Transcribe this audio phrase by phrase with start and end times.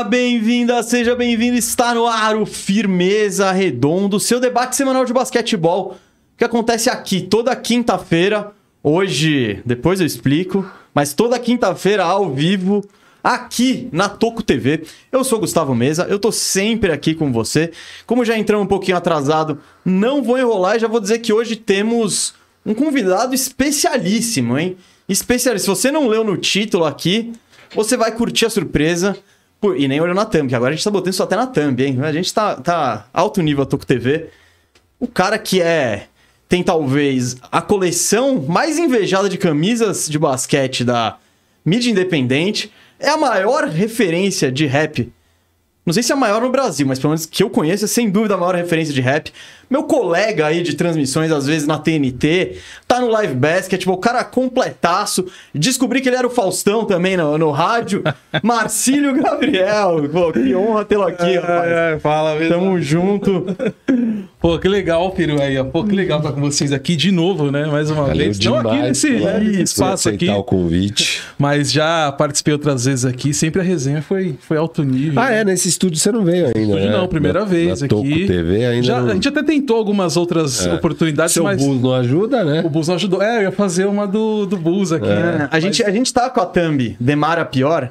[0.00, 1.56] Bem-vinda, seja bem-vindo.
[1.56, 5.96] Está no ar o Firmeza Redondo, seu debate semanal de basquetebol
[6.36, 8.52] que acontece aqui toda quinta-feira.
[8.82, 12.82] Hoje, depois eu explico, mas toda quinta-feira ao vivo,
[13.22, 14.84] aqui na Toco TV.
[15.12, 17.70] Eu sou Gustavo Mesa, eu tô sempre aqui com você.
[18.06, 21.54] Como já entramos um pouquinho atrasado, não vou enrolar e já vou dizer que hoje
[21.54, 22.34] temos
[22.64, 24.76] um convidado especialíssimo, hein?
[25.08, 25.66] Especialista.
[25.66, 27.32] Se você não leu no título aqui,
[27.74, 29.16] você vai curtir a surpresa.
[29.76, 31.98] E nem olhou na thumb, agora a gente tá botando isso até na thumb, hein?
[32.02, 34.28] A gente tá, tá alto nível a Toco TV.
[34.98, 36.08] O cara que é.
[36.48, 41.16] Tem talvez a coleção mais invejada de camisas de basquete da
[41.64, 42.70] mídia independente.
[42.98, 45.10] É a maior referência de rap.
[45.86, 47.88] Não sei se é a maior no Brasil, mas pelo menos que eu conheço, é
[47.88, 49.32] sem dúvida a maior referência de rap.
[49.72, 53.96] Meu colega aí de transmissões, às vezes na TNT, tá no Live Basket, tipo, o
[53.96, 55.24] cara completaço.
[55.54, 58.04] Descobri que ele era o Faustão também no, no rádio.
[58.42, 60.06] Marcílio Gabriel.
[60.12, 61.70] Pô, que honra tê-lo aqui, rapaz.
[61.72, 62.54] É, fala mesmo.
[62.54, 63.46] Tamo junto.
[64.38, 65.56] Pô, que legal, Peru aí.
[65.56, 65.64] ó.
[65.64, 67.64] Pô, que legal estar com vocês aqui de novo, né?
[67.64, 68.38] Mais uma Valeu vez.
[68.40, 71.22] Não aqui demais nesse né, espaço aqui, o convite.
[71.38, 73.32] mas já participei outras vezes aqui.
[73.32, 75.18] Sempre a resenha foi, foi alto nível.
[75.22, 75.44] Ah, é?
[75.44, 76.90] Nesse estúdio você não veio ainda, Estúdio né?
[76.90, 78.26] não, primeira Na- vez na aqui.
[78.26, 79.10] TV ainda Já, não...
[79.10, 82.62] A gente até tentou algumas outras oportunidades, Seu mas Bulls não ajuda, né?
[82.64, 83.22] o Bulls não ajudou.
[83.22, 85.48] É, eu ia fazer uma do, do Bulls aqui, né?
[85.50, 87.90] A gente, a gente tá com a thumb Demara pior,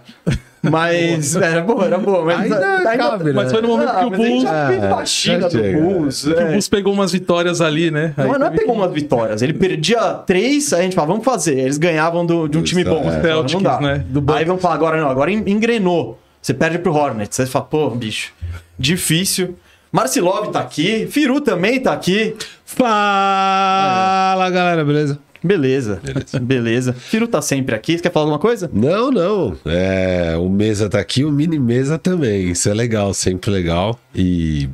[0.62, 2.24] mas era boa, era boa.
[2.26, 3.32] Mas Ainda cabe, né?
[3.34, 4.44] Mas foi no momento que o mas a gente Bulls...
[4.44, 5.74] já fez Ah, faxina já do.
[5.82, 6.22] Bulls.
[6.24, 6.52] que o é.
[6.52, 8.14] Bulls pegou umas vitórias ali, né?
[8.18, 9.42] Aí Não, não é pegou umas vitórias.
[9.42, 11.58] Ele perdia três, aí a gente fala, vamos fazer.
[11.58, 13.04] Eles ganhavam do- de um time bom.
[13.10, 13.22] É.
[13.22, 13.80] Celtics, não dá.
[13.82, 14.04] né?
[14.36, 16.20] Aí vamos falar, agora não, agora en- engrenou.
[16.42, 17.36] Você perde pro Hornets.
[17.36, 18.32] Você fala, pô, bicho,
[18.78, 19.56] difícil.
[19.92, 22.34] Marcilov tá aqui, Firu também tá aqui.
[22.64, 25.20] Fala, galera, beleza?
[25.44, 26.00] Beleza,
[26.42, 26.94] beleza.
[26.98, 27.98] Firu tá sempre aqui.
[27.98, 28.70] Você quer falar alguma coisa?
[28.72, 29.58] Não, não.
[29.66, 32.52] É, o Mesa tá aqui, o Mini Mesa também.
[32.52, 34.00] Isso é legal, sempre legal.
[34.16, 34.70] E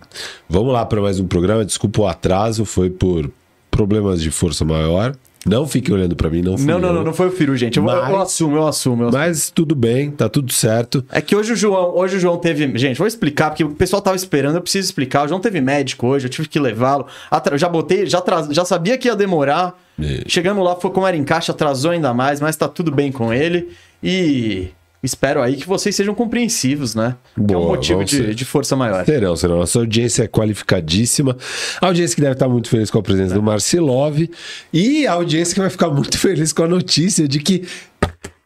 [0.48, 1.66] vamos lá para mais um programa.
[1.66, 3.32] Desculpa o atraso, foi por
[3.72, 5.16] problemas de força maior.
[5.48, 7.78] Não fiquem olhando para mim, não fui Não, não, não, não foi o Firu, gente.
[7.78, 9.04] Eu, eu- eu Mas- assumo, eu assumo.
[9.04, 9.24] Eu assumo.
[9.24, 11.04] Mas tudo bem, tá tudo certo.
[11.12, 14.02] É que hoje o João, hoje o João teve, gente, vou explicar porque o pessoal
[14.02, 15.26] tava esperando, eu preciso explicar.
[15.26, 17.08] O João teve médico hoje, eu tive que levá-lo.
[17.32, 19.78] Atra- já botei, já, tra- já sabia que ia demorar.
[20.00, 20.24] É.
[20.28, 23.34] Chegando lá, foi como era em caixa, atrasou ainda mais, mas tá tudo bem com
[23.34, 23.70] ele.
[24.04, 24.68] E
[25.04, 27.16] espero aí que vocês sejam compreensivos, né?
[27.36, 29.06] que é um Boa, motivo de, de força maior.
[29.06, 29.58] Serão, serão.
[29.58, 31.38] Nossa audiência é qualificadíssima.
[31.82, 34.30] A audiência que deve estar muito feliz com a presença do Marcilov.
[34.74, 37.68] E a audiência que vai ficar muito feliz com a notícia de que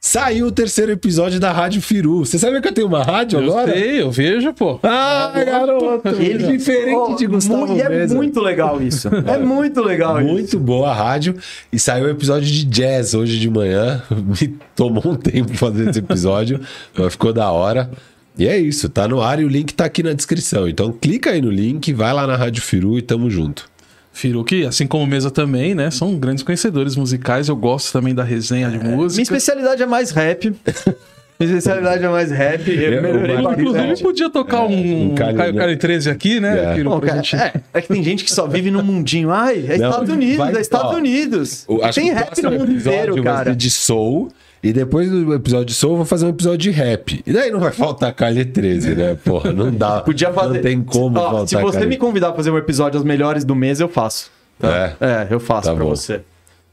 [0.06, 2.25] saiu o terceiro episódio da Rádio Firu.
[2.25, 3.72] Você sabia que eu tenho uma rádio Eu agora?
[3.72, 4.79] sei, eu vejo, pô.
[4.81, 6.07] Ah, garoto!
[6.19, 8.16] Ele diferente de Oh, Gustavo mu- E é Mesa.
[8.16, 9.07] muito legal isso.
[9.07, 10.28] É muito legal isso.
[10.31, 11.35] Muito boa a rádio.
[11.72, 14.01] E saiu o episódio de jazz hoje de manhã.
[14.09, 16.59] Me tomou um tempo fazer esse episódio,
[16.97, 17.91] mas ficou da hora.
[18.38, 20.68] E é isso, tá no ar e o link tá aqui na descrição.
[20.68, 23.69] Então clica aí no link, vai lá na Rádio Firu e tamo junto.
[24.13, 25.89] Firuki, assim como o Mesa também, né?
[25.89, 27.47] São grandes conhecedores musicais.
[27.47, 29.22] Eu gosto também da resenha de Minha música.
[29.22, 30.53] especialidade é mais rap.
[31.39, 32.69] Minha especialidade é mais rap.
[32.69, 36.77] Eu Eu- melhorei eu- Inclusive, podia tocar um, um Caio, Caio 13 aqui, né?
[36.79, 36.83] É.
[36.83, 39.31] Bom, cara, é, é que tem gente que só vive num mundinho.
[39.31, 41.66] Ai, é Não, Estados Unidos, vai- é Estados ó, Unidos.
[41.67, 43.55] O- tem rap no mundo inteiro, cara.
[43.55, 44.31] de soul.
[44.63, 47.23] E depois do episódio de soul, eu vou fazer um episódio de rap.
[47.25, 49.17] E daí não vai faltar Calle 13, né?
[49.23, 50.01] Porra, não dá.
[50.05, 50.55] Podia fazer.
[50.55, 53.44] Não tem como Ó, faltar Se você me convidar pra fazer um episódio aos melhores
[53.44, 54.29] do mês, eu faço.
[54.61, 54.94] É.
[55.01, 55.89] É, eu faço Tá pra bom.
[55.89, 56.21] você.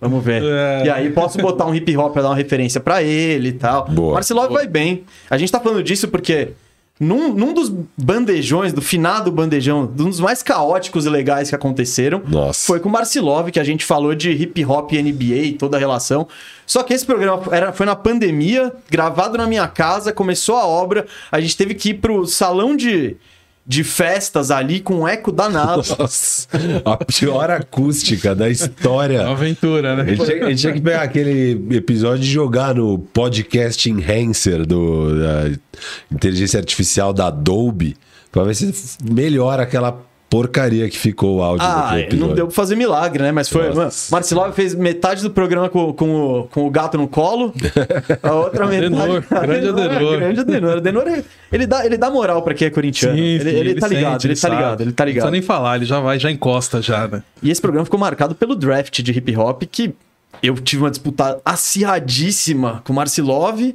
[0.01, 0.43] Vamos ver.
[0.45, 0.83] É.
[0.87, 3.87] E aí posso botar um hip hop pra dar uma referência pra ele e tal.
[3.89, 4.15] Boa.
[4.15, 5.05] Marcelov vai bem.
[5.31, 6.49] A gente tá falando disso porque
[7.01, 12.23] num, num dos bandejões, do finado bandejão, um dos mais caóticos e legais que aconteceram,
[12.27, 12.67] Nossa.
[12.67, 15.77] foi com o Marcilov, que a gente falou de hip hop e NBA e toda
[15.77, 16.27] a relação.
[16.67, 21.07] Só que esse programa era, foi na pandemia, gravado na minha casa, começou a obra,
[21.31, 23.17] a gente teve que ir pro salão de,
[23.69, 25.83] de festas ali com um eco danado.
[25.99, 26.49] Nossa,
[26.87, 29.21] a pior acústica da história.
[29.25, 30.17] Uma aventura, A né?
[30.17, 35.51] tinha, a gente tinha que pegar aquele episódio e jogar no podcast enhancer do, da
[36.11, 37.95] inteligência artificial da Adobe
[38.33, 38.73] pra ver se
[39.05, 42.27] melhora aquela porcaria que ficou o áudio Ah, daquele episódio.
[42.29, 43.33] não deu pra fazer milagre, né?
[43.33, 43.71] Mas foi.
[44.11, 46.11] Marcelov fez metade do programa com, com,
[46.41, 47.53] o, com o gato no colo.
[48.23, 48.87] A outra metade.
[48.95, 50.17] Adenor, grande Adenor.
[50.19, 50.77] Grande Adenor.
[50.77, 53.17] Adenor, ele dá, ele dá moral pra quem é corintiano.
[53.19, 55.23] ele, ele tá ligado, sente, ele tá ligado, ele tá Não ligado.
[55.25, 57.23] precisa nem falar, ele já vai, já encosta já, né?
[57.43, 59.95] E esse programa ficou marcado pelo draft de hip hop, que
[60.43, 63.75] eu tive uma disputa acirradíssima com o Marcelov, com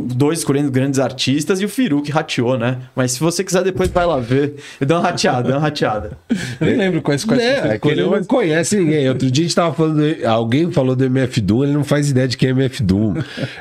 [0.00, 2.78] dois escolhendo grandes artistas, e o Firu que rateou, né?
[2.94, 4.54] Mas se você quiser, depois vai lá ver.
[4.80, 6.18] Eu dei uma rateada, dei uma rateada.
[6.60, 9.08] Eu nem lembro quais, quais é que ele não conhece ninguém.
[9.08, 10.02] Outro dia a gente tava falando.
[10.26, 13.14] alguém falou do MF Doom, ele não faz ideia de quem é MF Doom.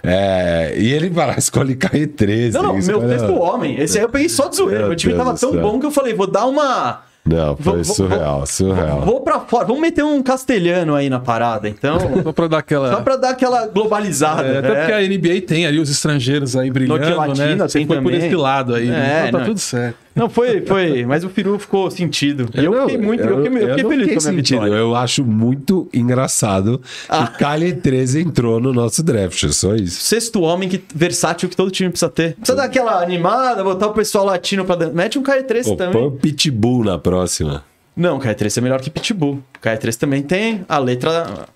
[0.04, 2.54] É, e ele vai lá, escolhe KE13.
[2.54, 3.80] Não, não, escolhe- meu texto homem.
[3.80, 4.80] Esse aí eu peguei só de zoeira.
[4.80, 5.62] Meu Meu time Deus tava tão céu.
[5.62, 7.02] bom que eu falei, vou dar uma.
[7.24, 9.02] Não, foi Vou- vou- surreal, surreal.
[9.02, 12.00] Vou pra fora, vamos meter um castelhano aí na parada, então.
[12.24, 12.92] só pra dar aquela...
[12.92, 14.48] Só pra dar aquela globalizada.
[14.48, 14.76] É, até né?
[14.76, 17.68] porque a NBA tem ali os estrangeiros aí brilhando, Noite Latina né?
[17.68, 18.26] Você tem foi por também.
[18.26, 18.90] esse lado aí.
[18.90, 19.98] É, então tá tudo certo.
[20.16, 21.06] Não, foi, foi.
[21.06, 22.50] Mas o Firu ficou sentido.
[22.54, 23.24] E eu Não, fiquei muito.
[23.24, 24.60] Eu, fiquei, eu fiquei feliz fiquei com a minha sentido.
[24.62, 24.74] vitória.
[24.82, 27.28] Eu acho muito engraçado Ah.
[27.28, 29.44] que Kali 13 entrou no nosso draft.
[29.44, 30.02] é Só isso.
[30.02, 32.36] Sexto homem que, versátil que todo time precisa ter.
[32.36, 34.96] Precisa dar aquela animada, botar o pessoal latino pra dentro.
[34.96, 35.94] Mete um KE3 Pô, também.
[35.94, 37.64] põe o Pitbull na próxima.
[37.96, 39.42] Não, KE3 é melhor que Pitbull.
[39.64, 41.48] KE3 também tem a letra.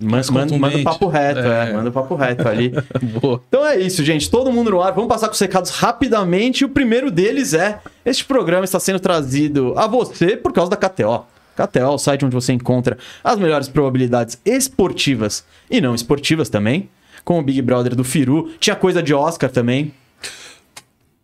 [0.00, 1.70] Manda, manda o papo reto, é.
[1.70, 1.72] É.
[1.72, 2.72] Manda o papo reto ali.
[3.20, 3.40] Boa.
[3.48, 4.30] Então é isso, gente.
[4.30, 4.92] Todo mundo no ar.
[4.92, 6.64] Vamos passar com os recados rapidamente.
[6.64, 11.24] O primeiro deles é: este programa está sendo trazido a você por causa da KTO.
[11.56, 16.88] KTO é o site onde você encontra as melhores probabilidades esportivas e não esportivas também.
[17.24, 18.50] Com o Big Brother do Firu.
[18.58, 19.94] Tinha coisa de Oscar também.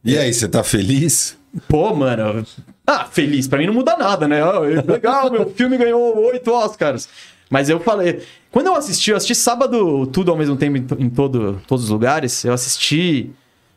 [0.03, 1.37] E aí, você tá feliz?
[1.69, 2.47] Pô, mano.
[2.87, 3.47] Ah, feliz.
[3.47, 4.41] Pra mim não muda nada, né?
[4.41, 7.09] Ah, legal, meu filme ganhou oito Oscars.
[7.51, 8.23] Mas eu falei.
[8.51, 11.85] Quando eu assisti, eu assisti sábado tudo ao mesmo tempo em, to- em todo, todos
[11.85, 12.45] os lugares.
[12.45, 13.31] Eu assisti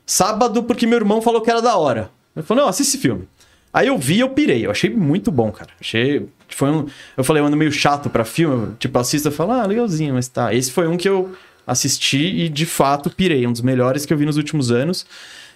[0.06, 2.10] sábado porque meu irmão falou que era da hora.
[2.36, 3.28] Ele falou, não, assiste esse filme.
[3.74, 4.66] Aí eu vi eu pirei.
[4.66, 5.72] Eu achei muito bom, cara.
[5.82, 6.28] Achei.
[6.50, 6.86] Foi um.
[7.18, 8.76] Eu falei, eu ando meio chato pra filme.
[8.78, 10.54] Tipo, assisto e falo, ah, legalzinho, mas tá.
[10.54, 11.32] Esse foi um que eu
[11.66, 13.48] assisti e de fato pirei.
[13.48, 15.06] Um dos melhores que eu vi nos últimos anos.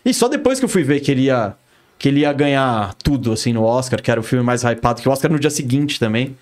[0.03, 1.53] E só depois que eu fui ver que ele ia.
[1.99, 5.09] Que ele ia ganhar tudo, assim, no Oscar, que era o filme mais hypado, que
[5.09, 6.35] o Oscar no dia seguinte também.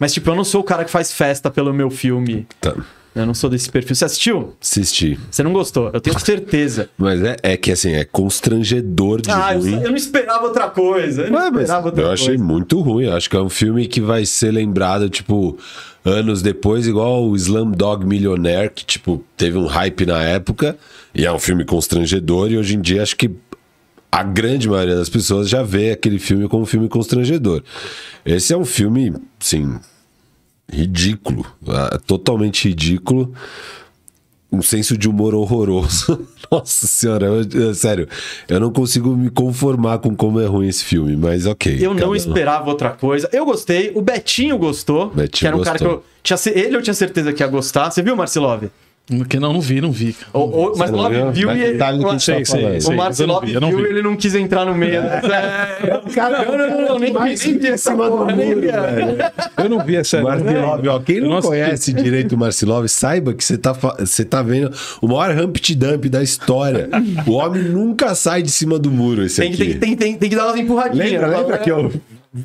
[0.00, 2.46] Mas, tipo, eu não sou o cara que faz festa pelo meu filme.
[2.60, 2.74] Tá.
[3.14, 3.94] Eu não sou desse perfil.
[3.94, 4.54] Você assistiu?
[4.58, 5.18] Assisti.
[5.30, 5.90] Você não gostou?
[5.92, 6.88] Eu tenho certeza.
[6.96, 9.82] Mas é, é que assim, é constrangedor de Ah, eu, ruim.
[9.82, 11.24] eu não esperava outra coisa.
[11.24, 12.22] Eu não Ué, esperava outra eu coisa.
[12.22, 13.04] achei muito ruim.
[13.04, 15.58] Eu Acho que é um filme que vai ser lembrado, tipo,
[16.02, 20.78] anos depois, igual o Slumdog Millionaire, que, tipo, teve um hype na época.
[21.14, 22.50] E é um filme constrangedor.
[22.50, 23.30] E hoje em dia, acho que
[24.12, 27.62] a grande maioria das pessoas já vê aquele filme como um filme constrangedor.
[28.26, 29.78] Esse é um filme, sim,
[30.70, 31.44] ridículo.
[31.68, 33.32] ah, Totalmente ridículo.
[34.54, 36.28] Um senso de humor horroroso.
[36.52, 38.06] Nossa senhora, eu- sério,
[38.46, 41.78] eu não consigo me conformar com como é ruim esse filme, mas ok.
[41.80, 43.26] Eu não esperava outra coisa.
[43.32, 43.92] Eu gostei.
[43.94, 45.08] O Betinho gostou.
[45.08, 46.00] Betinho que era um cara que gostou.
[46.00, 46.12] eu.
[46.22, 47.90] Tinha, ele eu tinha certeza que ia gostar.
[47.90, 48.64] Você viu, Marcelov?
[49.28, 50.14] Que não, não vi, não vi.
[50.32, 51.50] O, o Marcelov não viu?
[51.50, 51.72] e ele.
[51.72, 52.16] Do tá o- falando.
[52.16, 53.84] O Sei, Marcelov eu não vi, eu não viu vi.
[53.84, 55.00] e ele não quis entrar no meio.
[55.00, 58.68] É, Cara, não, não, não, não, nem vi, nem vi essa porra, nem vi.
[59.58, 60.22] Eu não vi essa.
[60.22, 64.40] Marcilov, ó, quem Eu não conhece direito o Marcilov, saiba que você tá, você tá
[64.40, 64.70] vendo
[65.02, 66.88] o maior Humpty Dump da história.
[67.26, 69.74] o homem nunca sai de cima do muro, esse Tem, que- aqui.
[69.74, 71.10] tem, tem, tem, tem que dar umas empurradinhas.
[71.10, 71.92] Lembra, lembra que eu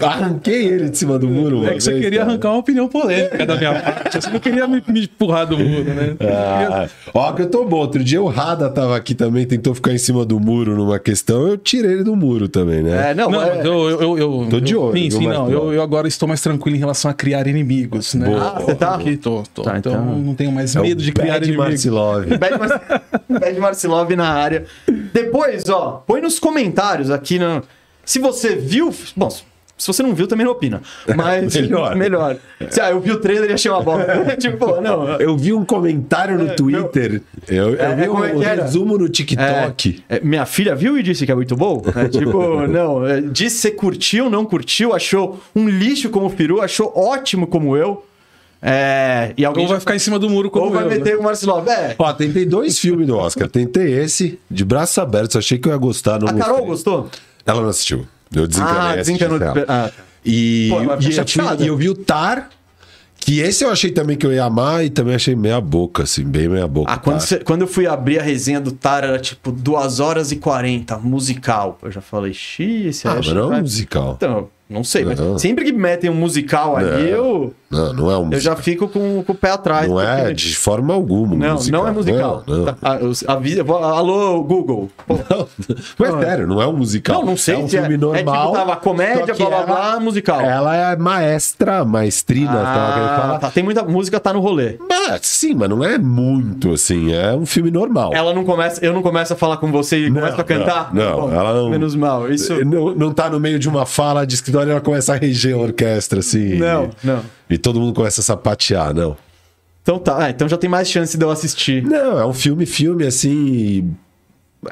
[0.02, 1.66] arranquei ele de cima do muro?
[1.66, 2.32] É que você vez, queria cara?
[2.32, 4.22] arrancar uma opinião polêmica da minha parte.
[4.22, 6.16] Você não queria me, me empurrar do muro, né?
[6.22, 7.78] Ah, ó, que eu tô bom.
[7.78, 11.48] Outro dia o Rada tava aqui também, tentou ficar em cima do muro numa questão,
[11.48, 13.12] eu tirei ele do muro também, né?
[13.12, 15.50] É, não, Não, é- mas eu, eu, eu, eu- Tô de olho, Sim, sim, não.
[15.50, 18.26] Eu, eu agora estou mais tranquilo em relação a criar inimigos, né?
[18.28, 18.54] Boa.
[18.56, 18.96] Ah, você tá?
[18.96, 19.62] Aqui, tô, tô.
[19.64, 21.66] Tá, então, então- não tenho mais É medo de criar inimigos.
[21.66, 22.26] Marcilov.
[22.38, 23.02] Bad, Mar...
[23.40, 24.66] Bad Marcilov na área.
[25.14, 27.62] Depois, ó, põe nos comentários aqui no.
[28.04, 28.94] Se você viu.
[29.16, 29.30] Bom,
[29.78, 30.82] se você não viu, também não opina.
[31.16, 31.56] Mas.
[31.62, 31.96] Melhor.
[31.96, 32.38] Melhor.
[32.70, 34.36] Se, ah, eu vi o trailer e achei uma bosta.
[34.38, 35.08] tipo, pô, não.
[35.20, 37.22] Eu vi um comentário no Twitter.
[37.48, 38.64] Eu, eu É, vi é, como é um era?
[38.64, 40.04] resumo no TikTok.
[40.10, 41.84] É, é, minha filha viu e disse que é muito bom.
[41.96, 43.06] É, tipo, não.
[43.06, 47.78] é, disse se curtiu, não curtiu, achou um lixo como o peru, achou ótimo como
[47.78, 48.04] eu.
[48.60, 50.96] É, e alguém Ou vai ficar em cima do muro como ou vai eu, né?
[50.98, 51.68] meter o Marcilov.
[51.70, 51.96] É.
[52.00, 53.48] Ó, tentei dois filmes do Oscar.
[53.48, 55.36] Tentei esse, de braços abertos.
[55.36, 56.20] Achei que eu ia gostar.
[56.20, 56.94] Não A Carol gostei.
[56.94, 57.10] gostou?
[57.46, 58.08] Ela não assistiu.
[58.34, 58.82] Eu desencanei.
[58.82, 59.40] Ah, desencanou.
[59.68, 59.92] Ah,
[60.26, 61.64] E, Pô, e, eu chateada.
[61.64, 62.50] e eu vi o Tar,
[63.20, 66.24] que esse eu achei também que eu ia amar e também achei meia boca, assim,
[66.24, 66.92] bem meia boca.
[66.92, 70.32] Ah, quando, cê- quando eu fui abrir a resenha do Tar, era tipo 2 horas
[70.32, 71.78] e 40, musical.
[71.82, 74.14] Eu já falei, xiii, esse Ah, mas não é um musical.
[74.18, 75.38] Então, não sei, mas Não.
[75.40, 77.00] sempre que metem um musical ali, Não.
[77.00, 77.54] eu.
[77.70, 78.34] Não, não é um musical.
[78.34, 79.90] Eu já fico com, com o pé atrás.
[79.90, 81.82] Não é de forma alguma um Não, musical.
[81.82, 82.44] não é musical.
[82.48, 82.66] Não,
[83.02, 83.10] não.
[83.10, 84.90] Os- avisa- vou- alô, Google.
[85.10, 85.48] Não,
[85.98, 87.20] Mas sério, não é um musical.
[87.20, 88.46] Não, não sei É um é- filme é normal.
[88.48, 90.40] tipo, tava comédia, blá, blá, ela- blá, musical.
[90.42, 94.78] Ela é maestra, maestrina, Ah, tá, tem muita música, tá no rolê.
[94.88, 97.12] Mas, sim, mas não é muito assim.
[97.14, 98.12] É um filme normal.
[98.14, 100.94] Ela não começa, eu não começo a falar com você e começo a cantar?
[100.94, 102.32] não, ela não- Menos mal.
[102.32, 102.64] Isso.
[102.66, 105.54] Não, não tá no meio de uma fala de escritório e ela começa a reger
[105.56, 106.56] a orquestra, assim.
[106.56, 107.20] Não, não.
[107.50, 109.16] E todo mundo começa a sapatear, não.
[109.82, 111.82] Então tá, ah, então já tem mais chance de eu assistir.
[111.84, 113.90] Não, é um filme, filme, assim.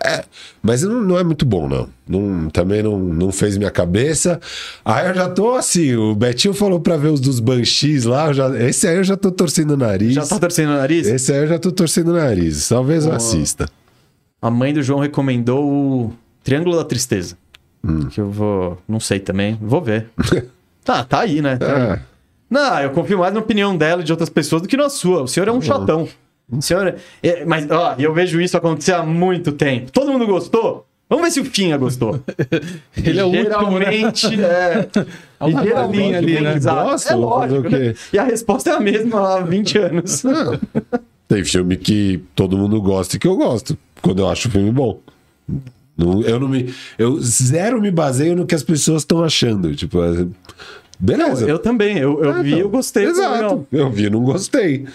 [0.03, 0.25] É,
[0.61, 1.87] mas não, não é muito bom, não.
[2.09, 4.41] não também não, não fez minha cabeça.
[4.83, 8.33] Aí eu já tô assim, o Betinho falou pra ver os dos Banshees lá.
[8.33, 10.13] já- esse aí eu já tô torcendo o nariz.
[10.13, 11.07] Já tá torcendo o nariz?
[11.07, 12.67] Esse aí eu já tô torcendo o nariz.
[12.67, 13.69] Talvez eu assista.
[14.41, 16.13] A mãe do João recomendou o
[16.43, 17.37] Triângulo da Tristeza.
[17.83, 18.07] Hum.
[18.09, 18.77] Que eu vou.
[18.89, 19.57] Não sei também.
[19.61, 20.07] Vou ver.
[20.83, 21.55] tá, tá aí, né?
[21.57, 21.99] Tá aí.
[22.55, 22.69] É.
[22.69, 25.23] Não, eu confio mais na opinião dela e de outras pessoas do que na sua.
[25.23, 26.07] O senhor é um chatão.
[26.51, 26.95] O senhor é...
[27.27, 29.91] é- Mas, ó, eu vejo isso acontecer há muito tempo.
[29.91, 30.85] Todo mundo gostou?
[31.09, 32.19] Vamos ver se o Finha gostou.
[32.97, 33.91] Ele é o último, né?
[33.91, 34.87] Geralmente, é.
[35.39, 36.59] É uma geralmente, ali, né?
[36.59, 37.93] Gosta, É lógico, né?
[38.11, 40.23] E a resposta é a mesma há 20 anos.
[41.27, 43.77] Tem filme que todo mundo gosta e que eu gosto.
[44.01, 44.99] Quando eu acho o filme bom.
[45.97, 46.73] Não- eu não me.
[46.97, 49.75] Eu zero me baseio no que as pessoas estão achando.
[49.75, 49.99] Tipo,
[50.99, 51.45] beleza.
[51.47, 51.97] Eu também.
[51.97, 52.59] Eu, eu Ah, vi, então.
[52.61, 53.05] eu gostei.
[53.05, 53.67] Exato.
[53.71, 54.85] Eu vi, não gostei.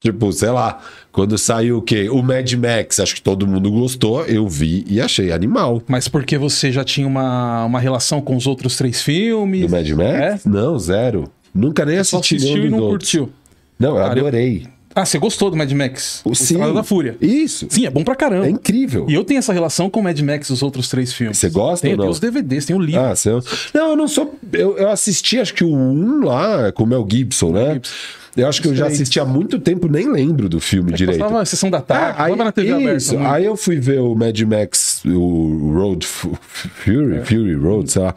[0.00, 0.80] Tipo, sei lá,
[1.12, 2.08] quando saiu o quê?
[2.10, 5.80] O Mad Max, acho que todo mundo gostou, eu vi e achei animal.
[5.86, 9.60] Mas porque você já tinha uma, uma relação com os outros três filmes?
[9.62, 10.44] Do Mad Max?
[10.44, 10.48] É?
[10.48, 11.30] Não, zero.
[11.54, 13.12] Nunca nem Só assisti assistiu e não outros.
[13.12, 13.30] curtiu.
[13.78, 14.66] Não, eu Cara, eu- adorei.
[14.94, 16.20] Ah, você gostou do Mad Max?
[16.24, 16.54] O sim.
[16.54, 17.16] Estrada da Fúria.
[17.20, 17.66] Isso.
[17.70, 18.46] Sim, é bom pra caramba.
[18.46, 19.06] É incrível.
[19.08, 21.38] E eu tenho essa relação com o Mad Max e os outros três filmes.
[21.38, 22.04] Você gosta Tenho, ou não?
[22.04, 23.00] Tem os DVDs, tem o livro.
[23.00, 23.30] Ah, você...
[23.74, 24.34] Não, eu não sou.
[24.52, 27.74] Eu, eu assisti, acho que o 1 lá, com o Mel Gibson, né?
[27.74, 27.92] Gibson.
[28.34, 31.18] Eu acho que eu já assisti há muito tempo, nem lembro do filme direito.
[31.18, 33.18] Passava a sessão da tarde, Ah, aí, na TV isso, aberta.
[33.18, 33.36] né?
[33.36, 37.24] aí eu fui ver o Mad Max, o Road Fu- Fury, É.
[37.26, 38.14] Fury Road, sei lá.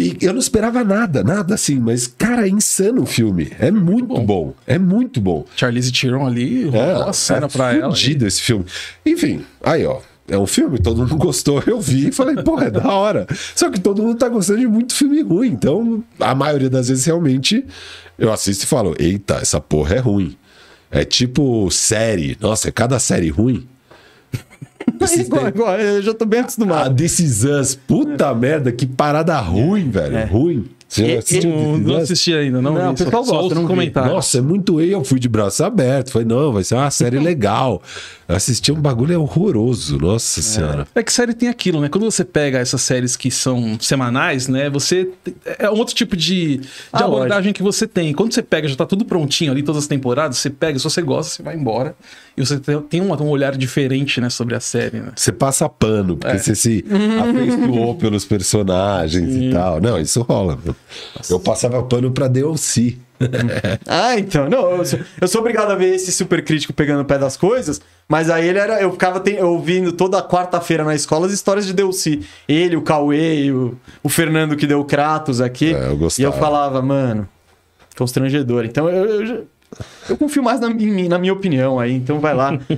[0.00, 3.50] E eu não esperava nada, nada assim, mas, cara, é insano o filme.
[3.58, 4.54] É muito bom.
[4.66, 5.44] É muito bom.
[5.54, 7.90] Charlize Theron ali, É, uma cena é pra ela.
[7.94, 8.64] fudido esse filme.
[9.04, 10.00] Enfim, aí, ó.
[10.28, 13.26] É um filme, todo mundo gostou, eu vi e falei, pô, é da hora.
[13.54, 15.48] Só que todo mundo tá gostando de muito filme ruim.
[15.48, 17.64] Então, a maioria das vezes, realmente,
[18.16, 20.36] eu assisto e falo, eita, essa porra é ruim.
[20.88, 22.36] É tipo série.
[22.40, 23.66] Nossa, é cada série ruim.
[25.18, 26.94] Igual, igual, eu já tô bem A acostumado.
[26.94, 30.26] This Is Us, puta merda, que parada ruim, velho.
[30.26, 30.68] Ruim.
[30.90, 32.74] Você E- assistiu Não, assisti ainda, não.
[32.74, 33.68] Não, o pessoal só, só gosta, os não vi.
[33.68, 34.12] comentários.
[34.12, 36.10] Nossa, é muito eu fui de braço aberto.
[36.10, 37.80] Falei, não, vai ser uma série legal.
[38.28, 40.86] Eu assisti um bagulho horroroso, nossa senhora.
[40.94, 41.88] É que série tem aquilo, né?
[41.88, 44.68] Quando você pega essas séries que são semanais, né?
[44.70, 45.08] Você.
[45.58, 48.12] É um outro tipo de, de Ah, abordagem que você tem.
[48.12, 51.02] Quando você pega, já tá tudo prontinho ali, todas as temporadas, você pega, se você
[51.02, 51.94] gosta, você vai embora.
[52.36, 55.12] E você tem um, um olhar diferente, né, sobre a série, né?
[55.14, 56.84] Você passa pano, porque você se
[57.20, 59.80] afeiçoou pelos personagens e tal.
[59.80, 60.58] Não, isso rola.
[60.64, 60.74] meu.
[61.28, 62.96] Eu passava pano pra DLC.
[63.86, 64.48] Ah, então.
[64.48, 67.36] Não, eu sou, eu sou obrigado a ver esse super crítico pegando o pé das
[67.36, 68.80] coisas, mas aí ele era.
[68.80, 72.26] Eu ficava tem- ouvindo toda quarta-feira na escola as histórias de Delci.
[72.48, 75.74] Ele, o Cauê, o, o Fernando que deu Kratos aqui.
[75.74, 77.28] É, eu e eu falava, mano,
[77.96, 78.64] constrangedor.
[78.64, 79.46] Então eu, eu,
[80.08, 82.58] eu confio mais na, em mim- na minha opinião aí, então vai lá.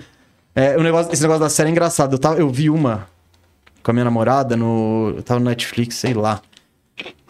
[0.55, 2.13] É, o negócio, esse negócio da série é engraçado.
[2.13, 3.07] Eu, tava, eu vi uma
[3.83, 5.15] com a minha namorada no.
[5.17, 6.43] Eu tava no Netflix, sei lá.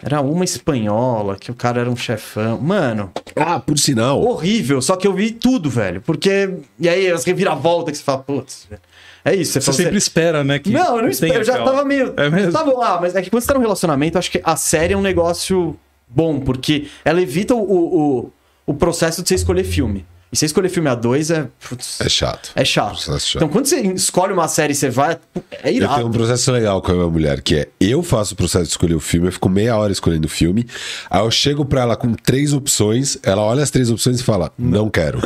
[0.03, 2.59] Era uma espanhola, que o cara era um chefão.
[2.61, 4.21] Mano, Ah, por sinal.
[4.21, 6.01] horrível, só que eu vi tudo, velho.
[6.01, 6.51] Porque.
[6.79, 8.83] E aí, as reviravoltas que você fala, putz, velho.
[9.25, 10.59] É isso, você, Você sempre espera, né?
[10.59, 12.13] Que Não, eu não espero, eu já aquela- tava meio.
[12.17, 12.51] É mesmo?
[12.53, 14.95] Tava lá, mas é que quando você tá num relacionamento, eu acho que a série
[14.95, 15.77] é um negócio
[16.09, 18.33] bom, porque ela evita o, o,
[18.67, 20.05] o processo de você escolher filme.
[20.33, 21.47] E você escolher filme a dois é.
[21.69, 22.53] Putz, É chato.
[22.55, 22.93] é chato.
[22.93, 23.37] Processo chato.
[23.37, 25.19] Então, quando você escolhe uma série e você vai,
[25.63, 25.95] é Eu irado.
[25.97, 28.71] tenho um processo legal com a minha mulher, que é eu faço o processo de
[28.71, 30.67] escolher o filme, eu fico meia hora escolhendo o filme,
[31.11, 34.51] aí eu chego pra ela com três opções, ela olha as três opções e fala,
[34.59, 35.21] não quero.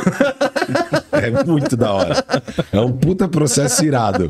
[1.13, 2.25] é muito da hora.
[2.73, 4.29] É um puta processo irado.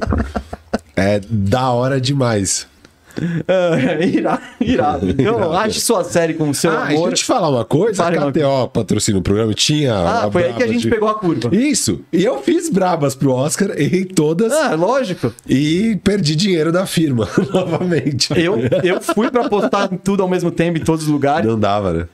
[0.96, 2.68] É da hora demais.
[3.48, 5.10] É, irado, irado.
[5.10, 7.10] Então, ache sua série com o seu Ah, e deixa amor.
[7.10, 9.94] eu te falar uma coisa, Fale a uma KTO patrocina o programa, tinha...
[9.96, 11.56] Ah, foi aí que a gente de- pegou a curva.
[11.56, 15.34] Isso, e eu fiz brabas pro Oscar, errei todas Ah, lógico.
[15.48, 18.30] e perdi dinheiro da firma, novamente.
[18.36, 21.48] Eu, eu fui pra postar tudo ao mesmo tempo em todos os lugares.
[21.50, 22.08] Não dava, né?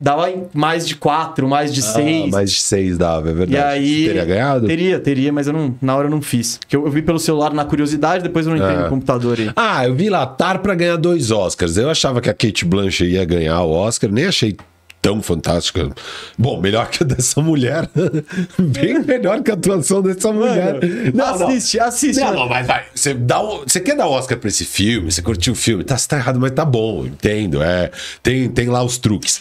[0.00, 2.30] Dava em mais de quatro, mais de Ah, seis.
[2.30, 3.54] mais de seis dava, é verdade.
[3.54, 4.06] E aí.
[4.06, 4.66] Teria ganhado?
[4.68, 6.56] Teria, teria, mas eu não, na hora eu não fiz.
[6.58, 8.82] Porque eu, eu vi pelo celular na curiosidade, depois eu não entrei É.
[8.84, 9.50] no computador aí.
[9.56, 11.76] Ah, eu vi lá, Tar pra ganhar dois Oscars.
[11.76, 14.56] Eu achava que a Kate Blanchett ia ganhar o Oscar, nem achei
[15.02, 15.90] tão fantástica.
[16.38, 17.90] Bom, melhor que a dessa mulher.
[18.56, 20.78] Bem melhor que a atuação dessa mulher.
[21.24, 22.20] assiste, assiste.
[22.20, 22.84] Não, não, mas vai.
[22.94, 25.10] Você, dá você quer dar Oscar pra esse filme?
[25.10, 25.82] Você curtiu o filme?
[25.82, 27.60] Tá, tá errado, mas tá bom, entendo.
[27.60, 27.90] É,
[28.22, 29.40] tem, tem lá os truques.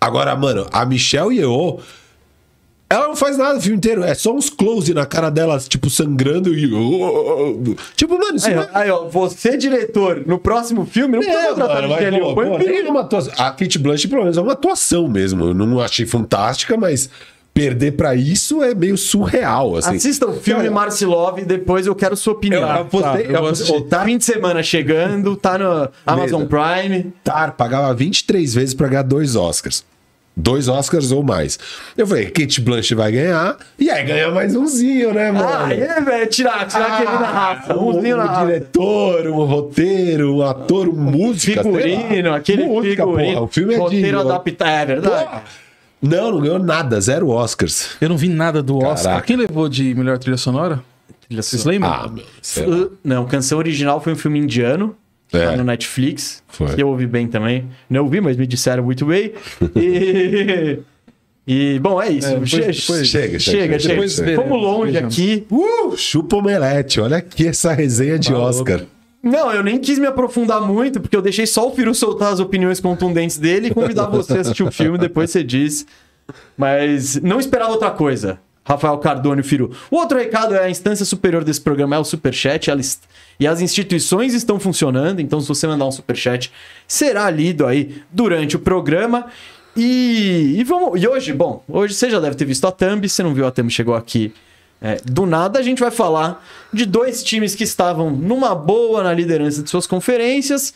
[0.00, 1.80] Agora, mano, a Michelle Yeoh.
[2.90, 5.90] Ela não faz nada o filme inteiro, é só uns close na cara dela, tipo,
[5.90, 6.66] sangrando e.
[7.94, 8.70] Tipo, mano, isso Aí, não é.
[8.72, 12.16] aí, ó, você, diretor, no próximo filme, não precisa É, contratar mano, a mas, Michelle
[12.16, 12.34] Yeoh.
[12.34, 13.32] Põe um tem uma atuação.
[13.36, 15.48] A Kate Blanchett, pelo menos, é uma atuação mesmo.
[15.48, 17.10] Eu não achei fantástica, mas
[17.58, 19.96] perder pra isso é meio surreal, assim.
[19.96, 22.60] Assista o filme Cara, Marcilov e depois eu quero sua opinião.
[22.62, 23.82] Eu Tá, eu eu vou apostei- assistir.
[23.88, 26.44] tá- Fim de semana chegando, tá no Amazon.
[26.46, 27.12] Prime.
[27.24, 29.84] Tar pagava 23 vezes pra ganhar dois Oscars.
[30.40, 31.58] Dois Oscars ou mais.
[31.96, 35.48] Eu falei, Kate Blanchett vai ganhar, e aí ganha mais umzinho, né, mano?
[35.48, 37.76] Ah, é, velho, tirar, tirar aquele na raça.
[37.76, 38.46] um, Umzinho na um raça.
[38.46, 41.56] diretor, um roteiro, um ator, um música.
[41.56, 41.62] lá.
[41.80, 43.32] Figurino, aquele música, figurino.
[43.32, 43.44] porra.
[43.44, 43.82] O filme é de...
[43.82, 45.24] Roteiro adaptado, é verdade.
[45.24, 45.42] Porra.
[46.00, 47.96] Não, não ganhou nada, zero Oscars.
[48.00, 49.04] Eu não vi nada do Oscar.
[49.14, 49.26] Caraca.
[49.26, 50.82] Quem levou de melhor trilha sonora?
[51.30, 51.90] Vocês lembram?
[51.90, 52.10] Ah.
[52.60, 54.94] Uh, Não, Canção Original foi um filme indiano.
[55.32, 55.44] É.
[55.46, 56.42] Tá no Netflix.
[56.48, 56.74] Foi.
[56.74, 57.68] Que eu ouvi bem também.
[57.90, 59.32] Não ouvi, mas me disseram muito bem.
[59.76, 60.78] E.
[61.50, 62.26] E, bom, é isso.
[62.28, 63.94] É, depois- Che- depois- chega, chega, chega, chega, chega.
[63.94, 65.46] depois veremos, Fomos longe aqui.
[65.50, 67.00] Uh, chupa omelete.
[67.00, 68.48] Olha aqui essa resenha de Maluco.
[68.50, 68.82] Oscar.
[69.28, 72.40] Não, eu nem quis me aprofundar muito, porque eu deixei só o Firu soltar as
[72.40, 75.86] opiniões contundentes dele e convidar você a assistir o filme, depois você diz.
[76.56, 78.40] Mas não esperava outra coisa.
[78.64, 79.70] Rafael Cardone e Firu.
[79.90, 82.70] O outro recado é a instância superior desse programa é o Superchat.
[82.70, 82.80] ela
[83.40, 86.52] E as instituições estão funcionando, então se você mandar um Superchat,
[86.86, 89.26] será lido aí durante o programa.
[89.74, 91.02] E, e vamos.
[91.02, 93.08] E hoje, bom, hoje você já deve ter visto a thumb.
[93.08, 94.34] Se não viu a thumb, chegou aqui
[94.80, 95.58] é, do nada.
[95.58, 99.86] A gente vai falar de dois times que estavam numa boa na liderança de suas
[99.86, 100.74] conferências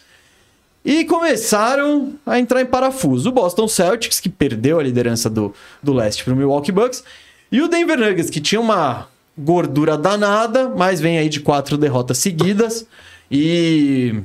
[0.85, 3.28] e começaram a entrar em parafuso.
[3.28, 7.04] O Boston Celtics, que perdeu a liderança do, do leste para o Milwaukee Bucks,
[7.50, 12.18] e o Denver Nuggets, que tinha uma gordura danada, mas vem aí de quatro derrotas
[12.18, 12.87] seguidas.
[13.30, 14.23] E.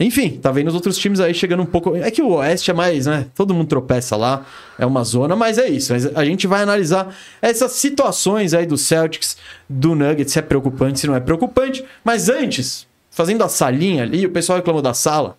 [0.00, 1.94] Enfim, tá vendo os outros times aí chegando um pouco.
[1.94, 3.26] É que o Oeste é mais, né?
[3.34, 4.44] Todo mundo tropeça lá,
[4.78, 5.92] é uma zona, mas é isso.
[6.14, 9.36] A gente vai analisar essas situações aí do Celtics,
[9.68, 11.84] do Nuggets, se é preocupante, se não é preocupante.
[12.02, 15.36] Mas antes, fazendo a salinha ali, o pessoal reclamou da sala.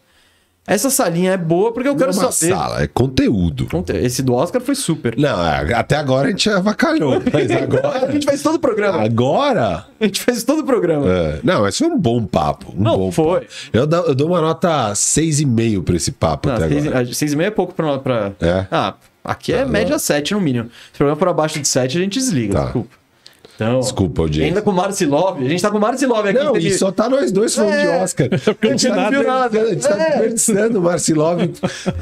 [0.66, 2.54] Essa salinha é boa porque eu Não quero é uma saber.
[2.54, 3.68] sala, é conteúdo.
[4.02, 5.18] Esse do Oscar foi super.
[5.18, 8.12] Não, é, até agora a gente avacalhou, mas A agora.
[8.12, 9.02] gente fez todo o programa.
[9.04, 9.86] Agora.
[10.00, 11.06] A gente fez todo o programa.
[11.12, 12.74] é, não, mas foi um bom papo.
[12.78, 13.42] Um Não, bom foi.
[13.42, 13.52] papo.
[13.74, 17.02] Eu, dou- eu dou uma nota 6,5 pra esse papo Não, até seis, agora.
[17.10, 18.00] a- seis e meio é pouco pra.
[18.00, 18.32] pra...
[18.40, 18.66] É?
[18.72, 20.70] Ah, aqui é média 7 no mínimo.
[20.92, 22.54] Se o programa for abaixo de 7, a gente desliga.
[22.54, 22.64] Tá.
[22.64, 23.03] Desculpa.
[23.56, 24.48] Então, Desculpa, audiência.
[24.48, 25.38] Ainda com o Marcilov.
[25.46, 26.40] A gente tá com o Marcilov aqui.
[26.40, 27.82] Não, teve- e só tá nós dois falando É.
[27.82, 28.28] de Oscar.
[28.62, 29.62] A gente não tá viu nada.
[29.62, 30.10] A gente tá É.
[30.10, 31.40] desperdiçando o Marcilov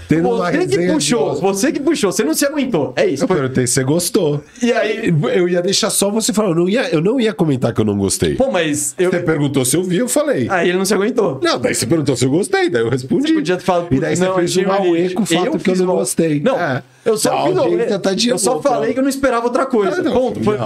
[0.07, 2.93] tendo uma Você que resenha de puxou, você que puxou, você não se aguentou.
[2.95, 3.23] É isso.
[3.23, 4.41] Eu Foi- perguntei se você gostou.
[4.61, 5.13] E aí.
[5.33, 6.49] Eu ia deixar só você falar.
[6.49, 8.35] Eu não ia, eu não ia comentar que eu não gostei.
[8.35, 9.11] Pô, mas eu.
[9.11, 10.47] Você perguntou se eu vi, eu falei.
[10.49, 11.39] Aí ele não se aguentou.
[11.43, 13.27] Não, daí você perguntou se eu gostei, daí eu respondi.
[13.27, 15.59] Você podia ter falado, E daí você não, fez um auê com o fato Eu
[15.59, 16.39] que eu não gostei.
[16.39, 16.81] Não, É.
[17.03, 20.01] eu só audiência tá Eu só boa, falei que eu não esperava outra coisa.
[20.01, 20.41] Não, Ponto.
[20.43, 20.57] Foi,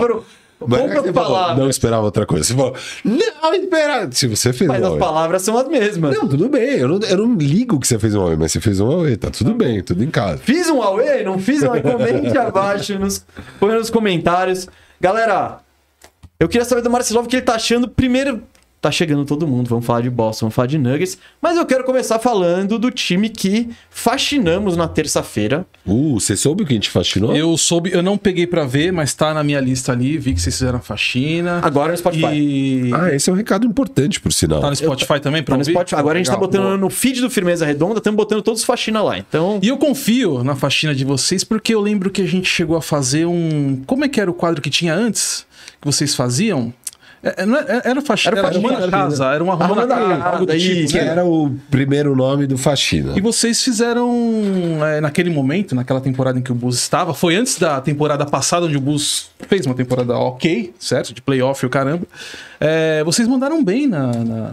[0.61, 1.57] é poucas falou, palavras.
[1.57, 2.43] não esperava outra coisa.
[2.43, 4.11] Você falou, não esperava.
[4.11, 4.99] Se você fez Mas um as auê.
[4.99, 6.15] palavras são as mesmas.
[6.15, 6.77] Não, tudo bem.
[6.79, 9.17] Eu não, eu não ligo que você fez um auê, mas você fez um auê.
[9.17, 10.37] Tá tudo bem, tudo em casa.
[10.37, 11.23] Fiz um Huawei?
[11.23, 11.81] Não fiz um Huawei?
[11.81, 13.25] Comente abaixo, nos,
[13.59, 14.67] põe nos comentários.
[14.99, 15.59] Galera,
[16.39, 17.87] eu queria saber do Marcelov o que ele tá achando.
[17.87, 18.41] Primeiro,
[18.85, 21.17] tá chegando todo mundo, vamos falar de Boston, vamos falar de Nuggets.
[21.41, 25.65] Mas eu quero começar falando do time que faxinamos na terça-feira.
[25.83, 27.35] Uh, você soube o que a gente fascinou?
[27.35, 30.39] Eu soube, eu não peguei pra ver, mas tá na minha lista ali, vi que
[30.41, 31.59] vocês fizeram faxina.
[31.63, 32.25] Agora no Spotify.
[32.35, 34.61] E Ah, esse é um recado importante, por sinal.
[34.61, 35.71] tá no Spotify também pra Tá no ouvir?
[35.71, 35.95] Spotify.
[35.95, 36.77] Agora a gente tá botando boa.
[36.77, 39.17] no feed do Firmeza Redonda, estamos botando todos os faxina lá.
[39.17, 42.77] Então, E eu confio na faxina de vocês, porque eu lembro que a gente chegou
[42.77, 43.81] a fazer um.
[43.87, 45.45] Como é que era o quadro que tinha antes?
[45.81, 46.71] Que vocês faziam?
[47.23, 49.95] É, é, é- era faxina, Era era, arrumando faxina, a casa, era um arrumando a
[49.95, 50.91] Arrumando a casa, algo do tipo.
[50.91, 53.13] Que era o primeiro nome do Faxina.
[53.17, 54.09] E vocês fizeram,
[54.85, 58.65] é, naquele momento, naquela temporada em que o Bulls estava, foi antes da temporada passada,
[58.67, 61.13] onde o Bulls fez uma temporada ok, certo?
[61.13, 62.05] De playoff e o caramba.
[62.59, 64.51] É, vocês mandaram bem na, na,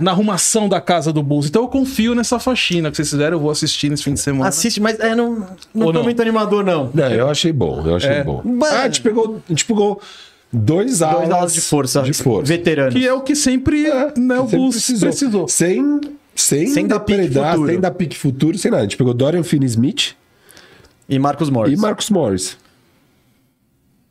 [0.00, 1.46] na arrumação da casa do Bulls.
[1.48, 4.48] Então eu confio nessa faxina que vocês fizeram, eu vou assistir nesse fim de semana.
[4.48, 6.02] assiste, mas é, não, não Ou tô não?
[6.04, 6.90] muito animador, não.
[6.92, 8.24] Não, eu achei bom, eu achei É.
[8.24, 8.40] bom.
[8.44, 10.00] Mas- Ah, a gente pegou, a gente pegou
[10.54, 12.46] dois alas, Dois alas de força, de força.
[12.48, 12.94] veteranos.
[12.94, 13.84] Que é o que sempre
[14.16, 15.48] né, o Bulls precisou.
[15.48, 16.00] Sem,
[16.34, 17.66] sem, Sem dar pique futuro.
[17.68, 18.82] sem dar pique futuro, sem nada.
[18.82, 20.14] A gente pegou Dorian Finney-Smith
[21.08, 21.78] E Marcos Morris.
[21.78, 22.56] e Marcus Morris.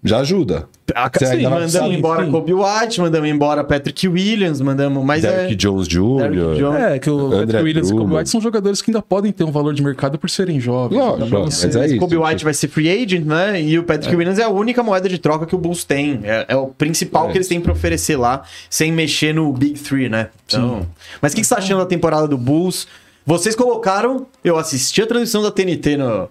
[0.03, 0.67] Já ajuda.
[0.93, 2.31] Ah, Você sim, mandamos precisar- embora sim.
[2.31, 5.03] Kobe White, mandamos embora Patrick Williams, mandamos.
[5.03, 5.55] Mas Derrick é.
[5.55, 6.55] Jones Derrick Jr.
[6.59, 6.81] Jones.
[6.83, 8.15] É, que o André Patrick Williams e Kobe.
[8.15, 10.97] White são jogadores que ainda podem ter um valor de mercado por serem jovens.
[10.97, 11.97] Lógico, Dá pra mas é isso.
[11.97, 13.61] Kobe White vai ser free agent, né?
[13.61, 16.19] E o Patrick Williams é a única moeda de troca que o Bulls tem.
[16.23, 17.31] É, é o principal É.
[17.31, 20.27] que eles têm pra oferecer lá, sem mexer no Big Three, né?
[20.45, 20.85] Então...
[21.21, 22.87] Mas o que, que você tá achando da temporada do Bulls?
[23.25, 24.27] Vocês colocaram.
[24.43, 26.27] Eu assisti a transmissão da TNT no-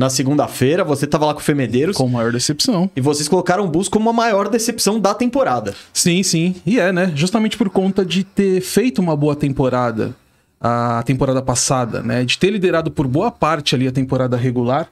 [0.00, 1.94] na segunda-feira, você tava lá com o Femedeiros.
[1.94, 2.90] Com maior decepção.
[2.96, 5.74] E vocês colocaram o Bulls como a maior decepção da temporada.
[5.92, 6.54] Sim, sim.
[6.64, 7.12] E é, né?
[7.14, 10.16] Justamente por conta de ter feito uma boa temporada
[10.62, 12.22] a temporada passada, né?
[12.22, 14.88] De ter liderado por boa parte ali a temporada regular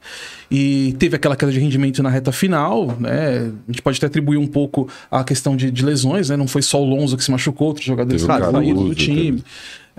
[0.50, 3.52] e teve aquela queda de rendimento na reta final, né?
[3.68, 6.38] A gente pode até atribuir um pouco a questão de, de lesões, né?
[6.38, 9.44] Não foi só o Lonzo que se machucou, outros jogadores Teve saíram do time.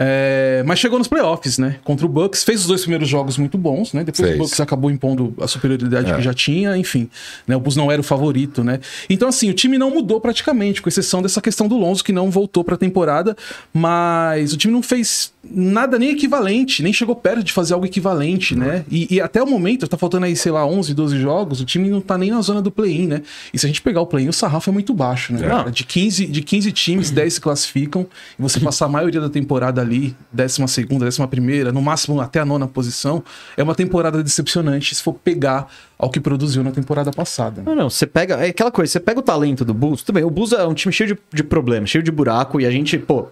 [0.02, 1.76] É, mas chegou nos playoffs, né?
[1.84, 4.02] Contra o Bucks, fez os dois primeiros jogos muito bons, né?
[4.02, 4.40] Depois Fez.
[4.40, 6.16] o Bucks acabou impondo a superioridade É.
[6.16, 7.10] que já tinha, enfim.
[7.46, 7.54] Né?
[7.54, 8.80] O Bulls não era o favorito, né?
[9.10, 12.32] Então, assim, o time não mudou praticamente, com exceção dessa questão do Lonzo, que não
[12.32, 13.36] voltou pra temporada,
[13.74, 18.56] mas o time não fez nada nem equivalente, nem chegou perto de fazer algo equivalente,
[18.56, 18.86] né?
[18.90, 21.90] E, e até o momento, tá faltando aí, sei lá, 11, 12 jogos, o time
[21.90, 23.22] não tá nem na zona do play-in, né?
[23.54, 25.46] E se a gente pegar o play-in, o sarrafo é muito baixo, né?
[25.46, 25.72] cara?
[25.72, 28.06] De 15, de 15 times, 10 se classificam,
[28.38, 29.89] e você passar a maioria da temporada ali,
[30.32, 33.24] 12 segunda, 11 primeira, no máximo até a nona posição,
[33.58, 37.62] é uma temporada decepcionante se for pegar ao que produziu na temporada passada.
[37.66, 38.36] Não, não, você pega.
[38.36, 40.74] É aquela coisa, você pega o talento do Bulls, tudo bem, o Bulls é um
[40.74, 43.28] time cheio de, de problemas, cheio de buraco, e a gente, pô.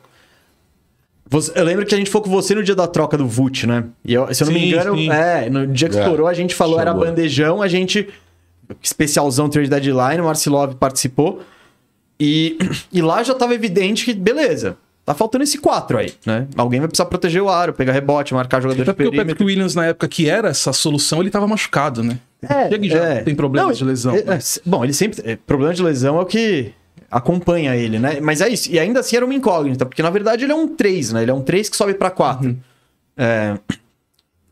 [1.30, 3.66] você- eu lembro que a gente foi com você no dia da troca do Vult,
[3.68, 3.84] né?
[4.06, 5.10] E eu- se eu não me Sim, engano, sim.
[5.12, 8.08] é, no dia que É, estourou, a gente falou, era bandejão, a gente.
[8.84, 11.42] Especialzão trade deadline, o Marcilov participou.
[12.20, 12.58] E,
[12.92, 16.48] e lá já tava evidente que, beleza, tá faltando esse 4 aí, né?
[16.58, 19.36] Alguém vai precisar proteger o aro, pegar rebote, marcar jogador Até de porque o perímetro.
[19.36, 22.20] Patrick Williams, na época que era essa solução, ele tava machucado, né?
[22.70, 24.14] Chega e já tem problemas Não, de lesão.
[24.16, 24.36] é- né?
[24.36, 25.22] é, bom, ele sempre.
[25.24, 26.74] é, problema de lesão é o que
[27.10, 28.20] acompanha ele, né?
[28.20, 28.70] Mas é isso.
[28.70, 31.22] E ainda assim era uma incógnita, porque na verdade ele é um 3, né?
[31.22, 32.50] Ele é um 3 que sobe pra 4.
[32.50, 32.58] Uhum.
[33.16, 33.58] É,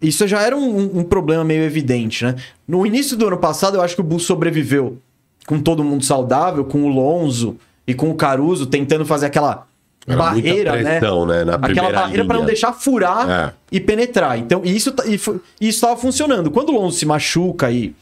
[0.02, 2.36] isso já era um, um problema meio evidente, né?
[2.66, 4.98] No início do ano passado, eu acho que o Bulls sobreviveu
[5.46, 9.68] com todo mundo saudável, com o Lonzo e com o Caruso tentando fazer aquela
[10.08, 11.44] Era barreira, muita pressão, né?
[11.44, 13.54] Na Aquela barreira para não deixar furar É.
[13.72, 14.38] e penetrar.
[14.38, 15.04] Então, e isso tá-
[15.60, 16.52] estava funcionando.
[16.52, 17.96] Quando o Lonzo se machuca e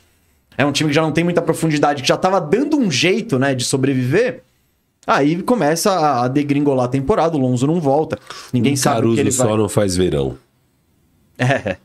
[0.57, 3.39] é um time que já não tem muita profundidade, que já tava dando um jeito,
[3.39, 4.43] né, de sobreviver,
[5.07, 5.91] aí começa
[6.23, 8.19] a- degringolar a temporada, o Lonzo não volta.
[8.51, 9.57] Ninguém Um sabe o Caruso que ele só vai.
[9.57, 10.37] não faz verão.
[11.37, 11.77] É.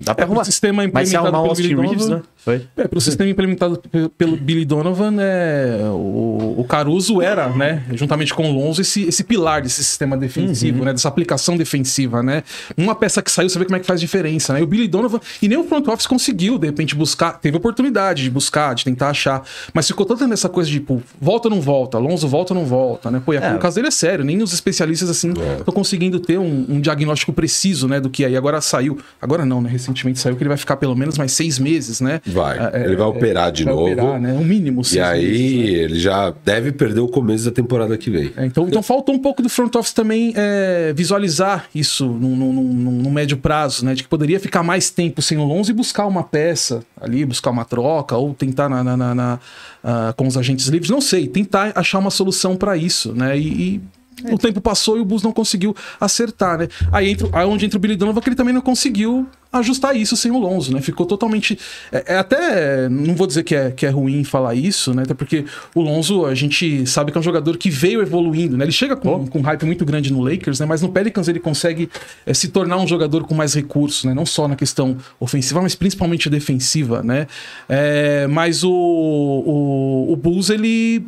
[0.00, 0.44] Dá pra É, pro arrumar.
[0.44, 2.22] sistema implementado pelo Billy Reeves, Donovan- né?
[2.36, 2.66] Foi.
[2.76, 8.32] É, pro sistema implementado pe- pelo Billy Donovan, é, o, o Caruso era, né, juntamente
[8.32, 12.44] com o Lonzo, esse, esse pilar desse sistema defensivo, né, dessa aplicação defensiva, né.
[12.76, 14.60] Uma peça que saiu, você vê como é que faz diferença, né.
[14.60, 18.22] E o Billy Donovan, e nem o front office conseguiu, de repente, buscar, teve oportunidade
[18.22, 19.42] de buscar, de tentar achar,
[19.74, 22.66] mas ficou tanto nessa coisa de, pô, volta ou não volta, Lonzo volta ou não
[22.66, 23.20] volta, né.
[23.26, 23.54] Pô, e É.
[23.54, 27.32] o caso dele é sério, nem os especialistas, assim, estão conseguindo ter um, um diagnóstico
[27.32, 30.56] preciso, né, do que aí agora saiu, agora não, né, recentemente saiu que ele vai
[30.58, 32.20] ficar pelo menos mais seis meses, né.
[32.26, 32.58] Vai.
[32.72, 33.86] É, ele vai operar de vai novo.
[33.92, 34.32] operar, né?
[34.34, 34.82] Um mínimo.
[34.92, 35.66] E aí meses, né?
[35.84, 38.32] ele já deve perder o começo da temporada que vem.
[38.36, 42.36] É, então, então falta um pouco do front office também é, visualizar isso no,
[43.10, 43.94] médio prazo, né?
[43.94, 47.50] De que poderia ficar mais tempo sem o Lonzo e buscar uma peça ali, buscar
[47.50, 49.40] uma troca, ou tentar na, na- na- na,
[49.82, 53.38] ah, com os agentes livres, não sei, tentar achar uma solução para isso, né?
[53.38, 53.80] E, e
[54.30, 56.68] o tempo passou e o Bulls não conseguiu acertar, né?
[56.92, 60.16] Aí, entra, aí onde entra o Billy Donovan, que ele também não conseguiu ajustar isso
[60.16, 60.80] sem o Lonzo, né?
[60.80, 61.58] Ficou totalmente.
[61.90, 62.88] É, é até.
[62.88, 65.02] Não vou dizer que é, que é ruim falar isso, né?
[65.02, 68.64] Até porque o Lonzo, a gente sabe que é um jogador que veio evoluindo, né?
[68.64, 70.66] Ele chega com, com um hype muito grande no Lakers, né?
[70.66, 71.88] Mas no Pelicans ele consegue
[72.26, 74.12] é, se tornar um jogador com mais recursos, né?
[74.12, 77.26] Não só na questão ofensiva, mas principalmente defensiva, né?
[77.68, 81.06] É, mas o, o, o Bulls, ele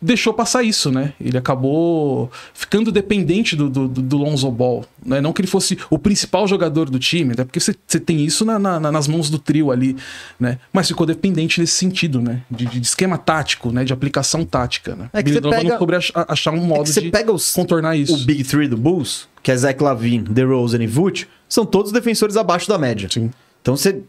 [0.00, 1.12] deixou passar isso, né?
[1.20, 5.20] Ele acabou ficando dependente do, do, do Lonzo Ball, né?
[5.20, 8.44] Não que ele fosse o principal jogador do time, até porque você você tem isso
[8.44, 9.96] na- na- na- nas mãos do trio ali,
[10.38, 10.58] né?
[10.72, 12.42] Mas ficou dependente nesse sentido, né?
[12.50, 13.84] De, de esquema tático, né?
[13.84, 15.10] De aplicação tática, né?
[15.12, 17.00] É que Billy você Donovan pega- não soube ach- achar um É modo que você
[17.00, 18.14] de pega os, contornar isso.
[18.14, 22.36] o Big Three do Bulls, que é Zach Lavine, DeRozan e Vooch, são todos defensores
[22.36, 23.08] abaixo da média.
[23.10, 23.30] Sim.
[23.62, 24.00] Então você.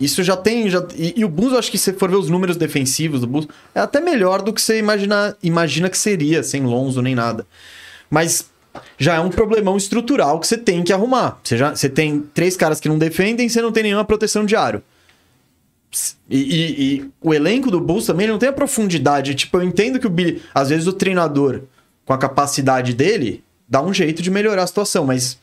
[0.00, 0.68] Isso já tem.
[0.70, 3.26] Já, e, e o Bulls, eu acho que se for ver os números defensivos do
[3.26, 7.46] Bulls, é até melhor do que você imagina, imagina que seria, sem Lonzo nem nada.
[8.08, 8.48] Mas
[8.98, 11.38] já é um problemão estrutural que você tem que arrumar.
[11.44, 14.56] Você, já, você tem três caras que não defendem você não tem nenhuma proteção de
[14.56, 14.82] aro.
[16.28, 19.34] E, e- e o elenco do Bulls também não tem a profundidade.
[19.34, 20.40] Tipo, eu entendo que o Billy.
[20.54, 21.62] Às vezes o treinador,
[22.06, 25.38] com a capacidade dele, dá um jeito de melhorar a situação, mas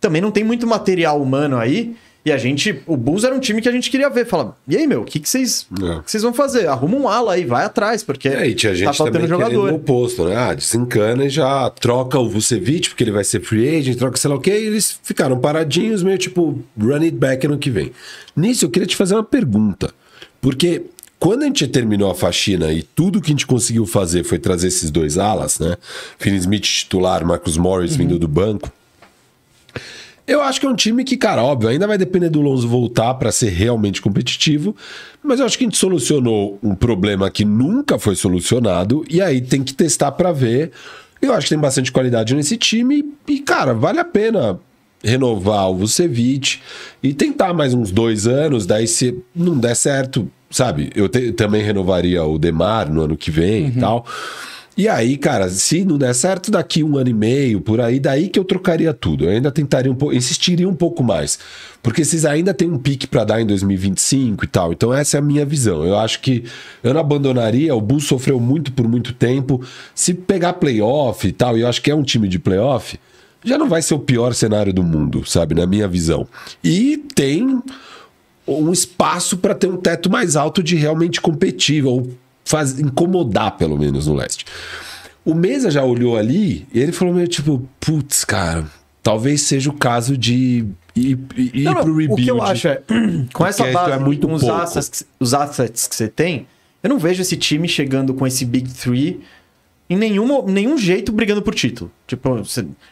[0.00, 1.94] também não tem muito material humano aí
[2.24, 4.24] E a gente, o Bulls era um time que a gente queria ver.
[4.26, 6.00] Fala, e aí, meu, o que, que vocês É.
[6.02, 6.68] que vocês vão fazer?
[6.68, 9.72] Arruma um ala aí, vai atrás, porque É, e tinha gente tá faltando jogador.
[9.72, 10.36] o oposto, né?
[10.36, 14.30] Ah, desencana e já troca o Vucevic, porque ele vai ser free agent, troca sei
[14.30, 17.90] lá o quê, e eles ficaram paradinhos, meio tipo, run it back ano que vem.
[18.36, 19.92] Nisso, eu queria te fazer uma pergunta.
[20.40, 20.82] Porque
[21.18, 24.68] quando a gente terminou a faxina e tudo que a gente conseguiu fazer foi trazer
[24.68, 25.76] esses dois alas, né?
[26.18, 28.70] Finney Smith titular, Marcus Morris vindo do banco.
[30.26, 33.14] Eu acho que é um time que, cara, óbvio, ainda vai depender do Lonzo voltar
[33.14, 34.74] para ser realmente competitivo,
[35.22, 39.40] mas eu acho que a gente solucionou um problema que nunca foi solucionado e aí
[39.40, 40.70] tem que testar para ver.
[41.20, 44.58] Eu acho que tem bastante qualidade nesse time e, cara, vale a pena
[45.04, 46.60] renovar o Vucevic
[47.02, 50.90] e tentar mais uns dois anos, daí se não der certo, sabe?
[50.94, 54.06] Eu te- também renovaria o Demar no ano que vem e tal.
[54.74, 58.28] E aí, cara, se não der certo daqui um ano e meio, por aí, daí
[58.28, 59.24] que eu trocaria tudo.
[59.24, 61.38] Eu ainda tentaria um pouco, insistiria um pouco mais.
[61.82, 64.72] Porque vocês ainda têm um pique pra dar em 2025 e tal.
[64.72, 65.84] Então essa é a minha visão.
[65.84, 66.44] Eu acho que
[66.82, 69.62] eu não abandonaria, o Bulls sofreu muito por muito tempo.
[69.94, 72.98] Se pegar playoff e tal, e eu acho que é um time de playoff,
[73.44, 76.26] já não vai ser o pior cenário do mundo, sabe, na minha visão.
[76.64, 77.60] E tem
[78.46, 82.08] um espaço para ter um teto mais alto de realmente competir ou
[82.44, 84.44] faz, incomodar, pelo menos, no leste.
[85.24, 88.66] O Mesa já olhou ali e ele falou meio tipo, putz, cara,
[89.02, 90.64] talvez seja o caso de
[90.96, 92.12] ir, ir Não, pro rebuild.
[92.12, 92.82] O que eu acho é,
[93.32, 96.46] com essa base, é muito com os assets, que- os assets que você tem,
[96.82, 99.20] eu não vejo esse time chegando com esse Big Three
[99.88, 101.90] em nenhum, nenhum jeito brigando por título.
[102.06, 102.42] Tipo,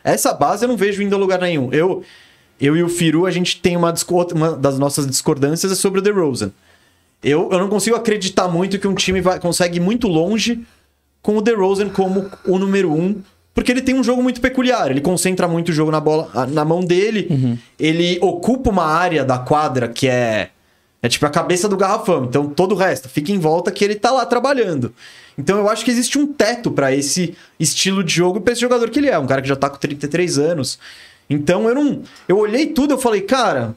[0.05, 1.73] essa base eu não vejo indo a lugar nenhum.
[1.73, 2.05] Eu,
[2.61, 3.93] eu e o Firu, a gente tem uma,
[4.33, 6.53] uma das nossas discordâncias é sobre o DeRozan.
[7.23, 10.65] Eu, eu não consigo acreditar muito que um time vai, consegue ir muito longe
[11.21, 13.21] com o DeRozan como o número um,
[13.53, 14.91] porque ele tem um jogo muito peculiar.
[14.91, 17.59] Ele concentra muito o jogo na bola, na mão dele.
[17.79, 20.51] Ele ocupa uma área da quadra que é
[21.03, 22.25] é tipo a cabeça do garrafão.
[22.25, 24.95] Então todo o resto fica em volta que ele tá lá trabalhando.
[25.37, 28.61] Então eu acho que existe um teto pra esse estilo de jogo e pra esse
[28.61, 30.79] jogador que ele é, um cara que já tá com 33 anos.
[31.29, 33.75] Então eu não, eu olhei tudo, eu falei, cara,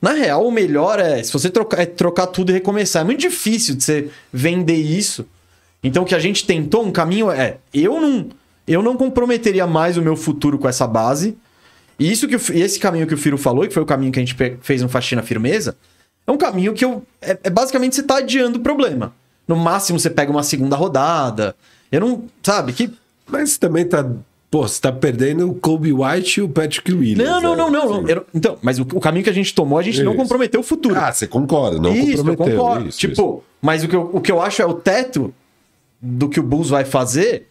[0.00, 3.02] na real, o melhor é se você trocar, é trocar tudo e recomeçar.
[3.02, 5.26] É muito difícil de você vender isso.
[5.82, 8.28] Então o que a gente tentou, um caminho é, eu não,
[8.66, 11.36] eu não comprometeria mais o meu futuro com essa base.
[11.98, 14.24] E isso que esse caminho que o Firo falou, que foi o caminho que a
[14.24, 15.76] gente fez no Faxina Firmeza,
[16.26, 19.14] é um caminho que eu é, é basicamente você tá adiando o problema.
[19.46, 21.54] No máximo você pega uma segunda rodada.
[21.92, 22.90] Eu não, sabe, que
[23.26, 24.08] Mas também tá.
[24.50, 27.24] Pô, você tá perdendo o Kobe White e o Patrick Williams.
[27.24, 27.56] Não, não, né?
[27.56, 28.02] não, não.
[28.02, 28.08] não.
[28.08, 30.20] Eu- então, mas o, o caminho que a gente tomou, a gente não Isso.
[30.22, 30.96] comprometeu o futuro.
[30.98, 32.58] Ah, você concorda, não isso, eu comprometeu.
[32.58, 32.88] concordo.
[32.88, 33.42] isso, tipo, isso.
[33.62, 35.32] mas o que, eu, o que eu acho é o teto
[36.02, 37.46] do que o Bulls vai fazer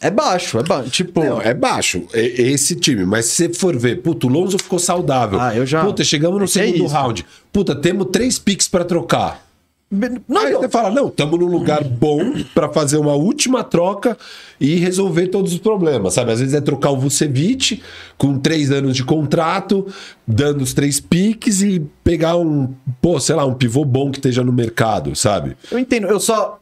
[0.00, 0.90] é baixo, é baixo.
[0.90, 3.04] Tipo, Não, é baixo, é é esse time.
[3.04, 5.40] Mas se você for ver, puta, o Lonzo ficou saudável.
[5.40, 6.94] Ah, eu já- Puta, chegamos no É é segundo isso.
[6.94, 7.26] round.
[7.52, 9.44] Puta, temos três picks pra trocar.
[9.90, 10.60] Não, Aí não.
[10.60, 14.16] você fala, não, estamos num lugar bom pra fazer uma última troca
[14.60, 16.30] e resolver todos os problemas, sabe?
[16.30, 17.82] Às vezes é trocar o Vucevic
[18.16, 19.86] com três anos de contrato,
[20.26, 22.72] dando os três piques e pegar um,
[23.02, 25.56] pô, sei lá, um pivô bom que esteja no mercado, sabe?
[25.70, 26.58] Eu entendo, eu só.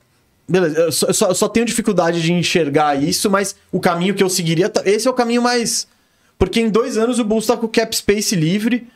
[0.49, 4.15] Beleza, eu só, eu só, eu só tenho dificuldade de enxergar isso, mas o caminho
[4.15, 4.71] que eu seguiria.
[4.71, 5.87] tá- Esse é o caminho mais.
[6.39, 8.87] Porque em dois anos o Bulls tá com o cap space livre.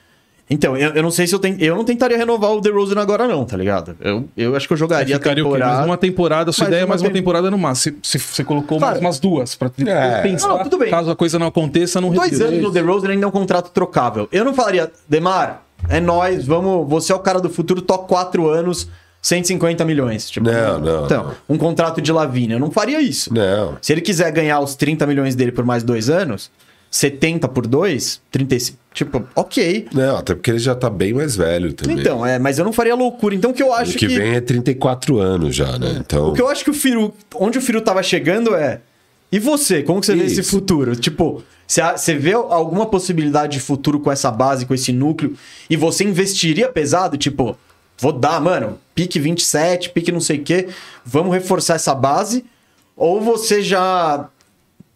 [0.53, 1.57] Então, eu, eu não sei se eu tenho.
[1.59, 3.97] Eu não tentaria renovar o DeRozan agora, não, tá ligado?
[4.01, 5.53] Eu, eu acho que eu jogaria a Ficaria o quê?
[5.55, 5.75] temporada.
[5.77, 7.97] Mais uma temporada, sua Mais ideia é uma mais uma tem- temporada no máximo.
[8.03, 10.21] Se, se você colocou mais umas duas, pra É.
[10.21, 10.91] pensar, Não, tudo bem.
[10.91, 12.49] caso a coisa não aconteça, não Dois retira.
[12.49, 14.29] anos no DeRozan ainda é um contrato trocável.
[14.31, 16.87] Eu não falaria, Demar, é nóis, vamos.
[16.89, 18.89] Você é o cara do futuro, toca quatro anos,
[19.23, 20.29] 150 milhões.
[20.29, 21.55] Tipo, Não, não, Então, não.
[21.55, 22.57] um contrato de Lavínia.
[22.57, 23.33] Eu não faria isso.
[23.33, 23.79] Não.
[23.81, 26.51] Se ele quiser ganhar os 30 milhões dele por mais dois anos,
[26.93, 28.79] 70 por dois, 35.
[28.93, 29.89] Tipo, ok.
[29.95, 31.99] Não, até porque ele já tá bem mais velho também.
[31.99, 33.35] Então, é, mas eu não faria loucura.
[33.35, 34.19] Então, o que eu acho o que, que.
[34.19, 35.97] vem é 34 anos já, né?
[35.99, 36.29] Então.
[36.29, 37.15] O que eu acho que o Firu.
[37.35, 38.83] Onde o Firu tava chegando é.
[39.33, 39.83] E você?
[39.83, 40.51] Como que você vê esse Isso.
[40.51, 40.95] futuro?
[40.95, 45.35] Tipo, você vê alguma possibilidade de futuro com essa base, com esse núcleo?
[45.71, 47.17] E você investiria pesado?
[47.17, 47.57] Tipo,
[47.99, 50.69] vou dar, mano, pique 27, pique não sei o quê,
[51.03, 52.45] vamos reforçar essa base?
[52.95, 54.29] Ou você já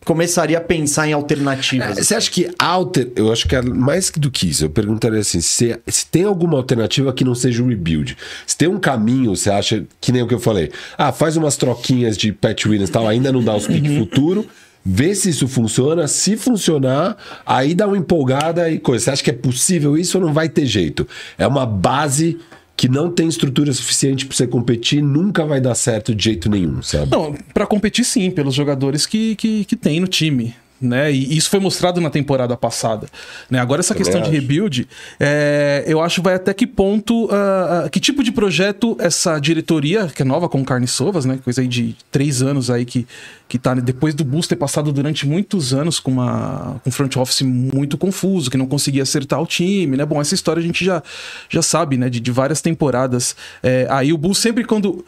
[0.07, 1.99] começaria a pensar em alternativas?
[1.99, 3.11] É, Você acha que alter...
[3.17, 4.65] Eu acho que é mais do que isso.
[4.65, 8.17] Eu perguntaria assim: se, se tem alguma alternativa que não seja o rebuild.
[8.47, 10.71] Se tem um caminho, você acha que nem o que eu falei.
[10.97, 14.47] Ah, faz umas troquinhas de Pat Williams e tal, ainda não dá os piques futuro.
[14.85, 16.07] Vê se isso funciona.
[16.07, 19.05] Se funcionar, aí dá uma empolgada e coisa.
[19.05, 21.07] Você acha que é possível isso ou não vai ter jeito?
[21.37, 22.39] É uma base
[22.77, 26.83] que não tem estrutura suficiente pra você competir, nunca vai dar certo de jeito nenhum,
[26.83, 27.11] sabe?
[27.11, 30.55] Não, pra competir sim, pelos jogadores que, que, que tem no time.
[30.81, 31.11] Né?
[31.11, 33.09] E isso foi mostrado na temporada passada.
[33.51, 33.59] Né?
[33.59, 34.87] Agora, essa Também questão de rebuild,
[35.19, 40.07] é, eu acho vai até que ponto, ah, ah, que tipo de projeto essa diretoria,
[40.07, 41.39] que é nova com carne sovas, né?
[41.43, 43.07] Coisa aí de três anos aí que,
[43.49, 47.17] que tá depois do Bulls ter passado durante muitos anos com uma com um front
[47.17, 50.05] office muito confuso, que não conseguia acertar o time, né?
[50.05, 51.03] Bom, essa história a gente já,
[51.49, 52.11] já sabe, né?
[52.11, 53.35] De, de várias temporadas.
[53.63, 55.05] É, aí o Bulls sempre quando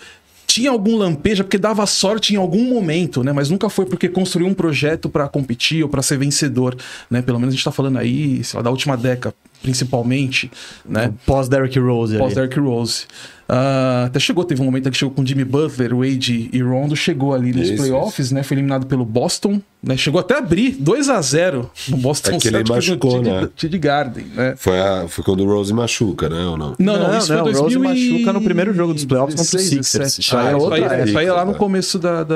[0.49, 3.33] tinha algum lampejo, é porque dava sorte em algum momento, né?
[3.33, 6.75] Mas nunca foi porque construiu um projeto pra competir ou pra ser vencedor,
[7.11, 7.21] né?
[7.21, 10.51] Pelo menos a gente tá falando aí, sei lá, da última década, principalmente,
[10.89, 11.13] né?
[11.27, 12.17] Pós Derrick Rose.
[12.19, 13.07] Pós Derrick Rose.
[13.51, 17.33] Ah, até chegou, teve um momento que chegou com Jimmy Butler, Wade e Rondo, chegou
[17.33, 18.43] ali nos Isso, playoffs, né?
[18.43, 19.97] Foi eliminado pelo Boston, né?
[19.97, 23.49] Chegou até a abrir 2 a 0 no Boston É que ele machucou, né?
[23.57, 24.55] TD Garden, né?
[24.59, 26.45] Foi, a, foi quando o Rose machuca, né?
[26.45, 26.75] Ou não?
[26.79, 29.07] Não, não, Não, isso não, foi o Rose 2000 e- machuca no primeiro jogo dos
[29.07, 30.17] playoffs contra o 16, Sixers.
[30.17, 30.21] 17.
[30.21, 31.05] Isso aí é Ah, isso outra aí, época.
[31.09, 31.55] isso aí é lá no É.
[31.55, 32.35] começo da, da,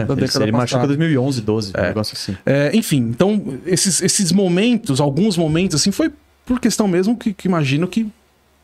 [0.00, 0.86] É, da ele, década ele machuca passada.
[0.88, 2.36] 2011, 12, um negócio assim.
[2.44, 6.10] É, enfim, então esses, esses momentos, alguns momentos, assim, foi
[6.48, 8.06] por questão mesmo que, que imagino que,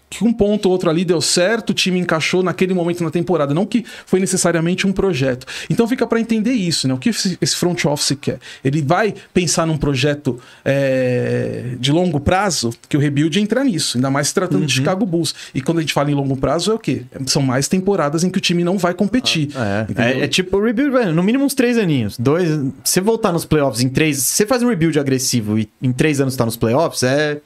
[0.09, 3.53] que um ponto ou outro ali deu certo, o time encaixou naquele momento na temporada,
[3.53, 5.47] não que foi necessariamente um projeto.
[5.69, 6.95] Então fica para entender isso, né?
[6.95, 8.39] O que esse front office quer?
[8.65, 14.11] Ele vai pensar num projeto é, de longo prazo, que o rebuild entra nisso, ainda
[14.11, 15.35] mais se tratando de Chicago Bulls.
[15.55, 17.03] E quando a gente fala em longo prazo, é o quê?
[17.27, 19.51] São mais temporadas em que o time não vai competir.
[19.55, 20.05] É, Entendeu?
[20.05, 22.17] é, é tipo rebuild, velho, no mínimo uns três aninhos.
[22.19, 22.49] Dois.
[22.49, 24.19] Se você voltar nos playoffs em três.
[24.19, 27.41] Se você faz um rebuild agressivo e em três anos tá nos playoffs, é.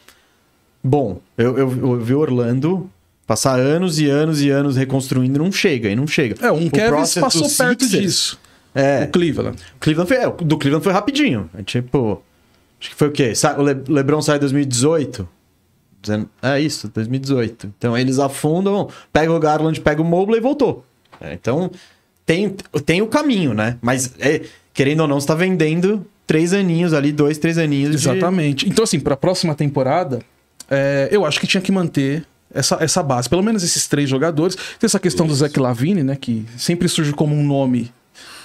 [0.89, 2.89] Bom, eu, eu, eu vi Orlando
[3.27, 6.35] passar anos e anos e anos reconstruindo não chega, e não chega.
[6.41, 8.41] É, um O Kevin process passou perto Sixers, disso.
[8.75, 9.59] É, O Cleveland.
[9.81, 11.51] Cleveland foi, é, do Cleveland foi rapidinho.
[11.59, 12.23] É tipo.
[12.81, 13.33] Acho que foi o quê?
[13.59, 15.29] O Le- LeBron sai em 2018.
[16.01, 17.73] Dizendo- É isso, 2018.
[17.77, 20.85] Então eles afundam, pega o Garland, pega o Mobley e voltou.
[21.21, 21.71] É, então
[22.25, 22.55] tem,
[22.87, 23.77] tem o caminho, né?
[23.83, 27.91] Mas é, querendo ou não, você tá vendendo três aninhos ali, dois, três aninhos.
[28.01, 28.69] de- Exatamente.
[28.69, 30.21] Então, assim, para a próxima temporada,
[30.71, 33.29] é, eu acho que tinha que manter essa, essa base.
[33.29, 34.57] Pelo menos esses três jogadores.
[34.57, 36.17] Tem essa questão do Zach Lavine, né?
[36.17, 37.93] Que sempre surge como um nome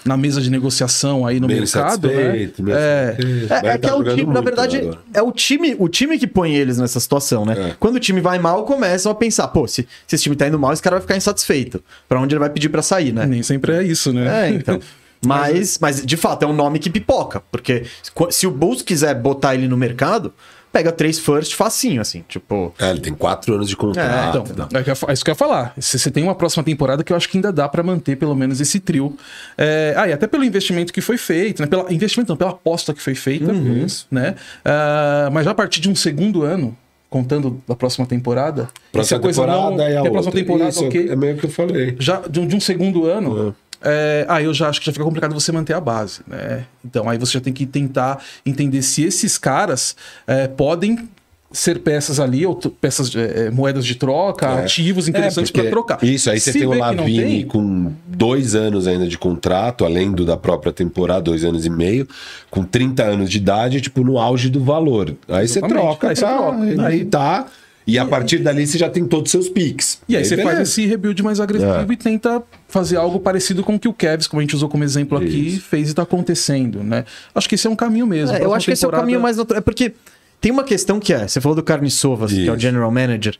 [0.05, 2.13] na mesa de negociação aí no Bem mercado, né?
[2.43, 3.17] É.
[3.17, 4.99] É, Vai é que tá é o jogando time, na muito verdade, agora.
[5.13, 7.69] é o time, o time que põe eles nessa situação, né?
[7.69, 7.75] É.
[7.79, 10.59] Quando o time vai mal, começam a pensar, pô, se, se esse time tá indo
[10.59, 11.81] mal, esse cara vai ficar insatisfeito.
[12.09, 13.25] Pra onde ele vai pedir pra sair, né?
[13.25, 14.47] nem sempre é isso, né?
[14.47, 14.79] É, então.
[15.25, 17.41] Mas, mas, de fato, é um nome que pipoca.
[17.49, 17.83] Porque
[18.13, 20.33] qu- se o Bulls quiser botar ele no mercado,
[20.73, 22.25] pega três first facinho, assim.
[22.27, 22.73] Tipo.
[22.79, 24.43] É, ele tem quatro anos de contrato.
[24.51, 25.73] Então, é, que eu- é isso que eu ia falar.
[25.79, 28.35] Se você tem uma próxima temporada que eu acho que ainda dá pra manter pelo
[28.35, 29.15] menos esse trio.
[29.57, 31.67] É, ah, e até pelo investimento que foi feito, né?
[31.67, 33.85] Pela, investimento não, pela aposta que foi feita, Uhum.
[34.11, 34.35] né?
[34.65, 36.75] Ah, mas já a partir de um segundo ano,
[37.09, 40.31] contando da próxima temporada, Próxima temporada e a que próxima outra.
[40.31, 41.09] temporada, Isso, ok.
[41.11, 41.95] É meio que eu falei.
[41.99, 45.03] Já de um, de um segundo ano, é, aí eu já acho que já fica
[45.05, 46.65] complicado você manter a base, né?
[46.83, 51.09] Então aí você já tem que tentar entender se esses caras é, podem
[51.51, 54.63] ser peças ali, ou peças de, é, moedas de troca, É.
[54.63, 56.03] ativos interessantes É, para trocar.
[56.03, 60.11] Isso, aí você Se tem o Lavini tem, com dois anos ainda de contrato, além
[60.11, 62.07] do da própria temporada, dois anos e meio,
[62.49, 65.13] com 30 anos de idade, tipo, no auge do valor.
[65.29, 65.79] Aí você Exatamente.
[65.83, 66.87] troca, Aí pra- troca.
[66.87, 67.45] aí tá.
[67.85, 69.99] E a partir dali você já tem todos os seus piques.
[70.07, 70.61] E aí você faz beleza.
[70.63, 71.93] esse rebuild mais agressivo É.
[71.93, 74.83] e tenta fazer algo parecido com o que o Kevs, como a gente usou como
[74.83, 75.61] exemplo aqui, Isso.
[75.61, 77.03] fez e tá acontecendo, né?
[77.35, 78.35] Acho que esse é um caminho mesmo.
[78.35, 79.57] É, eu acho que esse é o caminho mais natural.
[79.57, 79.93] É porque
[80.39, 83.35] tem uma questão que é: você falou do Carniçovas, que é o general manager.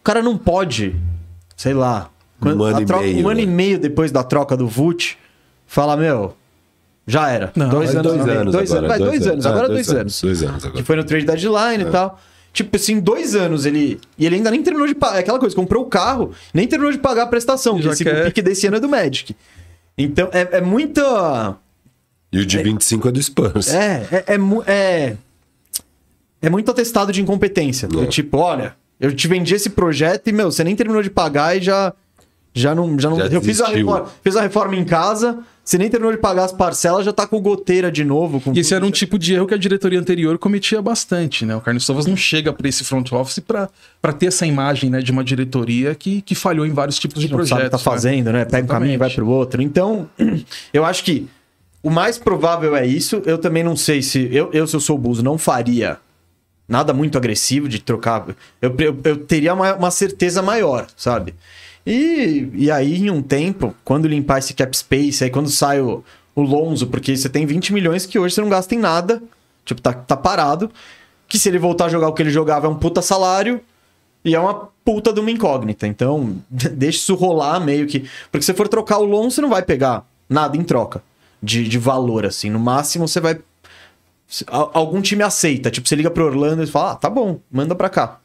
[0.00, 0.96] O cara não pode,
[1.56, 2.08] sei lá,
[2.40, 3.42] quando- ano a e troca- meio, um ano né?
[3.42, 5.16] e meio depois da troca do Vult,
[5.66, 6.34] fala, meu.
[7.08, 7.52] Já era.
[7.54, 8.12] Não, dois Vai anos.
[8.12, 9.06] dois anos dois agora, anos.
[9.06, 9.44] Dois anos.
[9.44, 10.20] É, Agora dois anos.
[10.22, 10.76] Dois anos agora.
[10.80, 12.20] Que foi no trade deadline e tal.
[12.56, 14.00] Tipo assim, dois anos ele.
[14.18, 15.16] E ele ainda nem terminou de pagar.
[15.18, 17.76] É aquela coisa, comprou o carro, nem terminou de pagar a prestação.
[17.82, 19.36] Já Que esse quer- pique desse ano é do Magic.
[19.98, 21.54] Então, é, é muita.
[22.32, 23.68] E o de 25 é do Spurs.
[23.74, 25.16] É, é, é, é,
[26.40, 27.86] é muito atestado de incompetência.
[27.86, 28.06] Do É.
[28.06, 31.60] tipo, olha, eu te vendi esse projeto e, meu, você nem terminou de pagar e
[31.60, 31.92] já.
[32.54, 32.98] Já não.
[32.98, 36.12] Já não Já eu fiz a, reforma, fiz a reforma em casa, você nem terminou
[36.12, 38.40] de pagar as parcelas, já tá com goteira de novo.
[38.40, 41.56] Com esse era um tipo de erro que a diretoria anterior cometia bastante, né?
[41.56, 43.68] O Carlos Sovas não chega para esse front office para
[44.16, 47.38] ter essa imagem né, de uma diretoria que, que falhou em vários tipos de não
[47.38, 47.48] projetos.
[47.48, 47.82] sabe o que tá né?
[47.82, 48.44] fazendo, né?
[48.44, 49.60] Pega um caminho e vai pro outro.
[49.60, 50.08] Então,
[50.72, 51.26] eu acho que
[51.82, 53.20] o mais provável é isso.
[53.26, 54.28] Eu também não sei se.
[54.32, 55.98] Eu, eu se eu sou o Buzo, não faria
[56.68, 58.24] nada muito agressivo de trocar.
[58.62, 61.34] Eu, eu, eu teria uma, uma certeza maior, sabe?
[61.86, 66.02] E, e aí, em um tempo, quando limpar esse cap space, aí quando sai o,
[66.34, 69.22] o Lonzo, porque você tem 20 milhões que hoje você não gasta em nada,
[69.64, 70.70] tipo, tá, tá parado.
[71.28, 73.60] Que se ele voltar a jogar o que ele jogava é um puta salário.
[74.24, 75.86] E é uma puta de uma incógnita.
[75.86, 78.08] Então, deixa isso rolar meio que.
[78.30, 81.02] Porque se for trocar o Long, você não vai pegar nada em troca
[81.42, 82.50] de, de valor, assim.
[82.50, 83.38] No máximo, você vai
[84.48, 85.70] algum time aceita.
[85.70, 88.20] Tipo, você liga pro Orlando e fala, ah, tá bom, manda pra cá.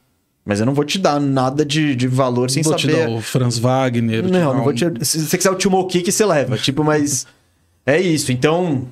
[0.45, 3.05] Mas eu não vou te dar nada de, de valor sem vou te saber.
[3.05, 4.23] dar o Franz Wagner.
[4.25, 4.85] te Não, não vou um- te...
[5.05, 6.57] Se você quiser o Timo Kick, você leva.
[6.57, 7.27] Tipo, mas...
[7.85, 8.31] É isso.
[8.31, 8.87] Então,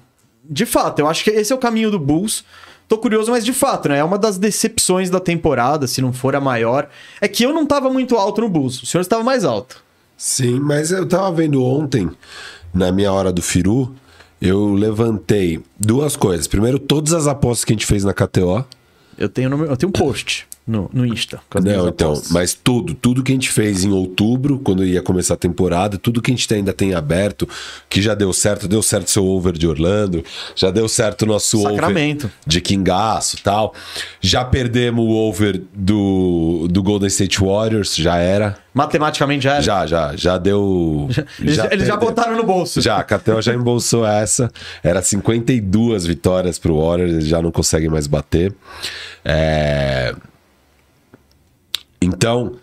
[0.48, 2.44] de fato, eu acho que esse é o caminho do Bulls.
[2.88, 4.00] Tô curioso, mas de fato, né?
[4.00, 6.90] É uma das decepções da temporada, se não for a maior.
[7.22, 8.82] É que eu não tava muito alto no Bulls.
[8.82, 9.84] O senhor estava mais alto.
[10.18, 12.10] Sim, mas eu tava vendo ontem,
[12.74, 13.94] na minha hora do Firu,
[14.42, 16.48] eu levantei duas coisas.
[16.48, 18.66] Primeiro, todas as apostas que a gente fez na KTO.
[19.18, 21.42] Eu tenho, no meu- eu tenho um post no, no Insta.
[21.56, 22.32] Não, então, apostas.
[22.32, 26.22] mas tudo, tudo que a gente fez em outubro, quando ia começar a temporada, tudo
[26.22, 27.50] que a gente ainda tem aberto,
[27.90, 30.24] que já deu certo, deu certo seu over de Orlando,
[30.56, 32.26] já deu certo o nosso Sacramento.
[32.26, 33.74] over de Kingaço e tal.
[34.22, 38.56] Já perdemos o over do, do Golden State Warriors, já era.
[38.72, 39.62] Matematicamente já era.
[39.62, 41.10] Já, já, já deu.
[41.40, 42.80] Eles já, eles já botaram no bolso.
[42.80, 44.52] Já, a Catel já embolsou essa.
[44.84, 48.54] Era 52 vitórias pro Warriors, eles já não conseguem mais bater.
[49.26, 50.14] É...
[52.02, 52.54] Então,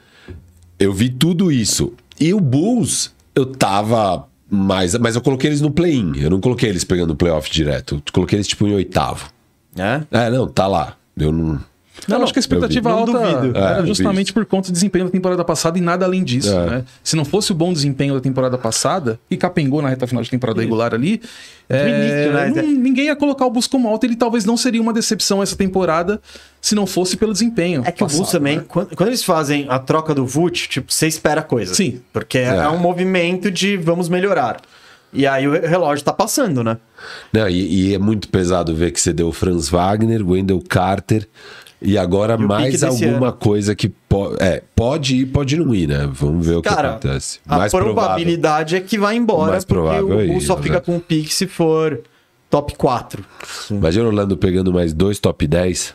[0.78, 1.92] eu vi tudo isso.
[2.18, 4.96] E o Bulls, eu tava mais.
[4.98, 6.18] Mas eu coloquei eles no play-in.
[6.18, 7.96] Eu não coloquei eles pegando o playoff direto.
[7.96, 9.30] Eu coloquei eles tipo em oitavo.
[9.76, 10.02] É?
[10.10, 10.96] É, não, tá lá.
[11.16, 11.60] Eu não.
[12.06, 13.56] Não, acho que a expectativa Não alta duvido.
[13.58, 16.66] era É, justamente por conta do desempenho da temporada passada e nada além disso, É.
[16.70, 16.84] né?
[17.02, 20.30] Se não fosse o bom desempenho da temporada passada, e capengou na reta final de
[20.30, 21.20] temporada regular ali,
[21.68, 22.62] é, início, né?
[22.62, 24.04] não- ninguém ia colocar o Bulls como alto.
[24.04, 26.20] Ele talvez não seria uma decepção essa temporada
[26.60, 27.82] se não fosse pelo desempenho.
[27.84, 28.64] É que o Bulls passado, também, né?
[28.68, 31.74] quando, quando eles fazem a troca do Vult, tipo, você espera coisa.
[31.74, 32.00] Sim.
[32.12, 32.56] Porque é.
[32.56, 32.68] É.
[32.68, 34.58] um movimento de vamos melhorar.
[35.12, 36.76] E aí o relógio tá passando, né?
[37.32, 41.26] Não, e, e é muito pesado ver que você deu o Franz Wagner, Wendell Carter
[41.80, 43.32] e agora E o mais alguma ano.
[43.34, 46.08] coisa que po é, pode ir, pode não ir, né?
[46.10, 47.38] Vamos ver o que Cara, acontece.
[47.46, 47.94] a Mais provável.
[47.94, 50.80] probabilidade é que vai embora, Mais porque provável o é Bulls só isso, fica né?
[50.80, 52.00] com o pique se for
[52.50, 53.24] top 4.
[53.70, 55.94] Imagina o Orlando pegando mais dois top 10.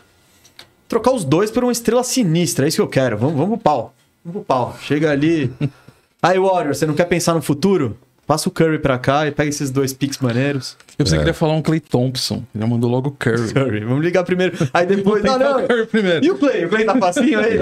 [0.88, 3.16] Trocar os dois por uma estrela sinistra, é isso que eu quero.
[3.16, 3.94] Vamos, vamos pro pau.
[4.24, 4.76] Vamos pro pau.
[4.82, 5.50] Chega ali.
[6.22, 7.96] Aí, Warrior, você não quer pensar no futuro?
[8.26, 10.76] Passa o Curry pra cá e pega esses dois picks maneiros.
[10.98, 11.18] Eu pensei É.
[11.18, 12.42] que queria falar um Clay Thompson.
[12.54, 13.50] Já mandou logo o Curry.
[13.52, 14.56] Curry, vamos ligar primeiro.
[14.72, 15.22] Aí depois.
[15.24, 15.64] Não, não.
[15.64, 16.24] o Curry primeiro.
[16.24, 16.64] E o Clay?
[16.64, 17.58] O Clay tá facinho aí?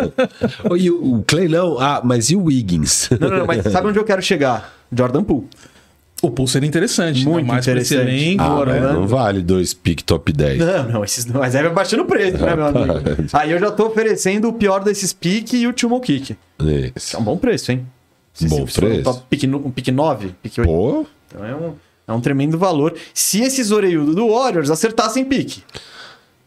[0.68, 1.78] Oh, e o, o Clay não?
[1.80, 3.08] Ah, mas e o Wiggins?
[3.18, 4.72] Não, não, não, mas sabe onde eu quero chegar?
[4.92, 5.46] Jordan Poole.
[6.22, 7.52] O Pulse seria interessante, Muito né?
[7.54, 8.36] mais interessante.
[8.38, 10.58] ah, mas não vale dois pick top 10.
[10.58, 11.24] Não, não, esses.
[11.24, 12.92] Mas aí vai baixando o preço, né, meu amigo?
[13.32, 16.36] Aí eu já tô oferecendo o pior desses pique e o Timo Kick.
[16.94, 17.16] Isso.
[17.16, 17.86] é um bom preço, hein?
[18.43, 19.03] Bom for um preço.
[19.05, 20.70] top pique, no- um pique 9, pique 8.
[20.70, 21.74] Pô, Então é um,
[22.09, 22.95] é um tremendo valor.
[23.12, 25.62] Se esses orelhudos do Warriors acertassem pique.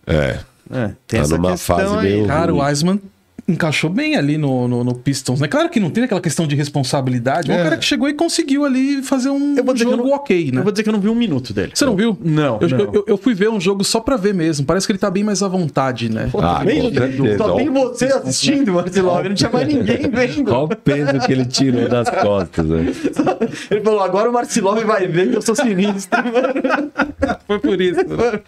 [0.07, 0.39] é.
[0.71, 2.01] É, tem Tá essa numa questão fase aí.
[2.13, 2.99] meio- Cara, o Wiseman
[3.47, 5.47] encaixou bem ali no, no, no Pistons, né?
[5.49, 7.61] Claro que não tem aquela questão de responsabilidade, mas É.
[7.61, 10.07] o cara que chegou e conseguiu ali fazer um Eu vou dizer que jogo eu
[10.09, 10.59] não- ok, né?
[10.59, 11.71] Eu vou dizer que eu não vi um minuto dele.
[11.73, 12.17] Você não viu?
[12.23, 12.79] Não, Eu, não.
[12.93, 14.65] eu- eu fui ver um jogo só pra ver mesmo.
[14.65, 16.29] Parece que ele tá bem mais à vontade, né?
[16.31, 17.37] Pô, Ah, também, com certeza.
[17.37, 19.23] só tem você assistindo, Marcelo.
[19.23, 20.43] Não tinha mais ninguém vendo.
[20.45, 22.85] Qual o peso que ele tirou das costas, né?
[23.69, 26.91] Ele falou: agora o Marcilov vai ver que eu sou sinistro, mano.
[27.45, 27.99] Foi por isso.
[28.07, 28.41] né?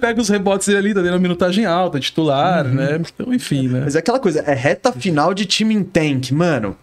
[0.00, 3.00] Pega os rebotes dele ali, tá dando uma minutagem alta, titular, né?
[3.14, 3.82] Então, enfim, né?
[3.84, 6.76] Mas é aquela coisa, é reta final de time em tank, mano.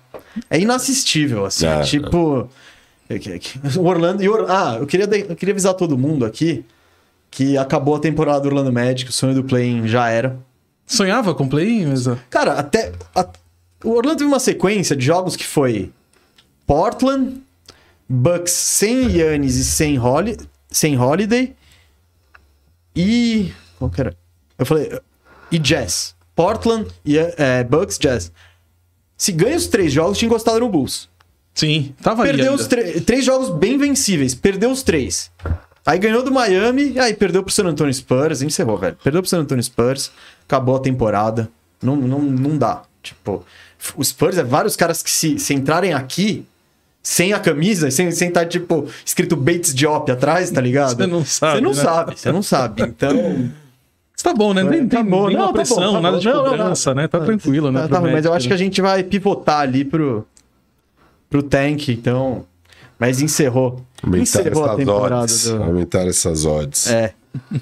[0.49, 1.65] É inassistível, assim.
[1.67, 2.49] É, tipo.
[3.09, 3.19] é é
[3.79, 4.23] O Orlando.
[4.23, 6.65] e o Or- Ah, eu queria, de- eu queria avisar todo mundo aqui
[7.29, 10.37] que acabou a temporada do Orlando Magic, o sonho do play já era.
[10.85, 12.05] Sonhava com play, mas...
[12.07, 12.91] ó, Cara, até.
[13.15, 13.27] a-
[13.83, 15.91] o Orlando teve uma sequência de jogos que foi
[16.65, 17.41] Portland,
[18.07, 20.37] Bucks sem Yannis e sem, Holi,
[20.69, 21.53] sem Holiday.
[22.95, 23.51] E.
[23.77, 24.15] Qual que era?
[24.57, 24.99] Eu falei.
[25.51, 26.15] E Jazz.
[26.35, 28.31] Portland, e, é, Bucks, Jazz.
[29.15, 31.07] Se ganha os três jogos, tinha encostado no Bulls.
[31.53, 32.63] Sim, tava Perdeu ainda.
[32.63, 32.67] os
[33.05, 34.33] três jogos bem vencíveis.
[34.33, 35.31] Perdeu os três.
[35.85, 38.41] Aí ganhou do Miami, aí perdeu pro San Antonio Spurs.
[38.41, 38.97] Encerrou, velho.
[39.03, 40.11] Perdeu pro San Antonio Spurs.
[40.47, 41.49] Acabou a temporada.
[41.81, 42.83] Não, não, não dá.
[43.03, 43.45] Tipo,
[43.95, 46.45] o Spurs é vários caras que se, se entrarem aqui
[47.05, 50.95] sem a camisa, sem sem estar, tipo, escrito Bates Diop atrás, tá ligado?
[50.95, 51.75] Você não sabe, Você não né?
[51.83, 52.81] sabe, você não sabe.
[52.83, 53.51] Então.
[54.23, 54.63] Tá bom, né?
[54.63, 55.27] Não tem, Tá bom.
[55.27, 56.21] nenhuma Não, tá pressão, bom, tá nada bom.
[56.21, 57.01] de Não, não, cobrança, não.
[57.01, 57.07] né?
[57.09, 57.81] Tá tranquilo, né?
[57.81, 58.63] Tá, tá, mas eu acho que a né?
[58.63, 60.25] gente vai pivotar ali pro,
[61.29, 62.45] pro tank, então.
[62.97, 63.83] Mas encerrou.
[64.01, 65.47] Aumentar encerrou a essas temporada odds.
[65.49, 65.63] do.
[65.63, 66.87] Aumentar essas odds.
[66.89, 67.13] É.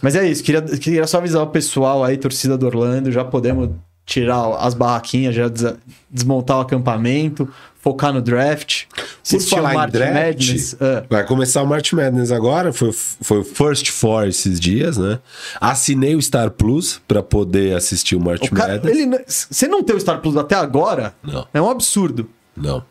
[0.04, 3.70] Mas é isso, queria, queria só avisar o pessoal aí, torcida do Orlando, já podemos
[4.12, 5.74] tirar as barraquinhas, já des-
[6.09, 7.47] desmontar o acampamento,
[7.80, 8.84] focar no draft.
[8.93, 10.76] Por assistir o falar em March draft, Madness.
[10.82, 12.74] Ah, vai começar o March Madness agora.
[12.74, 15.20] Foi, o- foi o First Four esses dias, né?
[15.62, 18.97] Assinei o Star Plus pra poder assistir o March o cara, Madness.
[18.97, 21.47] ele, você não ter o Star Plus até agora Não.
[21.53, 22.30] é um absurdo.
[22.55, 22.84] Não.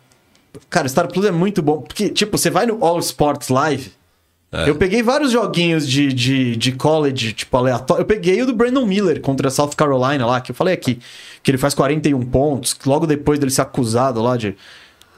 [0.68, 3.92] Cara, o Star Plus é muito bom, porque, tipo, você vai no All Sports Live
[4.66, 8.02] Eu peguei vários joguinhos de, de, de college, tipo, aleatório.
[8.02, 10.98] Eu peguei o do Brandon Miller contra a South Carolina lá, que eu falei aqui,
[11.42, 14.56] que ele faz 41 pontos, logo depois dele ser acusado lá de.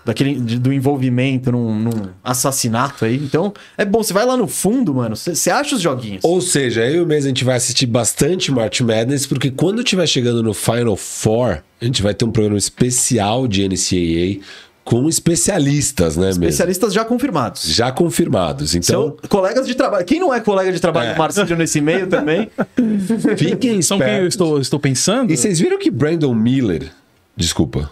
[0.04, 3.14] Daquele, de- do envolvimento num, num assassinato aí.
[3.16, 6.24] Então, é bom, você vai lá no fundo, mano, você acha os joguinhos.
[6.24, 9.80] Ou seja, eu e o mês a gente vai assistir bastante March Madness, porque quando
[9.80, 14.44] estiver chegando no Final Four, a gente vai ter um programa especial de NCAA
[14.84, 16.44] com especialistas, né, mesmo?
[16.44, 17.62] Especialistas já confirmados.
[17.64, 18.74] Já confirmados.
[18.74, 20.04] Então, São colegas de trabalho.
[20.04, 21.14] Quem não é colega de trabalho É.
[21.14, 22.50] do Marcílio nesse meio também?
[23.36, 24.34] fiquem São quem eu espertos.
[24.34, 25.32] estou, estou pensando?
[25.32, 26.90] E vocês viram que Brandon Miller.
[27.36, 27.90] Desculpa.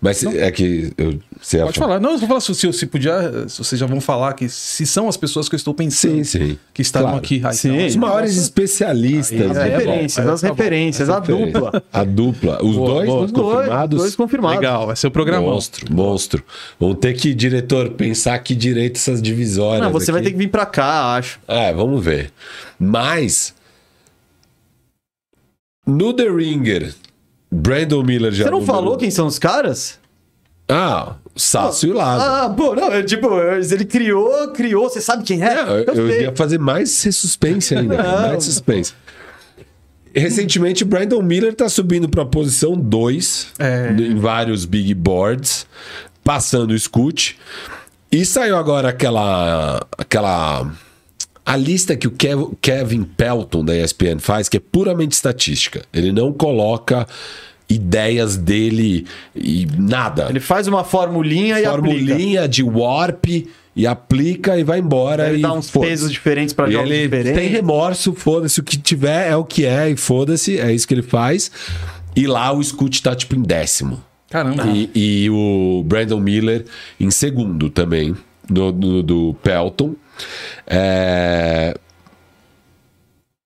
[0.00, 0.92] Mas é que.
[0.98, 1.88] Eu, você Pode falar.
[1.94, 2.00] falar.
[2.00, 3.48] Não, eu vou falar se, se, se podia.
[3.48, 6.16] Se vocês já vão falar que se são as pessoas que eu estou pensando.
[6.16, 6.58] Sim, sim.
[6.74, 7.24] Que estavam Claro.
[7.24, 7.40] aqui.
[7.42, 7.86] Ah, Sim.
[7.86, 9.50] Os maiores especialistas.
[9.52, 11.82] As Aí é bom, referências, aí as tá referências, a dupla.
[11.92, 12.62] A dupla.
[12.62, 13.24] Os Boa, dois boa.
[13.24, 13.98] os confirmados.
[14.00, 14.56] Dois confirmados.
[14.60, 15.46] Legal, vai ser o programa.
[15.46, 16.44] Monstro, monstro.
[16.78, 19.82] Vamos ter que, diretor, pensar que direito essas divisórias.
[19.82, 20.28] Não, você vai aqui.
[20.28, 21.40] ter que vir pra cá, acho.
[21.48, 22.30] É, vamos ver.
[22.78, 23.54] Mas.
[25.86, 26.94] No The Ringer,
[27.50, 28.44] Brandon Miller já.
[28.44, 29.98] Você não número- falou quem são os caras?
[30.68, 32.30] Ah, Sácio e Lázaro.
[32.32, 35.54] Ah, pô, não, é tipo, ele criou, criou, você sabe quem é?
[35.64, 38.02] Não, eu, eu ia fazer mais suspense ainda.
[38.02, 38.92] Mais suspense.
[40.14, 43.90] Recentemente, Brandon Miller tá subindo pra posição 2 É.
[43.92, 45.66] em vários big boards,
[46.24, 47.38] passando o scoot.
[48.10, 49.86] E saiu agora aquela.
[49.98, 50.72] aquela.
[51.46, 55.82] A lista que o Kev- Kevin Pelton da ESPN faz, que é puramente estatística.
[55.94, 57.06] Ele não coloca
[57.68, 60.26] ideias dele e nada.
[60.28, 61.72] Ele faz uma formulinha e aplica.
[61.98, 63.24] Formulinha de warp
[63.74, 65.28] e aplica e vai embora.
[65.28, 67.32] Ele e dá uns pesos diferentes pra E jogos ele diferentes.
[67.40, 68.60] tem remorso, foda-se.
[68.60, 70.58] O que tiver é o que é e foda-se.
[70.58, 71.50] É isso que ele faz.
[72.14, 74.02] E lá o Scoot tá tipo em décimo.
[74.30, 74.64] Caramba.
[74.66, 76.64] E, e o Brandon Miller
[76.98, 78.16] em segundo também,
[78.50, 79.94] no, no- do Pelton.
[80.66, 81.74] É...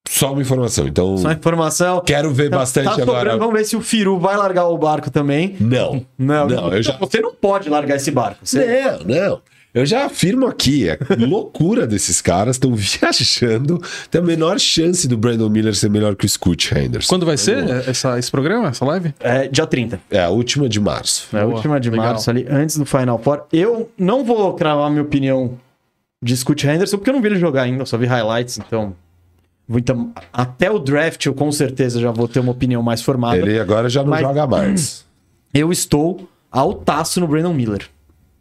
[0.09, 0.89] Só uma informação.
[0.89, 2.01] Então, Só informação.
[2.01, 3.39] quero ver bastante tá agora.
[3.39, 5.57] Vamos ver se o Firu vai largar o barco também.
[5.61, 6.97] Não, Não, não, eu já.
[6.99, 8.41] Você não pode largar esse barco.
[8.43, 8.83] Você...
[8.83, 9.43] Não, não.
[9.73, 13.81] Eu já afirmo aqui, é loucura desses caras, estão viajando.
[14.11, 17.09] Tem a menor chance do Brandon Miller ser melhor que o Scoot Henderson.
[17.09, 19.14] Quando vai ser essa, esse programa, essa live?
[19.21, 20.01] É, dia 30.
[20.11, 21.29] É a última de março.
[21.33, 22.07] É a Boa, última de legal.
[22.07, 23.45] março ali, antes do Final Four.
[23.53, 25.57] Eu não vou cravar minha opinião
[26.23, 28.95] de Scoot Henderson, porque eu não vi ele jogar ainda, eu só vi highlights, então...
[29.68, 33.39] então- até o draft eu com certeza já vou ter uma opinião mais formada.
[33.39, 35.05] Ele agora já não Mas- joga mais.
[35.53, 37.89] Eu estou altaço no Brandon Miller.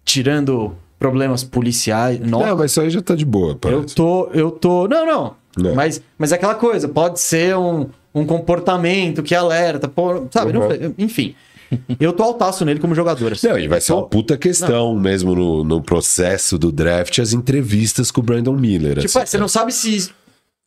[0.06, 2.20] Tirando problemas policiais...
[2.20, 3.96] Nossa, Não, mas isso aí já tá de boa, Eu parece.
[3.96, 4.88] tô, eu tô.
[4.88, 5.36] Não, não.
[5.58, 5.74] Não.
[5.74, 10.54] Mas, mas é aquela coisa, pode ser um, um comportamento que alerta, pô, sabe?
[10.54, 10.68] não Uhum.
[10.68, 11.34] foi- enfim.
[12.00, 13.34] Eu tô altaço nele como jogador.
[13.34, 13.48] assim.
[13.48, 18.12] Não, e vai ser uma puta questão mesmo no, no processo do draft, as entrevistas
[18.12, 19.00] com o Brandon Miller.
[19.00, 19.20] Tipo, assim.
[19.20, 20.12] é, você não sabe se.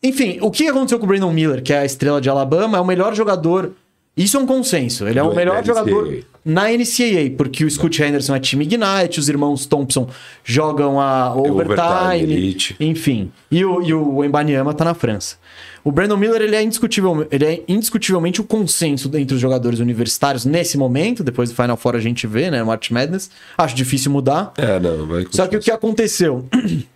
[0.03, 2.80] Enfim, o que aconteceu com o Brandon Miller, que é a estrela de Alabama, é
[2.80, 3.72] o melhor jogador.
[4.16, 5.07] Isso é um consenso.
[5.07, 9.28] Ele é o melhor jogador na NCAA, porque o Scoot Henderson é time Ignite, os
[9.28, 10.09] irmãos Thompson
[10.44, 13.32] jogam a overtime, overtime, enfim.
[13.50, 15.36] E o, e o Embanyama tá na França.
[15.85, 20.45] O Brandon Miller ele é, indiscutível, ele é indiscutivelmente o consenso entre os jogadores universitários
[20.45, 21.24] nesse momento.
[21.24, 22.62] Depois do Final Four a gente vê, né?
[22.62, 23.30] March Madness.
[23.59, 24.53] Acho difícil mudar.
[24.57, 26.47] É, não, vai Só que o que aconteceu?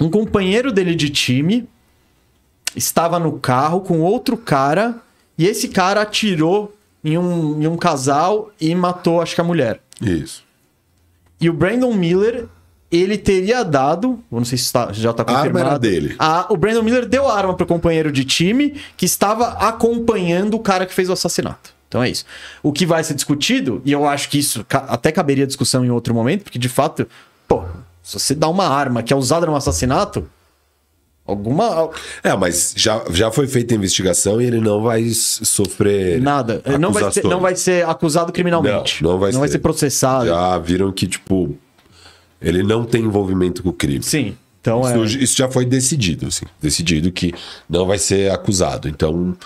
[0.00, 1.68] Um companheiro dele de time
[2.76, 5.02] estava no carro com outro cara
[5.36, 6.72] e esse cara atirou
[7.02, 9.80] em um, em um casal e matou, acho que a mulher.
[10.00, 10.44] Isso.
[11.40, 12.46] E o Brandon Miller,
[12.90, 15.68] ele teria dado, eu não sei se tá- já está A arma confirmado.
[15.68, 16.16] era dele.
[16.18, 20.60] a- o Brandon Miller deu a arma pro companheiro de time que estava acompanhando o
[20.60, 21.74] cara que fez o assassinato.
[21.88, 22.24] Então é isso.
[22.62, 26.14] O que vai ser discutido, e eu acho que isso até caberia discussão em outro
[26.14, 27.06] momento, porque de fato,
[27.46, 27.62] pô,
[28.02, 30.28] se você dá uma arma que é usada num assassinato,
[31.26, 31.90] alguma.
[32.22, 36.20] É, mas já, já foi feita a investigação e ele não vai sofrer.
[36.20, 36.62] Nada.
[36.78, 39.02] Não vai, ser, não vai ser acusado criminalmente.
[39.02, 39.52] Não, não vai não vai ser.
[39.52, 40.26] ser processado.
[40.26, 41.56] Já viram que, tipo,
[42.40, 44.02] ele não tem envolvimento com o crime.
[44.02, 44.36] Sim.
[44.60, 44.98] Então é.
[45.04, 46.44] Isso, isso já foi decidido, assim.
[46.60, 47.32] Decidido que
[47.68, 48.88] não vai ser acusado.
[48.88, 49.36] Então,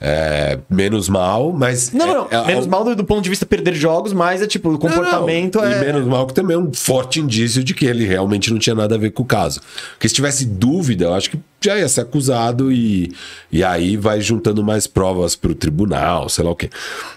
[0.00, 1.92] é, menos mal, mas.
[1.92, 2.28] Não, não, não.
[2.30, 4.78] é- é- Menos mal do, do ponto de vista perder jogos, mas é tipo, o
[4.78, 5.70] comportamento Não, não.
[5.72, 5.76] é.
[5.78, 8.74] E menos mal que também é um forte indício de que ele realmente não tinha
[8.74, 9.60] nada a ver com o caso.
[9.92, 13.12] Porque se tivesse dúvida, eu acho que já ia ser acusado e,
[13.50, 16.68] e aí vai juntando mais provas pro tribunal, sei lá o quê.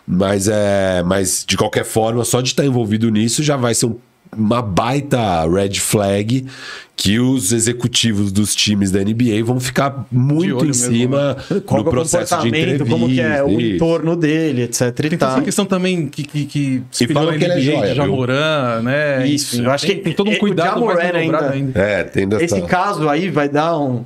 [0.06, 3.96] Mas, é, mas de qualquer forma, só de estar envolvido nisso já vai ser um,
[4.38, 6.46] uma baita red flag
[6.96, 11.86] que os executivos dos times da NBA vão ficar muito em mesmo, cima Qual no
[11.86, 12.86] é o processo de entrevista.
[12.86, 13.76] como que é o isso.
[13.76, 14.82] entorno dele, etc.
[14.82, 15.30] E Tem toda tal.
[15.36, 16.46] essa questão também que, que,
[16.92, 17.96] que falam a que ele é joia, de viu?
[17.96, 19.28] Jamoran, né?
[19.28, 21.46] Isso, Enfim, eu acho tem, que tem todo é- um o cuidado mais Jamoran dobrado
[21.46, 21.80] ainda- ainda.
[21.80, 22.44] É, tem dessa...
[22.46, 24.04] Esse caso aí vai dar um.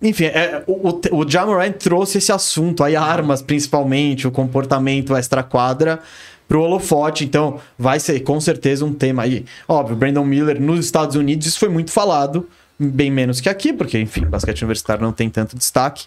[0.00, 5.14] Enfim, é, o, o, o Ja Morant trouxe esse assunto aí, armas principalmente, o comportamento
[5.16, 6.00] extra-quadra,
[6.48, 7.24] pro holofote.
[7.24, 9.44] Então, vai ser com certeza um tema aí.
[9.68, 13.98] Óbvio, Brandon Miller nos Estados Unidos, isso foi muito falado, bem menos que aqui, porque,
[13.98, 16.06] enfim, basquete universitário não tem tanto destaque.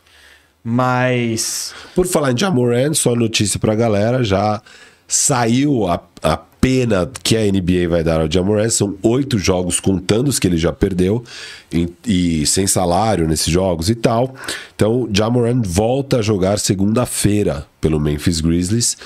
[0.64, 1.76] Mas.
[1.94, 4.60] Por falar em Jamoran, só notícia pra galera, já
[5.08, 10.30] saiu a, a pena que a NBA vai dar ao Jamoran, são oito jogos contando
[10.30, 11.24] os que ele já perdeu
[11.72, 14.34] e, e sem salário nesses jogos e tal.
[14.76, 18.98] Então, Jamoran volta a jogar segunda-feira pelo Memphis Grizzlies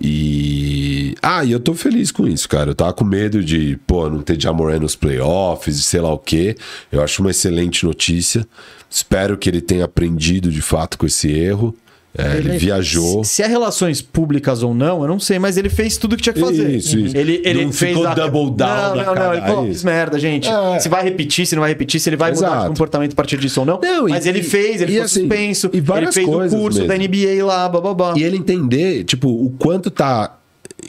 [0.00, 1.16] e...
[1.20, 2.70] Ah, e eu tô feliz com isso, cara.
[2.70, 6.18] Eu tava com medo de, pô, não ter Jamoran nos playoffs e sei lá o
[6.18, 6.54] quê.
[6.92, 8.46] Eu acho uma excelente notícia.
[8.88, 11.74] Espero que ele tenha aprendido de fato com esse erro.
[12.16, 13.22] É, ele, viajou.
[13.22, 16.22] Se, se é relações públicas ou não, eu não sei, mas ele fez tudo que
[16.24, 16.68] tinha que fazer.
[16.70, 17.16] Isso, isso.
[17.16, 18.14] Ele, ele Não fez ficou a...
[18.14, 19.32] double down Não, não, não.
[19.32, 20.48] Ele cara, falou, é fiz merda, gente.
[20.48, 20.78] É.
[20.80, 22.62] Se vai repetir, se não vai repetir, se ele vai mudar Exato.
[22.62, 23.80] de comportamento a partir disso ou não.
[23.80, 26.48] Não, e- mas ele fez, ele e foi assim, suspenso, e ele várias fez o
[26.48, 27.14] curso da mesmo.
[27.14, 28.14] NBA lá, bababá.
[28.16, 30.36] E ele entender, tipo, o quanto tá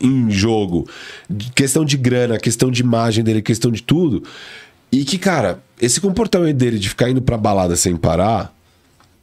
[0.02, 0.88] em jogo,
[1.54, 4.24] questão de grana, questão de imagem dele, questão de tudo.
[4.92, 8.52] E que, cara, esse comportamento dele de ficar indo pra balada sem parar,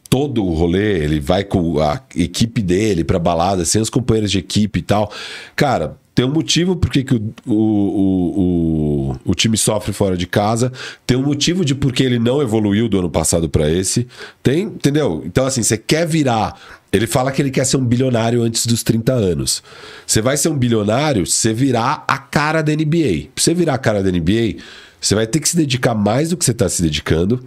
[0.08, 4.38] todo o rolê, ele vai com a equipe dele pra balada, sem os companheiros de
[4.38, 5.12] equipe e tal.
[5.54, 10.72] Cara, tem um motivo por que o, o, o, o, time sofre fora de casa,
[11.06, 14.08] tem um motivo de por que ele não evoluiu do ano passado pra esse.
[14.42, 15.22] Tem, entendeu?
[15.24, 16.58] Então, assim, você quer virar.
[16.92, 19.62] Ele fala que ele quer ser um bilionário antes dos 30 anos.
[20.04, 23.28] Você vai ser um bilionário se você virar a cara da NBA.
[23.32, 24.56] Pra você virar a cara da NBA,
[25.00, 27.44] você vai ter que se dedicar mais do que você tá se dedicando.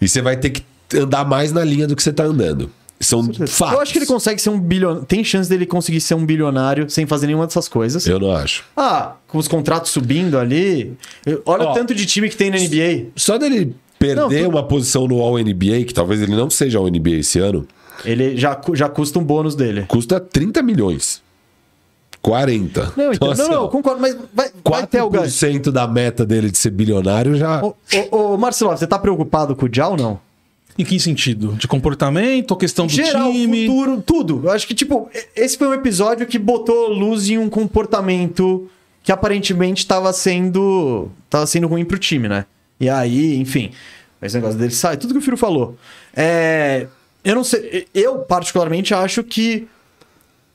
[0.00, 2.70] E você vai ter que andar mais na linha do que você tá andando.
[3.00, 3.74] São fatos.
[3.74, 5.04] Eu acho que ele consegue ser um bilionário.
[5.06, 8.04] Tem chance dele conseguir ser um bilionário sem fazer nenhuma dessas coisas.
[8.06, 8.64] Eu não acho.
[8.76, 10.94] Ah, com os contratos subindo ali.
[11.46, 13.10] Olha Ó, o tanto de time que tem na NBA.
[13.14, 17.18] Só dele perder Não, tu- uma posição no All-NBA, que talvez ele não seja All-NBA
[17.20, 17.66] esse ano,
[18.04, 19.84] Ele já, já custa um bônus dele.
[19.86, 21.22] custa 30 milhões.
[22.20, 22.92] 40.
[22.96, 25.24] Não, então, assim, não, não, eu concordo, mas vai, vai ter o ganho.
[25.24, 27.62] 4% da meta dele de ser bilionário já.
[27.64, 27.74] Ô,
[28.10, 30.18] ô, ô, Marcelo, você tá preocupado com o Ja ou não?
[30.78, 31.54] Em que sentido?
[31.54, 33.66] De comportamento, questão do Geral, time?
[33.66, 34.42] futuro, tudo.
[34.44, 38.70] Eu acho que, tipo, esse foi um episódio que botou luz em um comportamento
[39.02, 41.10] que aparentemente estava sendo.
[41.28, 42.46] tava sendo ruim pro time, né?
[42.78, 43.72] E aí, enfim,
[44.22, 45.76] esse negócio dele sai, tudo que o Firo falou.
[46.14, 46.86] É,
[47.24, 49.66] eu não sei, eu particularmente acho que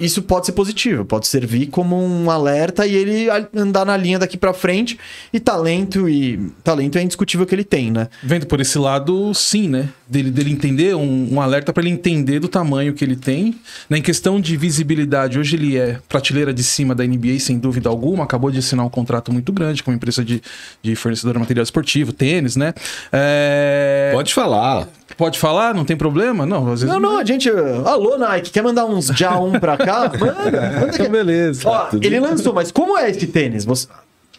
[0.03, 4.37] isso pode ser positivo, pode servir como um alerta e ele andar na linha daqui
[4.37, 4.99] pra frente.
[5.31, 8.07] E talento e talento é indiscutível que ele tem, né?
[8.21, 9.89] Vendo por esse lado, sim, né?
[10.07, 13.55] Dele, dele entender, um, um alerta para ele entender do tamanho que ele tem.
[13.89, 13.97] Né?
[13.97, 18.23] Em questão de visibilidade, hoje ele é prateleira de cima da NBA, sem dúvida alguma.
[18.23, 20.41] Acabou de assinar um contrato muito grande com uma empresa de,
[20.81, 22.73] de fornecedora de material esportivo, tênis, né?
[23.11, 24.87] É, Pode falar.
[25.17, 25.73] Pode falar?
[25.73, 26.45] Não tem problema?
[26.45, 26.87] Não, às vezes.
[26.87, 27.49] Não, não, a gente.
[27.49, 29.92] Alô, Nike, quer mandar uns Já 1 pra cá?
[30.19, 31.09] Manda, manda Então, que...
[31.09, 31.67] beleza.
[31.67, 33.63] Ó, ele lançou, mas como é esse tênis?
[33.65, 33.87] Você-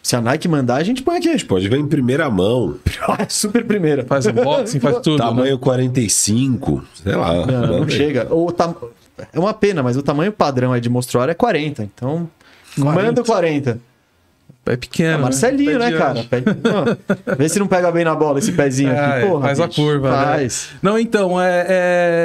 [0.03, 1.43] Se a Nike mandar, a gente põe aqui.
[1.45, 2.75] Pode ver em primeira mão.
[3.19, 4.03] É super primeira.
[4.05, 5.17] Faz unboxing, faz tudo.
[5.17, 5.25] né?
[5.25, 6.83] Tamanho 45.
[7.03, 7.45] Sei lá.
[7.45, 8.27] Não, não chega.
[8.33, 8.75] O tam...
[9.31, 11.83] É uma pena, mas o tamanho padrão aí de mostrar é 40.
[11.83, 12.29] Então,
[12.79, 13.01] 40.
[13.01, 13.79] manda o 40.
[14.67, 15.13] É pequeno.
[15.13, 16.23] É Marcelinho, né, de cara?
[16.29, 19.23] Pé Ó, Vê se não pega bem na bola esse pezinho Ah, aqui.
[19.25, 20.25] é, Porra, faz a curva, né?
[20.25, 20.69] Faz.
[20.81, 21.65] Não, então, é,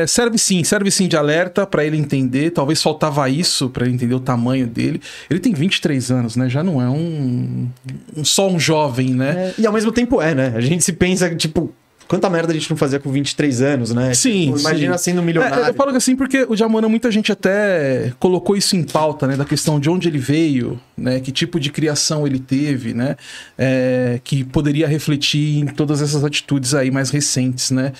[0.03, 2.51] é, serve sim, serve sim de alerta pra ele entender.
[2.51, 5.01] Talvez faltava isso pra ele entender o tamanho dele.
[5.29, 6.49] Ele tem 23 anos, né?
[6.49, 7.69] Já não é um,
[8.17, 9.53] um- só um jovem, né?
[9.59, 10.53] É, e ao mesmo tempo é, né?
[10.57, 11.73] A gente se pensa, tipo,
[12.11, 14.13] quanta merda a gente não fazia com 23 anos, né?
[14.15, 15.05] Sim, Tipo, Imagina sim.
[15.13, 15.67] sendo milionário.
[15.67, 19.37] É, eu falo assim porque o Jamona, muita gente até colocou isso em pauta, né?
[19.37, 21.21] Da questão de onde ele veio, né?
[21.21, 23.15] Que tipo de criação ele teve, né?
[23.57, 27.93] É, que poderia refletir em todas essas atitudes aí mais recentes, né?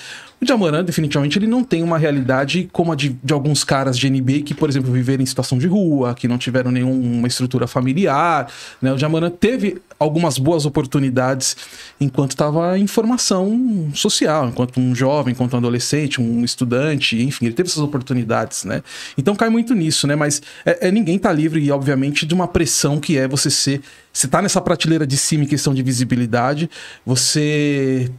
[0.43, 4.09] O Jamoran, definitivamente, ele não tem uma realidade como a de, de alguns caras de
[4.09, 8.51] NBA que, por exemplo, viveram em situação de rua, que não tiveram nenhuma estrutura familiar.
[8.81, 8.91] Né?
[8.91, 11.55] O Jamoran teve algumas boas oportunidades
[11.99, 17.53] enquanto estava em formação social, enquanto um jovem, enquanto um adolescente, um estudante, enfim, ele
[17.53, 18.81] teve essas oportunidades, né?
[19.15, 20.15] Então cai muito nisso, né?
[20.15, 23.79] Mas é, é- ninguém tá livre, obviamente, de uma pressão que é você ser.
[24.11, 26.67] Você tá nessa prateleira de cima em questão de visibilidade,
[27.05, 28.09] você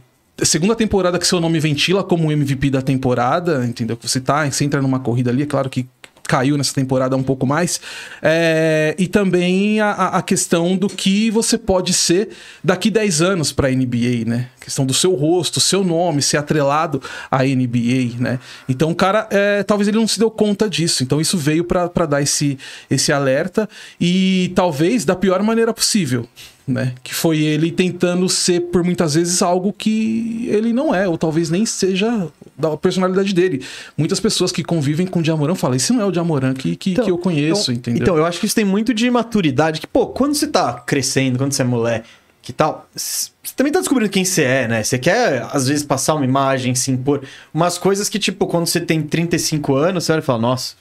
[0.41, 3.95] segunda temporada que seu nome ventila como MVP da temporada, entendeu?
[3.95, 5.87] Que você tá, você entra numa corrida ali, é claro que
[6.27, 7.79] caiu nessa temporada um pouco mais.
[8.21, 12.29] É, e também a, a questão do que você pode ser
[12.63, 14.49] daqui 10 anos para a NBA, né?
[14.59, 18.39] A questão do seu rosto, seu nome, ser atrelado à NBA, né?
[18.67, 21.03] Então o cara, é, talvez ele não se deu conta disso.
[21.03, 22.57] Então isso veio para dar esse,
[22.89, 23.67] esse alerta
[23.99, 26.27] e talvez da pior maneira possível
[26.67, 26.93] né?
[27.03, 31.49] Que foi ele tentando ser, por muitas vezes, algo que ele não é, ou talvez
[31.49, 33.63] nem seja da personalidade dele.
[33.97, 36.91] Muitas pessoas que convivem com o Jamoran falam, esse não é o Jamoran que, que,
[36.91, 38.01] Então, que eu conheço, então, entendeu?
[38.01, 39.79] Então, eu acho que isso tem muito de maturidade.
[39.81, 42.07] Que, pô, quando você tá crescendo, quando você é moleque,
[42.41, 44.83] que tal, você também tá descobrindo quem você é, né?
[44.83, 47.23] Você quer, às vezes, passar uma imagem, se impor.
[47.53, 50.75] Umas coisas que, tipo, quando você tem 35 anos, você olha e fala, nossa,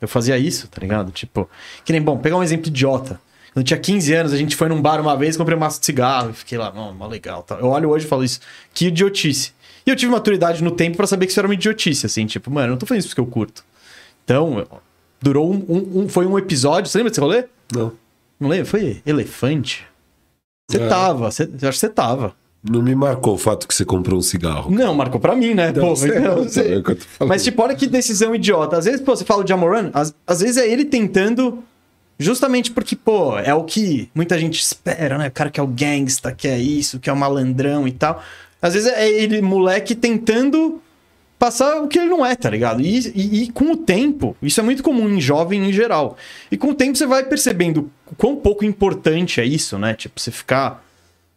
[0.00, 1.12] eu fazia isso, tá ligado?
[1.12, 1.48] Tipo,
[1.84, 3.20] que nem, bom, pegar um exemplo idiota.
[3.54, 5.86] Eu tinha 15 anos, a gente foi num bar uma vez, comprei um maço de
[5.86, 7.44] cigarro e fiquei lá, mano, mó legal.
[7.60, 8.40] Eu olho hoje e falo isso,
[8.72, 9.52] que idiotice.
[9.86, 12.50] E eu tive maturidade no tempo pra saber que isso era uma idiotice, assim, tipo,
[12.50, 13.64] mano, eu não tô fazendo isso porque eu curto.
[14.24, 14.66] Então,
[15.20, 16.90] durou um, um- um- Foi um episódio.
[16.90, 17.44] Você lembra desse rolê?
[17.74, 17.92] Não.
[18.40, 18.66] Não lembra?
[18.66, 19.84] Foi elefante?
[20.70, 20.88] Você É.
[20.88, 22.34] tava, você, eu acho que você tava.
[22.62, 24.70] Não me marcou o fato que você comprou um cigarro.
[24.70, 25.72] Não, marcou pra mim, né?
[25.72, 26.82] Pô, sei, então, não sei.
[27.26, 28.78] Mas, tipo, olha que decisão idiota.
[28.78, 31.62] Às vezes, pô, você fala de Amoran, às, às vezes é ele tentando.
[32.18, 35.28] Justamente porque, pô, é o que muita gente espera, né?
[35.28, 38.22] O cara que é o gangsta, que é isso, que é o malandrão e tal.
[38.60, 40.80] Às vezes é ele, moleque, tentando
[41.38, 42.80] passar o que ele não é, tá ligado?
[42.80, 46.16] E, e- e com o tempo, isso é muito comum em jovem em geral.
[46.50, 49.94] E com o tempo você vai percebendo quão pouco importante é isso, né?
[49.94, 50.84] Tipo, você ficar,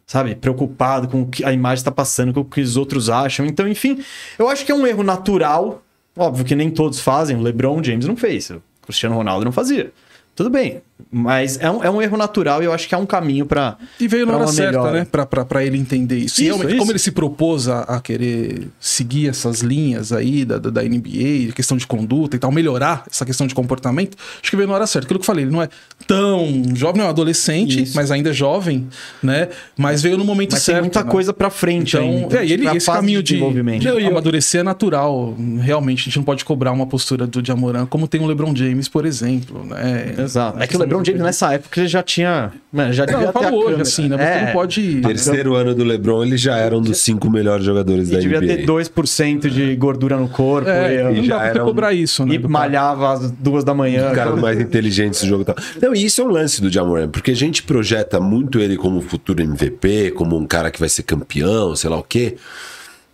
[0.06, 3.44] sabe, preocupado com o que a imagem está passando, com o que os outros acham.
[3.44, 3.98] Então, enfim,
[4.38, 5.82] eu acho que é um erro natural.
[6.16, 7.36] Óbvio que nem todos fazem.
[7.36, 8.50] O LeBron James não fez.
[8.50, 9.90] O Cristiano Ronaldo não fazia.
[10.36, 10.82] Tudo bem.
[11.10, 13.76] Mas é um, é um erro natural e eu acho que é um caminho pra.
[14.00, 15.06] E veio na hora certa, né?
[15.48, 16.34] Pra ele entender isso.
[16.34, 16.78] Isso, e realmente, isso.
[16.78, 21.52] como ele se propôs a, a querer seguir essas linhas aí da, da, da NBA,
[21.54, 24.86] questão de conduta e tal, melhorar essa questão de comportamento, acho que veio na hora
[24.86, 25.06] certa.
[25.06, 25.68] Aquilo que eu falei, ele não é
[26.06, 27.94] tão jovem, não é um adolescente, Isso.
[27.96, 28.88] mas ainda é jovem,
[29.22, 29.48] né?
[29.76, 30.76] Mas veio no momento Mas certo.
[30.76, 31.10] tem muita né?
[31.10, 32.38] coisa pra frente Então, ainda.
[32.38, 35.34] é, e ele, esse caminho de, de e eu- amadurecer é natural.
[35.60, 38.88] Realmente, a gente não pode cobrar uma postura do Jamoran como tem o LeBron James,
[38.88, 39.64] por exemplo.
[39.64, 40.14] Né?
[40.26, 40.62] Exato.
[40.62, 42.52] É que o LeBron James nessa época ele já tinha.
[42.72, 43.82] Mano, já Não, devia eu ter hoje, câmera.
[43.82, 44.16] assim, né?
[44.16, 45.00] Você É, não pode.
[45.00, 48.38] Terceiro ano do LeBron, ele já era um dos cinco melhores jogadores E da devia
[48.40, 48.56] NBA.
[48.58, 50.68] ter 2% de gordura no corpo.
[50.68, 52.34] É, e, não já dá pra era um- cobrar isso, né?
[52.34, 54.10] e malhava às duas da manhã.
[54.10, 55.56] O cara mais inteligente desse jogo e tal.
[55.80, 59.00] Não, e isso é um lance do Jamoran, porque a gente projeta muito ele como
[59.00, 62.36] futuro MVP, como um cara que vai ser campeão, sei lá o quê.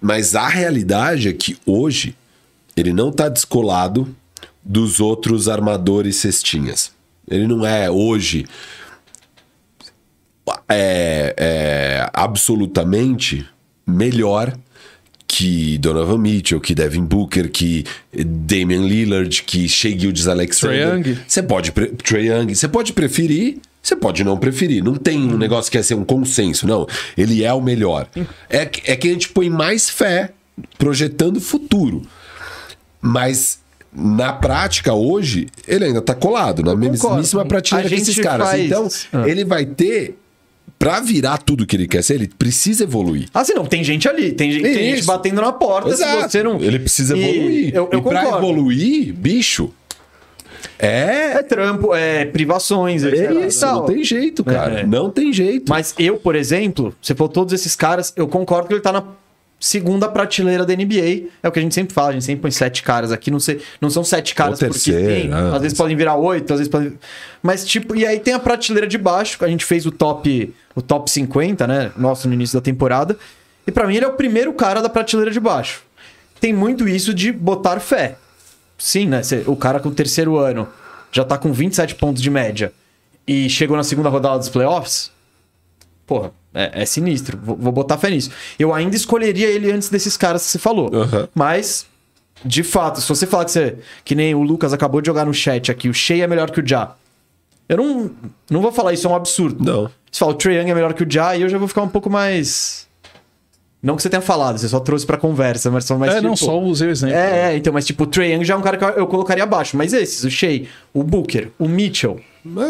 [0.00, 2.16] Mas a realidade é que hoje
[2.76, 4.08] ele não tá descolado
[4.64, 6.90] dos outros armadores cestinhas.
[7.28, 8.44] Ele não é hoje
[10.68, 13.46] é, é absolutamente
[13.86, 14.52] melhor
[15.26, 21.18] que Donovan Mitchell, que Devin Booker, que Damian Lillard, que Shea Gildes Alexander.
[21.26, 24.84] Você pode Trae Young, você pode preferir, você pode não preferir.
[24.84, 26.86] Não tem um negócio que é ser um consenso, não.
[27.16, 28.08] Ele é o melhor.
[28.50, 30.32] É, é que a gente põe mais fé
[30.76, 32.02] projetando o futuro.
[33.00, 33.61] Mas
[33.94, 36.90] na prática hoje, ele ainda tá colado na concordo.
[37.16, 38.48] mesmíssima prateleira A que esses caras.
[38.48, 39.28] faz- Então, Ah.
[39.28, 40.16] ele vai ter
[40.78, 43.28] Pra virar tudo que ele quer ser, ele precisa evoluir.
[43.32, 46.42] Ah, sim, não, tem gente ali, tem gente, tem gente batendo na porta se você
[46.42, 46.60] não.
[46.60, 47.74] Ele precisa E evoluir.
[47.74, 48.38] Eu, eu e pra concordo.
[48.46, 49.70] evoluir, bicho,
[50.78, 51.34] é.
[51.38, 53.30] É trampo, é privações, etc.
[53.30, 54.80] É isso, não tem jeito, cara.
[54.80, 54.86] É.
[54.86, 55.70] Não tem jeito.
[55.70, 59.04] Mas eu, por exemplo, você falou todos esses caras, eu concordo que ele tá na
[59.62, 61.28] segunda prateleira da NBA.
[61.40, 63.30] É o que a gente sempre fala, a gente sempre põe sete caras aqui.
[63.30, 65.28] Não, sei, não são sete caras Ou porque terceiro, tem.
[65.28, 65.52] né?
[65.54, 66.98] Às vezes podem virar oito, às vezes podem.
[67.40, 70.52] Mas, tipo, e aí tem a prateleira de baixo, que a gente fez o top,
[70.74, 71.92] o top 50, né?
[71.96, 73.16] Nosso no início da temporada.
[73.64, 75.82] E pra mim ele é o primeiro cara da prateleira de baixo.
[76.40, 78.16] Tem muito isso de botar fé.
[78.76, 79.20] Sim, né?
[79.46, 80.68] O cara com o terceiro ano
[81.12, 82.72] já tá com 27 pontos de média
[83.28, 85.12] e chegou na segunda rodada dos playoffs.
[86.04, 87.38] Porra, é, é sinistro.
[87.42, 88.30] Vou, vou botar fé nisso.
[88.58, 90.90] Eu ainda escolheria ele antes desses caras que você falou.
[90.94, 91.28] Aham.
[91.34, 91.86] Mas,
[92.44, 93.76] de fato, se você falar que você.
[94.04, 96.60] Que nem o Lucas acabou de jogar no chat aqui, o Shea é melhor que
[96.60, 96.94] o Ja.
[97.68, 98.10] Eu não,
[98.50, 99.64] não vou falar isso, é um absurdo.
[99.64, 99.90] Não.
[100.10, 101.80] Você fala o Trae Young é melhor que o Ja, e eu já vou ficar
[101.82, 102.86] um pouco mais.
[103.82, 106.14] Não que você tenha falado, você só trouxe pra conversa, mas só mais.
[106.14, 107.16] é, não, tipo- só usei o exemplo.
[107.16, 109.42] É, é, então, mas tipo, o Trae Young já é um cara que eu colocaria
[109.42, 109.76] abaixo.
[109.76, 112.20] Mas esses, o Shea, o Booker, o Mitchell.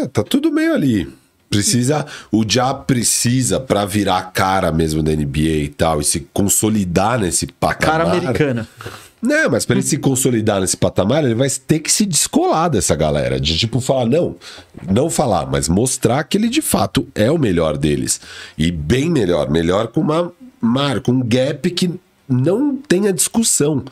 [0.01, 1.07] É, tá tudo meio ali.
[1.55, 2.05] Precisa.
[2.31, 7.19] O Já precisa pra virar a cara mesmo da NBA e tal, e se consolidar
[7.19, 7.99] nesse patamar.
[7.99, 8.67] Cara americana.
[9.23, 12.93] Não, mas pra ele se consolidar nesse patamar, ele vai ter que se descolar dessa
[12.93, 13.39] galera.
[13.39, 14.35] De tipo falar, não,
[14.85, 18.19] não falar, mas mostrar que ele de fato é o melhor deles.
[18.57, 19.49] E bem melhor.
[19.49, 20.29] Melhor com uma
[20.59, 21.97] marca, um gap que
[22.27, 23.85] não tenha discussão.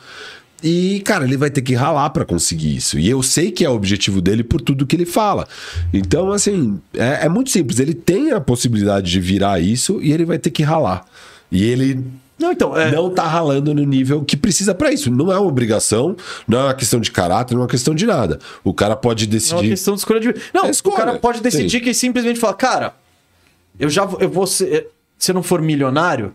[0.62, 2.98] E, cara, ele vai ter que ralar pra conseguir isso.
[2.98, 5.46] E eu sei que é o objetivo dele por tudo que ele fala.
[5.92, 7.80] Então, assim, é, é muito simples.
[7.80, 11.04] Ele tem a possibilidade de virar isso e ele vai ter que ralar.
[11.50, 12.04] E ele
[12.38, 15.10] Não, então, é, não tá ralando no nível que precisa pra isso.
[15.10, 18.06] Não é uma obrigação, não é uma questão de caráter, não é uma questão de
[18.06, 18.38] nada.
[18.62, 19.68] O cara pode é uma decidir.
[19.68, 20.34] questão de escolha de.
[20.54, 21.84] Não, É escolha, o cara pode decidir sim.
[21.84, 22.94] que simplesmente fala, cara,
[23.78, 24.88] eu já vou- eu vou ser.
[25.18, 26.32] Se eu não for milionário,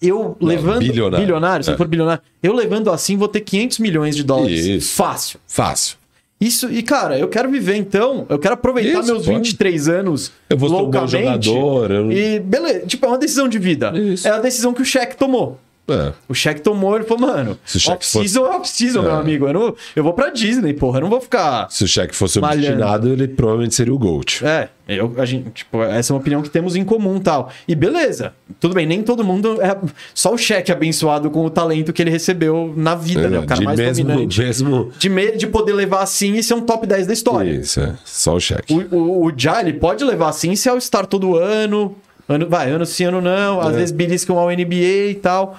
[0.00, 0.80] eu levando.
[0.80, 1.64] bilionário.
[1.64, 1.76] se eu É.
[1.76, 4.64] for bilionário, eu levando assim vou ter 500 milhões de dólares.
[4.66, 4.94] Isso.
[4.94, 5.40] Fácil.
[5.46, 5.96] Fácil.
[6.40, 9.38] Isso, e cara, eu quero viver então, eu quero aproveitar Isso, meus pode.
[9.38, 13.48] 23 anos Eu vou ser um bom jogador, eu E beleza, tipo, é uma decisão
[13.48, 13.92] de vida.
[13.98, 14.26] Isso.
[14.28, 15.58] É a decisão que o Shaq tomou.
[15.88, 16.12] É.
[16.28, 19.20] O Shaq tomou, ele falou, mano, Se o Shaq off-season é off-season, meu É.
[19.20, 19.46] amigo.
[19.46, 21.66] Eu, não, eu vou pra Disney, porra, eu não vou ficar...
[21.70, 22.66] Se o cheque fosse Malhando.
[22.82, 24.40] obstinado, ele provavelmente seria o Gold.
[24.44, 27.50] É, eu, a gente, tipo, essa é uma opinião que temos em comum e tal.
[27.66, 29.76] E beleza, tudo bem, nem todo mundo é
[30.14, 33.38] só o Shaq abençoado com o talento que ele recebeu na vida, né?
[33.38, 34.40] O cara de mais mesmo, dominante.
[34.40, 34.92] mesmo.
[34.98, 37.50] De, me- de poder levar assim e ser um top 10 da história.
[37.50, 37.94] Isso, é.
[38.04, 38.72] Só o cheque.
[38.74, 41.94] O, o, o Ja, ele pode levar assim se ao estar todo ano.
[42.28, 43.60] ano vai, ano sim, ano não.
[43.60, 43.78] Às É.
[43.78, 45.58] vezes beliscam ao NBA e tal.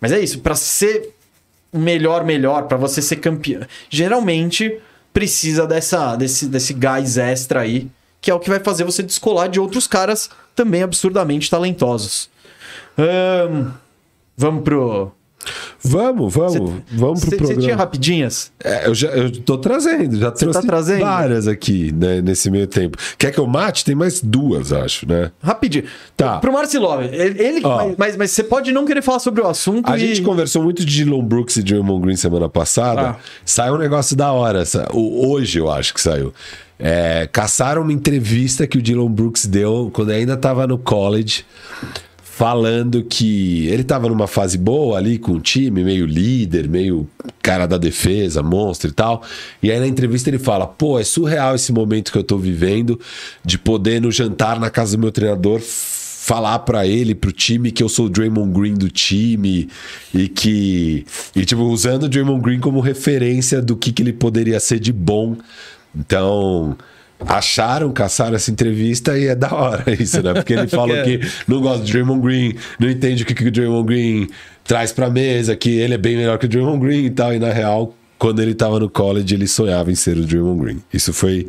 [0.00, 1.14] Mas é isso, pra ser
[1.72, 3.62] melhor, melhor, pra você ser campeão.
[3.90, 4.78] Geralmente
[5.12, 7.88] precisa dessa, desse, desse gás extra aí,
[8.20, 12.30] que é o que vai fazer você descolar de outros caras também absurdamente talentosos.
[12.96, 13.72] Ahn,
[14.36, 15.12] vamos pro.
[15.82, 16.82] Vamos, vamos.
[16.90, 17.62] vamos pro Você programa.
[17.62, 18.50] tinha rapidinhas?
[18.62, 21.00] É, eu, já, eu tô trazendo, já trouxe tá trazendo?
[21.00, 22.98] várias aqui né, nesse meio tempo.
[23.16, 23.84] Quer que eu mate?
[23.84, 25.30] Tem mais duas, acho, né?
[25.42, 25.84] Rapidinho.
[26.16, 26.38] Tá.
[26.38, 27.60] Pro Marcelo, ele.
[27.64, 27.92] Ó.
[27.96, 29.90] mas, mas, você pode não querer falar sobre o assunto.
[29.90, 30.00] A e...
[30.00, 33.00] gente conversou muito de Dylan Brooks e Draymond Green semana passada.
[33.10, 33.16] Ah.
[33.44, 34.64] Saiu um negócio da hora.
[34.92, 36.32] Hoje eu acho que saiu.
[36.78, 41.44] É, caçaram uma entrevista que o Dylan Brooks deu quando ainda estava no college,
[42.38, 47.04] falando que ele estava numa fase boa ali com o time, meio líder, meio
[47.42, 49.24] cara da defesa, monstro e tal.
[49.60, 53.00] E aí na entrevista ele fala: pô, é surreal esse momento que eu tô vivendo
[53.44, 57.82] de poder no jantar na casa do meu treinador falar pra ele, pro time que
[57.82, 59.68] eu sou o Draymond Green do time
[60.14, 64.60] e que e tipo usando o Draymond Green como referência do que, que ele poderia
[64.60, 65.36] ser de bom.
[65.92, 66.76] Então,
[67.26, 70.34] acharam, caçaram essa entrevista e é da hora isso, né?
[70.34, 73.50] Porque ele falou que não gosta do Draymond Green, não entende o que, que o
[73.50, 74.28] Draymond Green
[74.64, 77.38] traz pra mesa, que ele é bem melhor que o Draymond Green e tal, e
[77.38, 80.82] na real quando ele tava no college, ele sonhava em ser o Draymond Green.
[80.92, 81.46] Isso foi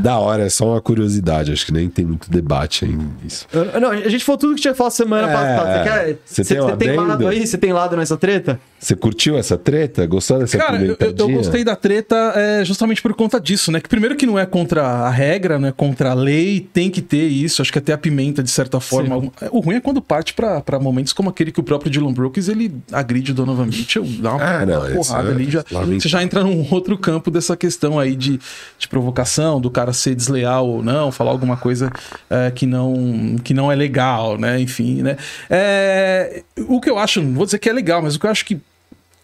[0.00, 1.52] da hora, é só uma curiosidade.
[1.52, 3.46] Acho que nem tem muito debate em isso.
[3.52, 5.72] Eu- Não, a gente falou tudo que tinha falado semana É, passada.
[5.84, 6.18] Você quer.
[6.24, 7.46] você Você tem um você tem lado aí?
[7.46, 8.60] Você tem lado nessa treta?
[8.78, 10.06] Você curtiu essa treta?
[10.06, 13.78] Gostou dessa Cara, eu, eu- gostei da treta é, justamente por conta disso, né?
[13.80, 17.02] Que primeiro que não é contra a regra, não é contra a lei, tem que
[17.02, 17.60] ter isso.
[17.60, 19.14] Acho que até a pimenta, de certa forma.
[19.14, 22.12] algum- O ruim é quando parte pra pra momentos como aquele que o próprio Dylan
[22.12, 25.50] Brooks ele agride o Donovan Mitchell, dá uma, Ah, não, porrada é ali.
[25.50, 28.40] Já, você já entra num outro campo dessa questão aí de,
[28.78, 31.90] de provocação, do cara ser desleal ou não, falar alguma coisa
[32.28, 34.60] é, que, não, que não é legal, né?
[34.60, 35.16] Enfim, né?
[35.48, 38.30] É, o que eu acho, não vou dizer que é legal, mas o que eu
[38.30, 38.60] acho que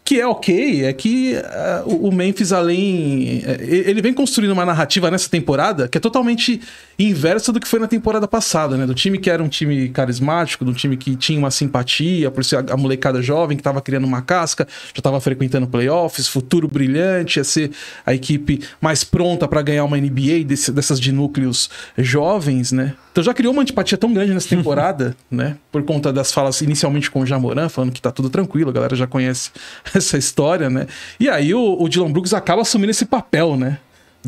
[0.06, 3.42] que é ok, é que ah, o Memphis, além.
[3.44, 3.58] eh,
[3.90, 6.60] Ele vem construindo uma narrativa nessa temporada que é totalmente
[6.96, 8.86] inversa do que foi na temporada passada, né?
[8.86, 12.64] Do time que era um time carismático, do time que tinha uma simpatia por ser
[12.70, 17.44] a- molecada jovem que estava criando uma casca, já estava frequentando playoffs, futuro brilhante, ia
[17.44, 17.72] ser
[18.06, 22.94] a equipe mais pronta para ganhar uma NBA desse- dessas de núcleos jovens, né?
[23.16, 25.56] Então já criou uma antipatia tão grande nessa temporada, né?
[25.72, 28.94] Por conta das falas inicialmente com o Jamoran, falando que tá tudo tranquilo, a galera
[28.94, 29.52] já conhece
[29.94, 30.86] essa história, né?
[31.18, 33.78] E aí o, o Dylan Brooks acaba assumindo esse papel, né?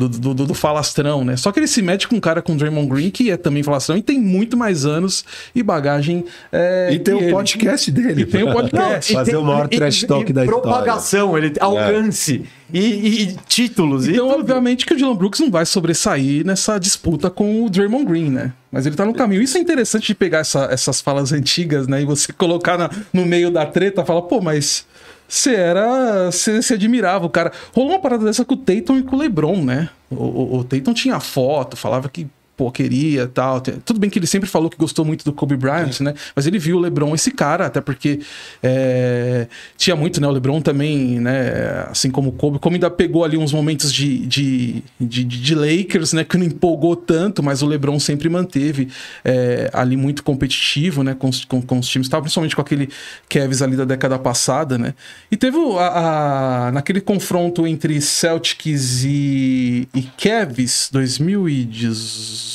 [0.07, 1.35] Do, do, do- falastrão, né?
[1.35, 3.61] Só que ele se mete com um cara com o Draymond Green, que é também
[3.63, 6.23] falastrão, e tem muito mais anos e bagagem.
[6.51, 7.31] é, E tem o ele.
[7.31, 8.21] podcast dele.
[8.21, 9.11] E tem o podcast.
[9.11, 10.61] É, fazer o maior trash talk da história.
[10.61, 14.07] propagação, ele alcance e, e- e títulos.
[14.07, 18.05] e Então, obviamente, que o Dylan Brooks não vai sobressair nessa disputa com o Draymond
[18.05, 18.53] Green, né?
[18.71, 19.41] Mas ele tá no caminho.
[19.41, 22.01] Isso é interessante de pegar essa- essas falas antigas, né?
[22.01, 24.85] E você colocar na- no meio da treta, falar, pô, mas
[25.29, 26.25] você era.
[26.25, 27.51] Você se admirava o cara.
[27.73, 29.89] Rolou uma parada dessa com o Tatum e com o LeBron, né?
[30.09, 32.27] O, o, o Tatum tinha foto, falava que.
[32.59, 33.61] Pô, queria tal.
[33.61, 36.13] Tudo bem que ele sempre falou que gostou muito do Kobe Bryant, né?
[36.35, 38.19] Mas ele viu o LeBron esse cara, até porque
[38.61, 39.47] é,
[39.77, 40.27] tinha muito, né?
[40.27, 41.85] O LeBron também, né?
[41.89, 46.11] Assim como o Kobe, como ainda pegou ali uns momentos de, de, de, de- Lakers,
[46.11, 46.25] né?
[46.25, 48.89] Que não empolgou tanto, mas o LeBron sempre manteve
[49.23, 51.15] é, ali muito competitivo, né?
[51.17, 52.89] Com, os- com, com os times, tal, principalmente com aquele
[53.29, 54.93] Cavs ali da década passada, né?
[55.31, 62.48] E teve a, a- naquele confronto entre Celtics e, e Cavs 2018.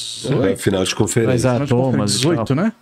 [0.51, 1.32] É, final de conferência.
[1.32, 2.12] Mas a Final de conferência, Thomas.
[2.12, 2.72] 18, né?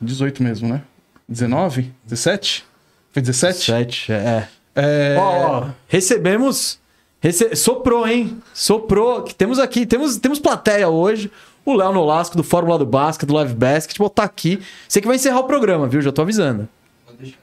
[0.00, 0.82] 18 mesmo, né?
[1.28, 1.92] 19?
[2.04, 2.64] 17?
[3.12, 3.64] Foi 17?
[3.64, 4.48] 7, é.
[4.74, 5.16] É...
[5.18, 6.78] Ó, ó, recebemos.
[7.20, 8.38] rece- Soprou, hein?
[8.54, 9.22] Soprou.
[9.22, 11.30] Que Temos aqui, temos, temos plateia hoje.
[11.64, 14.60] O Léo Nolasco, do Fórmula do Basket, do Live Basketball, tá aqui.
[14.88, 16.00] Você que vai encerrar o programa, viu?
[16.02, 16.68] Já tô avisando.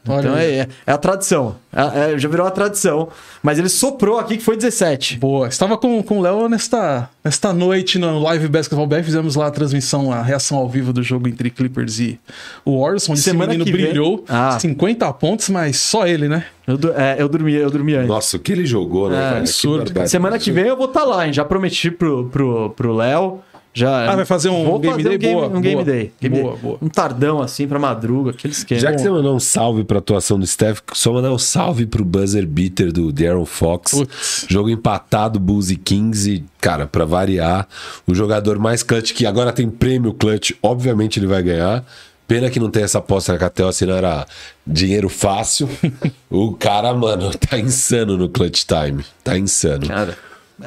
[0.03, 0.59] Então aí.
[0.59, 1.55] é, é a tradição.
[1.71, 3.09] É- é- já virou uma tradição.
[3.43, 5.17] Mas ele soprou aqui que foi 17.
[5.17, 5.47] Boa.
[5.47, 9.03] Estava com, com o Léo nesta, nesta noite no Live Basketball BR.
[9.03, 12.19] Fizemos lá a transmissão, a reação ao vivo do jogo entre Clippers e
[12.65, 14.25] o Warriors, onde Semana esse menino que vem- brilhou.
[14.27, 14.57] Ah.
[14.59, 16.45] 50 pontos, mas só ele, né?
[16.67, 18.07] Eu, é, eu dormi, eu dormi antes.
[18.09, 19.31] Nossa, o que ele jogou, né, É?
[19.33, 20.09] Que absurdo, barbaridade.
[20.09, 21.33] Semana que vem eu vou estar lá, hein?
[21.33, 23.39] Já prometi pro pro pro Léo.
[23.79, 25.15] Já, Ah, vai fazer um vou game fazer day?
[25.15, 25.85] um game, Boa, um game boa.
[25.85, 26.11] day.
[26.19, 26.61] Game Boa, day.
[26.61, 26.77] boa.
[26.81, 28.81] Um tardão assim pra madruga, aquele esquema.
[28.81, 32.03] Já que você mandou um salve pra atuação do Steph, só mandar um salve pro
[32.03, 33.91] buzzer beater do Darren Fox.
[33.91, 34.45] Putz.
[34.49, 36.29] Jogo empatado, Bulls e Kings.
[36.29, 37.67] E, cara, pra variar,
[38.05, 41.85] o jogador mais clutch, que agora tem prêmio clutch, obviamente ele vai ganhar.
[42.27, 44.23] Pena que não tem essa aposta na KTO, senão era
[44.67, 45.67] dinheiro fácil.
[46.29, 49.03] o cara, mano, tá insano no clutch time.
[49.23, 49.87] Tá insano.
[49.87, 50.15] Cara,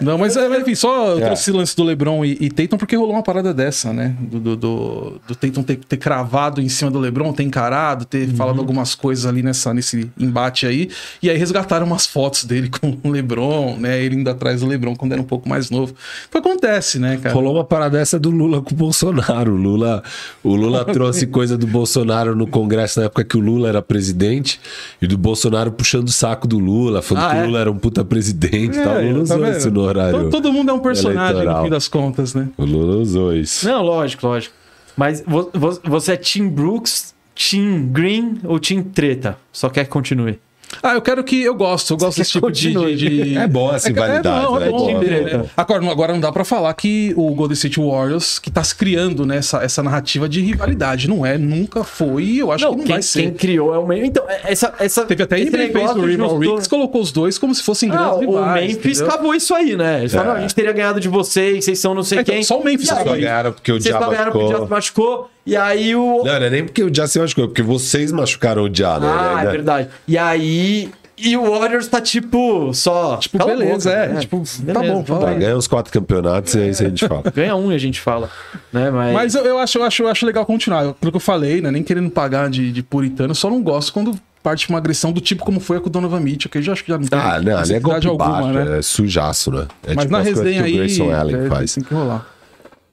[0.00, 1.24] Não, mas é, enfim, só eu É.
[1.26, 4.16] trouxe o lance do LeBron e, e Tatum porque rolou uma parada dessa, né?
[4.20, 8.28] Do, do, do, do Tatum ter, ter cravado em cima do LeBron, ter encarado, ter
[8.28, 8.36] Uhum.
[8.36, 10.88] falado algumas coisas ali nessa, nesse embate aí.
[11.22, 14.02] E aí resgataram umas fotos dele com o LeBron, né?
[14.02, 15.92] Ele indo atrás do LeBron quando era um pouco mais novo.
[15.92, 17.34] O que acontece, né, cara?
[17.34, 19.52] Rolou uma parada dessa do Lula com o Bolsonaro.
[19.52, 20.02] O Lula,
[20.42, 24.60] o Lula trouxe coisa do Bolsonaro no Congresso na época que o Lula era presidente
[25.00, 27.42] e do Bolsonaro puxando o saco do Lula, falando Ah, que é?
[27.42, 28.94] o Lula era um puta presidente e tal.
[28.94, 29.81] O É, Lula tá usou vendo?
[29.82, 30.12] No horário.
[30.18, 31.58] Todo, todo mundo é um personagem eleitoral.
[31.58, 32.48] no fim das contas, né?
[32.56, 33.66] O Lula usou isso.
[33.66, 34.54] Não, lógico, lógico.
[34.96, 39.38] Mas vo- vo- você é Team Brooks, Team Green ou Team Treta?
[39.52, 40.38] Só quer que continue.
[40.82, 41.42] Ah, eu quero que.
[41.42, 42.72] Eu gosto, eu gosto desse tipo de.
[42.72, 44.68] De- de- É bom essa rivalidade, não, né?
[44.68, 45.20] é bom, Time né?
[45.22, 45.46] treta.
[45.56, 49.24] Agora, agora não dá pra falar que o Golden State Warriors, que tá se criando
[49.26, 51.08] né, essa, essa narrativa de rivalidade.
[51.08, 53.32] Não é, nunca foi e eu acho que não quem, vai quem ser.
[53.34, 54.08] criou é o Memphis.
[54.08, 57.62] Então, essa, essa, Teve até NBA fez o Rival Weeks, colocou os dois como se
[57.62, 58.66] fossem Ah, grandes o rivais.
[58.68, 59.06] Memphis entendeu?
[59.14, 60.00] acabou isso aí, né?
[60.00, 60.34] Eles falaram, É.
[60.34, 62.42] não, a gente teria ganhado de vocês, vocês são não sei É, então, quem.
[62.44, 65.30] só o Memphis aí, só ganharam porque o Vocês Diabo ganharam porque o Diabo machucou.
[65.44, 66.18] E aí o.
[66.18, 68.98] Não, não é nem porque o Já se machucou, é porque vocês machucaram o Já,
[69.00, 69.08] né?
[69.08, 69.42] Ah, Né?
[69.42, 69.88] é verdade.
[70.06, 70.90] E aí.
[71.24, 72.72] E o Warriors tá tipo.
[72.74, 73.16] Só.
[73.18, 74.20] Tipo, cala beleza, boca, é, né?
[74.20, 77.22] tipo, tá Beleza, bom, tudo Tá, ganha uns quatro campeonatos e aí a gente fala.
[77.34, 78.28] Ganha um e a gente fala.
[78.72, 78.90] Né?
[78.90, 79.12] Mas.
[79.14, 80.88] Mas eu, eu acho, eu, acho, eu acho legal continuar.
[80.88, 81.70] Aquilo que eu falei, né?
[81.70, 85.20] Nem querendo pagar de, de puritano, só não gosto quando parte pra uma agressão do
[85.20, 87.06] tipo como foi a com o Donovan Mitchell, que eu já acho que já não
[87.06, 88.78] tem Ah, não, não é golpe baixo, né?
[88.78, 89.68] é sujaço, né?
[89.86, 91.74] É Mas tipo na resenha que o aí, Grayson Allen é, faz.
[91.74, 92.26] tem que rolar.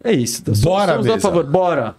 [0.04, 0.44] É isso.
[0.46, 1.44] Somos- Bora, somos a favor.
[1.46, 1.96] Bora.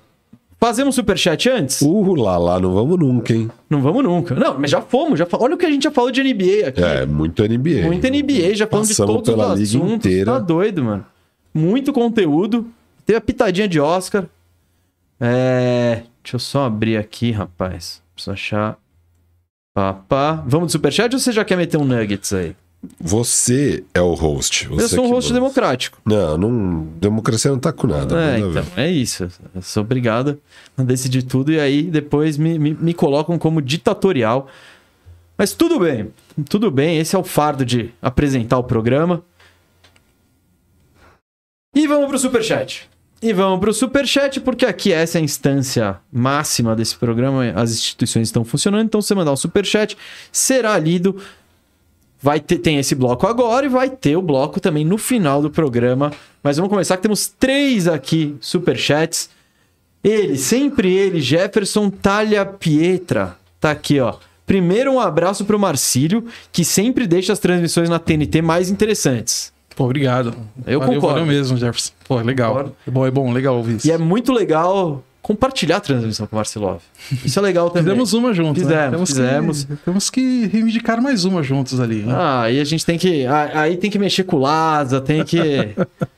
[0.60, 1.80] Fazemos superchat antes?
[1.80, 3.50] Uh, lá, lá, não vamos nunca, hein?
[3.68, 4.34] Não vamos nunca.
[4.34, 5.18] Não, mas já fomos.
[5.18, 6.82] Já Olha o que a gente já falou de NBA aqui.
[6.82, 7.86] É, muito NBA.
[7.86, 9.94] Muito NBA, já falando de todos pela os liga assuntos.
[9.94, 10.32] inteira.
[10.32, 11.06] Tá doido, mano.
[11.54, 12.66] Muito conteúdo.
[13.06, 14.26] Teve a pitadinha de Oscar.
[15.18, 16.02] É...
[16.22, 18.02] Deixa eu só abrir aqui, rapaz.
[18.14, 18.78] Preciso achar.
[19.72, 20.44] Pá, pá.
[20.46, 22.54] Vamos de superchat ou você já quer meter um nuggets aí?
[22.98, 24.66] Você é o host.
[24.68, 25.40] Você eu sou um host manda.
[25.40, 25.98] democrático.
[26.04, 28.18] Não, não, democracia não tá com nada.
[28.18, 29.28] É, então, é isso.
[29.54, 30.40] Eu sou obrigado
[30.78, 34.48] a decidir tudo e aí depois me, me, me colocam como ditatorial.
[35.36, 36.10] Mas tudo bem,
[36.48, 36.98] tudo bem.
[36.98, 39.22] Esse é o fardo de apresentar o programa.
[41.74, 42.88] E vamos pro superchat.
[43.22, 47.52] E vamos pro superchat, porque aqui essa é a instância máxima desse programa.
[47.54, 49.96] As instituições estão funcionando, então se você mandar um superchat,
[50.32, 51.20] será lido.
[52.22, 55.50] Vai ter, tem esse bloco agora e vai ter o bloco também no final do
[55.50, 56.12] programa.
[56.42, 59.30] Mas vamos começar que temos três aqui superchats.
[60.04, 63.36] Ele, sempre ele, Jefferson Talha Pietra.
[63.58, 64.14] Tá aqui, ó.
[64.46, 69.52] Primeiro um abraço pro Marcílio, que sempre deixa as transmissões na TNT mais interessantes.
[69.76, 70.34] Pô, obrigado.
[70.66, 71.20] Eu valeu, concordo.
[71.20, 71.92] Valeu mesmo, Jefferson.
[72.06, 72.50] Pô, legal.
[72.50, 72.76] Concordo.
[72.86, 73.86] É bom, é bom, legal ouvir isso.
[73.86, 76.80] E é muito legal compartilhar a transmissão com o Marcelov.
[77.24, 77.84] Isso é legal também.
[77.84, 78.68] Fizemos uma juntos, né?
[78.68, 79.64] Fizemos, Temos fizemos.
[79.64, 82.02] Que, temos que reivindicar mais uma juntos ali.
[82.02, 82.12] né?
[82.14, 83.26] Ah, aí a gente tem que.
[83.26, 85.74] Aí tem que mexer com o Laza, tem que.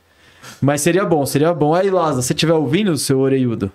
[0.60, 1.74] Mas seria bom, seria bom.
[1.74, 3.70] Aí, Laza, se você estiver ouvindo o seu orelhudo.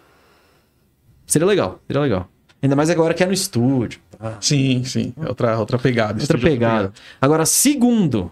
[1.26, 2.30] Seria legal, seria legal.
[2.62, 4.00] Ainda mais agora que é no estúdio.
[4.40, 5.14] Sim, sim.
[5.22, 6.14] É outra, outra pegada.
[6.14, 6.94] Outra Estúdio é pegada.
[7.22, 8.32] Agora, segundo.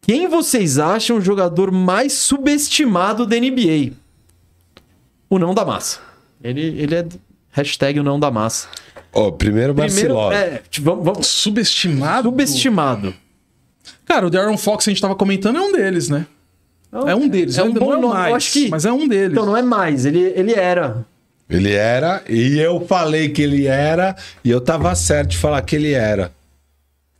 [0.00, 3.92] Quem vocês acham o jogador mais subestimado da NBA?
[5.30, 6.00] O não da massa.
[6.44, 7.06] Ele, ele é.
[7.50, 8.66] Hashtag o não da massa.
[9.12, 10.32] Ó, primeiro Primeiro, Marcilov.
[10.34, 12.28] é, vamos, vamos- Subestimado?
[12.28, 13.14] subestimado.
[14.04, 16.26] Cara, o Darren Fox, a gente tava comentando, é um deles, né?
[17.06, 17.56] É um deles.
[17.58, 19.32] É um Ainda bom não é mais, eu acho que- mas é um deles.
[19.32, 21.04] Então não é mais, ele, ele era.
[21.48, 25.76] Ele era, e eu falei que ele era, e eu tava certo de falar que
[25.76, 26.32] ele era.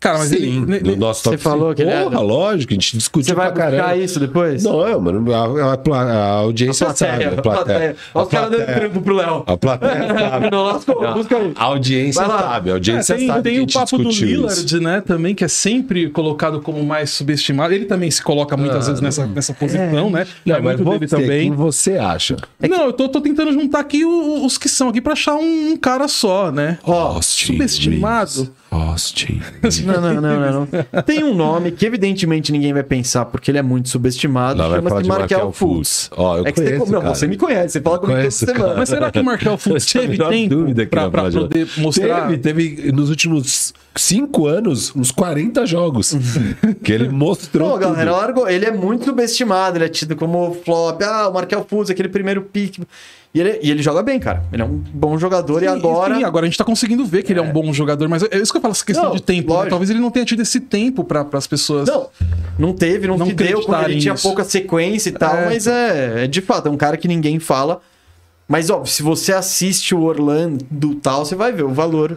[0.05, 0.37] Cara, mas Sim,
[0.69, 0.81] ele.
[0.83, 1.75] no nosso você top falou cinco.
[1.77, 4.63] que ele era- Porra, lógico, a gente discutiu Você vai pra buscar isso depois?
[4.63, 7.25] Não, é, mano, a, a a audiência sabe.
[7.25, 7.97] A plateia.
[8.15, 9.45] Olha A os caras dando plateia, trampo pro Léo.
[9.47, 10.51] a plateia sabe.
[10.51, 11.53] Não, lascou, Não, busca aí.
[11.57, 13.43] A audiência sabe, a É, audiência tem sabe.
[13.43, 14.81] tem que a o papo do Lillard, isso.
[14.81, 17.73] né, também, que é sempre colocado como mais subestimado.
[17.73, 20.27] Ele também se coloca muitas vezes nessa, nessa posição, né?
[20.45, 21.41] Não, é mas muito dele você, também.
[21.49, 22.37] quem você acha?
[22.61, 25.71] Não, eu tô, tô tentando juntar aqui o- os que são aqui pra achar um,
[25.73, 26.79] um cara só, né?
[26.85, 28.53] Austin subestimado.
[28.75, 29.41] Austin.
[29.85, 31.03] Não, não, não, não, não.
[31.03, 34.63] Tem um nome que evidentemente ninguém vai pensar porque ele é muito subestimado.
[34.63, 36.11] Chama-se de Markel Fultz.
[36.17, 38.47] Ó, eu é que você, conheço, não, você me conhece, você fala comigo toda Conheço,
[38.47, 38.75] semana.
[38.77, 42.29] Mas será que o Markel Fultz teve tempo dúvida que pra, ele pra poder mostrar?
[42.29, 46.15] Teve, teve nos últimos cinco anos uns 40 jogos
[46.83, 47.71] que ele mostrou.
[47.73, 48.21] Pô, galera, tudo.
[48.21, 48.49] largou.
[48.49, 51.03] Ele é muito subestimado, ele é tido como flop.
[51.03, 52.83] Ah, o Markel Fultz, aquele primeiro pique.
[53.35, 54.45] E ele, e ele joga bem, cara.
[54.53, 56.15] Ele é um bom jogador e Sim, agora.
[56.15, 58.39] sim, agora a gente tá conseguindo ver que ele é um bom jogador, mas é
[58.39, 59.61] isso que eu falo, essa questão Não, de tempo.
[59.61, 59.69] né?
[59.69, 61.89] Talvez ele não tenha tido esse tempo para as pessoas.
[61.89, 62.09] Não,
[62.57, 64.23] não teve, não, Não se deu, quando ele tinha nisso.
[64.23, 65.47] pouca sequência e tal, É.
[65.47, 67.81] mas é, é de fato, é um cara que ninguém fala.
[68.47, 72.17] Mas, óbvio, se você assiste o Orlando do tal, você vai ver o valor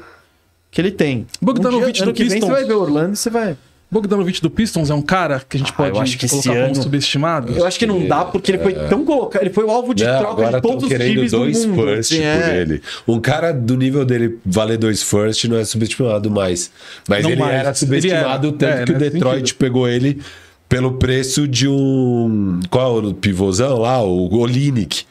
[0.70, 1.26] que ele tem.
[1.42, 3.58] Bogdanovic um dia, ano do que vem você vai ver o Orlando e você vai.
[3.90, 6.34] Bogdanovic do Pistons é um cara que a gente Ah, pode eu acho que esse
[6.42, 7.54] colocar como ano- subestimado.
[7.54, 10.04] Eu acho que não dá porque ele foi tão colocado, ele foi o alvo de
[10.04, 11.84] Não, troca agora de todos os querendo times dois do mundo.
[11.88, 12.62] first assim, por é.
[12.62, 12.82] ele.
[13.08, 16.70] Um cara do nível dele valer dois first não é subestimado mais.
[17.08, 17.54] Mas Não ele mais.
[17.56, 18.86] era subestimado Ele tanto era.
[18.86, 19.58] que É, o Detroit sentido.
[19.58, 20.22] pegou ele
[20.68, 22.60] pelo preço de um.
[22.70, 24.04] Qual é o pivôzão lá?
[24.04, 25.04] O Olinick.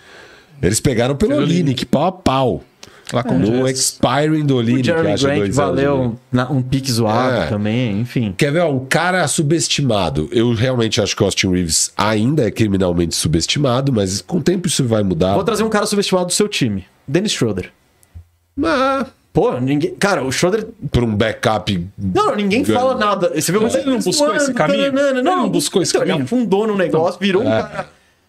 [0.62, 2.62] Eles pegaram pelo Pelo Olinick, pau a pau.
[3.12, 3.78] Lá com o No Jazz.
[3.78, 7.46] expiring do O Jeremy acha Grant valeu na- um pique zoado É.
[7.46, 8.34] também, enfim.
[8.36, 10.28] Quer ver, ó, um cara subestimado.
[10.32, 14.66] Eu realmente acho que o Austin Reeves ainda é criminalmente subestimado, mas com o tempo
[14.66, 15.34] isso vai mudar.
[15.34, 16.84] Vou trazer um cara subestimado do seu time.
[17.06, 17.70] Dennis Schroeder.
[18.64, 19.94] Ah, Pô, ninguém.
[19.96, 20.66] Cara, o Schroeder.
[20.90, 21.86] por um backup.
[21.98, 23.30] Não, não, ninguém fala nada.
[23.34, 24.84] Você viu Mas ele não buscou esse caminho?
[24.98, 26.24] Ele não buscou esse então, Ele caminho?
[26.24, 27.62] afundou no negócio, virou um É.
[27.62, 27.86] cara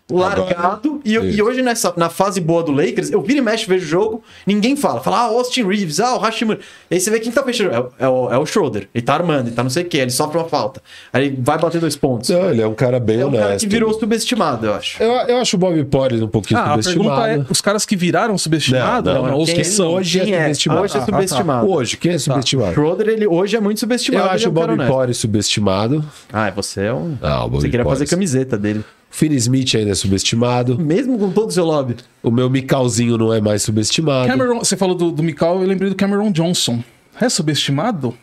[0.10, 1.02] largado.
[1.04, 3.88] E, e hoje, nessa, na fase boa do Lakers, eu viro e mexe, vejo o
[3.90, 5.02] jogo, ninguém fala.
[5.02, 6.60] Fala, ah, Austin Reeves, ah, o Hashimura.
[6.90, 7.72] Aí você vê quem tá fechando.
[7.74, 8.88] É, o- é o, é o Schroeder.
[8.94, 10.82] Ele tá armando, ele tá não sei o quê, ele sofre uma falta.
[11.12, 12.30] Aí ele vai bater dois pontos.
[12.30, 13.44] Não, ele é um cara bem É um honesto.
[13.44, 15.02] cara que virou subestimado, eu acho.
[15.02, 17.48] Eu, eu acho o Bob Porres um pouquinho Ah, a pergunta é: subestimado.
[17.50, 19.14] os caras que viraram subestimados?
[19.14, 19.38] Não, não, não.
[19.38, 19.94] Ou os que são?
[19.94, 20.82] hoje é quem subestimado.
[20.82, 21.06] Hoje é Ah, tá.
[21.06, 21.70] subestimado.
[21.70, 22.74] Hoje, quem é subestimado?
[22.74, 24.24] Schroeder, ele hoje é muito subestimado.
[24.24, 24.88] Eu ele acho é o um Bob.
[24.88, 26.06] Porres subestimado.
[26.32, 27.18] Ah, você é um.
[27.22, 28.84] Ah, o Bobby você queria fazer camiseta dele.
[29.18, 30.78] Finney Smith ainda é subestimado.
[30.78, 31.96] Mesmo com todo o seu lobby.
[32.22, 34.28] O meu Micalzinho não é mais subestimado.
[34.28, 36.84] Cameron, você falou do, do Mikal, eu lembrei do Cameron Johnson.
[37.20, 38.16] É subestimado?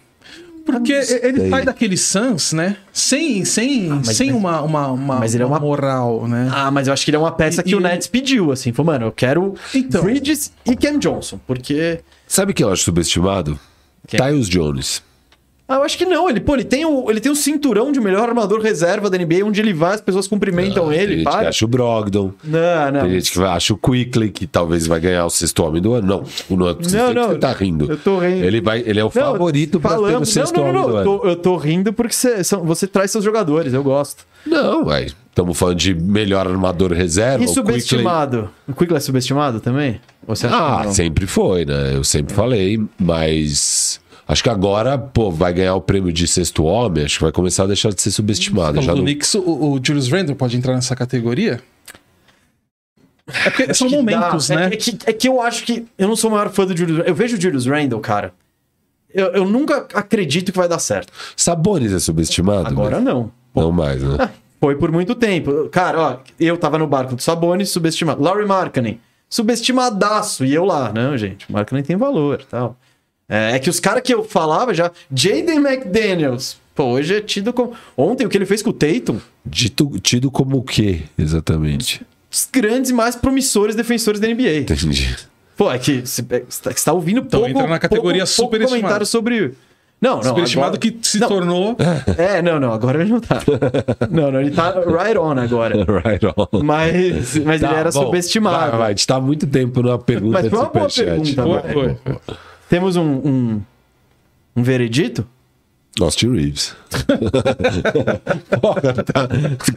[0.65, 1.05] Porque ele
[1.41, 1.51] sei.
[1.51, 2.77] sai daquele Suns, né?
[2.93, 6.49] Sem, sem, mas- sem mas- uma, uma, uma, mas ele é uma- moral, né?
[6.55, 8.53] Ah, mas eu acho que ele é uma peça E- que o e- Nets pediu,
[8.53, 8.73] assim.
[8.73, 10.01] Falou, mano, eu quero Então.
[10.05, 12.01] Bridges e Cam Johnson, porque...
[12.27, 13.59] Sabe quem eu acho subestimado?
[14.07, 14.19] Quem?
[14.21, 15.03] Tyus Jones.
[15.67, 16.29] Ah, eu acho que não.
[16.29, 19.45] Ele, pô, ele tem, o, ele tem o cinturão de melhor armador reserva da NBA,
[19.47, 21.49] onde ele vai, as pessoas cumprimentam Tem ele, gente que para.
[21.49, 22.33] acha o Brogdon.
[22.45, 23.01] Não, não.
[23.01, 26.07] Tem gente que acha o Quickly, que talvez vai ganhar o sexto homem do ano.
[26.07, 27.91] Não, o não, você, Não, tem não, você tá rindo.
[27.91, 28.45] eu tô rindo.
[28.45, 30.89] Ele, vai, ele é o Não, favorito pra ter o sexto não, não, homem não,
[30.89, 30.99] do não.
[31.01, 31.11] ano.
[31.13, 34.27] Eu tô, eu tô rindo porque você, são- você traz seus jogadores, eu gosto.
[34.47, 35.07] Não, ué.
[35.31, 37.43] Estamos falando de melhor armador reserva.
[37.43, 38.51] E o Quickley- subestimado?
[38.69, 39.99] O Quickly é subestimado também?
[40.29, 40.95] Ou você acha Ah, que não?
[40.95, 41.93] sempre foi, né?
[41.97, 43.84] Eu sempre falei, mas.
[44.27, 47.65] Acho que agora, pô, vai ganhar o prêmio de sexto homem, acho que vai começar
[47.65, 48.81] a deixar de ser subestimado.
[48.81, 49.05] Já do não...
[49.05, 49.41] Knicks, o,
[49.75, 51.61] o Julius Randle pode entrar nessa categoria?
[53.27, 54.57] É porque são que momentos, dá.
[54.57, 54.65] né?
[54.65, 55.87] É, é que, é que eu acho que.
[55.97, 58.33] Eu não sou o maior fã do Julius Eu vejo o Julius Randle, cara.
[59.13, 61.13] Eu, eu nunca acredito que vai dar certo.
[61.37, 62.67] Sabonis é subestimado?
[62.67, 63.13] Agora né?
[63.13, 63.31] não.
[63.55, 64.17] Não mais, né?
[64.19, 65.69] Ah, Foi por muito tempo.
[65.69, 68.21] Cara, ó, eu tava no barco do Sabonis, subestimado.
[68.21, 70.45] Laurie Markkanen, subestimadaço.
[70.45, 72.77] E eu lá, não, gente, o Markkanen tem valor e tal.
[73.29, 74.91] É, é que os caras que eu falava já.
[75.15, 76.57] Jaden McDaniels.
[76.75, 77.73] Pô, hoje é tido como.
[77.97, 82.03] Ontem o que ele fez com o Tatum, Dito, tido como o quê, exatamente?
[82.31, 84.59] os grandes e mais promissores defensores da NBA.
[84.59, 85.17] Entendi.
[85.57, 86.25] Pô, é que você
[86.71, 88.81] está ouvindo Então pouco, entra na categoria pouco, pouco superestimado.
[88.83, 89.55] comentário sobre.
[90.01, 90.23] Não, não.
[90.25, 91.77] Superestimado agora- que se Não, tornou.
[92.19, 93.41] É, não, não, agora ele não tá.
[94.11, 95.77] não, não, ele tá right on agora.
[96.05, 96.63] right on.
[96.65, 98.71] Mas, mas Tá, ele era bom, subestimado.
[98.73, 100.89] Vai, vai, a gente tá há muito tempo numa pergunta Mas de foi uma boa
[100.91, 101.35] superchat.
[101.37, 102.21] pergunta, Foi, foi.
[102.75, 103.63] Temos um, um,
[104.57, 105.25] um veredito?
[106.01, 106.75] Austin Reeves.
[108.61, 109.29] Porra, tá.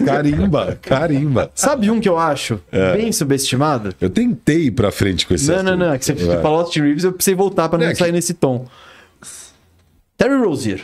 [0.04, 1.52] Carimba, carimba.
[1.54, 2.60] Sabe um que eu acho
[2.96, 3.94] bem subestimado?
[4.02, 5.94] Eu tentei ir pra frente com esse Não, não, não.
[5.94, 6.42] É que você Vai.
[6.42, 8.66] falou Austin Reeves, eu precisei voltar pra não É que- sair nesse tom.
[10.18, 10.82] Terry Rozier.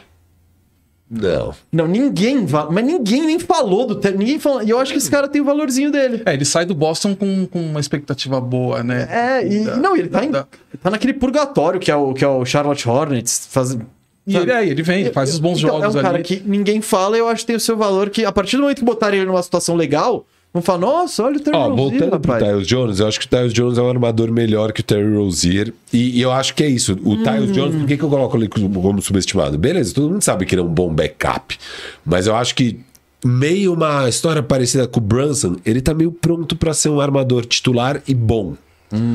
[1.21, 1.53] Não.
[1.71, 2.45] Não, ninguém.
[2.71, 4.11] Mas ninguém nem falou do.
[4.17, 4.63] Ninguém falou.
[4.63, 6.23] E eu acho que esse cara tem o valorzinho dele.
[6.25, 9.07] É, ele sai do Boston com, com uma expectativa boa, né?
[9.11, 9.63] É, e.
[9.65, 10.47] Da- não, ele tá, em- da-
[10.81, 13.47] tá naquele purgatório que é o, que é o Charlotte Hornets.
[13.49, 13.77] Faz,
[14.25, 16.23] E ele aí, ele vem, faz os bons Então, jogos É um cara ali.
[16.23, 18.79] que ninguém fala, eu acho que tem o seu valor, que a partir do momento
[18.79, 22.19] que botarem ele numa situação legal, vão falar, nossa, olha o Terry Ó, Rozier, voltando
[22.19, 22.43] pro rapaz.
[22.43, 25.15] Tyus Jones, eu acho que o Tyus Jones é um armador melhor que o Terry
[25.15, 25.73] Rozier.
[25.91, 26.93] E, e eu acho que é isso.
[27.03, 29.57] O Tyus Jones, por que, que eu coloco ele como como subestimado?
[29.57, 31.57] Beleza, todo mundo sabe que ele é um bom backup.
[32.05, 32.79] Mas eu acho que,
[33.25, 37.45] meio uma história parecida com o Brunson, ele tá meio pronto pra ser um armador
[37.45, 38.55] titular e bom.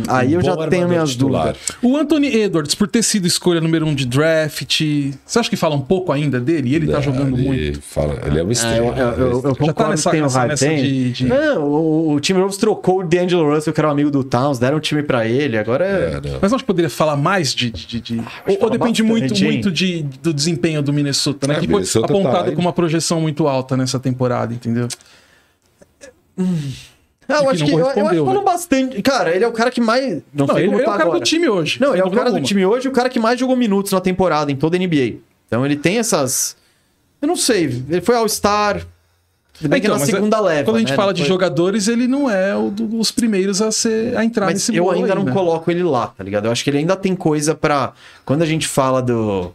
[0.08, 1.52] Aí eu Um já tenho minhas titular.
[1.52, 1.76] dúvidas.
[1.82, 4.80] O Anthony Edwards, por ter sido escolha número um de draft,
[5.24, 6.74] você acha que fala um pouco ainda dele?
[6.74, 7.80] Ele tá jogando ele muito.
[7.82, 8.86] Fala, ele é uma É, estrela.
[8.96, 11.24] eu, eu, eu, eu Já concordo tá nessa- que tem o nessa- nessa de- de-
[11.26, 14.58] Não, o, o time Rose trocou o D'Angelo Russell, que era um amigo do Towns,
[14.58, 16.14] deram um time pra ele, agora é...
[16.28, 16.38] É.
[16.42, 17.70] Mas acho que poderia falar mais de.
[17.70, 21.54] de- de- ou, ou fala depende muito, muito de, do desempenho do Minnesota, né?
[21.54, 24.88] É, que foi Minnesota apontado tá- com uma projeção muito alta nessa temporada, entendeu?
[27.28, 28.42] Ah, eu acho que, eu, eu acho que falou né?
[28.42, 29.02] bastante.
[29.02, 30.22] Cara, ele é o cara que mais.
[30.32, 31.18] Não, Não, sei ele, ele é tá o cara agora.
[31.20, 31.78] do time hoje.
[31.80, 32.42] Não, ele é o cara do alguma.
[32.46, 35.16] time hoje e o cara que mais jogou minutos na temporada, em toda a NBA.
[35.46, 36.56] Então ele tem essas.
[37.20, 38.86] Eu não sei, ele foi All-Star.
[39.60, 40.64] Bem que é Então, na mas segunda leva.
[40.64, 40.96] Quando a gente né?
[40.96, 44.46] fala de foi- jogadores, ele não é o do- dos primeiros a, ser, a entrar
[44.46, 45.32] Mas nesse eu ainda aí, não né?
[45.32, 46.44] coloco ele lá, tá ligado?
[46.46, 47.92] Eu acho que ele ainda tem coisa pra.
[48.24, 49.52] Quando a gente fala do.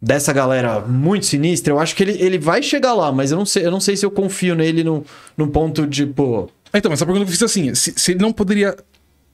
[0.00, 3.46] Dessa galera muito sinistra, eu acho que ele, ele vai chegar lá, mas eu não
[3.46, 5.04] sei, eu não sei se eu confio nele no,
[5.36, 6.48] no ponto de, pô.
[6.78, 8.76] Então, mas a pergunta que eu fiz é assim: se, se ele não poderia.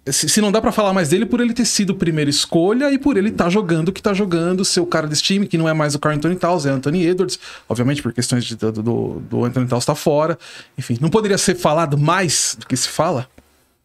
[0.04, 2.98] Se, se não dá pra falar mais dele por ele ter sido primeira escolha e
[2.98, 5.68] por ele estar jogando o que tá jogando, ser o cara desse time, que não
[5.68, 7.38] é mais o Carl Anthony Towns, é Anthony Edwards,
[7.68, 10.36] obviamente por questões de, do, do, do Anthony Towns tá fora.
[10.76, 13.28] Enfim, não poderia ser falado mais do que se fala?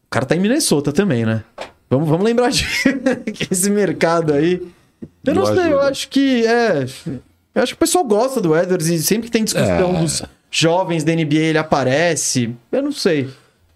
[0.08, 1.44] O cara tá em Minnesota também, né?
[1.88, 2.66] Vamos, vamos lembrar de
[3.32, 4.60] que esse mercado aí.
[5.24, 6.86] Eu não, Não sei, eu acho que é.
[7.54, 10.02] Eu acho que o pessoal gosta do Edwards e sempre que tem discussão É.
[10.02, 12.56] dos jovens da NBA ele aparece.
[12.72, 13.30] Eu não sei.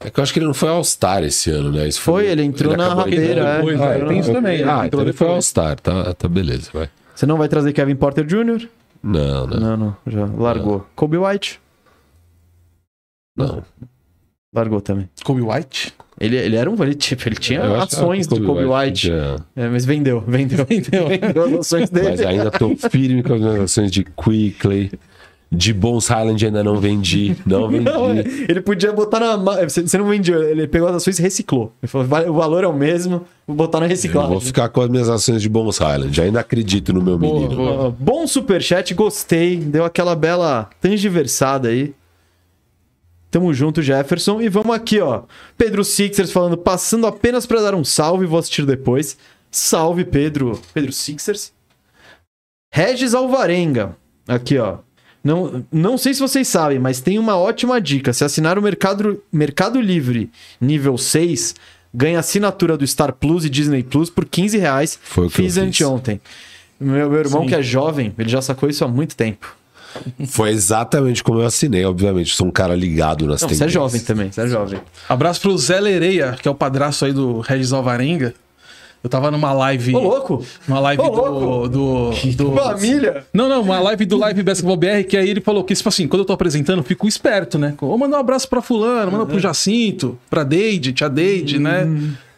[0.04, 1.88] É que eu acho que ele não foi All-Star esse ano, né?
[1.88, 3.56] Isso Foi, ele entrou na acabou rabeira, entrando é.
[3.58, 4.06] depois, Ah, né?
[4.08, 5.28] Tem isso também, ele Ah, então ele foi.
[5.28, 6.90] All-Star, tá, tá beleza, vai.
[7.16, 8.68] Você não vai trazer Kevin Porter Jr.?
[9.04, 10.86] Não, não, Não, não, já largou.
[10.96, 11.60] Kobe White?
[13.36, 13.64] não.
[14.54, 15.10] Largou também.
[15.24, 15.94] Kobe White?
[16.20, 16.84] Ele, ele era um.
[16.84, 19.08] Ele, tipo, ele tinha Eu ações do Kobe White.
[19.08, 20.60] tinha- É, mas vendeu, vendeu.
[20.70, 21.08] Entendeu?
[21.08, 22.10] vendeu as ações dele.
[22.10, 24.92] Mas ainda tô firme com as ações de Quickly.
[25.54, 27.36] De Bones Highland ainda não vendi.
[27.46, 27.84] Não vendi.
[27.84, 29.36] Não, é, ele podia botar na.
[29.66, 31.74] Você não vendeu, ele pegou as ações e reciclou.
[31.84, 34.32] Ele falou: "Vale- o valor é o mesmo, vou botar na Eu reciclagem.
[34.32, 36.22] vou ficar com as minhas ações de Bones Highland.
[36.22, 37.56] Ainda acredito no meu Boa, menino.
[37.58, 37.72] boa.
[37.88, 39.58] Ó, Bom superchat, gostei.
[39.58, 41.94] Deu aquela bela tangiversada aí.
[43.30, 44.42] Tamo junto, Jefferson.
[44.42, 45.24] E vamos aqui, ó.
[45.58, 49.18] Pedro Sixers falando, passando apenas pra dar um salve, vou assistir depois.
[49.50, 50.58] Salve, Pedro.
[50.74, 51.52] Pedro Sixers.
[52.74, 53.98] Regis Alvarenga.
[54.28, 54.78] Aqui, ó.
[55.24, 58.12] Não, não sei se vocês sabem, mas tem uma ótima dica.
[58.12, 61.54] Se assinar o Mercado, Mercado Livre nível 6,
[61.94, 64.98] ganha assinatura do Star Plus e Disney Plus por 15 reais.
[65.04, 65.64] Foi o que eu Fiz fiz.
[65.64, 66.20] anteontem.
[66.80, 67.48] Meu, meu irmão, Sim.
[67.50, 69.56] que é jovem, ele já sacou isso há muito tempo.
[70.30, 72.34] Foi exatamente como eu assinei, obviamente.
[72.34, 73.74] Sou um cara ligado nas Não, você é tendências.
[73.74, 74.80] jovem também, você é jovem.
[75.08, 78.34] Abraço pro Zé Lereia, que é o padraço aí do Regis Alvarenga.
[79.04, 79.96] Eu tava numa live.
[79.96, 80.46] Ô, louco!
[80.68, 81.70] Uma live Ô, do, louco!
[81.70, 83.26] do, do- Família!
[83.34, 86.08] Não, não, uma live do Live Basketball BR, que aí ele falou que, tipo assim,
[86.08, 87.74] quando eu tô apresentando, eu fico esperto, né?
[87.82, 91.88] Ou mandar um abraço pra fulano, manda pro Jacinto, pra Deide, tia Deide, né?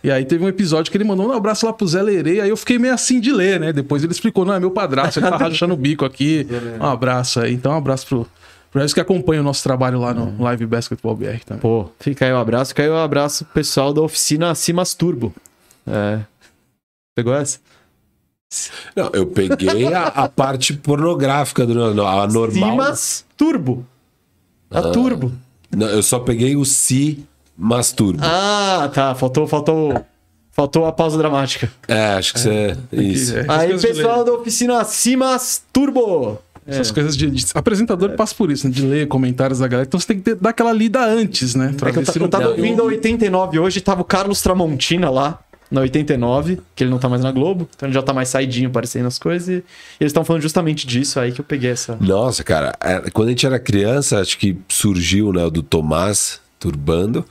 [0.03, 2.49] E aí teve um episódio que ele mandou um abraço lá pro Zé Lerei, aí
[2.49, 3.72] eu fiquei meio assim de ler, né?
[3.72, 6.45] Depois ele explicou, não, é meu padrasto, ele tá rachando o bico aqui.
[6.80, 7.53] Um abraço aí.
[7.53, 8.27] Então, um abraço pro,
[8.72, 11.61] pro que acompanha o nosso trabalho lá no Live Basketball BR também.
[11.61, 12.69] Pô, fica aí o abraço.
[12.72, 15.34] Fica aí o abraço pro pessoal da oficina Cimas Turbo.
[15.88, 16.19] É.
[17.15, 17.60] Pegou essa?
[18.95, 22.72] Não, eu peguei a, a parte pornográfica do não, a normal.
[22.72, 23.85] Cimas Turbo.
[24.69, 25.31] A Turbo.
[25.76, 27.26] Não, eu só peguei o si
[27.57, 28.19] masturbo.
[28.23, 29.15] Ah, tá.
[29.15, 30.06] Faltou, faltou.
[30.52, 31.72] Faltou a pausa dramática.
[31.88, 32.77] É, acho que você.
[32.91, 33.35] Isso.
[33.35, 36.40] É, essas Aí, coisas de pessoal da oficina Cimas Turbo.
[36.65, 38.73] Essas coisas de, de- Apresentador passa por isso, né?
[38.73, 39.85] De ler comentários da galera.
[39.88, 41.73] Então você tem que ter- dar aquela lida antes, né?
[41.76, 44.06] Pra É que eu, ver ta- se eu tava ouvindo a 89 hoje, tava o
[44.06, 45.40] Carlos Tramontina lá,
[45.74, 48.70] na 89, que ele não tá mais na Globo, então ele já tá mais saidinho
[48.70, 49.52] aparecendo as coisas, e,
[50.00, 51.98] eles estão falando justamente disso, aí que eu peguei essa.
[52.00, 56.40] Nossa, cara, é, quando a gente era criança, acho que surgiu né, o do Tomás
[56.60, 57.26] Turbando.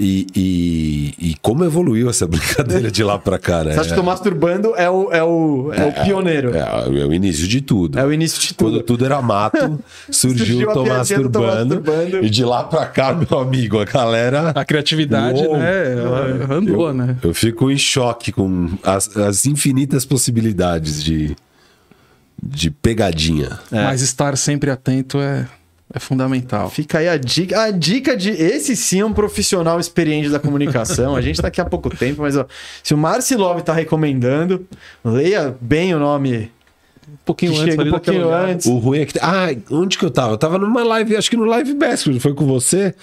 [0.00, 3.72] E, e, e como evoluiu essa brincadeira de lá pra cá, né?
[3.74, 6.54] Você acha que o Masturbando é o, é o, é o pioneiro?
[6.54, 7.98] É, É, é o início de tudo.
[8.00, 8.84] o início de Quando tudo.
[8.84, 11.82] tudo era mato, surgiu, Surgiu o Tomás Turbando.
[12.22, 14.50] E de lá pra cá, meu amigo, a galera.
[14.54, 15.58] A criatividade, Uou.
[15.58, 15.92] né?
[15.92, 17.16] Ela andou, né?
[17.20, 21.34] Eu fico em choque com as, as infinitas possibilidades de,
[22.40, 23.58] de pegadinha.
[23.72, 23.82] É.
[23.82, 25.44] Mas estar sempre atento é,
[25.92, 26.68] é fundamental.
[26.68, 31.16] Fica aí a dica, a dica de esse sim é um profissional experiente da comunicação.
[31.16, 32.46] A gente tá aqui há pouco tempo, mas ó,
[32.82, 34.66] se o Marci Love tá recomendando,
[35.04, 36.50] leia bem o nome
[37.08, 37.74] um pouquinho Que antes.
[37.74, 38.66] chega um pouquinho antes.
[38.66, 39.18] O ruim é que.
[39.20, 40.34] Ah, onde que eu tava?
[40.34, 42.94] Eu tava numa live, acho que no Live Best, foi com você.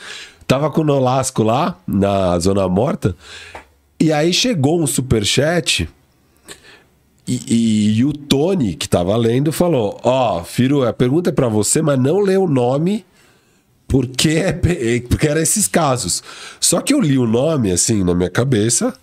[0.48, 3.16] Tava com o Nolasco lá, na Zona Morta.
[3.99, 5.90] E aí chegou um superchat.
[7.28, 11.48] E, e, e o Tony, que tava lendo, falou: Ó, Firo, a pergunta é pra
[11.48, 13.06] você, mas não lê o nome.
[13.88, 16.24] Porque, é pe- porque eram esses casos.
[16.60, 18.94] Só que eu li o nome, assim, na minha cabeça.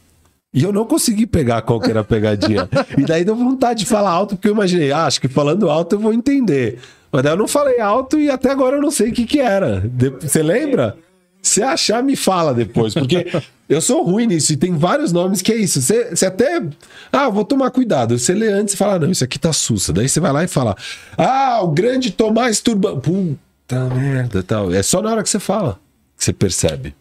[0.53, 2.69] E eu não consegui pegar qual que era a pegadinha.
[2.99, 5.95] e daí deu vontade de falar alto, porque eu imaginei, ah, acho que falando alto
[5.95, 6.79] eu vou entender.
[7.11, 9.41] Mas daí eu não falei alto e até agora eu não sei o que que
[9.41, 9.81] era.
[9.81, 10.97] De- Você lembra?
[11.43, 13.27] Se achar, me fala depois, porque
[13.69, 15.83] eu sou ruim nisso e tem vários nomes que é isso.
[15.83, 16.63] Você, você até.
[17.11, 18.17] Ah, vou tomar cuidado.
[18.17, 19.93] Você lê antes e fala, não, isso aqui tá sussa.
[19.93, 20.77] Daí você vai lá e fala,
[21.19, 23.01] ah, o grande Tomás Turban.
[23.01, 24.73] Puta merda, tal.
[24.73, 25.81] É só na hora que você fala
[26.17, 26.95] que você percebe.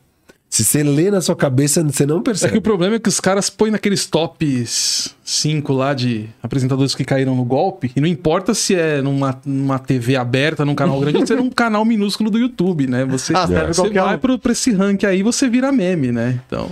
[0.54, 2.52] Se você lê na sua cabeça, você não É percebe.
[2.52, 7.06] que o problema é que os caras põem naqueles tops 5 lá de apresentadores que
[7.06, 11.18] caíram no golpe, e não importa se é numa, numa TV aberta, num canal grande,
[11.20, 13.06] ou se é num canal minúsculo do YouTube, né?
[13.06, 14.20] Você, Ah, serve você vai um.
[14.20, 16.42] pro, pra esse rank aí, você vira meme, né?
[16.46, 16.70] Então.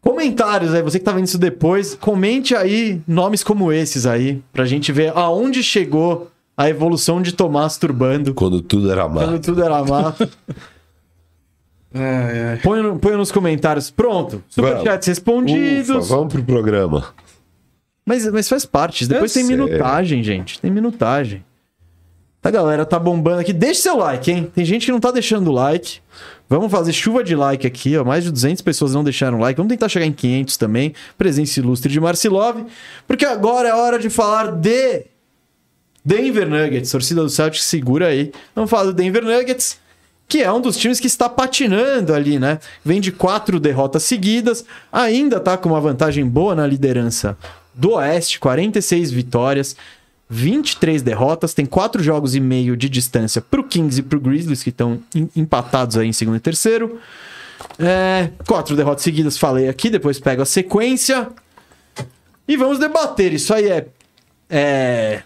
[0.00, 4.64] Comentários aí, você que tá vendo isso depois, comente aí nomes como esses aí, pra
[4.64, 8.34] gente ver aonde chegou a evolução de Tomás Turbando.
[8.34, 9.38] Quando tudo era Quando mato.
[9.42, 10.28] tudo era mato.
[12.62, 13.90] Põe, no- põe nos comentários.
[13.90, 14.42] Pronto.
[14.48, 16.06] Superchats respondidos.
[16.06, 17.14] Ufa, vamos pro programa.
[18.04, 19.06] Mas, mas faz parte.
[19.06, 19.56] Depois Eu tem sei.
[19.56, 20.60] minutagem, gente.
[20.60, 21.44] Tem minutagem.
[22.42, 23.52] A galera tá bombando aqui.
[23.52, 24.50] Deixe seu like, hein?
[24.52, 26.00] Tem gente que não tá deixando like.
[26.48, 28.04] Vamos fazer chuva de like aqui, ó.
[28.04, 29.56] Mais de 200 pessoas não deixaram like.
[29.56, 30.92] Vamos tentar chegar em 500 também.
[31.16, 32.64] Presença ilustre de Marcilov.
[33.06, 35.04] Porque agora é hora de falar de
[36.04, 36.90] Denver Nuggets.
[36.90, 38.32] Torcida do Celtics, segura aí.
[38.56, 39.78] Vamos falar do Denver Nuggets,
[40.32, 42.58] que é um dos times que está patinando ali, né?
[42.82, 47.36] Vem de quatro derrotas seguidas, ainda tá com uma vantagem boa na liderança
[47.74, 49.76] do Oeste, 46 vitórias,
[50.30, 54.70] 23 derrotas, tem quatro jogos e meio de distância pro Kings e pro Grizzlies, que
[54.70, 56.98] estão em- empatados aí em segundo e terceiro.
[57.78, 61.28] É, quatro derrotas seguidas, falei aqui, depois pego a sequência.
[62.48, 63.34] E vamos debater.
[63.34, 63.86] Isso aí é,
[64.48, 65.22] é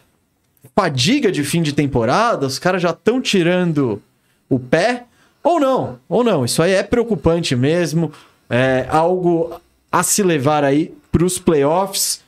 [0.74, 2.44] fadiga de fim de temporada?
[2.44, 4.02] Os caras já estão tirando
[4.48, 5.04] o pé?
[5.42, 5.98] Ou não?
[6.08, 6.44] Ou não?
[6.44, 8.12] Isso aí é preocupante mesmo.
[8.48, 9.60] É algo
[9.90, 12.20] a se levar aí pros playoffs.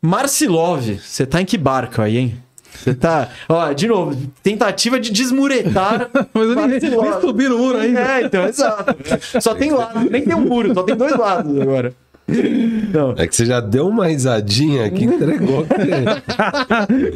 [0.00, 2.42] Marcilov, você tá em que barco aí, hein?
[2.74, 3.28] Você tá.
[3.48, 6.10] Ó, de novo, tentativa de desmuretar.
[6.34, 8.00] Mas eu nem, nem subi no muro ainda.
[8.00, 8.96] É, então, exato.
[9.40, 11.94] Só tem lado, nem tem um muro, só tem dois lados agora.
[12.26, 13.14] Não.
[13.18, 15.66] É que você já deu uma risadinha que entregou.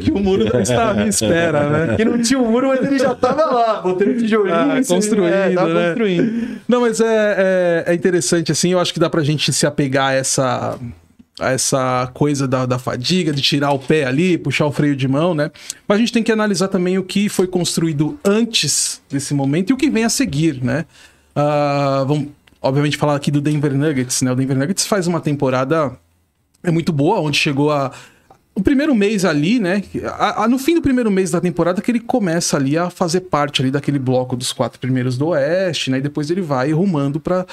[0.03, 1.95] Que o muro não está à espera, né?
[1.95, 4.55] Que não tinha um muro, mas ele já tava lá, botando tijolinho.
[4.55, 5.55] Ah, construindo, é, né?
[5.55, 6.59] construindo.
[6.67, 10.09] Não, mas é, é, é interessante, assim, eu acho que dá pra gente se apegar
[10.09, 10.77] a essa,
[11.39, 15.07] a essa coisa da, da fadiga, de tirar o pé ali, puxar o freio de
[15.07, 15.51] mão, né?
[15.87, 19.73] Mas a gente tem que analisar também o que foi construído antes desse momento e
[19.73, 20.85] o que vem a seguir, né?
[21.35, 22.27] Ah, vamos,
[22.61, 24.31] obviamente, falar aqui do Denver Nuggets, né?
[24.31, 25.97] O Denver Nuggets faz uma temporada
[26.63, 27.91] é muito boa, onde chegou a.
[28.53, 29.81] O primeiro mês ali, né?
[30.05, 33.21] a- a- no fim do primeiro mês da temporada, que ele começa ali a fazer
[33.21, 35.99] parte ali daquele bloco dos quatro primeiros do Oeste, né?
[35.99, 37.45] E depois ele vai rumando para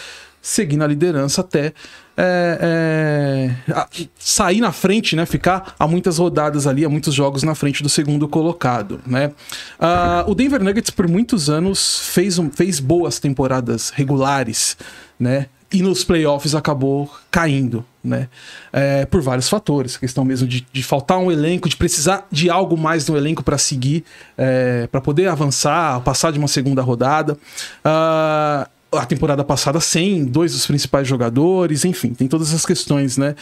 [0.43, 1.73] seguir na liderança até
[2.17, 5.27] é, é, sair na frente, né?
[5.27, 9.33] Ficar a muitas rodadas ali, a muitos jogos na frente do segundo colocado, né?
[9.79, 14.77] Ah, o Denver Nuggets por muitos anos fez, um- fez boas temporadas regulares,
[15.19, 15.47] né?
[15.73, 18.29] e nos playoffs acabou caindo, né?
[18.73, 22.77] É, por vários fatores, questão mesmo de, de faltar um elenco, de precisar de algo
[22.79, 24.05] mais no elenco para seguir,
[24.39, 27.37] é, para poder avançar, passar de uma segunda rodada.
[27.85, 28.69] Ah,
[29.03, 33.35] a temporada passada sem dois dos principais jogadores, enfim, tem todas essas questões, né?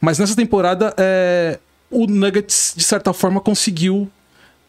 [0.00, 1.58] Mas nessa temporada é,
[1.90, 4.10] o Nuggets de certa forma conseguiu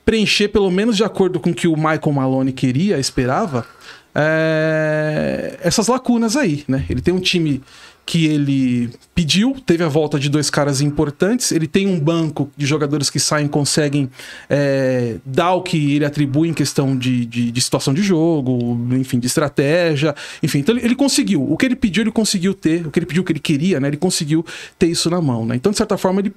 [0.05, 3.65] preencher, pelo menos de acordo com o que o Michael Malone queria, esperava,
[4.13, 6.85] é, essas lacunas aí, né?
[6.89, 7.63] Ele tem um time
[8.05, 12.65] que ele pediu, teve a volta de dois caras importantes, ele tem um banco de
[12.65, 14.09] jogadores que saem conseguem
[14.49, 19.19] é, dar o que ele atribui em questão de, de, de situação de jogo, enfim,
[19.19, 22.91] de estratégia, enfim, então ele, ele conseguiu, o que ele pediu ele conseguiu ter, o
[22.91, 24.45] que ele pediu, o que ele queria, né, ele conseguiu
[24.77, 26.33] ter isso na mão, né, então de certa forma ele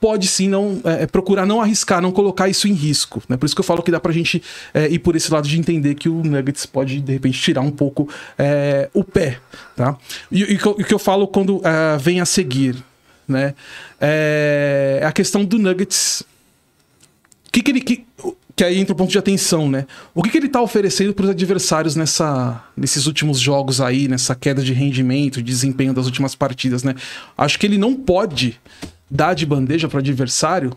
[0.00, 3.22] pode sim não é, procurar não arriscar, não colocar isso em risco.
[3.28, 3.36] Né?
[3.36, 5.58] Por isso que eu falo que dá pra gente é, ir por esse lado de
[5.58, 8.08] entender que o Nuggets pode, de repente, tirar um pouco
[8.38, 9.38] é, o pé.
[9.76, 9.96] Tá?
[10.32, 12.76] E, o que eu falo quando é, vem a seguir,
[13.28, 13.54] né?
[14.00, 16.22] É a questão do Nuggets.
[17.46, 17.80] O que, que ele.
[17.80, 18.04] Que,
[18.56, 19.86] que aí entra o ponto de atenção, né?
[20.14, 24.34] O que, que ele tá oferecendo para os adversários nessa, nesses últimos jogos aí, nessa
[24.34, 26.94] queda de rendimento, de desempenho das últimas partidas, né?
[27.38, 28.60] Acho que ele não pode
[29.10, 30.76] dar de bandeja para o adversário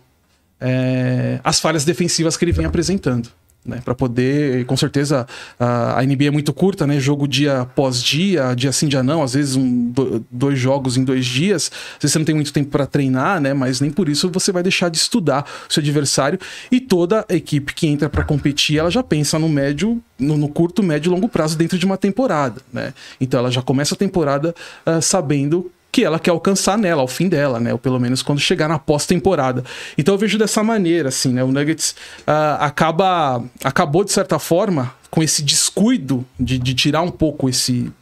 [0.63, 3.29] é, as falhas defensivas que ele vem apresentando.
[3.65, 5.25] Né, para poder, com certeza,
[5.57, 6.99] a, a NBA é muito curta, né?
[6.99, 9.93] Jogo dia após dia, dia sim, dia não, às vezes um,
[10.29, 11.71] dois jogos em dois dias.
[11.93, 13.53] Às vezes você não tem muito tempo para treinar, né?
[13.53, 16.37] Mas nem por isso você vai deixar de estudar o seu adversário.
[16.69, 20.49] E toda a equipe que entra para competir, ela já pensa no médio, no, no,
[20.49, 22.93] curto, médio e longo prazo dentro de uma temporada, né?
[23.21, 24.53] Então ela já começa a temporada
[24.85, 27.71] uh, sabendo que ela quer alcançar nela, ao fim dela, né?
[27.71, 29.63] Ou pelo menos quando chegar na pós-temporada.
[29.95, 31.43] Então eu vejo dessa maneira, assim, né?
[31.43, 31.91] O Nuggets
[32.21, 37.93] uh, acaba, acabou, de certa forma, com esse descuido de, de, tirar um pouco esse,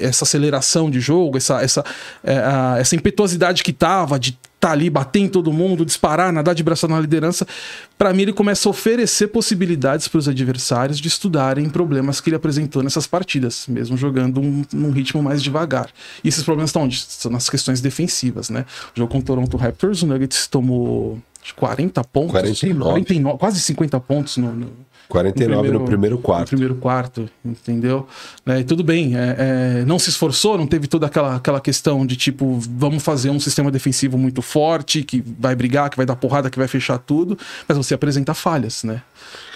[0.00, 1.84] essa aceleração de jogo, essa, essa,
[2.24, 2.40] é,
[2.80, 6.88] essa impetuosidade que tava de tá ali, bater em todo mundo, disparar, nadar de braço
[6.88, 7.46] na liderança,
[7.96, 12.36] para mim ele começa a oferecer possibilidades para os adversários de estudarem problemas que ele
[12.36, 15.88] apresentou nessas partidas, mesmo jogando um, num ritmo mais devagar.
[16.24, 16.96] E esses problemas estão onde?
[16.96, 18.66] Estão nas questões defensivas, né?
[18.92, 21.16] O jogo com o Toronto Raptors, o Nuggets tomou
[21.54, 22.32] 40 pontos.
[22.32, 22.90] 49.
[22.90, 26.42] 49 quase 50 pontos no, no 49 no primeiro, no primeiro quarto.
[26.42, 28.06] No primeiro quarto, entendeu?
[28.46, 32.06] É, e tudo bem, é, é, não se esforçou, não teve toda aquela, aquela questão
[32.06, 36.14] de tipo, vamos fazer um sistema defensivo muito forte, que vai brigar, que vai dar
[36.14, 37.36] porrada, que vai fechar tudo,
[37.68, 39.02] mas você apresenta falhas, né?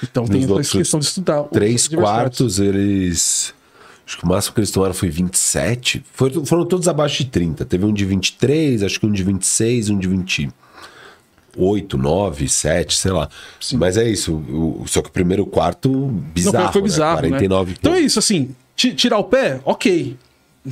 [0.02, 1.44] Então tem essa questão de estudar.
[1.44, 3.54] Três quartos, eles.
[4.06, 6.04] Acho que o máximo que eles tomaram foi 27.
[6.12, 7.64] Foram, foram todos abaixo de 30.
[7.64, 10.50] Teve um de 23, acho que um de 26, um de 20.
[11.56, 13.28] 8, 9, 7, sei lá.
[13.60, 13.76] Sim.
[13.76, 14.34] Mas é isso.
[14.34, 15.90] O, só que o primeiro quarto,
[16.34, 16.56] bizarro.
[16.56, 17.22] Não, foi, foi bizarro.
[17.22, 17.28] Né?
[17.28, 17.76] 49 né?
[17.78, 18.54] Então é isso, assim.
[18.76, 20.16] Tirar o pé, ok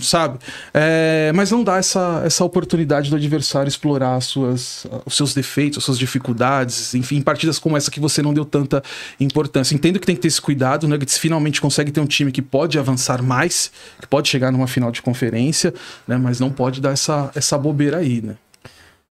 [0.00, 0.38] sabe?
[0.72, 5.78] É, mas não dá essa, essa oportunidade do adversário explorar as suas, os seus defeitos,
[5.78, 8.82] as suas dificuldades, enfim, em partidas como essa que você não deu tanta
[9.20, 9.74] importância.
[9.74, 12.40] Entendo que tem que ter esse cuidado, o Nuggets finalmente consegue ter um time que
[12.40, 15.74] pode avançar mais, que pode chegar numa final de conferência,
[16.06, 16.16] né?
[16.16, 18.36] Mas não pode dar essa, essa bobeira aí, né?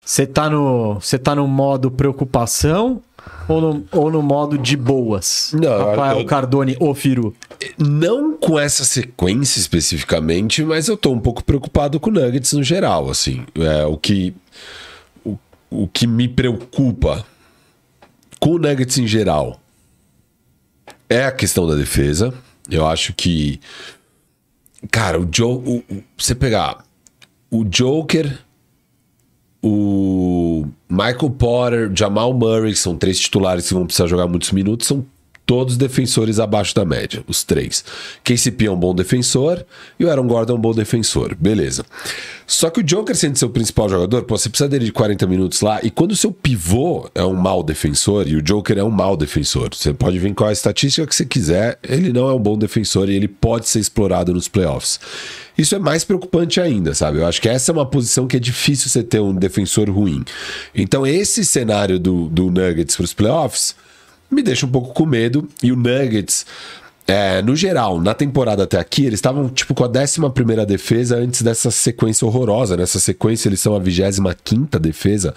[0.05, 3.01] Você tá no, você tá no modo preocupação
[3.49, 5.51] ou no, ou no modo de boas?
[5.59, 7.35] Não, Rafael eu, Cardone ou Firu?
[7.75, 12.61] Não com essa sequência especificamente, mas eu tô um pouco preocupado com o Nuggets no
[12.61, 13.47] geral, assim.
[13.55, 14.35] É, o que
[15.25, 15.39] o,
[15.71, 17.25] o que me preocupa
[18.39, 19.59] com o Nuggets em geral
[21.09, 22.31] é a questão da defesa.
[22.69, 23.59] Eu acho que
[24.91, 26.85] cara, o Joe, o, o, você pegar
[27.49, 28.44] o Joker
[29.67, 34.85] o Michael Potter, Jamal Murray, que são três titulares que vão precisar jogar muitos minutos,
[34.85, 35.03] são
[35.45, 37.83] todos defensores abaixo da média, os três.
[38.23, 39.63] KCP é um bom defensor
[39.99, 41.85] e o Aaron Gordon é um bom defensor, beleza.
[42.47, 45.61] Só que o Joker, sendo seu principal jogador, pô, você precisa dele de 40 minutos
[45.61, 48.91] lá, e quando o seu pivô é um mau defensor, e o Joker é um
[48.91, 52.39] mau defensor, você pode vir com a estatística que você quiser, ele não é um
[52.39, 54.99] bom defensor e ele pode ser explorado nos playoffs.
[55.57, 57.19] Isso é mais preocupante ainda, sabe?
[57.19, 60.23] Eu acho que essa é uma posição que é difícil você ter um defensor ruim.
[60.73, 63.75] Então, esse cenário do, do Nuggets para os playoffs
[64.35, 65.47] me deixa um pouco com medo.
[65.63, 66.45] E o Nuggets,
[67.07, 71.43] é, no geral, na temporada até aqui, eles estavam tipo com a 11 defesa antes
[71.43, 72.75] dessa sequência horrorosa.
[72.75, 75.33] Nessa sequência, eles são a 25 defesa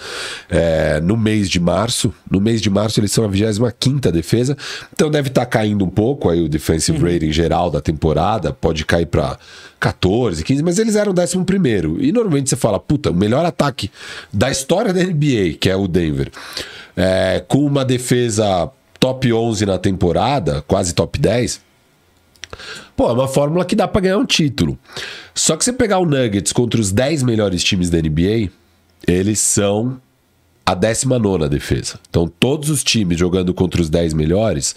[0.48, 2.12] é, no mês de março.
[2.30, 4.56] No mês de março, eles são a 25 defesa.
[4.94, 7.12] Então deve estar tá caindo um pouco aí o defensive uhum.
[7.12, 8.50] rating geral da temporada.
[8.50, 9.38] Pode cair para
[9.78, 11.36] 14, 15, mas eles eram o 11.
[12.00, 13.90] E normalmente você fala, puta, o melhor ataque
[14.32, 16.30] da história da NBA, que é o Denver,
[16.96, 21.60] é, com uma defesa top 11 na temporada, quase top 10.
[22.96, 24.78] Pô, é uma fórmula que dá para ganhar um título.
[25.34, 28.50] Só que você pegar o Nuggets contra os 10 melhores times da NBA,
[29.06, 30.00] eles são
[30.64, 31.98] a 19 defesa.
[32.10, 34.74] Então, todos os times jogando contra os 10 melhores,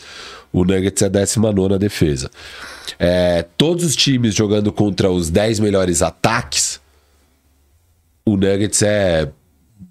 [0.53, 2.29] o Nuggets é a 19 defesa.
[2.99, 6.79] É, todos os times jogando contra os 10 melhores ataques,
[8.25, 9.29] o Nuggets é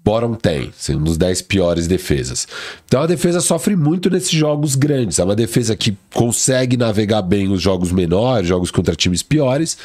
[0.03, 2.47] bottom 10, assim, dos 10 piores defesas.
[2.85, 5.19] Então a defesa sofre muito nesses jogos grandes.
[5.19, 9.77] É uma defesa que consegue navegar bem os jogos menores, jogos contra times piores,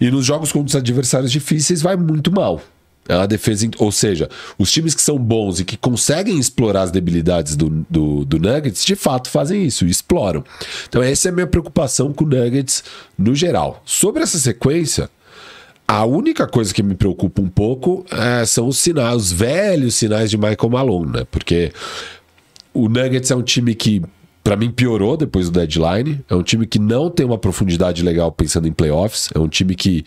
[0.00, 2.60] e nos jogos contra os adversários difíceis vai muito mal.
[3.08, 6.92] É uma defesa, ou seja, os times que são bons e que conseguem explorar as
[6.92, 10.44] debilidades do, do, do Nuggets, de fato fazem isso, exploram.
[10.88, 12.84] Então, essa é a minha preocupação com o Nuggets
[13.18, 13.82] no geral.
[13.84, 15.10] Sobre essa sequência,
[15.92, 20.30] a única coisa que me preocupa um pouco é, são os sinais, os velhos sinais
[20.30, 21.26] de Michael Malone, né?
[21.30, 21.70] Porque
[22.72, 24.00] o Nuggets é um time que,
[24.42, 26.24] para mim, piorou depois do deadline.
[26.30, 29.28] É um time que não tem uma profundidade legal pensando em playoffs.
[29.34, 30.02] É um time que.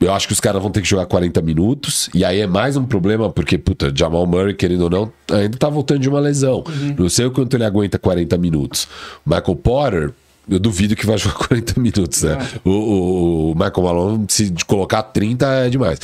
[0.00, 2.10] Eu acho que os caras vão ter que jogar 40 minutos.
[2.12, 5.68] E aí é mais um problema, porque, puta, Jamal Murray, querendo ou não, ainda tá
[5.68, 6.64] voltando de uma lesão.
[6.66, 6.96] Uhum.
[6.98, 8.88] Não sei o quanto ele aguenta 40 minutos.
[9.24, 10.12] Michael Potter,
[10.48, 12.38] eu duvido que vai jogar 40 minutos, né?
[12.64, 15.98] O, o, o, Michael Malone, se colocar 30 é demais.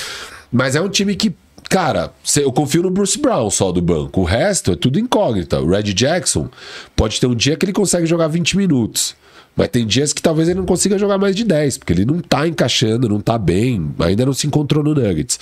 [0.50, 1.34] Mas é um time que,
[1.68, 4.20] cara, eu confio no Bruce Brown só do banco.
[4.20, 5.60] O resto é tudo incógnita.
[5.60, 6.48] O Red Jackson
[6.94, 9.14] pode ter um dia que ele consegue jogar 20 minutos.
[9.54, 12.20] Mas tem dias que talvez ele não consiga jogar mais de 10, porque ele não
[12.20, 15.38] tá encaixando, não tá bem, ainda não se encontrou no Nuggets.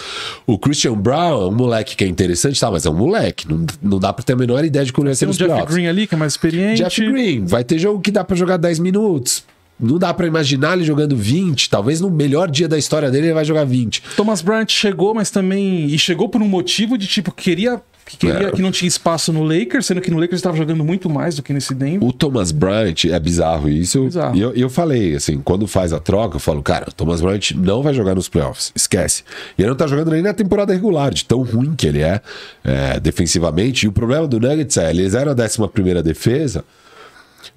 [0.46, 3.48] O Christian Brown é um moleque que é interessante, tá, mas é um moleque.
[3.48, 5.38] Não, não dá pra ter a menor ideia de como ele vai ser um nos
[5.38, 5.74] Jeff playoffs.
[5.74, 6.82] Green ali, que é mais experiente.
[6.82, 9.44] Jeff Green, vai ter jogo que dá pra jogar 10 minutos.
[9.78, 11.70] Não dá pra imaginar ele jogando 20.
[11.70, 14.02] Talvez no melhor dia da história dele ele vai jogar 20.
[14.14, 15.86] Thomas Bryant chegou, mas também.
[15.86, 17.80] E chegou por um motivo de tipo, queria.
[18.10, 18.50] Que, queria, É.
[18.50, 21.42] que não tinha espaço no Lakers, sendo que no Lakers estava jogando muito mais do
[21.42, 22.02] que nesse Denver.
[22.02, 24.04] O Thomas Bryant é bizarro isso.
[24.04, 24.36] Bizarro.
[24.36, 27.52] E eu, eu falei, assim, quando faz a troca, eu falo, cara, o Thomas Bryant
[27.52, 28.72] não vai jogar nos playoffs.
[28.74, 29.22] Esquece.
[29.56, 32.20] E ele não tá jogando nem na temporada regular, de tão ruim que ele é,
[32.64, 33.86] é, defensivamente.
[33.86, 36.64] E o problema do Nuggets é, eles eram a 11 defesa.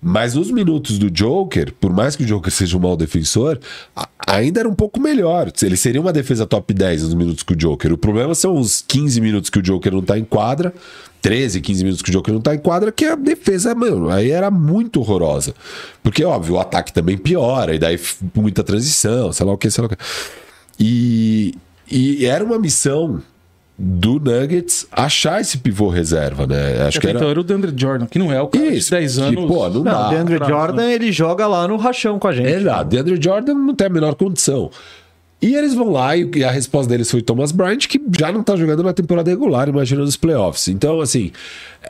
[0.03, 3.57] Mas nos minutos do Joker, por mais que o Joker seja um mau defensor,
[4.27, 5.51] ainda era um pouco melhor.
[5.61, 7.93] Ele seria uma defesa top 10 nos minutos que o Joker.
[7.93, 10.73] O problema são os 15 minutos que o Joker não tá em quadra,
[11.21, 14.29] 13, 15 minutos que o Joker não tá em quadra, que a defesa, mano, aí
[14.29, 15.55] era muito horrorosa.
[16.03, 17.97] Porque, óbvio, o ataque também piora, e daí
[18.35, 19.97] muita transição, sei lá o que, sei lá o que.
[20.77, 21.55] E,
[21.89, 23.21] e era uma missão
[23.77, 26.83] do Nuggets achar esse pivô reserva, né?
[26.87, 27.31] Acho que Então era.
[27.31, 29.45] era o DeAndre Jordan, que não é o cara Isso, de 10 que, anos.
[29.45, 30.07] pô, não Não, dá.
[30.07, 32.49] o DeAndre Jordan, ele joga lá no rachão com a gente.
[32.49, 32.85] Exato.
[32.89, 34.69] DeAndre Jordan não tem a menor condição.
[35.41, 38.55] E eles vão lá e a resposta deles foi Thomas Bryant, que já não tá
[38.55, 40.69] jogando na temporada regular, imagina nos playoffs.
[40.69, 41.31] Então, assim,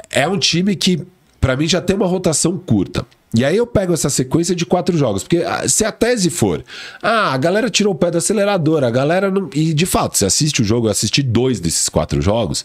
[0.10, 1.04] é um time que,
[1.40, 3.06] pra mim, já tem uma rotação curta.
[3.36, 6.64] E aí eu pego essa sequência de quatro jogos, porque ah, se a tese for,
[7.02, 9.50] ah, a galera tirou o pé do acelerador, a galera não.
[9.54, 12.64] E de fato, você assiste o jogo, eu assisti dois desses quatro jogos,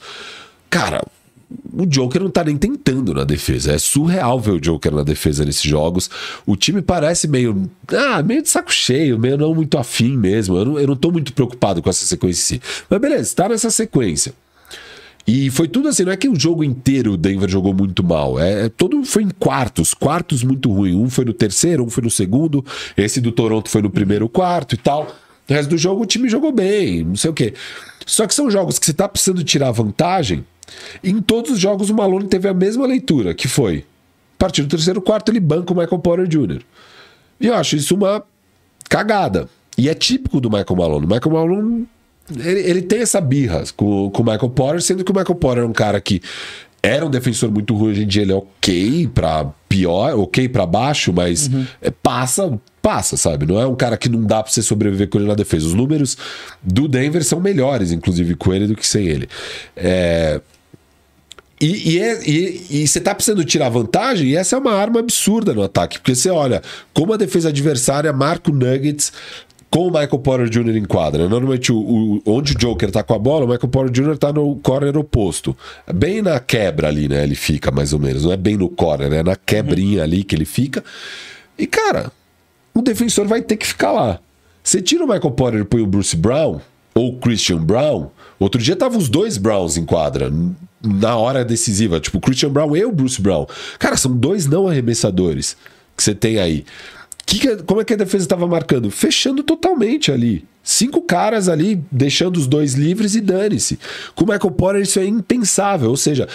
[0.68, 1.02] cara,
[1.72, 3.72] o Joker não tá nem tentando na defesa.
[3.72, 6.10] É surreal ver o Joker na defesa nesses jogos.
[6.44, 7.70] O time parece meio.
[7.88, 10.56] Ah, meio de saco cheio, meio não muito afim mesmo.
[10.56, 12.62] Eu não, eu não tô muito preocupado com essa sequência em si.
[12.90, 14.34] Mas beleza, tá nessa sequência.
[15.28, 18.40] E foi tudo assim, não é que o jogo inteiro o Denver jogou muito mal.
[18.40, 20.96] É, é todo foi em quartos, quartos muito ruim.
[20.96, 22.64] Um foi no terceiro, um foi no segundo.
[22.96, 25.14] Esse do Toronto foi no primeiro quarto e tal.
[25.46, 27.52] O resto do jogo o time jogou bem, não sei o quê.
[28.06, 30.46] Só que são jogos que você tá precisando tirar vantagem.
[31.04, 33.84] Em todos os jogos o Malone teve a mesma leitura, que foi:
[34.34, 36.62] a partir do terceiro quarto ele banca o Michael Porter Jr.
[37.38, 38.24] E eu acho isso uma
[38.88, 39.46] cagada.
[39.76, 41.04] E é típico do Michael Malone.
[41.04, 41.88] O Michael Malone
[42.36, 45.64] ele, ele tem essa birra com, com o Michael Porter, sendo que o Michael Porter
[45.64, 46.20] é um cara que
[46.82, 50.64] era um defensor muito ruim, hoje em dia ele é ok pra pior, ok pra
[50.64, 51.50] baixo, mas
[51.82, 53.46] é, passa, passa, sabe?
[53.46, 55.66] Não é um cara que não dá pra você sobreviver com ele na defesa.
[55.66, 56.16] Os números
[56.62, 59.28] do Denver são melhores, inclusive, com ele do que sem ele.
[59.76, 60.40] É,
[61.60, 65.00] e, e, é- e- e você tá precisando tirar vantagem, e essa é uma arma
[65.00, 65.98] absurda no ataque.
[65.98, 66.62] Porque você olha
[66.94, 69.12] como a defesa adversária marca o Nuggets
[69.70, 70.76] com o Michael Porter Jr.
[70.76, 71.28] em quadra.
[71.28, 74.16] Normalmente, o, o- onde o Joker tá com a bola, o Michael Porter Jr.
[74.16, 75.56] tá no corner oposto.
[75.92, 77.22] Bem na quebra ali, né?
[77.22, 78.24] Ele fica, mais ou menos.
[78.24, 80.82] Não é bem no corner, é na quebrinha ali que ele fica.
[81.58, 82.10] E, cara,
[82.74, 84.18] o defensor vai ter que ficar lá.
[84.62, 86.60] Você tira o Michael Porter e põe o Bruce Brown,
[86.94, 88.08] ou o Christian Brown.
[88.38, 90.32] Outro dia estavam os dois Browns em quadra,
[90.82, 91.98] na hora decisiva.
[92.00, 93.46] Tipo, o Christian Brown e o Bruce Brown.
[93.78, 95.56] Cara, são dois não arremessadores
[95.96, 96.64] que você tem aí.
[97.30, 98.90] Que como é que a defesa estava marcando?
[98.90, 100.46] Fechando totalmente ali.
[100.62, 103.78] Cinco caras ali, deixando os dois livres e dane-se.
[104.14, 105.90] Com o Michael Porter, isso é impensável.
[105.90, 106.26] Ou seja,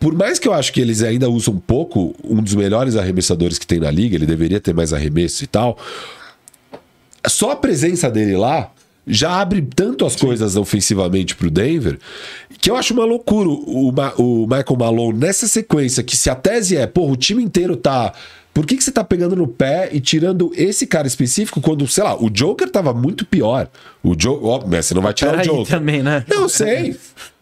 [0.00, 3.66] por mais que eu acho que eles ainda usam pouco, um dos melhores arremessadores que
[3.66, 5.78] tem na liga, ele deveria ter mais arremesso e tal.
[7.28, 8.72] Só a presença dele lá
[9.06, 11.98] já abre tanto as coisas ofensivamente pro Denver
[12.60, 16.34] que eu acho uma loucura o, Ma- o Michael Malone nessa sequência que se a
[16.34, 18.12] tese é, porra, o time inteiro tá.
[18.52, 22.02] Por que, que você tá pegando no pé e tirando esse cara específico quando, sei
[22.02, 23.68] lá, o Joker tava muito pior?
[24.02, 25.66] O Joker, ó, mas você não vai tirar Peraí o Joker.
[25.78, 26.24] também, né?
[26.28, 26.96] Não, eu sei.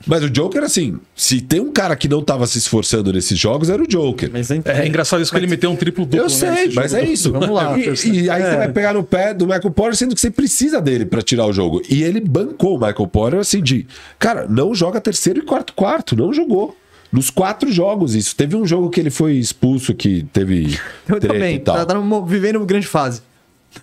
[0.06, 3.70] Mas o Joker, assim, se tem um cara que não tava se esforçando nesses jogos,
[3.70, 4.30] era o Joker.
[4.32, 6.26] Mas então, É engraçado isso que ele meteu um triplo duplo.
[6.26, 7.32] Eu sei, mas é isso.
[7.32, 7.76] Vamos lá.
[7.78, 10.80] E, e aí você vai pegar no pé do Michael Porter, sendo que você precisa
[10.80, 11.82] dele pra tirar o jogo.
[11.88, 13.86] E ele bancou o Michael Porter assim de,
[14.18, 16.76] cara, não joga terceiro e quarto quarto, não jogou.
[17.10, 18.36] Nos quatro jogos, isso.
[18.36, 20.78] Teve um jogo que ele foi expulso, que teve
[21.08, 21.58] Eu também.
[21.58, 21.94] Tá, tá
[22.26, 23.22] vivendo uma grande fase.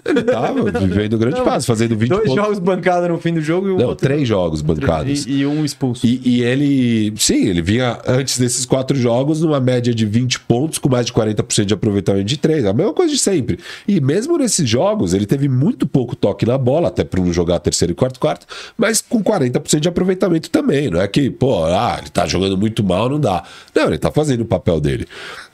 [0.03, 2.35] Ele tava vivendo grande fase, fazendo 20 Dois pontos.
[2.35, 4.07] jogos bancados no fim do jogo e o Não, outro.
[4.07, 5.25] três jogos bancados.
[5.25, 6.05] E, e um expulso.
[6.05, 10.77] E, e ele, sim, ele vinha antes desses quatro jogos numa média de 20 pontos,
[10.77, 12.65] com mais de 40% de aproveitamento de três.
[12.65, 13.59] A mesma coisa de sempre.
[13.87, 17.59] E mesmo nesses jogos, ele teve muito pouco toque na bola, até para não jogar
[17.59, 18.45] terceiro e quarto quarto,
[18.77, 20.89] mas com 40% de aproveitamento também.
[20.89, 23.43] Não é que, pô, ah, ele tá jogando muito mal, não dá.
[23.73, 25.05] Não, ele tá fazendo o papel dele.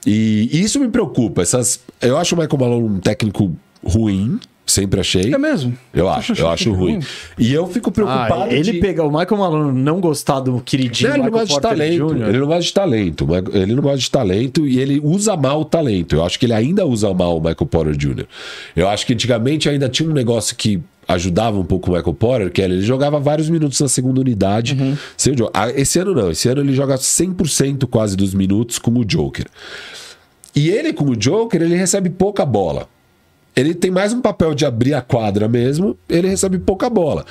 [0.05, 1.41] E, e isso me preocupa.
[1.41, 4.39] Essas, eu acho o Michael Malone um técnico ruim,
[4.71, 5.33] Sempre achei.
[5.33, 5.77] É mesmo?
[5.93, 6.99] Eu acho, eu acho ruim.
[7.37, 8.43] E eu fico preocupado.
[8.43, 8.79] Ah, ele de...
[8.79, 12.07] pegar o Michael Malone não gostar do queridinho Não, ele não Michael gosta de talento.
[12.07, 12.27] Jr.
[12.29, 13.27] Ele não gosta de talento.
[13.27, 16.15] mas Ele não gosta de talento e ele usa mal o talento.
[16.15, 18.25] Eu acho que ele ainda usa mal o Michael Porter Jr.
[18.75, 22.51] Eu acho que antigamente ainda tinha um negócio que ajudava um pouco o Michael Porter,
[22.51, 24.77] que era, ele jogava vários minutos na segunda unidade.
[25.17, 25.61] sem o Joker.
[25.61, 26.31] Ah, Esse ano não.
[26.31, 29.47] Esse ano ele joga 100% quase dos minutos como o Joker.
[30.55, 32.87] E ele, como Joker, ele recebe pouca bola.
[33.55, 37.25] Ele tem mais um papel de abrir a quadra mesmo, ele recebe pouca bola.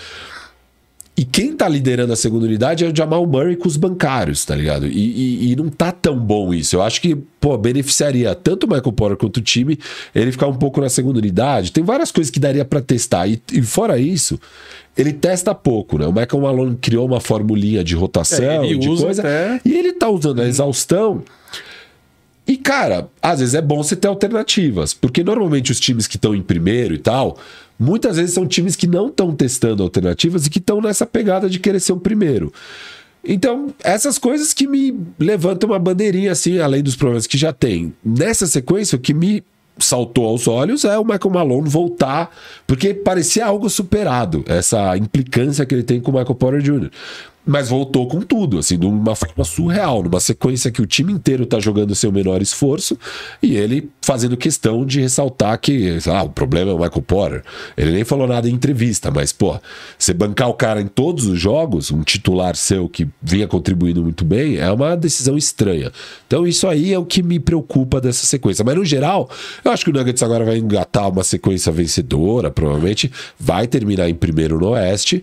[1.16, 4.54] E quem tá liderando a segunda unidade é o Jamal Murray com os bancários, tá
[4.54, 4.86] ligado?
[4.86, 6.76] E, e- e não tá tão bom isso.
[6.76, 9.78] Eu acho que, pô, beneficiaria tanto o Michael Porter quanto o time
[10.14, 11.72] ele ficar um pouco na segunda unidade.
[11.72, 13.26] Tem várias coisas que daria pra testar.
[13.26, 14.40] E, e fora isso,
[14.96, 16.06] ele testa pouco, né?
[16.06, 19.20] O Michael Malone criou uma formulinha de rotação, É, de coisa.
[19.20, 21.22] até- E ele tá usando a exaustão.
[22.50, 26.34] E, cara, às vezes é bom você ter alternativas, porque normalmente os times que estão
[26.34, 27.38] em primeiro e tal,
[27.78, 31.60] muitas vezes são times que não estão testando alternativas e que estão nessa pegada de
[31.60, 32.52] querer ser o primeiro.
[33.24, 37.94] Então, essas coisas que me levantam uma bandeirinha, assim, além dos problemas que já tem.
[38.04, 39.44] Nessa sequência, o que me
[39.78, 42.34] saltou aos olhos é o Michael Malone voltar,
[42.66, 46.90] porque parecia algo superado, essa implicância que ele tem com o Michael Porter Jr.
[47.44, 51.46] Mas voltou com tudo, assim, de uma forma surreal, numa sequência que o time inteiro
[51.46, 52.98] tá jogando seu menor esforço
[53.42, 57.42] e ele fazendo questão de ressaltar que ah, o problema é o Michael Porter.
[57.76, 59.58] Ele nem falou nada em entrevista, mas, pô,
[59.98, 64.24] você bancar o cara em todos os jogos, um titular seu que vinha contribuindo muito
[64.24, 65.90] bem, é uma decisão estranha.
[66.26, 68.64] Então, isso aí é o que me preocupa dessa sequência.
[68.64, 69.30] Mas, no geral,
[69.64, 74.14] eu acho que o Nuggets agora vai engatar uma sequência vencedora, provavelmente vai terminar em
[74.14, 75.22] primeiro no Oeste.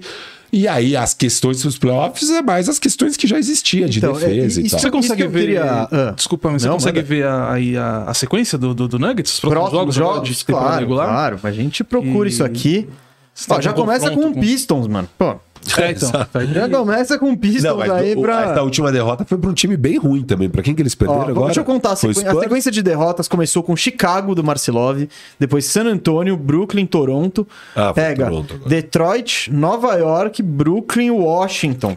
[0.52, 4.12] E aí, as questões dos playoffs é mais as questões que já existiam de Então,
[4.18, 4.80] é, defesa e isso tal.
[4.82, 5.40] Você consegue ver.
[5.42, 6.14] queria- ah.
[6.16, 7.08] Desculpa, mas você Não, consegue manda.
[7.10, 9.34] ver a, aí a, a sequência do, do, do Nuggets?
[9.34, 11.08] Os próximos Próximos jogos, jogos, de claro, regular?
[11.08, 11.40] claro.
[11.44, 12.88] A gente procura E- isso aqui.
[13.34, 15.08] Você tá Ó, já com começa com com- Pistons, mano.
[15.18, 15.36] Pô,
[15.78, 16.12] É, então.
[16.54, 18.52] Já começa com o Pistons Não, mas aí o- pra...
[18.52, 20.50] essa última derrota foi para um time bem ruim também.
[20.50, 21.46] Pra quem que eles Ó, perderam agora?
[21.48, 21.92] Deixa eu contar.
[21.92, 25.08] A, sequen- a sequência de derrotas começou com Chicago, do Marcelov,
[25.40, 27.48] depois San Antonio, Brooklyn, Toronto.
[27.76, 28.70] Ah, foi pega Toronto agora.
[28.70, 31.96] Detroit, Nova York, Brooklyn, Washington.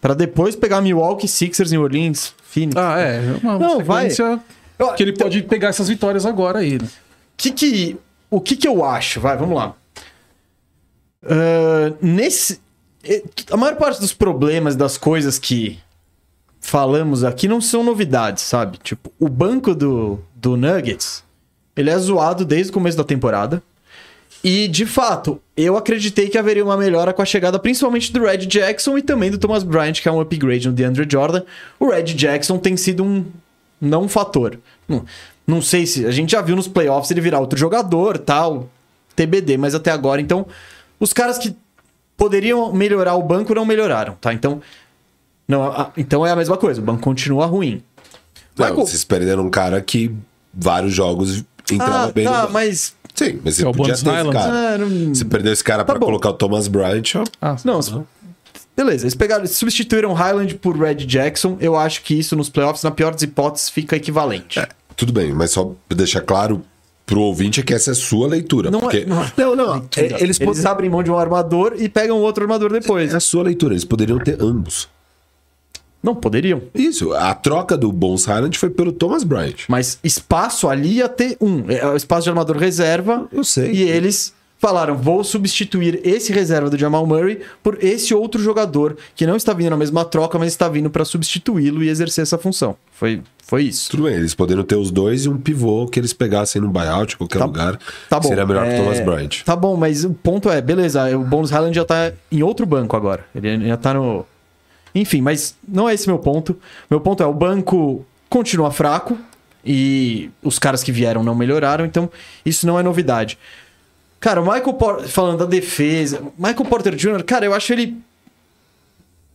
[0.00, 2.76] Pra depois pegar Milwaukee, Sixers, New Orleans, Phoenix.
[2.76, 3.20] Ah, é.
[3.42, 4.08] Uma, Não, vai.
[4.96, 6.88] que ele pode pegar essas vitórias agora aí, né?
[7.36, 7.96] que que,
[8.30, 9.20] o que que eu acho?
[9.20, 9.74] Vai, vamos lá.
[11.24, 12.60] Ah, nesse,
[13.50, 15.78] a maior parte dos problemas das coisas que
[16.60, 18.78] falamos aqui não são novidades, sabe?
[18.78, 21.24] Tipo, o banco do, do Nuggets,
[21.76, 23.62] ele é zoado desde o começo da temporada.
[24.42, 28.38] E, de fato, eu acreditei que haveria uma melhora com a chegada principalmente do Red
[28.38, 31.42] Jackson e também do Thomas Bryant, que é um upgrade no DeAndre Jordan.
[31.78, 33.24] O Red Jackson tem sido um
[33.80, 34.58] não fator.
[34.86, 35.04] Não,
[35.46, 36.06] não sei se...
[36.06, 38.70] A gente já viu nos playoffs ele virar outro jogador, tal,
[39.16, 40.46] TBD, mas até agora, então...
[41.00, 41.56] Os caras que
[42.18, 44.34] poderiam melhorar o banco não melhoraram, tá?
[44.34, 44.60] Então...
[45.46, 47.82] Não, a- então é a mesma coisa, o banco continua ruim.
[48.54, 50.14] Não, Michael- vocês perderam um cara que
[50.52, 51.42] vários jogos
[51.72, 52.50] entrava Ah, bem tá, no...
[52.52, 52.94] mas...
[53.14, 54.74] Sim, mas você É o podia ter esse cara.
[54.74, 56.06] Ah, não- Você perdeu esse cara Tá pra bom.
[56.06, 57.24] colocar o Thomas Bryant, ó.
[57.40, 57.80] Ah, Não,
[58.76, 59.04] beleza.
[59.04, 61.56] Eles pegaram, substituíram Highland por Red Jackson.
[61.60, 64.58] Eu acho que isso nos playoffs, na pior das hipóteses, fica equivalente.
[64.60, 66.62] É, tudo bem, mas só pra deixar claro
[67.08, 68.70] pro ouvinte é que essa é a sua leitura.
[68.70, 69.04] Não é- porque...
[69.06, 69.76] não é- não, não.
[69.96, 73.12] é- Eles, eles abrem mão de um armador e pegam outro armador depois.
[73.12, 74.86] É a sua leitura, eles poderiam ter ambos.
[76.02, 76.62] Não, poderiam.
[76.74, 79.64] Isso, a troca do Bones Highland foi pelo Thomas Bryant.
[79.68, 81.64] Mas espaço ali ia ter um.
[81.68, 83.26] É o espaço de armador reserva.
[83.32, 83.72] Eu sei.
[83.72, 89.26] E eles falaram: vou substituir esse reserva do Jamal Murray por esse outro jogador que
[89.26, 92.76] não está vindo na mesma troca, mas está vindo para substituí-lo e exercer essa função.
[92.92, 93.90] Foi, foi isso.
[93.90, 97.14] Tudo bem, eles poderiam ter os dois e um pivô que eles pegassem no buyout,
[97.14, 97.78] em qualquer Tá- lugar.
[98.08, 98.28] Tá bom.
[98.28, 99.42] Seria melhor que o é, Thomas Bryant.
[99.44, 102.96] Tá bom, mas o ponto é, beleza, o Bones Highland já tá em outro banco
[102.96, 103.24] agora.
[103.34, 104.26] Ele já tá no.
[104.94, 106.56] Enfim, mas não é esse meu ponto.
[106.90, 109.16] Meu ponto é, o banco continua fraco
[109.64, 112.10] e os caras que vieram não melhoraram, então
[112.44, 113.38] isso não é novidade.
[114.20, 117.96] Cara, o Michael Porter, falando da defesa, Michael Porter Jr., cara, eu acho ele.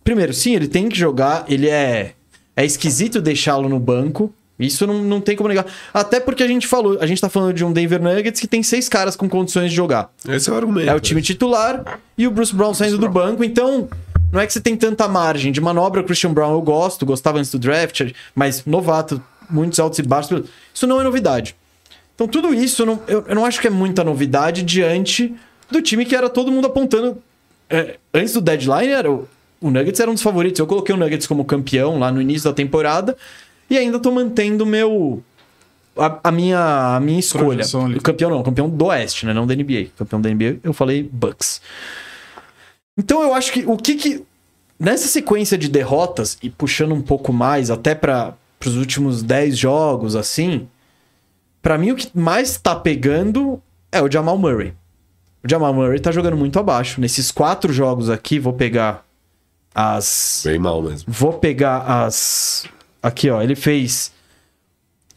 [0.04, 2.14] Primeiro, sim, ele tem que jogar, ele é.
[2.56, 4.34] É esquisito deixá-lo no banco.
[4.60, 5.66] Isso não, não tem como negar.
[5.94, 8.62] Até porque a gente falou, a gente tá falando de um Denver Nuggets que tem
[8.62, 10.12] seis caras com condições de jogar.
[10.28, 10.90] Esse é o argumento.
[10.90, 13.90] É o time titular e o Bruce Brown saindo do banco, então
[14.32, 16.02] não é que você tem tanta margem de manobra.
[16.02, 20.44] O Christian Brown eu gosto, gostava antes do draft, mas novato, muitos altos e baixos.
[20.74, 21.56] Isso não é novidade.
[22.16, 25.34] Então tudo isso eu não, eu, eu não acho que é muita novidade diante
[25.70, 27.22] do time que era todo mundo apontando.
[27.70, 29.28] é, antes do deadline, era o,
[29.60, 30.60] o Nuggets era um dos favoritos.
[30.60, 33.18] Eu coloquei o Nuggets como campeão lá no início da temporada
[33.70, 35.24] e ainda tô mantendo meu
[35.98, 37.64] a, a minha, a minha escolha.
[37.98, 39.34] O campeão não, o campeão do Oeste, né?
[39.34, 39.88] Não da NBA.
[39.98, 41.62] Campeão da NBA, eu falei Bucks.
[42.98, 44.24] Então eu acho que o que que.
[44.80, 48.36] Nessa sequência de derrotas, e puxando um pouco mais, até para
[48.66, 50.68] os últimos 10 jogos, assim.
[51.64, 53.60] Pra mim, o que mais tá pegando
[53.92, 54.74] é o Jamal Murray.
[55.44, 57.02] O Jamal Murray tá jogando muito abaixo.
[57.02, 59.04] Nesses quatro jogos aqui, vou pegar
[59.74, 60.44] as.
[60.46, 61.06] Bem mal mesmo.
[61.12, 62.66] Vou pegar as.
[63.02, 63.42] Aqui, ó.
[63.42, 64.12] Ele fez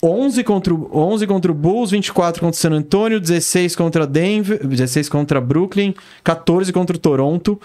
[0.02, 4.64] 11 contra, o- 11 contra o Bulls, 24 contra o San Antonio, 16 contra Denver,
[4.66, 7.60] 16 contra Brooklyn, 14 contra o Toronto.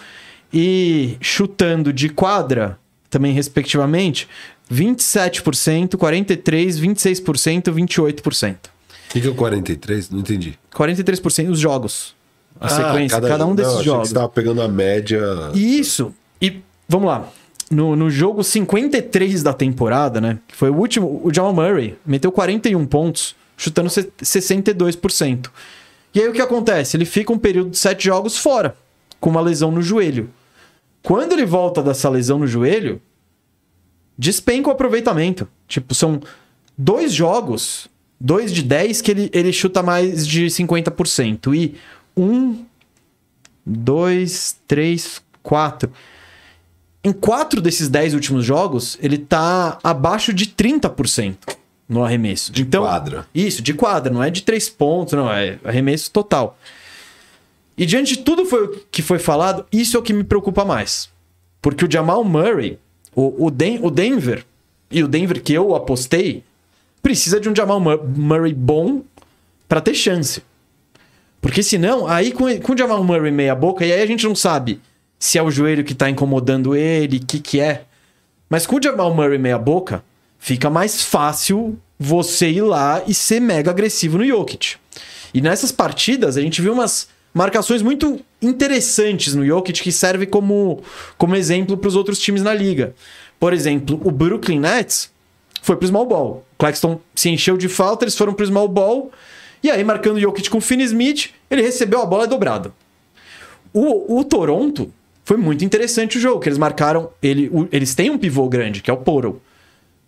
[0.54, 2.78] E chutando de quadra,
[3.10, 4.28] também respectivamente,
[4.72, 8.56] 27%, 43%, 26%, 28%.
[8.56, 10.10] O que, que é o 43?
[10.10, 10.58] Não entendi.
[10.74, 12.16] 43% os jogos.
[12.60, 14.10] A sequência, Ah, cada, um desses não, que jogos.
[14.10, 15.22] você tava pegando a média.
[15.54, 16.14] Isso.
[16.42, 17.28] E vamos lá.
[17.70, 20.38] No, no jogo 53 da temporada, né?
[20.48, 21.22] Que foi o último.
[21.24, 25.50] O Jamal Murray meteu 41 pontos, chutando se- 62%.
[26.14, 26.98] E aí o que acontece?
[26.98, 28.76] Ele fica um período de 7 jogos fora,
[29.20, 30.30] com uma lesão no joelho.
[31.02, 33.02] Quando ele volta dessa lesão no joelho,
[34.22, 35.48] despenca o aproveitamento.
[35.68, 36.22] Tipo, são
[36.78, 37.88] dois jogos,
[38.20, 41.56] dois de 10, que ele, ele chuta mais de 50%.
[41.56, 41.76] E
[42.16, 42.64] um,
[43.66, 45.92] dois, três, quatro.
[47.04, 51.38] Em quatro desses 10 últimos jogos, ele tá abaixo de 30%
[51.90, 52.52] no arremesso.
[52.52, 53.26] De então, quadra.
[53.34, 56.60] Isso, de quadra, não é de três pontos, não, é arremesso total.
[57.76, 61.10] E diante de tudo foi, que foi falado, isso é o que me preocupa mais.
[61.60, 62.78] Porque o Jamal Murray,
[63.16, 64.46] o, o, Den- o Denver,
[64.90, 66.44] e o Denver que eu apostei,
[67.02, 69.02] precisa de um Jamal Mur- Murray bom
[69.68, 70.42] pra ter chance.
[71.40, 74.36] Porque senão, aí com, com o Jamal Murray meia boca, e aí a gente não
[74.36, 74.80] sabe
[75.18, 77.84] se é o joelho que tá incomodando ele, o que que é.
[78.50, 80.04] Mas com o Jamal Murray meia boca,
[80.38, 84.76] fica mais fácil você ir lá e ser mega agressivo no Jokic.
[85.34, 90.82] E nessas partidas, a gente viu umas marcações muito interessantes no Jokic que serve como,
[91.18, 92.94] como exemplo para os outros times na liga.
[93.40, 95.12] Por exemplo, o Brooklyn Nets
[95.62, 96.46] foi pro small ball.
[96.54, 99.12] O Claxton se encheu de falta, eles foram pro small ball.
[99.64, 102.74] E aí, marcando o Jokic com o Finney Smith, ele recebeu a bola dobrado.
[103.74, 104.92] O, o Toronto
[105.24, 107.10] foi muito interessante o jogo, que eles marcaram.
[107.22, 109.42] Ele, o- eles têm um pivô grande, que é o Poro.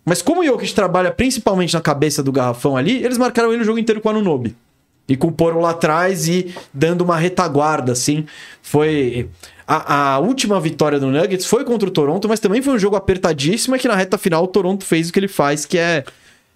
[0.04, 3.64] Mas como o Jokic trabalha principalmente na cabeça do garrafão ali, eles marcaram ele o
[3.64, 4.54] jogo inteiro com o Anunobi.
[5.08, 8.24] E com o Poro lá atrás e dando uma retaguarda, assim.
[8.62, 9.28] Foi.
[9.66, 12.96] A, a última vitória do Nuggets foi contra o Toronto, mas também foi um jogo
[12.96, 13.76] apertadíssimo.
[13.76, 16.04] E que na reta final o Toronto fez o que ele faz, que é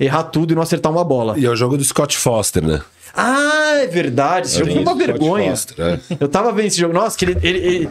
[0.00, 1.38] errar tudo e não acertar uma bola.
[1.38, 2.80] E é o jogo do Scott Foster, né?
[3.14, 4.46] Ah, é verdade.
[4.46, 5.50] Esse jogo foi uma vergonha.
[5.50, 6.00] Foster, é.
[6.20, 6.94] Eu tava vendo esse jogo.
[6.94, 7.38] Nossa, que ele.
[7.42, 7.90] ele, ele,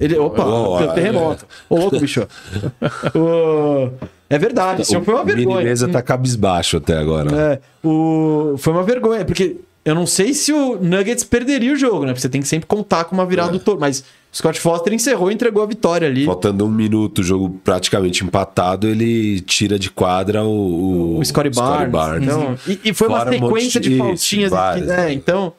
[0.00, 1.46] ele- opa, Oh, deu terremoto.
[1.68, 2.26] Ô, louco, bicho.
[3.14, 3.90] O-
[4.28, 5.64] é verdade, esse jogo foi uma O vergonha.
[5.64, 7.30] mesa tá cabisbaixo até agora.
[7.34, 8.54] É, o...
[8.58, 12.06] Foi uma vergonha, porque eu não sei se o Nuggets perderia o jogo, né?
[12.08, 13.78] Porque você tem que sempre contar com uma virada do Toro.
[13.78, 14.02] Mas
[14.34, 16.24] Scott Foster encerrou e entregou a vitória ali.
[16.24, 20.48] Faltando um minuto, o jogo praticamente empatado, ele tira de quadra o,
[21.16, 22.24] o, O Scottie Barnes.
[22.24, 24.28] Então, e, e foi uma Fora um monte sequência de de- faltinhas.
[24.28, 24.88] isso, várias.
[24.90, 25.52] é, então.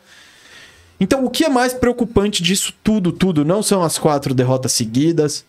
[1.00, 5.44] Então, o que é mais preocupante disso tudo, tudo, não são as quatro derrotas seguidas,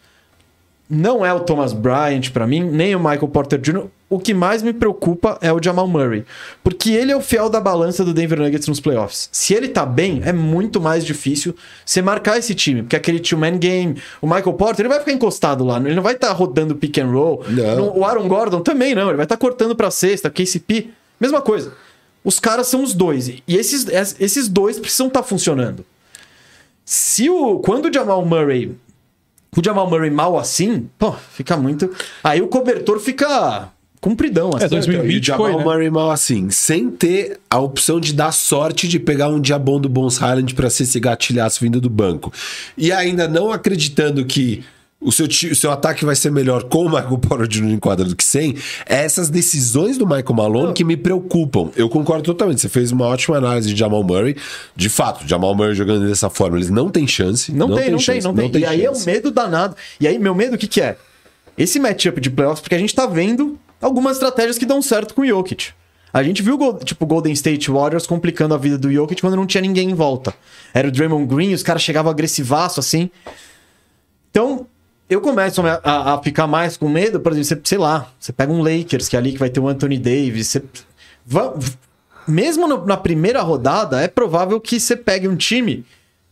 [0.89, 3.87] não é o Thomas Bryant pra mim, nem o Michael Porter Jr.
[4.09, 6.25] O que mais me preocupa é o Jamal Murray,
[6.63, 9.29] porque ele é o fiel da balança do Denver Nuggets nos playoffs.
[9.33, 13.59] Se ele tá bem, é muito mais difícil você marcar esse time, porque aquele two-man
[13.59, 16.99] game, o Michael Porter, ele vai ficar encostado lá, ele não vai estar rodando pick
[16.99, 17.45] and roll.
[17.49, 17.99] Não.
[17.99, 21.73] O Aaron Gordon também não, ele vai estar cortando pra cesta, KCP, mesma coisa.
[22.23, 23.29] Os caras são os dois.
[23.29, 23.87] E esses,
[24.21, 25.85] esses dois precisam estar funcionando.
[26.85, 27.61] Se o.
[27.61, 28.77] Quando o Jamal Murray.
[29.57, 31.91] O Jamal Murray mal assim, pô, fica muito.
[32.23, 33.71] Aí o cobertor fica
[34.01, 34.51] compridão.
[34.55, 34.67] Assim.
[34.67, 35.65] É, 2020 E o Jamal foi, né?
[35.65, 39.81] Murray mal assim, sem ter a opção de dar sorte de pegar um dia bom
[39.81, 42.33] do Bones Highland pra ser esse gatilhaço vindo do banco.
[42.77, 44.63] E ainda não acreditando que
[45.01, 47.71] o seu, o seu ataque vai ser melhor com o Michael Porter Jr.
[47.71, 48.57] em quadra do que sem,
[48.87, 51.71] é essas decisões do Michael Malone que me preocupam.
[51.77, 52.61] Eu concordo totalmente.
[52.61, 54.37] Você fez uma ótima análise de Jamal Murray.
[54.75, 57.53] De fato, Jamal Murray jogando dessa forma, eles não têm chance.
[57.53, 58.63] Não, tem, não chance, tem, não tem.
[58.63, 59.07] E aí é um chance.
[59.07, 59.77] medo danado.
[60.01, 60.97] E aí, meu medo, o que, que é?
[61.59, 65.23] Esse matchup de playoffs, porque a gente tá vendo algumas estratégias que dão certo com
[65.23, 65.69] o Jokic.
[66.13, 69.47] A gente viu, o tipo, Golden State Warriors complicando a vida do Jokic quando não
[69.47, 70.35] tinha ninguém em volta.
[70.73, 73.11] Era o Draymond Green, os caras chegavam agressivaço, assim.
[74.31, 74.67] Então,
[75.09, 78.53] eu começo a, a- ficar mais com medo, por exemplo, você, sei lá, você pega
[78.53, 80.63] um Lakers, que é ali que vai ter o Anthony Davis, você...
[82.27, 85.85] mesmo no- na primeira rodada, é provável que você pegue um time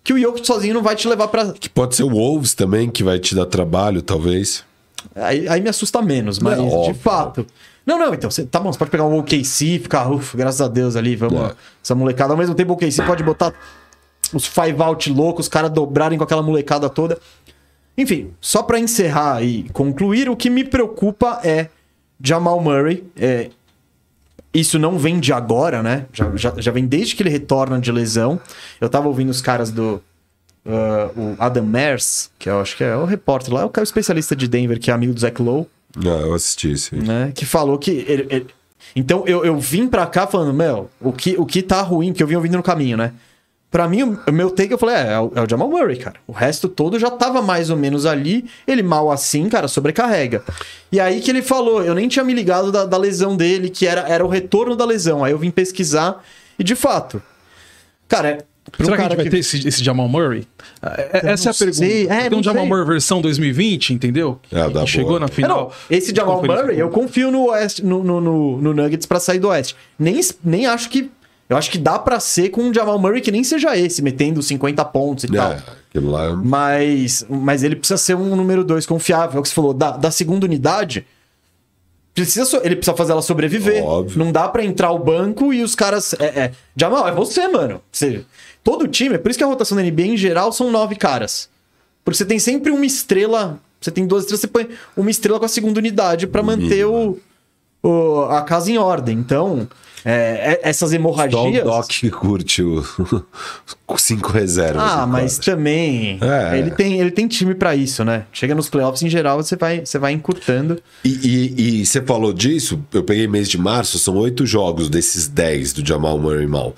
[0.03, 1.53] que o Jokic sozinho não vai te levar pra...
[1.53, 4.63] Que pode ser o Wolves também, que vai te dar trabalho, talvez.
[5.15, 6.95] Aí, aí me assusta menos, mas Não, de óbvio.
[6.97, 7.47] fato.
[7.87, 10.69] Não, não, então, você, tá bom, você pode pegar um OKC, ficar, ufa, graças a
[10.69, 11.55] Deus ali, vamos, É.
[11.83, 12.33] essa molecada.
[12.33, 13.53] Ao mesmo tempo, o OKC pode botar
[14.33, 17.19] os five out loucos, os caras dobrarem com aquela molecada toda.
[17.97, 21.69] Enfim, só pra encerrar e concluir, o que me preocupa é
[22.23, 23.05] Jamal Murray.
[23.17, 23.51] É,
[24.53, 26.07] isso não vem de agora, né?
[26.13, 28.41] Já, já, já vem desde que ele retorna de lesão.
[28.81, 30.03] Eu tava ouvindo os caras do.
[30.67, 33.85] ah, o Adam Mers, que eu acho que é o repórter lá, é o cara
[33.85, 35.67] especialista de Denver, que é amigo do Zach Lowe,
[35.97, 36.97] Não, eu assisti isso.
[36.97, 37.33] né?
[37.35, 37.91] Que falou que.
[38.09, 38.47] ele- ele-
[38.97, 42.23] Então eu, eu vim pra cá falando, meu, o que, o que tá ruim, que
[42.23, 43.13] eu vim ouvindo no caminho, né?
[43.75, 46.15] Pra mim, o meu take, eu falei, é, é o, é o Jamal Murray, cara.
[46.29, 48.45] O resto todo já tava mais ou menos ali.
[48.69, 50.45] Ele mal assim, cara, sobrecarrega.
[50.93, 53.85] E aí que ele falou, eu nem tinha me ligado da, da lesão dele, que
[53.85, 55.25] era, era o retorno da lesão.
[55.25, 56.23] Aí eu vim pesquisar
[56.57, 57.21] e, de fato,
[58.07, 58.39] cara, é.
[58.81, 60.47] um Será que a gente vai ter esse, esse Jamal Murray?
[60.81, 61.79] É, é- Essa é a pergunta.
[61.79, 62.07] sei.
[62.07, 62.69] É, um Jamal sei.
[62.73, 64.39] Murray versão 2020, entendeu?
[64.53, 65.19] É, que chegou boa.
[65.19, 65.59] na É, final.
[65.59, 69.41] não, esse Jamal Murray, eu confio no, Oeste, no, no, no, no Nuggets pra sair
[69.41, 69.75] do Oeste.
[69.99, 71.11] Nem, nem acho que.
[71.49, 74.43] Eu acho que dá pra ser com um Jamal Murray que nem seja esse, metendo
[74.43, 75.53] 50 pontos e tal.
[75.53, 79.37] É, aquilo lá é Mas, mas ele precisa ser um número 2 confiável.
[79.37, 81.07] É o que você falou, da, da segunda unidade.
[82.15, 83.83] Precisa, ele precisa fazer ela sobreviver.
[83.85, 84.19] Óbvio.
[84.19, 86.15] Não dá pra entrar o banco e os caras.
[86.15, 87.81] É, é, Jamal, é você, mano.
[87.91, 88.25] Você,
[88.63, 91.49] todo time, é por isso que a rotação da NBA em geral são nove caras.
[92.05, 93.59] Porque você tem sempre uma estrela.
[93.81, 97.19] Você tem duas estrelas, você põe uma estrela com a segunda unidade pra manter o,
[97.83, 99.19] o- a casa em ordem.
[99.19, 99.69] Então,
[100.05, 101.65] é, é- essas Só o hemorragias.
[101.65, 102.85] Doc que curte o
[103.89, 104.83] os cinco reservas.
[104.83, 105.53] Ah, mas quadro.
[105.57, 106.19] também.
[106.21, 106.59] É.
[106.59, 108.25] Ele, tem, ele tem time pra isso, né?
[108.33, 110.81] Chega nos playoffs em geral, você vai, você vai encurtando.
[111.05, 115.27] E, e- e você falou disso, eu peguei mês de março, são oito jogos desses
[115.27, 116.75] dez do Jamal Murray mal.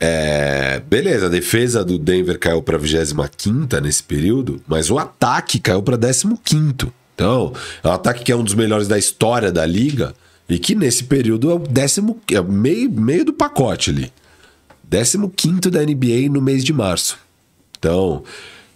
[0.00, 5.82] É, beleza, a defesa do Denver caiu para 25 nesse período, mas o ataque caiu
[5.82, 6.92] para 15.
[7.14, 10.12] Então, é um ataque que é um dos melhores da história da liga
[10.48, 14.12] e que nesse período é o décimo, é meio, meio do pacote ali.
[15.30, 17.18] 15 da NBA no mês de março.
[17.78, 18.22] Então,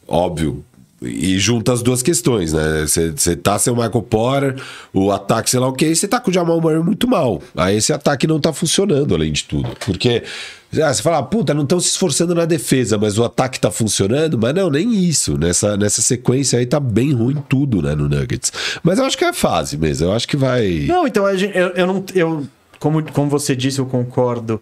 [0.06, 0.64] óbvio.
[1.00, 2.84] E junta as duas questões, né?
[2.84, 4.56] Você tá sem o Michael Porter,
[4.92, 7.40] o ataque, sei lá o que, você tá com o Jamal Murray muito mal.
[7.56, 9.68] Aí esse ataque não tá funcionando, além de tudo.
[9.86, 10.24] Porque
[10.72, 14.36] ah, você fala, puta, não estão se esforçando na defesa, mas o ataque tá funcionando.
[14.36, 15.38] Mas não, nem isso.
[15.38, 18.52] Nessa, nessa sequência aí tá bem ruim tudo, né, no Nuggets.
[18.82, 20.08] Mas eu acho que é fase mesmo.
[20.08, 20.84] Eu acho que vai.
[20.88, 22.04] Não, então eu, eu não.
[22.14, 22.46] Eu,
[22.78, 24.60] como, como você disse, eu concordo.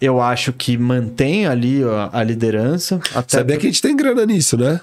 [0.00, 3.00] Eu acho que mantém ali a, a liderança.
[3.14, 4.80] Até Sabia que a gente tem grana nisso, né?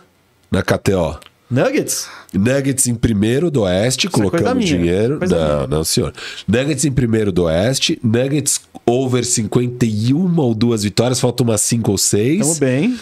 [0.51, 1.19] Na KTO.
[1.49, 2.09] Nuggets?
[2.33, 5.17] Nuggets em primeiro do Oeste, é colocando dinheiro.
[5.17, 5.67] Coisa não, minha.
[5.67, 6.13] não, senhor.
[6.47, 11.97] Nuggets em primeiro do Oeste, Nuggets over 51 ou duas vitórias, faltam umas 5 ou
[11.97, 12.39] 6.
[12.41, 12.99] Tamo bem.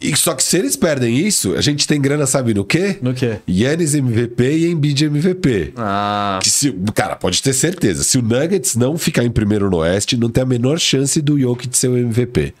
[0.00, 2.98] E só que se eles perdem isso, a gente tem grana, sabe no quê?
[3.02, 3.38] No quê?
[3.48, 5.72] Yannis MVP e Embiid MVP.
[5.76, 6.38] Ah.
[6.40, 8.04] Que se, cara, pode ter certeza.
[8.04, 11.38] Se o Nuggets não ficar em primeiro no Oeste, não tem a menor chance do
[11.38, 12.54] Jokic ser o MVP.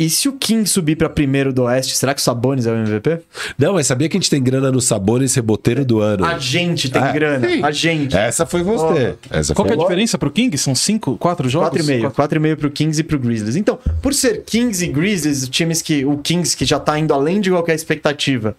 [0.00, 2.74] E se o King subir pra primeiro do Oeste, será que o Sabonis é o
[2.74, 3.20] MVP?
[3.58, 6.24] Não, mas sabia que a gente tem grana no Sabonis reboteiro do ano?
[6.24, 7.46] A gente tem É, grana.
[7.46, 7.62] sim.
[7.62, 8.16] A gente.
[8.16, 9.16] Essa foi você.
[9.28, 10.56] Essa Qual que é foi a diferença pro King?
[10.56, 11.78] São cinco, quatro jogos?
[11.82, 12.12] 4,5.
[12.12, 13.56] 4,5 pro Kings e pro Grizzlies.
[13.56, 16.02] Então, por ser Kings e Grizzlies, times que.
[16.06, 18.56] O Kings que já tá indo além de qualquer expectativa.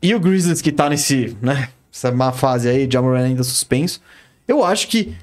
[0.00, 1.68] E o Grizzlies que tá nesse, né?
[1.92, 4.00] Essa má fase aí, Jamoran ainda suspenso.
[4.46, 5.16] Eu acho que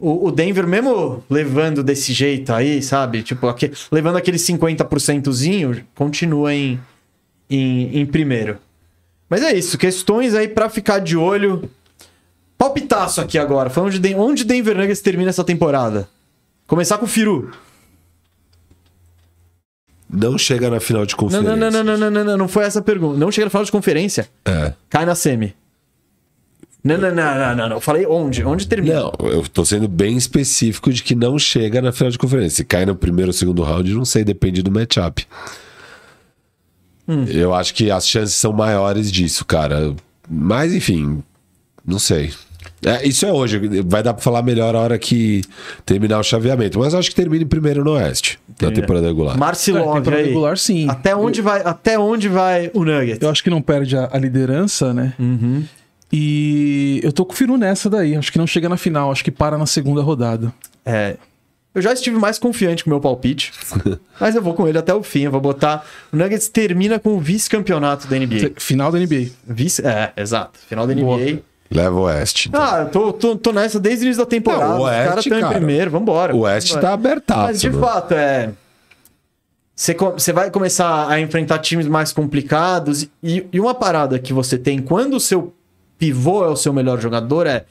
[0.00, 3.22] o, o Denver, mesmo levando desse jeito aí, sabe?
[3.22, 6.80] Tipo, aque- levando aquele 50%zinho, continua em,
[7.48, 8.58] em, em primeiro.
[9.28, 11.70] Mas é isso, questões aí pra ficar de olho.
[12.58, 13.70] Palpitaço aqui agora.
[13.70, 16.08] Falando de onde Denver Nuggets termina essa temporada.
[16.66, 17.50] Começar com o Firu.
[20.12, 21.56] Não chega na final de Não, conferência.
[21.56, 23.16] não, não, não, não, não, não, não, não foi essa a pergunta.
[23.16, 24.28] Não chega na final de conferência.
[24.44, 24.72] É.
[24.88, 25.54] Cai na semi.
[26.82, 27.76] Não, não, não, não, não, não.
[27.76, 28.42] Eu falei onde?
[28.42, 29.00] Onde termina?
[29.00, 32.56] Não, eu tô sendo bem específico de que não chega na final de conferência.
[32.56, 35.26] Se cai no primeiro ou segundo round, não sei, depende do matchup.
[37.06, 37.24] Hum.
[37.24, 39.94] Eu acho que as chances são maiores disso, cara.
[40.28, 41.22] Mas, enfim,
[41.84, 42.32] não sei.
[42.84, 45.42] É, isso é hoje, vai dar pra falar melhor a hora que
[45.84, 46.78] terminar o chaveamento.
[46.78, 49.36] Mas eu acho que termina em primeiro no Oeste, na temporada regular.
[49.36, 50.28] É, Marcilov temporada aí.
[50.28, 50.88] regular, sim.
[50.88, 53.20] Até onde, vai, até onde vai o Nuggets?
[53.20, 55.12] Eu acho que não perde a, a liderança, né?
[55.18, 55.64] Uhum.
[56.12, 58.16] E eu tô com o Firu nessa daí.
[58.16, 60.52] Acho que não chega na final, acho que para na segunda rodada.
[60.84, 61.16] É.
[61.72, 63.52] Eu já estive mais confiante com o meu palpite.
[64.20, 65.22] mas eu vou com ele até o fim.
[65.22, 65.86] Eu vou botar.
[66.12, 68.54] O Nuggets termina com o vice-campeonato da NBA.
[68.56, 69.30] Final da NBA.
[69.46, 69.86] Vice...
[69.86, 70.58] É, exato.
[70.68, 71.04] Final da NBA.
[71.04, 71.42] Boa.
[71.70, 72.48] Leva o Oeste.
[72.48, 72.60] então.
[72.60, 74.64] Ah, eu tô, tô, tô nessa desde o início da temporada.
[74.66, 76.34] Não, o Os Oeste, caras estão em primeiro, vambora.
[76.34, 76.88] o Oeste Vambora.
[76.88, 77.42] tá abertaço.
[77.42, 77.80] Mas de né?
[77.80, 78.50] fato, é.
[79.76, 83.08] Você vai começar a enfrentar times mais complicados.
[83.22, 85.54] E, e uma parada que você tem quando o seu
[86.00, 87.66] pivô é o seu melhor jogador, é,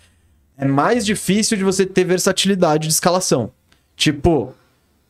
[0.55, 3.51] é mais difícil de você ter versatilidade de escalação.
[3.97, 4.53] Tipo,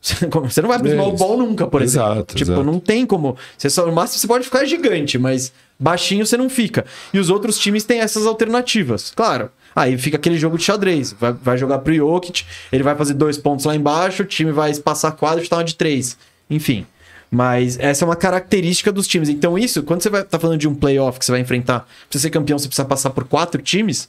[0.00, 2.12] você não vai pro É small ball nunca, por exemplo.
[2.12, 2.64] Exato, tipo, exato.
[2.64, 3.36] não tem como.
[3.58, 6.86] Você só, no máximo você pode ficar gigante, mas baixinho você não fica.
[7.12, 9.12] E os outros times têm essas alternativas.
[9.14, 9.50] Claro.
[9.76, 11.12] Aí fica aquele jogo de xadrez.
[11.12, 14.70] Vai, vai jogar pro Jokic, ele vai fazer dois pontos lá embaixo, o time vai
[14.70, 16.16] espaçar quadro e chutar uma de três.
[16.48, 16.86] Enfim.
[17.30, 19.28] Mas essa é uma característica dos times.
[19.28, 21.88] Então, isso, quando você vai tá falando de um playoff que você vai enfrentar, pra
[22.10, 24.08] você ser campeão, você precisa passar por quatro times.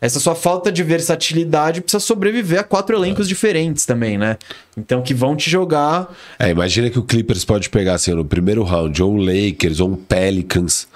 [0.00, 4.36] Essa sua falta de versatilidade precisa sobreviver a quatro elencos diferentes também, né?
[4.76, 6.14] Então, que vão te jogar.
[6.38, 9.90] É, imagina que o Clippers pode pegar assim, no primeiro round, ou um Lakers, ou
[9.90, 10.86] um Pelicans,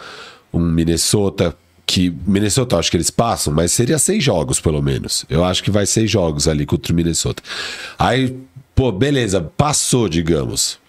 [0.52, 1.56] um Minnesota,
[1.86, 2.14] que.
[2.26, 5.24] Minnesota, eu acho que eles passam, mas seria seis jogos, pelo menos.
[5.30, 7.42] Eu acho que vai seis jogos ali contra o Minnesota.
[7.98, 8.36] Aí,
[8.74, 10.79] pô, beleza, passou, digamos.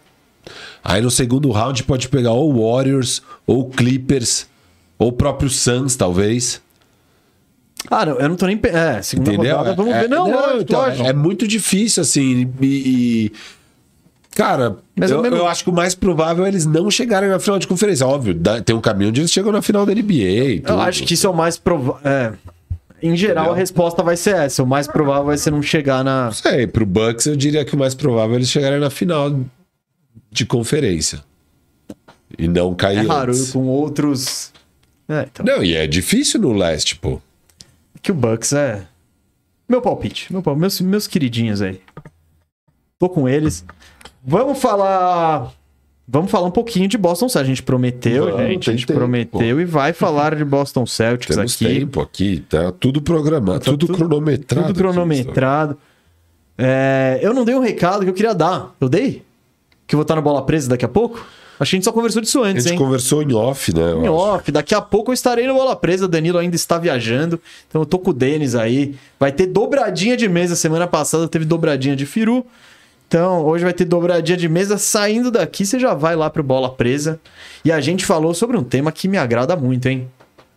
[0.84, 4.48] Aí no segundo round pode pegar ou Warriors, ou Clippers,
[4.98, 6.62] ou o próprio Suns, talvez.
[7.90, 8.60] Ah, não, eu não tô nem.
[8.64, 9.58] É, segunda Entendeu?
[9.58, 10.10] rodada, vamos É- ver.
[10.10, 11.08] Não, lógico, então, lógico.
[11.08, 12.52] é muito difícil, assim.
[12.62, 12.66] E.
[12.66, 13.32] e-
[14.34, 17.38] Cara, Mas eu, mesmo- eu acho que o mais provável é eles não chegarem na
[17.38, 18.08] final de conferência.
[18.08, 18.34] Óbvio,
[18.64, 20.14] tem um caminho onde eles chegam na final da NBA.
[20.14, 20.80] E Eu tudo.
[20.80, 22.00] acho que isso é o mais provável.
[22.10, 22.32] É.
[23.04, 23.54] Em geral, Entendeu?
[23.56, 24.64] a resposta vai ser essa.
[24.64, 26.26] O mais provável vai ser não chegar na.
[26.26, 29.38] Não sei, pro Bucks eu diria que o mais provável é eles chegarem na final
[30.32, 31.24] de conferência.
[32.38, 33.52] E não cair É raro, antes.
[33.52, 34.52] com outros.
[35.10, 35.46] É, então.
[35.46, 37.20] Não, e é difícil no leste, pô.
[38.02, 38.86] Que o Bucks é.
[39.68, 40.32] Meu palpite.
[40.32, 41.82] Meu, pal- meus, meus queridinhos aí.
[42.98, 43.66] Tô com eles.
[44.24, 45.52] Vamos falar.
[46.08, 47.46] Vamos falar um pouquinho de Boston Celtics.
[47.50, 48.70] A gente prometeu, Vamos, gente.
[48.70, 51.66] A gente tem tempo, prometeu e vai falar de Boston Celtics Temos aqui.
[51.66, 54.68] tempo aqui, tá tudo programado, Tá tudo, tudo- cronometrado.
[54.68, 55.78] Tudo cronometrado.
[56.58, 58.76] É, eu não dei um recado que eu queria dar.
[58.80, 59.24] Eu dei?
[59.92, 61.18] Que eu vou estar na bola presa daqui a pouco?
[61.60, 62.80] Acho que a gente só conversou disso A antes, gente hein?
[62.80, 63.92] conversou em off, né?
[63.92, 64.14] Em acho.
[64.14, 66.08] off, daqui a pouco eu estarei no Bola Presa.
[66.08, 67.38] Danilo ainda está viajando.
[67.68, 68.96] Então eu tô com o Denis aí.
[69.20, 70.56] Vai ter dobradinha de mesa.
[70.56, 72.46] Semana passada teve dobradinha de Firu.
[73.06, 74.78] Então hoje vai ter dobradinha de mesa.
[74.78, 77.20] Saindo daqui, você já vai lá pro Bola Presa.
[77.66, 80.08] E a gente falou sobre um tema que me agrada muito, hein?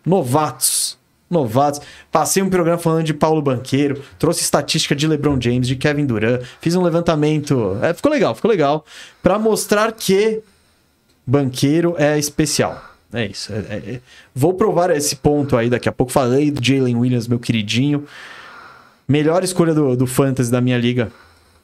[0.06, 0.94] Novatos.
[1.35, 1.81] Novatos.
[2.11, 6.40] Passei um programa falando de Paulo Banqueiro, trouxe estatística de LeBron James, de Kevin Durant,
[6.61, 7.77] fiz um levantamento.
[7.82, 8.86] É, ficou legal, ficou legal.
[9.23, 10.40] Pra mostrar que
[11.27, 12.82] banqueiro é especial.
[13.12, 13.52] É isso.
[13.52, 14.01] é- é- é.
[14.35, 16.11] Vou provar esse ponto aí daqui a pouco.
[16.12, 18.05] Falei do Jalen Williams, meu queridinho.
[19.06, 21.12] Melhor escolha do, do Fantasy da minha liga.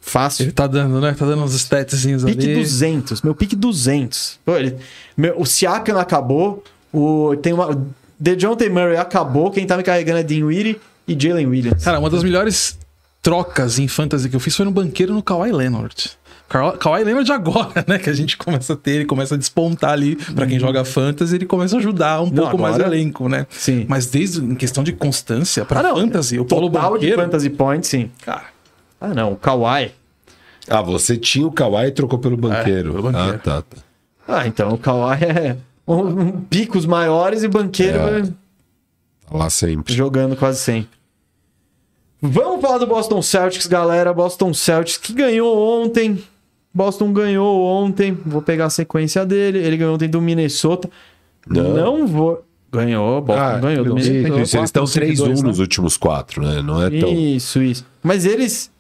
[0.01, 0.45] Fácil.
[0.45, 1.13] Ele tá dando, né?
[1.19, 2.35] Tá dando uns statzinhos ali.
[2.37, 3.23] Pique 200.
[3.23, 4.39] Meu pique 200.
[4.45, 4.77] Pô, ele,
[5.17, 6.63] meu, o Siakam acabou.
[6.93, 7.87] O, tem uma.
[8.21, 9.51] DeJounte Murray acabou.
[9.51, 10.79] Quem tá me carregando é Dean Weedy
[11.09, 11.83] e Jalen Williams.
[11.83, 12.79] Cara, uma das melhores
[13.23, 16.11] trocas em fantasy que eu fiz foi no banqueiro no Kawhi Leonard.
[16.49, 17.99] Ka- Kawhi Leonard agora, né?
[17.99, 21.37] Que a gente começa a ter, ele começa a despontar ali pra quem joga fantasy,
[21.37, 23.47] ele começa a ajudar um Não, pouco mais o agora- elenco, né?
[23.51, 23.87] Sim.
[23.89, 27.51] Mas desde em questão de constância pra Ah, fantasy, o Paulo Total de Banqueiro, Fantasy
[27.51, 28.11] Points, sim.
[28.23, 28.45] cara,
[29.01, 29.33] Ah, não.
[29.33, 29.93] O Kawhi.
[30.69, 32.91] Ah, você tinha o Kawhi e trocou pelo banqueiro.
[32.93, 33.37] pelo banqueiro.
[33.37, 33.77] Ah, tá, tá.
[34.29, 35.57] Ah, então o Kawhi é
[35.95, 38.19] um, picos maiores e banqueiro É.
[38.21, 38.23] é.
[38.23, 39.93] Tá lá sempre.
[39.95, 40.91] jogando quase sempre.
[42.23, 44.13] Vamos falar do Boston Celtics, galera.
[44.13, 46.23] Boston Celtics que ganhou ontem.
[46.73, 48.13] Boston ganhou ontem.
[48.27, 49.59] Vou pegar a sequência dele.
[49.59, 50.91] Ele ganhou ontem do Minnesota.
[51.49, 52.07] Não, Não.
[52.07, 52.45] vou.
[52.73, 54.41] Ganhou, Boston Ah, ganhou do Minnesota.
[54.43, 55.49] isso, eles estão 3-1 102, né?
[55.49, 56.63] nos últimos quatro, né?
[56.63, 57.09] Não é tão.
[57.13, 57.85] Isso, isso.
[58.03, 58.71] Mas eles,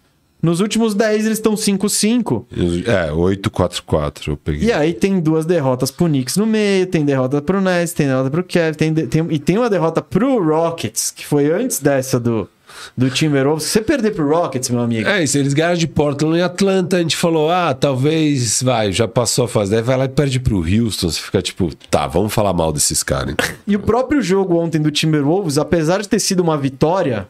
[0.43, 2.45] nos últimos 10, eles estão 5-5.
[2.87, 4.29] É, 8-4-4.
[4.29, 4.69] Eu peguei.
[4.69, 8.31] E aí tem duas derrotas pro Knicks no meio, tem derrota pro Nets, tem derrota
[8.31, 12.19] pro Cavs, tem, de- tem- e tem uma derrota pro Rockets, que foi antes dessa
[12.19, 12.49] do,
[12.97, 13.65] do Timberwolves.
[13.65, 16.97] Se você perder pro Rockets, meu amigo, É isso, eles ganharam de Portland e Atlanta.
[16.97, 19.71] A gente falou, ah, talvez, vai, já passou a fase.
[19.71, 21.11] Daí vai lá e perde pro Houston.
[21.11, 23.35] Você fica tipo, tá, vamos falar mal desses caras.
[23.35, 23.47] então.
[23.67, 27.29] E o próprio jogo ontem do Timberwolves, apesar de ter sido uma vitória,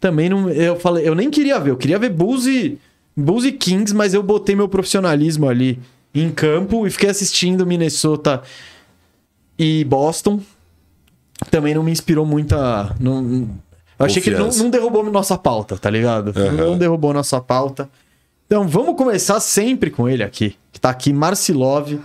[0.00, 0.48] também não.
[0.50, 2.78] Eu falei, eu nem queria ver, eu queria ver Bulls e,
[3.16, 5.78] Bulls e Kings, mas eu botei meu profissionalismo ali
[6.14, 8.42] em campo e fiquei assistindo Minnesota
[9.58, 10.40] e Boston.
[11.50, 12.94] Também não me inspirou muita.
[12.98, 13.48] Não,
[13.98, 16.32] eu achei que ele não, não derrubou nossa pauta, tá ligado?
[16.36, 16.52] Aham.
[16.52, 17.88] Não derrubou nossa pauta.
[18.46, 21.98] Então vamos começar sempre com ele aqui, que tá aqui, Marcilov.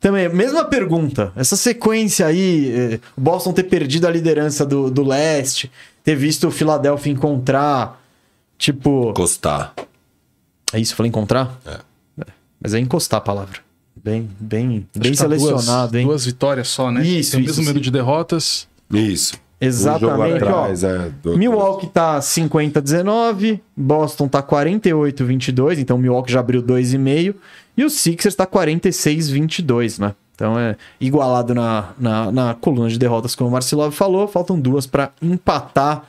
[0.00, 1.32] Também, mesma pergunta.
[1.34, 5.70] Essa sequência aí, eh, Boston ter perdido a liderança do, do leste,
[6.08, 8.02] ter visto o Philadelphia encontrar,
[8.56, 9.10] tipo...
[9.10, 9.74] Encostar.
[10.72, 11.60] É isso, falei encontrar?
[11.66, 11.80] É.
[12.58, 13.58] Mas é encostar a palavra.
[13.94, 16.06] Bem, bem, bem acho tá selecionado, duas, hein?
[16.06, 17.06] Duas vitórias só, né?
[17.06, 17.82] Isso, Tem o isso, mesmo número sim.
[17.82, 18.66] de derrotas.
[18.90, 19.34] Isso.
[19.60, 20.60] Exatamente, Um jogo ó.
[20.62, 27.34] atrás, é, do- Milwaukee tá 50-19, Boston tá 48-22, então o Milwaukee já abriu 2,5,
[27.76, 30.14] e o Sixers tá 46-22, né?
[30.38, 34.28] Então é igualado na, na, na coluna de derrotas, como o Marcelo falou.
[34.28, 36.04] Faltam duas para empatar.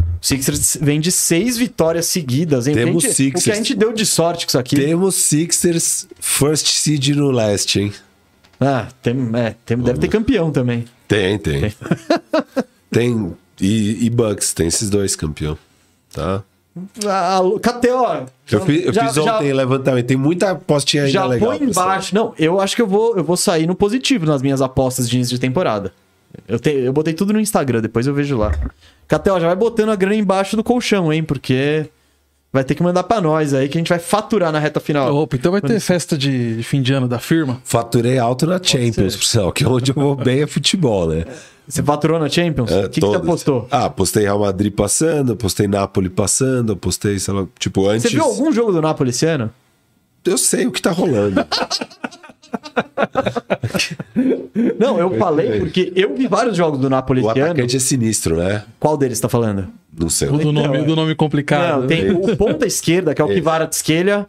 [0.00, 2.68] O Sixers vem de seis vitórias seguidas.
[2.68, 2.74] Hein?
[2.74, 3.42] Temos gente- Sixers.
[3.42, 4.76] O que a gente deu de sorte com isso aqui.
[4.76, 7.92] Temos Sixers first seed no leste, hein?
[8.60, 10.84] Ah, tem, é, tem- deve ter campeão também.
[11.08, 11.74] Tem, tem.
[12.88, 13.34] tem.
[13.60, 15.56] E, e Bucks, tem esses dois campeão.
[16.12, 16.42] Tá?
[17.06, 18.26] Ah, KTO.
[18.50, 20.06] Eu fiz, eu já- fiz já- ontem levantamento.
[20.06, 21.50] Tem muita apostinha ainda Já legal.
[21.50, 21.86] põe pessoal.
[21.86, 22.14] embaixo.
[22.14, 25.16] Não, eu acho que eu vou, eu vou sair no positivo nas minhas apostas de
[25.16, 25.92] início de temporada.
[26.48, 28.52] Eu, te- eu botei tudo no Instagram, depois eu vejo lá.
[29.06, 31.22] Catel, já vai botando a grana embaixo do colchão, hein?
[31.22, 31.86] Porque
[32.50, 35.14] vai ter que mandar pra nós aí que a gente vai faturar na reta final.
[35.14, 37.60] Opa, então vai ter festa de, fim de ano da firma?
[37.64, 39.18] Faturei alto na Champions, ser.
[39.18, 41.26] por sinal, que é onde eu vou bem é futebol, né?
[41.68, 42.70] Você faturou na Champions?
[42.70, 43.68] É, O que, que você apostou?
[43.70, 48.02] Ah, postei Real Madrid passando, postei Napoli passando, postei, sei lá, tipo, antes.
[48.02, 49.50] Você viu algum jogo do Napoli esse ano?
[50.24, 51.44] Eu sei o que tá rolando.
[54.78, 57.50] Não, eu falei porque eu vi vários jogos do Napoli o esse ano.
[57.52, 58.64] atacante é sinistro, né?
[58.78, 59.68] Qual deles tá falando?
[59.96, 60.28] Não sei.
[60.28, 61.80] O do nome, do nome complicado.
[61.82, 64.26] Não, tem o ponta esquerda, que é o Kvaratskhelia,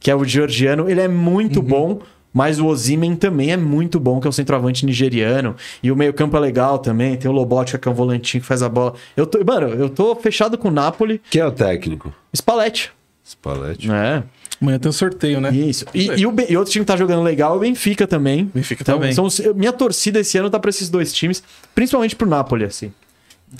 [0.00, 0.88] que é o georgiano.
[0.88, 1.66] Ele é muito Uhum.
[1.66, 2.00] bom,
[2.32, 5.54] mas o Ozimen também é muito bom, que é o centroavante nigeriano.
[5.82, 7.16] E o meio campo é legal também.
[7.16, 8.94] Tem o Lobotka, que é um volantinho que faz a bola.
[9.16, 11.20] Eu tô, mano, eu tô fechado com o Napoli.
[11.30, 12.12] Quem é o técnico?
[12.34, 12.90] Spalletti.
[13.24, 13.90] Spalletti.
[13.90, 14.22] É,
[14.60, 15.50] Amanhã tem um sorteio, né?
[15.52, 15.84] isso.
[15.92, 18.50] E, e o, e outro time que tá jogando legal é o Benfica também.
[18.54, 19.12] Benfica Então, também.
[19.12, 21.42] são minha torcida esse ano tá pra esses dois times,
[21.74, 22.92] principalmente pro Napoli, assim.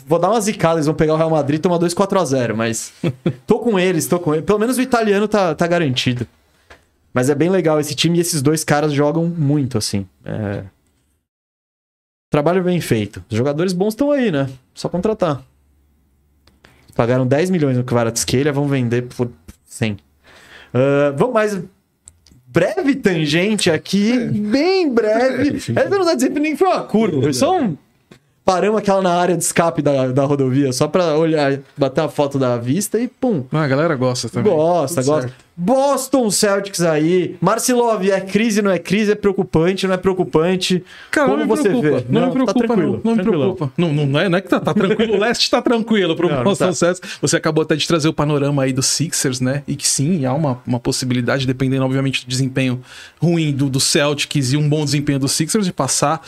[0.06, 2.24] Vou dar uma zicada, eles vão pegar o Real Madrid e tomar 2 4 a
[2.24, 2.92] 0 mas
[3.46, 4.46] tô com eles, tô com eles.
[4.46, 6.26] Pelo menos o italiano tá, tá garantido.
[7.12, 10.06] Mas é bem legal esse time e esses dois caras jogam muito, assim.
[10.24, 10.64] É...
[12.30, 13.22] Trabalho bem feito.
[13.30, 14.48] Os jogadores bons estão aí, né?
[14.74, 15.42] Só contratar.
[16.94, 19.30] Pagaram 10 milhões no Kvaratskhelia, vão vender por
[19.66, 19.98] 100.
[20.72, 21.60] Ah, vamos mais
[22.46, 25.72] breve tangente aqui, bem breve.
[25.76, 27.76] É, não dá dizer que nem foi uma curva, foi só um.
[28.44, 32.38] Paramos aquela na área de escape da, da rodovia, só pra olhar, bater a foto
[32.38, 33.44] da vista e pum.
[33.52, 34.52] Ah, a galera gosta também.
[34.52, 35.28] Gosta, Tudo gosta.
[35.28, 35.41] certo.
[35.56, 37.36] Boston Celtics aí.
[37.40, 39.12] Marcilov, é crise, não é crise?
[39.12, 40.82] É preocupante, não é preocupante?
[41.10, 41.98] Cara, Como não me você preocupa.
[41.98, 42.04] vê?
[42.08, 43.00] Não, me tá preocupa, tranquilo, não.
[43.04, 43.72] Não me preocupa.
[43.76, 45.14] Não, não, não é, não é que tá, tá tranquilo.
[45.14, 46.72] O leste tá tranquilo pro Não, não Boston tá.
[46.72, 47.18] Celtics.
[47.20, 49.62] Você acabou até de trazer o panorama aí dos Sixers, né?
[49.68, 52.80] E que sim, há uma, uma possibilidade, dependendo, obviamente, do desempenho
[53.20, 56.22] ruim do, do Celtics e um bom desempenho dos Sixers, de passar.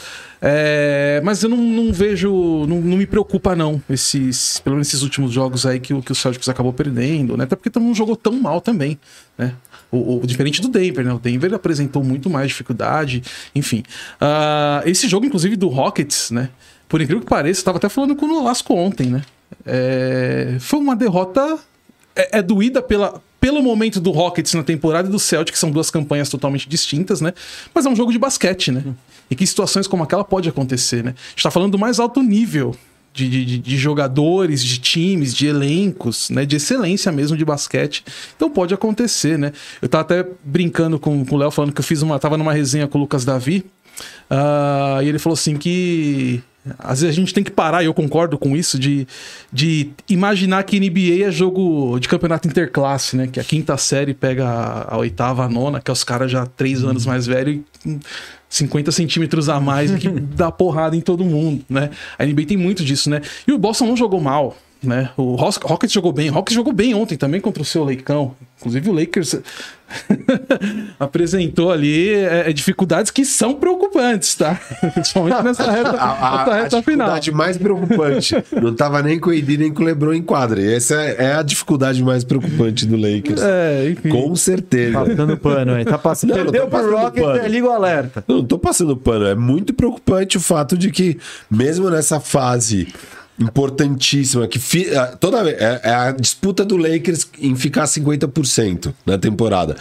[0.47, 2.31] É, mas eu não, não vejo.
[2.67, 3.81] Não, não me preocupa, não.
[3.89, 7.45] Esses, pelo menos esses últimos jogos aí que, o- que o Celtics acabou perdendo, né?
[7.45, 8.99] Até porque não jogou tão mal também,
[9.39, 9.55] né?
[9.91, 11.15] O, o- diferente do Denver, né?
[11.15, 13.23] O Denver apresentou muito mais dificuldade,
[13.55, 13.83] enfim.
[14.21, 16.51] Ah, esse jogo, inclusive, do Rockets, né?
[16.91, 19.23] Por incrível que pareça, eu tava até falando com o Nolasco ontem, né?
[19.65, 21.59] É, foi uma derrota.
[22.15, 25.71] É, é doída pela, pelo momento do Rockets na temporada e do Celtic, que são
[25.71, 27.35] duas campanhas totalmente distintas, né?
[27.75, 28.83] Mas é um jogo de basquete, né?
[29.31, 31.15] E que situações como aquela pode acontecer, né?
[31.15, 32.75] A gente tá falando do mais alto nível
[33.13, 36.47] de, de- de- jogadores, de times, de elencos, né?
[36.47, 38.03] De excelência mesmo de basquete.
[38.35, 39.53] Então pode acontecer, né?
[39.83, 42.19] Eu tava até brincando com, com o Léo, falando que eu fiz uma.
[42.19, 43.63] tava numa resenha com o Lucas Davi.
[44.31, 46.43] ah, e ele falou assim que.
[46.79, 49.07] Às vezes a gente tem que parar, e eu concordo com isso, de,
[49.53, 53.27] de imaginar que NBA é jogo de campeonato interclasse, né?
[53.27, 56.47] Que a quinta série pega a, a oitava, a nona, que é os caras já
[56.47, 58.01] três anos mais velhos e hum,
[58.49, 61.91] 50 centímetros a mais que dá porrada em todo mundo, né?
[62.19, 63.21] A NBA tem muito disso, né?
[63.47, 65.11] E o Boston não jogou mal, né?
[65.17, 66.31] O Rockets jogou bem.
[66.31, 68.35] O Rockets jogou bem ontem também contra o seu Leicão.
[68.59, 69.37] Inclusive o Lakers
[70.99, 74.59] apresentou ali é, é, dificuldades que são preocupantes, tá?
[74.95, 77.09] Principalmente nessa reta, A, a- a reta final.
[77.09, 78.35] dificuldade mais preocupante.
[78.61, 80.61] Não tava nem com o AD nem com o LeBron em quadra.
[80.61, 83.43] E essa é a dificuldade mais preocupante do Lakers.
[83.43, 84.09] É, enfim.
[84.09, 84.93] Com certeza.
[85.05, 85.85] Passando pano aí.
[85.85, 86.31] Tá passando.
[86.31, 87.39] Não, não Perdeu tô pro passando Rocket, pano.
[87.41, 88.25] é, liga o alerta.
[88.27, 89.27] Não, não tô passando pano.
[89.27, 91.19] É muito preocupante o fato de que,
[91.51, 92.89] mesmo nessa fase
[93.39, 98.95] importantíssima, que fi- ah, toda vez é, é a disputa do Lakers em ficar 50%
[99.05, 99.77] na temporada.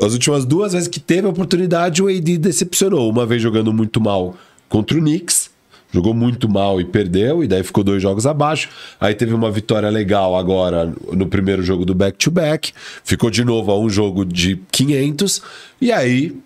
[0.00, 3.10] As últimas duas vezes que teve a oportunidade, o AD decepcionou.
[3.10, 4.36] Uma vez jogando muito mal
[4.68, 5.50] contra o Knicks,
[5.92, 8.68] jogou muito mal e perdeu, e daí ficou dois jogos abaixo.
[9.00, 12.72] Aí teve uma vitória legal agora no primeiro jogo do back-to-back,
[13.04, 15.42] ficou de novo a um jogo de 500,
[15.80, 16.36] e aí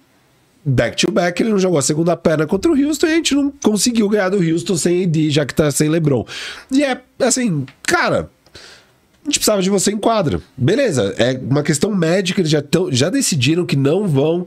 [0.65, 4.09] back-to-back, ele não jogou a segunda perna contra o Houston e a gente não conseguiu
[4.09, 6.25] ganhar do Houston sem AD, já que tá sem LeBron.
[6.71, 10.41] E é assim, cara, a gente precisava de você em quadra.
[10.57, 14.47] Beleza, é uma questão médica, eles já, tão, já decidiram que não vão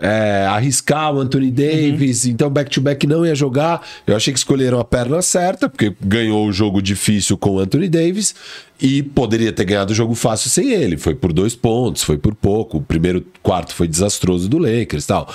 [0.00, 3.86] é, arriscar o Anthony Davis, então back-to-back não ia jogar.
[4.06, 7.88] Eu achei que escolheram a perna certa, porque ganhou o jogo difícil com o Anthony
[7.88, 8.34] Davis
[8.80, 10.96] e poderia ter ganhado o jogo fácil sem ele.
[10.96, 12.78] Foi por dois pontos, foi por pouco.
[12.78, 15.32] O primeiro quarto foi desastroso do Lakers e tal.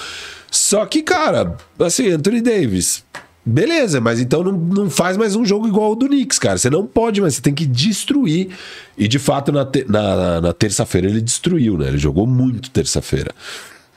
[0.51, 3.03] Só que, cara, assim, Anthony Davis.
[3.45, 6.57] Beleza, mas então não, não faz mais um jogo igual ao do Knicks, cara.
[6.57, 8.49] Você não pode, mas você tem que destruir.
[8.97, 11.87] E de fato, na, te- na, na terça-feira ele destruiu, né?
[11.87, 13.31] Ele jogou muito terça-feira.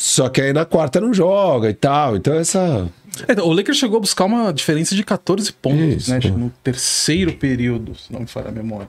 [0.04, 2.16] Só que aí na quarta não joga e tal.
[2.16, 2.88] Então essa.
[3.28, 6.18] É, o Lakers chegou a buscar uma diferença de 14 pontos, Isso, né?
[6.20, 6.28] pô.
[6.30, 8.88] No terceiro período, se não me falha a memória.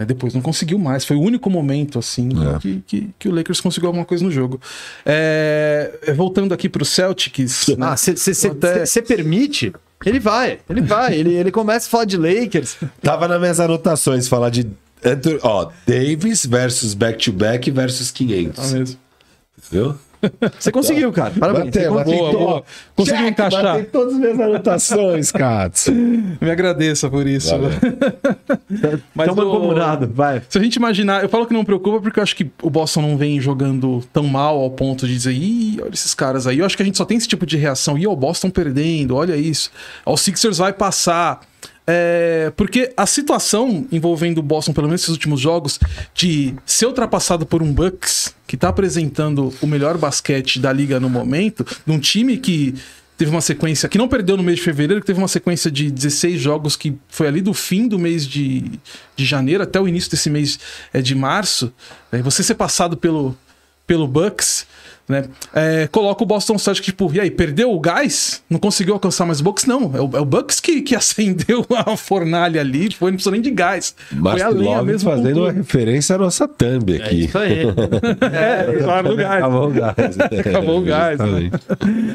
[0.00, 1.04] É, depois não conseguiu mais.
[1.04, 2.58] Foi o único momento, assim, É.
[2.58, 4.58] que, que, que o Lakers conseguiu alguma coisa no jogo.
[5.04, 7.66] É, é, voltando aqui pro Celtics.
[7.76, 7.86] né?
[7.86, 9.74] Ah, você Até- permite?
[10.06, 11.14] Ele vai, ele vai.
[11.18, 12.78] ele, ele começa a falar de Lakers.
[13.02, 14.66] Tava nas minhas anotações falar de.
[15.42, 18.56] Ó, Davis versus back-to-back versus 500.
[18.56, 18.96] Tá mesmo.
[19.70, 19.94] Viu?
[20.58, 21.32] Você conseguiu, cara.
[21.38, 21.66] Parabéns.
[21.66, 22.16] Bateu, Você bateu.
[22.18, 22.64] Boa, boa.
[22.94, 23.62] Conseguiu Check, encaixar.
[23.62, 25.88] bateu todas as minhas anotações, Katz.
[26.40, 27.50] Me agradeça por isso.
[27.50, 27.70] Valeu.
[29.14, 30.42] Mas Tamo o- comunado, vai.
[30.48, 33.02] Se a gente imaginar, eu falo que não preocupa porque eu acho que o Boston
[33.02, 36.58] não vem jogando tão mal ao ponto de dizer, ih, olha esses caras aí.
[36.58, 37.96] Eu acho que a gente só tem esse tipo de reação.
[37.98, 39.70] Ih, o Boston perdendo, olha isso.
[40.04, 41.40] O Sixers vai passar.
[41.86, 45.78] É, porque a situação envolvendo o Boston, pelo menos nesses últimos jogos,
[46.14, 51.08] de ser ultrapassado por um Bucks que tá apresentando o melhor basquete da liga no
[51.08, 52.74] momento, num time que
[53.16, 55.90] teve uma sequência que não perdeu no mês de fevereiro, que teve uma sequência de
[55.90, 58.64] 16 jogos que foi ali do fim do mês de,
[59.14, 60.58] de janeiro até o início desse mês
[60.90, 61.72] é, de março.
[62.10, 63.36] né, você ser passado pelo,
[63.86, 64.66] pelo Bucks,
[65.10, 65.24] né?
[65.54, 68.42] é, coloca o Boston Celtics, tipo, e aí, perdeu o gás?
[68.48, 69.66] Não conseguiu alcançar mais o Bucks?
[69.66, 73.32] Não, é o, é o Bucks que, que acendeu a fornalha ali, tipo, não precisou
[73.32, 73.94] nem de gás.
[74.08, 75.10] foi a lenha Love mesmo.
[75.10, 75.56] fazendo uma tudo.
[75.58, 77.24] referência à nossa thumb É aqui.
[77.24, 77.60] isso aí.
[78.32, 79.36] É, claro, do gás.
[79.42, 79.96] Acabou o gás.
[80.46, 81.50] Acabou o gás, né?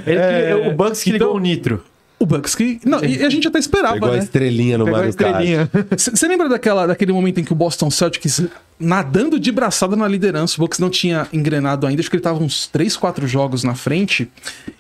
[0.06, 1.84] Ele É, o Bucks que ligou então- o Nitro.
[2.18, 2.80] O Bucks que.
[2.86, 4.20] Não, e a gente até esperava, Pegou a né?
[4.20, 5.32] estrelinha no Pegou a Mario Kart.
[5.44, 5.70] estrelinha.
[5.98, 8.42] Você lembra daquela, daquele momento em que o Boston Celtics
[8.80, 12.42] nadando de braçada na liderança, o Bucks não tinha engrenado ainda, acho que ele tava
[12.44, 14.30] uns 3, 4 jogos na frente,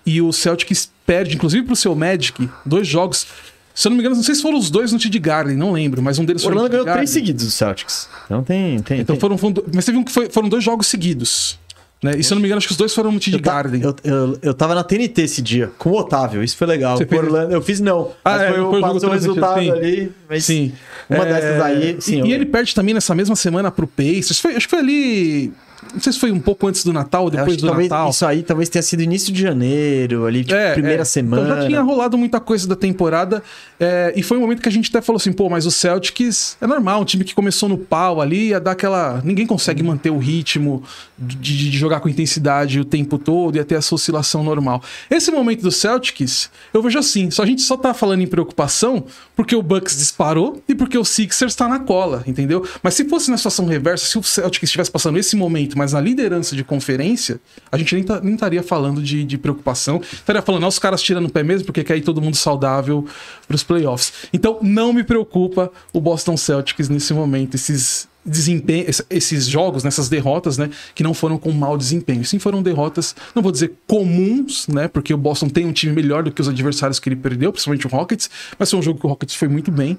[0.05, 3.27] e o Celtics perde, inclusive pro seu Magic, dois jogos.
[3.73, 5.73] Se eu não me engano, não sei se foram os dois no TD Garden, não
[5.73, 8.07] lembro, mas um deles O foi no Orlando ganhou três seguidos do Celtics.
[8.25, 8.79] Então tem.
[8.79, 9.37] tem Então tem- foram,
[9.73, 11.59] mas teve um que foi- foram dois jogos seguidos.
[12.03, 12.13] Né?
[12.17, 13.81] E se eu não me engano, acho que os dois foram no ta- Garden.
[13.81, 16.97] eu, eu, eu tava na TNT esse dia, com o Otávio, isso foi legal.
[16.97, 18.11] Você fez- Orlando, eu fiz não.
[18.23, 19.71] Ah, mas é, foi, o passou o resultado sim.
[19.71, 20.11] ali.
[20.39, 20.73] Sim.
[21.09, 22.15] Uma É, dessas aí, sim.
[22.17, 24.39] E, eu- e ele perde também nessa mesma semana pro Pacers.
[24.39, 25.53] Foi, acho que foi ali.
[25.93, 28.09] Não sei se foi um pouco antes do Natal ou depois do talvez, Natal.
[28.09, 31.05] Isso aí talvez tenha sido início de janeiro, ali, tipo, É, primeira é.
[31.05, 31.43] semana.
[31.43, 33.41] Então já tinha rolado muita coisa da temporada.
[33.79, 36.57] é, e foi um momento que a gente até falou assim: pô, mas o Celtics
[36.59, 39.21] é normal, um time que começou no pau ali, ia dar aquela.
[39.23, 40.83] Ninguém consegue manter o ritmo
[41.17, 44.81] de, de- jogar com intensidade o tempo todo, ia ter essa oscilação normal.
[45.09, 49.05] Esse momento do Celtics, eu vejo assim: só a gente só tá falando em preocupação
[49.35, 52.65] porque o Bucks disparou e porque o Sixers tá na cola, entendeu?
[52.83, 56.01] Mas se fosse na situação reversa, se o Celtics estivesse passando esse momento, mas na
[56.01, 57.39] liderança de conferência,
[57.71, 60.01] a gente nem, tá- nem estaria falando de, de preocupação.
[60.01, 63.05] Estaria falando, não, os caras tirando o pé mesmo, porque quer ir todo mundo saudável
[63.47, 64.13] pros playoffs.
[64.33, 70.09] Então, não me preocupa o Boston Celtics nesse momento, esses desempenho, ess- esses jogos, nessas
[70.09, 72.25] derrotas, né, que não foram com mau desempenho.
[72.25, 76.23] Sim, foram derrotas, não vou dizer comuns, né, porque o Boston tem um time melhor
[76.23, 79.05] do que os adversários que ele perdeu, principalmente o Rockets, mas foi um jogo que
[79.05, 79.97] o Rockets foi muito bem,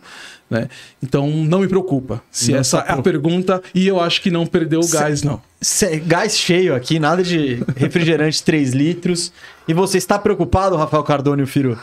[0.50, 0.68] né?
[1.02, 4.30] Então, não me preocupa se Não essa tá é a pergunta e eu acho que
[4.30, 5.40] não perdeu o gás, não.
[5.60, 9.32] Cê- Gás cheio aqui, nada de refrigerante 3 litros.
[9.66, 11.76] E você está preocupado, Rafael Cardone e o Firu?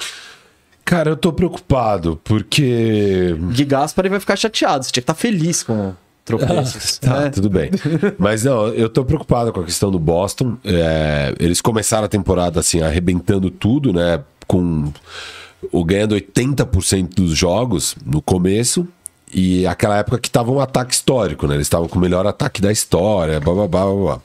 [0.86, 3.36] Cara, eu tô preocupado, porque.
[3.52, 4.84] De Gaspar vai ficar chateado.
[4.84, 5.94] Você tinha que estar feliz com
[6.26, 7.00] tropeços.
[7.04, 7.30] Tá, né?
[7.30, 7.70] tudo bem.
[8.18, 10.58] Mas não, eu tô preocupado com a questão do Boston.
[10.64, 14.22] É, eles começaram a temporada assim, arrebentando tudo, né?
[14.48, 14.92] Com
[15.72, 18.88] o ganhando 80% dos jogos no começo.
[19.34, 21.56] E aquela época que tava um ataque histórico, né?
[21.56, 24.22] Eles estavam com o melhor ataque da história, blá blá blá blá.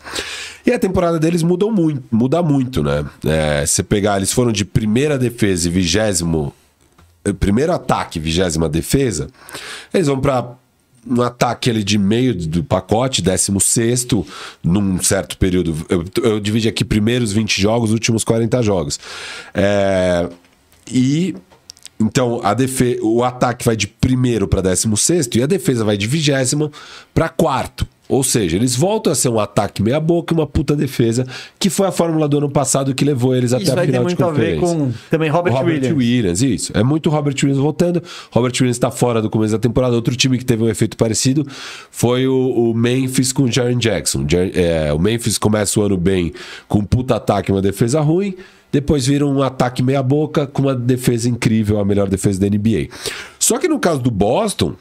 [0.67, 3.05] E a temporada deles mudou muito, muda muito, né?
[3.25, 6.53] É, você pegar, eles foram de primeira defesa e vigésimo
[7.35, 9.29] primeiro ataque, vigésima defesa,
[9.93, 10.55] eles vão para
[11.09, 14.07] um ataque ali de meio do pacote, 16
[14.63, 15.75] num certo período.
[15.89, 19.01] Eu, eu dividi aqui primeiros 20 jogos, últimos 40 jogos.
[19.55, 20.29] É,
[20.87, 21.35] e
[22.01, 22.99] Então, a defe...
[23.03, 26.71] o ataque vai de primeiro para décimo sexto e a defesa vai de vigésimo
[27.13, 27.87] para quarto.
[28.09, 31.27] Ou seja, eles voltam a ser um ataque meia boca e uma puta defesa,
[31.59, 33.93] que foi a fórmula do ano passado que levou eles Isso até a vai ter
[33.93, 34.87] final de muito a ver conferência.
[34.87, 36.41] com também Robert, Robert Williams.
[36.41, 36.73] isso.
[36.75, 38.03] É muito Robert Williams voltando.
[38.31, 39.95] Robert Williams está fora do começo da temporada.
[39.95, 41.47] Outro time que teve um efeito parecido
[41.91, 44.25] foi o, o Memphis com o Jaren Jackson.
[44.27, 46.33] Jar- é, o Memphis começa o ano bem
[46.67, 48.35] com um puta ataque e uma defesa ruim.
[48.71, 52.89] Depois vira um ataque meia boca com uma defesa incrível, a melhor defesa da NBA.
[53.39, 54.75] Só que no caso do Boston,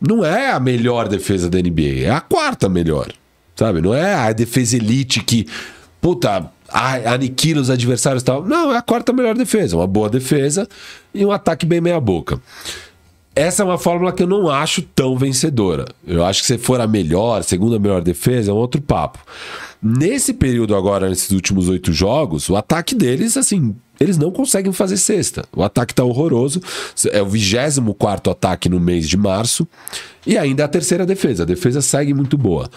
[0.00, 3.08] não é a melhor defesa da NBA, é a quarta melhor.
[3.54, 3.80] Sabe?
[3.80, 5.46] Não é a defesa elite que,
[6.00, 6.50] puta,
[7.04, 8.44] aniquila os adversários e tal.
[8.44, 9.76] Não, é a quarta melhor defesa.
[9.76, 10.68] Uma boa defesa
[11.12, 12.40] e um ataque bem meia-boca.
[13.38, 15.84] Essa é uma fórmula que eu não acho tão vencedora.
[16.04, 19.20] Eu acho que se for a melhor, segunda melhor defesa, é um outro papo.
[19.80, 24.96] Nesse período agora, nesses últimos oito jogos, o ataque deles, assim, eles não conseguem fazer
[24.96, 25.44] cesta.
[25.54, 26.60] O ataque tá horroroso.
[27.12, 29.68] É o 24 ataque no mês de março.
[30.26, 31.44] E ainda a terceira defesa.
[31.44, 32.68] A defesa segue muito boa.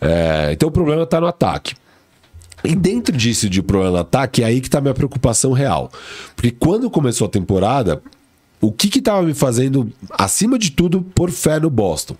[0.00, 1.76] É, então o problema tá no ataque.
[2.64, 5.92] E dentro disso de problema no ataque, é aí que tá minha preocupação real.
[6.34, 8.02] Porque quando começou a temporada,
[8.60, 12.16] o que que tava me fazendo, acima de tudo, por fé no Boston?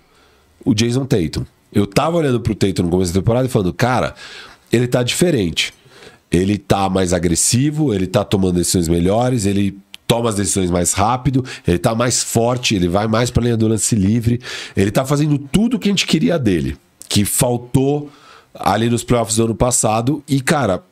[0.63, 1.45] O Jason Tatum.
[1.71, 4.15] Eu tava olhando pro Tatum no começo da temporada e falando, cara,
[4.71, 5.73] ele tá diferente.
[6.31, 11.45] Ele tá mais agressivo, ele tá tomando decisões melhores, ele toma as decisões mais rápido,
[11.67, 14.41] ele tá mais forte, ele vai mais pra linha do lance livre,
[14.75, 18.09] ele tá fazendo tudo o que a gente queria dele, que faltou
[18.53, 20.23] ali nos playoffs do ano passado.
[20.27, 20.83] E, cara,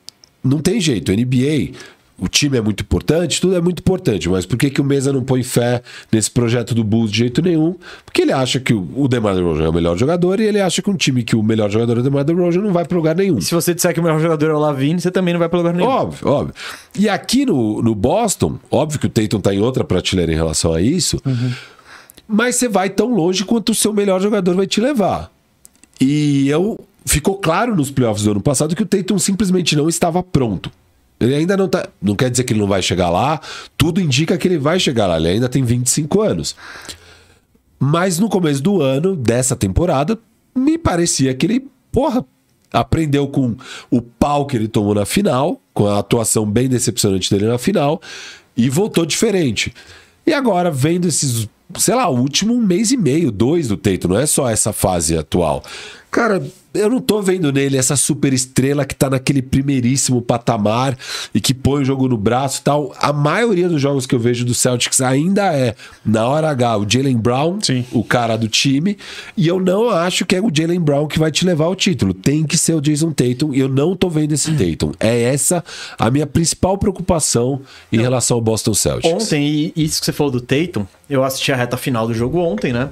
[0.42, 1.12] não tem jeito.
[1.12, 1.72] NBA,
[2.18, 4.28] o time é muito importante, tudo é muito importante.
[4.28, 7.40] Mas por que, que o Mesa não põe fé nesse projeto do Bulls de jeito
[7.40, 7.76] nenhum?
[8.04, 10.90] Porque ele acha que o DeMar DeRozan é o melhor jogador e ele acha que
[10.90, 13.40] um time que o melhor jogador é o DeMar DeRozan não vai pra lugar nenhum.
[13.40, 15.58] Se você disser que o melhor jogador é o Lavine, você também não vai pra
[15.58, 15.88] lugar nenhum.
[15.88, 16.54] Óbvio, óbvio.
[16.98, 20.72] E aqui no, no Boston, óbvio que o Tatum tá em outra prateleira em relação
[20.72, 21.22] a isso,
[22.26, 25.30] mas você vai tão longe quanto o seu melhor jogador vai te levar.
[26.00, 30.22] E eu ficou claro nos playoffs do ano passado que o Tatum simplesmente não estava
[30.22, 30.70] pronto.
[31.20, 31.88] Ele ainda não tá.
[32.00, 33.40] Não quer dizer que ele não vai chegar lá.
[33.76, 35.16] Tudo indica que ele vai chegar lá.
[35.16, 36.54] Ele ainda tem 25 anos.
[37.78, 40.18] Mas no começo do ano, dessa temporada,
[40.54, 42.24] me parecia que ele, porra,
[42.72, 43.56] aprendeu com
[43.90, 48.00] o pau que ele tomou na final, com a atuação bem decepcionante dele na final,
[48.56, 49.72] e voltou diferente.
[50.26, 54.26] E agora, vendo esses, sei lá, último mês e meio, dois do Teito, não é
[54.26, 55.62] só essa fase atual.
[56.10, 56.44] Cara,
[56.78, 60.96] eu não tô vendo nele essa super estrela que tá naquele primeiríssimo patamar
[61.34, 62.94] e que põe o jogo no braço e tal.
[62.98, 65.74] A maioria dos jogos que eu vejo do Celtics ainda é,
[66.04, 67.84] na hora H, o Jalen Brown, Sim.
[67.92, 68.96] o cara do time.
[69.36, 72.14] E eu não acho que é o Jalen Brown que vai te levar ao título.
[72.14, 73.52] Tem que ser o Jason Tatum.
[73.52, 74.92] E eu não tô vendo esse Tatum.
[75.00, 75.64] É essa
[75.98, 77.60] a minha principal preocupação
[77.92, 79.12] em relação ao Boston Celtics.
[79.12, 82.38] Ontem, e isso que você falou do Tatum, eu assisti a reta final do jogo
[82.38, 82.90] ontem, né?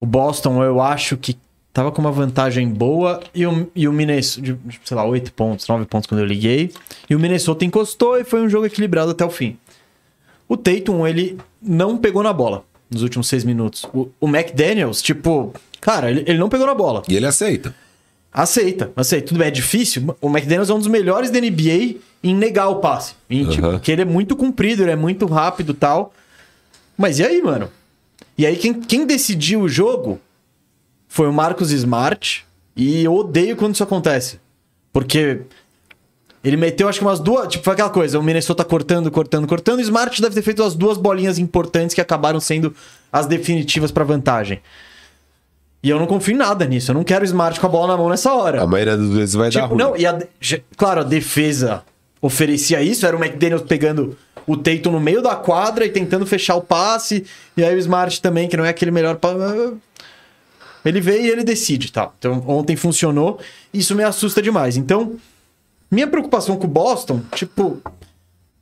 [0.00, 1.36] O Boston, eu acho que
[1.72, 5.86] tava com uma vantagem boa e o, e o Minnesota, sei lá, 8 pontos, 9
[5.86, 6.70] pontos quando eu liguei.
[7.08, 9.56] E o Minnesota encostou e foi um jogo equilibrado até o fim.
[10.48, 13.84] O Tatum, ele não pegou na bola nos últimos 6 minutos.
[13.94, 17.02] O, o McDaniels, tipo, cara, ele, ele não pegou na bola.
[17.08, 17.74] E ele aceita.
[18.30, 19.28] Aceita, aceita.
[19.28, 20.14] Tudo bem, é difícil.
[20.20, 23.14] O McDaniels é um dos melhores da NBA em negar o passe.
[23.28, 23.72] Em, tipo, Aham.
[23.74, 26.12] porque ele é muito comprido, ele é muito rápido e tal.
[26.96, 27.70] Mas e aí, mano?
[28.36, 30.18] E aí, quem, quem decidiu o jogo
[31.12, 32.42] foi o Marcos Smart.
[32.74, 34.40] E eu odeio quando isso acontece.
[34.90, 35.42] Porque
[36.42, 37.48] ele meteu, acho que umas duas.
[37.48, 39.78] Tipo, foi aquela coisa: o Minnesota cortando, cortando, cortando.
[39.78, 42.74] O Smart deve ter feito as duas bolinhas importantes que acabaram sendo
[43.12, 44.60] as definitivas pra vantagem.
[45.82, 46.92] E eu não confio em nada nisso.
[46.92, 48.62] Eu não quero o Smart com a bola na mão nessa hora.
[48.62, 49.78] A maioria das vezes vai dar Tipo, ruim.
[49.84, 50.18] não, e a,
[50.78, 51.82] claro, a defesa
[52.22, 54.16] oferecia isso, era o McDaniels pegando
[54.46, 57.24] o Tatum no meio da quadra e tentando fechar o passe,
[57.56, 59.16] e aí o Smart também, que não é aquele melhor
[60.84, 62.10] ele vê e ele decide, tá?
[62.18, 63.38] Então, ontem funcionou,
[63.72, 64.76] isso me assusta demais.
[64.76, 65.14] Então,
[65.90, 67.80] minha preocupação com o Boston, tipo,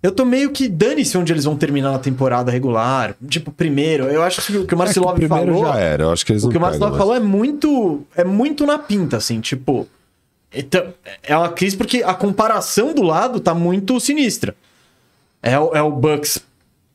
[0.03, 3.15] eu tô meio que dane-se onde eles vão terminar na temporada regular.
[3.29, 6.05] Tipo, primeiro, eu acho que o que o É que Marcelo o falou já era.
[6.05, 6.77] Eu acho que eles o que o mais.
[6.79, 9.87] falou é muito, é muito na pinta, assim, tipo.
[10.53, 10.93] Então,
[11.23, 14.55] é uma crise porque a comparação do lado tá muito sinistra.
[15.43, 16.41] É, o- é o Bucks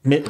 [0.04, 0.24] me-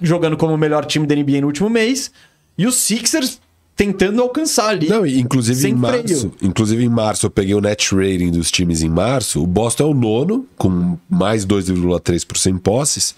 [0.00, 2.10] jogando como o melhor time da NBA no último mês
[2.58, 3.40] e os Sixers
[3.86, 4.88] tentando alcançar ali.
[4.88, 6.32] Não, inclusive em março, freio.
[6.42, 9.42] inclusive em março eu peguei o net rating dos times em março.
[9.42, 13.14] O Boston é o nono com mais 2,3% em posses.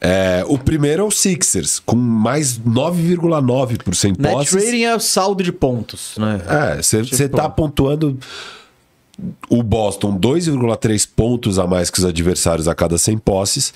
[0.00, 4.54] É, o primeiro é o Sixers com mais 9,9% em Net posses.
[4.64, 6.40] rating é o saldo de pontos, né?
[6.46, 8.18] É, você Tipo- tá pontuando
[9.48, 13.72] o Boston 2,3 pontos a mais que os adversários a cada 100 posses.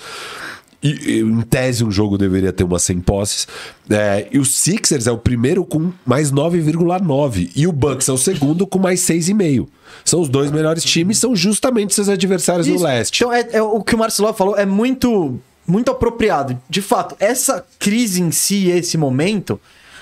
[0.83, 3.47] E, em tese, um jogo deveria ter umas 100 posses.
[3.89, 7.51] É, e o Sixers é o primeiro com mais 9,9.
[7.55, 9.67] E o Bucks é o segundo com mais 6,5.
[10.03, 12.77] São os dois melhores times, são justamente seus adversários Isso.
[12.77, 13.23] no leste.
[13.23, 16.59] Então, é, é o que o Marcelo falou é muito, muito apropriado.
[16.67, 19.59] De fato, essa crise em si, esse momento,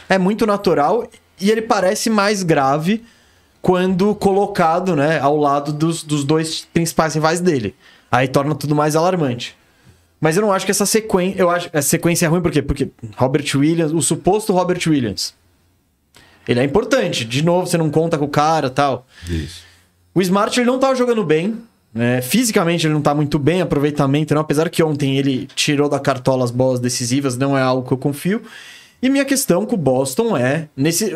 [0.07, 1.09] é muito natural
[1.41, 3.03] e ele parece mais grave
[3.61, 7.75] quando colocado né, ao lado dos, dos dois principais rivais dele.
[8.09, 9.58] Aí torna tudo mais alarmante.
[10.19, 11.39] Mas eu não acho que essa sequência.
[11.39, 12.61] Eu acho essa sequência é ruim por quê?
[12.61, 15.33] Porque Robert Williams, o suposto Robert Williams.
[16.47, 17.23] Ele é importante.
[17.23, 19.05] De novo, você não conta com o cara tal.
[19.29, 19.63] Isso.
[20.13, 21.57] O Smart ele não tava jogando bem.
[21.93, 22.21] né?
[22.21, 24.41] Fisicamente ele não tá muito bem, aproveitamento não.
[24.41, 27.97] Apesar que ontem ele tirou da cartola as bolas decisivas, não é algo que eu
[27.97, 28.41] confio.
[29.01, 30.67] E minha questão com o Boston é.
[30.75, 31.15] nesse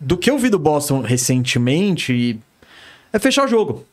[0.00, 2.40] Do que eu vi do Boston recentemente,
[3.12, 3.86] é fechar o jogo.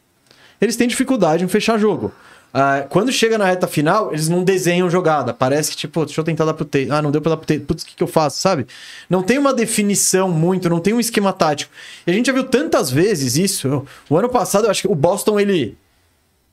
[0.60, 2.12] Eles têm dificuldade em fechar jogo.
[2.54, 5.34] Ah, quando chega na reta final, eles não desenham jogada.
[5.34, 6.90] Parece que, tipo, deixa eu tentar dar pro Tate.
[6.90, 7.60] Ah, não deu pra dar pro Tate.
[7.60, 8.66] Putz, o que, que eu faço, sabe?
[9.10, 11.72] Não tem uma definição muito, não tem um esquema tático.
[12.08, 13.86] E a gente já viu tantas vezes isso.
[14.10, 15.78] O ano passado, eu acho que o Boston, ele.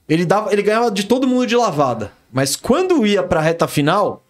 [0.08, 2.12] Ele, dava, ele ganhava de todo mundo de lavada.
[2.32, 4.22] Mas quando ia pra reta final,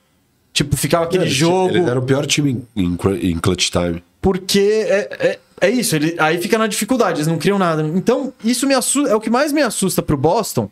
[0.53, 1.75] tipo, ficava aquele Eles- jogo.
[1.77, 4.03] Eles eram o pior time em, em clutch time.
[4.23, 7.83] Porque é, é, é isso, ele, aí fica na dificuldade, eles não criam nada.
[7.83, 10.69] Então, isso me assusta, é o que mais me assusta pro Boston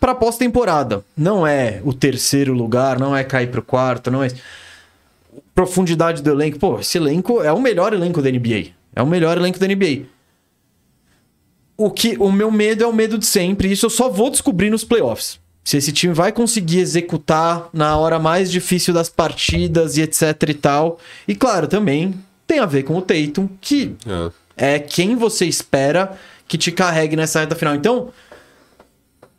[0.00, 1.04] pra pós-temporada.
[1.16, 4.28] Não é o terceiro lugar, não é cair pro quarto, não é.
[5.54, 6.58] Profundidade do elenco.
[6.58, 8.68] Pô, esse elenco é o melhor elenco da NBA.
[8.96, 10.06] É o melhor elenco da NBA.
[11.76, 13.70] O, que, o meu medo é o medo de sempre.
[13.70, 15.38] Isso eu só vou descobrir nos playoffs.
[15.62, 20.54] Se esse time vai conseguir executar na hora mais difícil das partidas e etc e
[20.54, 20.98] tal.
[21.28, 22.14] E claro, também
[22.46, 23.94] tem a ver com o Tatum, que
[24.56, 26.18] é quem você espera
[26.48, 27.74] que te carregue nessa reta final.
[27.74, 28.10] Então,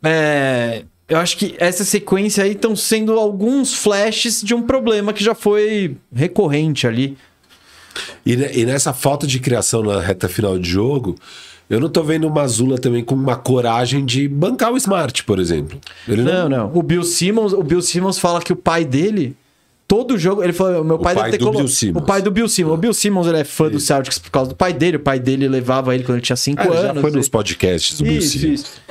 [0.02, 5.22] é, eu acho que essa sequência aí estão sendo alguns flashes de um problema que
[5.22, 7.16] já foi recorrente ali.
[8.24, 11.16] E, e nessa falta de criação na reta final de jogo,
[11.68, 15.38] eu não tô vendo o Mazula também com uma coragem de bancar o Smart, por
[15.38, 15.78] exemplo.
[16.08, 16.70] Ele Não, não.
[16.74, 19.36] O Bill Simmons, o Bill Simmons fala que o pai dele
[19.86, 22.02] todo jogo, ele falou, meu pai, pai deve ter do colo- Bill Simmons.
[22.02, 22.72] O pai do Bill Simmons.
[22.74, 24.96] O Bill Simmons, ele é fã do Celtics por causa do pai dele.
[24.96, 26.94] O pai dele levava ele quando ele tinha 5 Ah, ele anos.
[26.94, 28.60] já foi nos podcasts do Bill Isso, Simmons.
[28.60, 28.82] isso.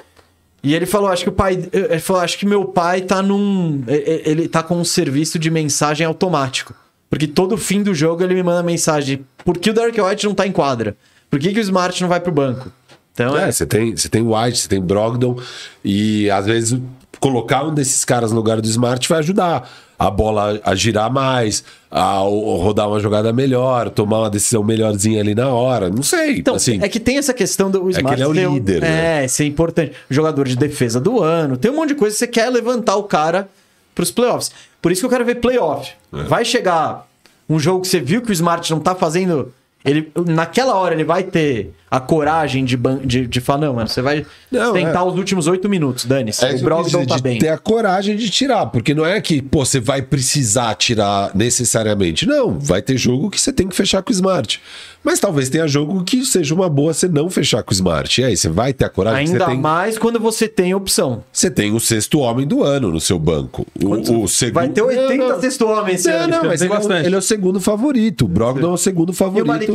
[0.64, 3.84] E ele falou, acho que o pai, ele falou, acho que meu pai tá num,
[3.88, 6.74] ele tá com um serviço de mensagem automático.
[7.10, 10.36] Porque todo fim do jogo ele me manda mensagem, por que o Derek White não
[10.36, 10.96] tá em quadra?
[11.30, 12.72] Por que, que o Smart não vai pro banco?
[13.14, 15.38] Então, é, É, você tem, você tem White, você tem Brogdon,
[15.84, 16.80] e às vezes
[17.22, 21.64] colocar um desses caras no lugar do Smart vai ajudar a bola a girar mais,
[21.92, 25.92] a rodar uma jogada melhor, tomar uma decisão melhorzinha ali na hora.
[25.92, 26.40] Não sei.
[26.40, 28.20] Então, assim, é que tem essa questão do que Smart.
[28.20, 29.24] ele é o um- líder, né?
[29.24, 29.94] É, ser importante.
[30.10, 31.56] Jogador de defesa do ano.
[31.56, 33.48] Tem um monte de coisa que você quer levantar o cara
[33.94, 34.52] pros playoffs.
[34.82, 35.92] Por isso que eu quero ver playoff.
[36.12, 36.24] É.
[36.24, 37.08] Vai chegar
[37.48, 39.54] um jogo que você viu que o Smart não tá fazendo.
[39.84, 43.88] Ele, naquela hora ele vai ter a coragem de, ban- de, de falar, não, mano,
[43.88, 45.04] você vai Não, tentar é.
[45.04, 46.46] os últimos oito minutos, dane-se.
[46.46, 47.38] É o Brogdon tá de bem.
[47.40, 52.26] ter a coragem de tirar, porque não é que, pô, você vai precisar tirar necessariamente.
[52.26, 54.62] Não, vai ter jogo que você tem que fechar com o Smart.
[55.04, 58.22] Mas talvez tenha jogo que seja uma boa você não fechar com o Smart.
[58.22, 61.24] E aí, você vai ter a coragem Ainda você tem, mais quando você tem opção.
[61.34, 63.66] você tem o sexto homem do ano no seu banco.
[63.84, 64.54] O, o segundo.
[64.54, 65.42] Vai ter 80 Não, não.
[65.42, 66.28] sexto homem esse Não, ano.
[66.38, 68.26] não, mas tem ele é, ele é o segundo favorito.
[68.26, 69.16] O Brogdon é o segundo E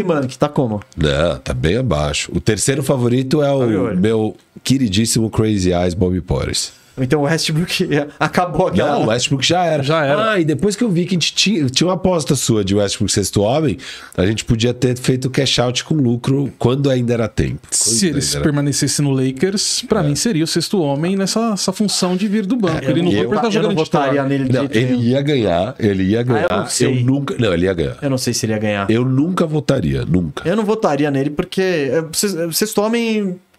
[0.04, 0.80] Malik Monk, tá como?
[0.96, 2.30] Não, tá bem abaixo.
[2.34, 6.72] O terceiro favorito é o meu queridíssimo Crazy Eyes Bobby Porres.
[6.98, 8.92] Então o Westbrook acabou aquela...
[8.92, 9.82] Não, o Westbrook já era.
[9.82, 10.32] Já era.
[10.32, 12.74] Ah, e depois que eu vi que a gente tinha, tinha uma aposta sua de
[12.74, 13.76] Westbrook sexto homem,
[14.16, 17.60] a gente podia ter feito cash out com lucro quando ainda era tempo.
[17.62, 21.72] Quando Se ele era- permanecesse no Lakers, pra mim seria o sexto homem nessa essa
[21.72, 22.84] função de vir do banco.
[22.84, 25.00] ele não eu- vai tá eu jogando não votaria nele de Não, ele nenhum.
[25.02, 26.46] ia ganhar, ele ia ganhar.
[26.50, 27.02] Ah, eu não sei.
[27.04, 27.34] nunca.
[27.38, 27.96] Não, ele ia ganhar.
[28.00, 28.90] Eu não sei se ele ia ganhar.
[28.90, 30.48] Eu nunca votaria, nunca.
[30.48, 32.34] Eu não votaria nele porque eh, vocês,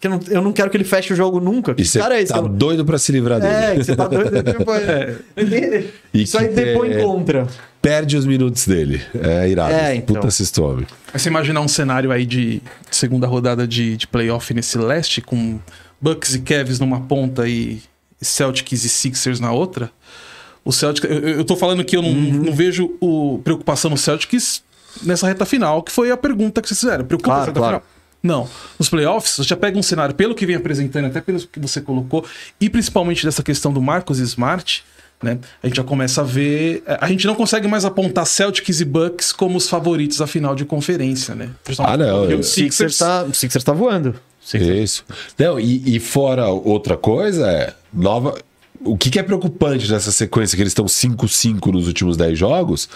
[0.00, 1.74] Que eu, não, eu não quero que ele feche o jogo nunca.
[1.74, 2.32] Que E você cara é esse?
[2.32, 3.54] tá Eu doido pra se livrar dele.
[3.54, 4.42] É, que você tá doido.
[4.42, 5.16] tipo, é.
[6.14, 7.46] E Isso aí depõe é- contra.
[7.80, 9.00] Perde os minutos dele.
[9.22, 9.72] É irado.
[9.72, 10.16] É, então.
[10.20, 10.86] Puta homem.
[11.12, 12.60] Mas você imaginar um cenário aí de
[12.90, 15.58] segunda rodada de, de playoff nesse leste, com
[16.00, 17.80] Bucks e Cavs numa ponta e
[18.20, 19.90] Celtics e Sixers na outra?
[20.64, 22.42] O Celtics, eu, eu tô falando que eu não, Uhum.
[22.46, 24.62] não vejo o, preocupação no Celtics
[25.04, 27.04] nessa reta final, que foi a pergunta que vocês fizeram.
[27.04, 27.76] Preocupa Claro, claro.
[27.78, 27.97] final?
[28.22, 28.48] Não.
[28.78, 31.80] Nos playoffs, você já pega um cenário, pelo que vem apresentando, até pelo que você
[31.80, 32.24] colocou,
[32.60, 34.84] e principalmente dessa questão do Marcos Smart,
[35.22, 35.38] né?
[35.62, 36.82] A gente já começa a ver.
[37.00, 40.64] A gente não consegue mais apontar Celtics e Bucks como os favoritos à final de
[40.64, 41.50] conferência, né?
[41.78, 44.14] Ah, não, Porque eu- o Sixers Sixers tá, o Sixers tá voando.
[44.40, 44.78] Sixers.
[44.78, 45.04] Isso.
[45.38, 48.36] Não, e, e fora outra coisa, é nova.
[48.84, 52.88] o que, que é preocupante nessa sequência que eles estão 5-5 nos últimos 10 jogos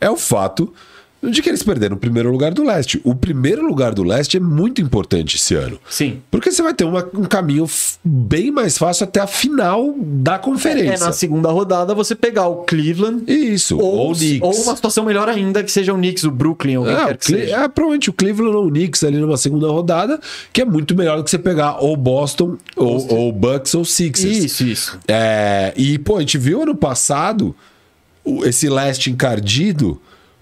[0.00, 0.74] é o fato
[1.20, 3.00] de que eles perderam o primeiro lugar do leste.
[3.02, 5.78] O primeiro lugar do leste é muito importante esse ano.
[5.90, 6.20] Sim.
[6.30, 7.66] Porque você vai ter uma- um caminho
[8.04, 11.04] bem mais fácil até a final da É conferência.
[11.06, 14.40] na segunda rodada você pegar o Cleveland Isso, ou, ou, o Knicks.
[14.42, 17.14] ou uma situação melhor ainda, que seja o Knicks, o Brooklyn, ou quem É, quer
[17.14, 17.56] o que seja.
[17.56, 20.20] é, provavelmente o Cleveland ou o Knicks ali numa segunda rodada,
[20.52, 24.36] que é muito melhor do que você pegar ou Boston, ou, ou Bucks ou Sixers.
[24.44, 24.98] Isso, isso.
[25.08, 27.54] É, e, pô, a gente viu ano passado
[28.24, 30.00] o- esse leste encardido,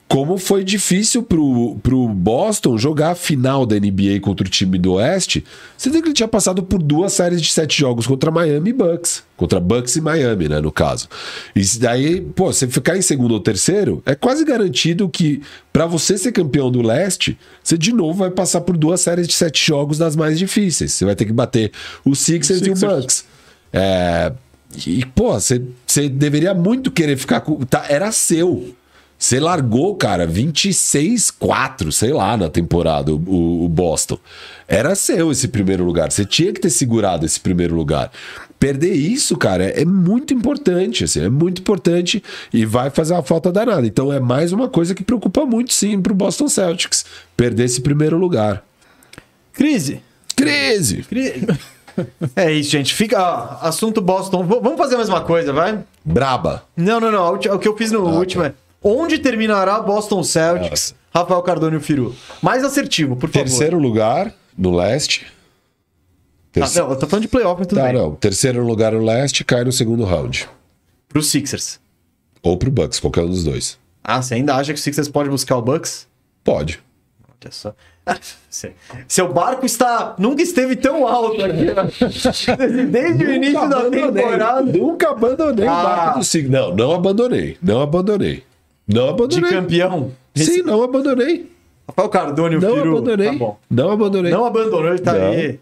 [0.08, 4.94] como foi difícil pro, pro Boston jogar a final da NBA contra o time do
[4.94, 5.44] Oeste,
[5.76, 9.24] sendo que ele tinha passado por duas séries de sete jogos contra Miami e Bucks.
[9.36, 11.08] Contra Bucks e Miami, né, no caso.
[11.54, 15.42] E daí, pô, você ficar em segundo ou terceiro, é quase garantido que
[15.72, 19.34] pra você ser campeão do leste, você de novo vai passar por duas séries de
[19.34, 20.92] sete jogos das mais difíceis.
[20.92, 21.72] Você vai ter que bater
[22.04, 23.00] o Sixers, e o Sixers.
[23.00, 23.24] Bucks.
[23.72, 24.32] É,
[24.86, 27.56] e, pô, você você deveria muito querer ficar com.
[27.64, 28.74] Tá, era seu.
[29.18, 34.18] Você largou, cara, 26-4, sei lá, na temporada, o- o, Boston.
[34.68, 36.10] Era seu esse primeiro lugar.
[36.12, 38.10] Você tinha que ter segurado esse primeiro lugar.
[38.58, 42.22] Perder isso, cara, é, é muito importante, assim, é muito importante
[42.52, 43.86] e vai fazer uma falta danada.
[43.86, 47.04] Então é mais uma coisa que preocupa muito, sim, pro Boston Celtics.
[47.36, 48.62] Perder esse primeiro lugar.
[49.52, 50.00] Crise.
[50.36, 51.02] Crise!
[51.02, 51.46] Cri-
[52.36, 52.92] É isso, gente.
[52.92, 53.18] Fica.
[53.18, 54.44] ó, assunto Boston.
[54.44, 55.78] V- vamos fazer a mesma coisa, vai?
[56.04, 56.62] Braba.
[56.76, 57.32] Não, não, não.
[57.34, 58.52] O que eu fiz no último é.
[58.82, 60.94] Onde terminará Boston Celtics?
[61.12, 62.14] Rafael Cardone e o Firu.
[62.42, 63.44] Mais assertivo, por favor.
[63.46, 65.26] Terceiro lugar no leste.
[65.28, 67.94] Ah, Terce- não, eu tô falando de playoff, mas tudo Tá, bem.
[67.94, 68.14] não.
[68.14, 70.48] Terceiro lugar no leste cai no segundo round.
[71.08, 71.78] Pro Sixers.
[72.42, 73.78] Ou pro Bucks, qualquer um dos dois.
[74.04, 76.06] Ah, você ainda acha que o Sixers pode buscar o Bucks?
[76.44, 76.80] Pode.
[77.42, 77.74] Olha só.
[79.08, 80.14] Seu- barco está.
[80.18, 81.66] Nunca esteve tão alto aqui.
[81.76, 82.56] ó.
[82.90, 84.62] Desde o início da temporada.
[84.62, 85.80] Nunca abandonei Ah.
[85.80, 86.48] o barco do Sig.
[86.48, 87.56] Não, não abandonei.
[87.60, 88.44] Não abandonei.
[88.86, 89.50] Não De abandonei.
[89.50, 90.12] campeão.
[90.34, 91.50] Sim, não abandonei.
[91.88, 92.92] Rafael Cardone o Não Firu.
[92.98, 93.26] abandonei.
[93.32, 93.58] Tá bom.
[93.70, 94.32] Não abandonei.
[94.32, 95.26] Não abandonou, ele tá Não.
[95.30, 95.58] aí.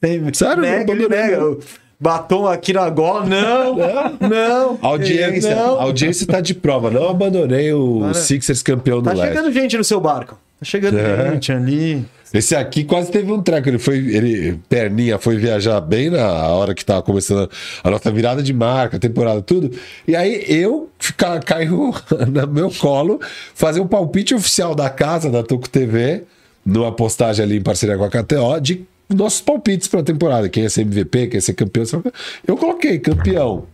[0.00, 1.40] Tem, Sério, não nega, ele abandonei, nega.
[1.40, 1.58] não.
[2.00, 3.26] Batom aqui na gola.
[3.26, 4.78] Não, não.
[4.80, 5.80] A audiência, Não.
[5.80, 6.90] audiência tá de prova.
[6.90, 8.14] Não abandonei o.
[8.14, 9.34] Sixers campeão do Tá leste.
[9.34, 10.38] chegando gente no seu barco.
[10.58, 11.32] Tá chegando É.
[11.32, 12.04] gente ali.
[12.34, 13.68] Esse aqui quase teve um treco.
[13.68, 17.48] Ele foi, ele, perninha, foi viajar bem na hora que tava começando
[17.82, 19.70] a nossa virada de marca, temporada, tudo.
[20.06, 21.94] E aí eu ficar, caiu
[22.28, 23.20] no meu colo
[23.54, 26.24] fazer um palpite oficial da casa, da Tuco TV,
[26.66, 30.48] numa postagem ali em parceria com a KTO, de nossos palpites pra temporada.
[30.50, 31.84] Quem ia ser MVP, quem ia ser campeão.
[32.46, 33.64] Eu coloquei campeão.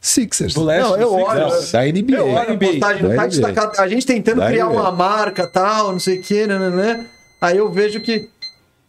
[0.00, 0.54] Sixers.
[0.54, 1.40] Do leste, Não, eu do olho.
[1.40, 2.16] Não, da NBA.
[2.16, 2.66] Eu olho a NBA.
[2.70, 3.52] postagem no Da site, NBA.
[3.52, 4.80] tá ca- a gente tentando Da criar NBA.
[4.80, 7.04] uma marca tal, não sei o que, né?
[7.40, 8.28] Aí eu vejo que.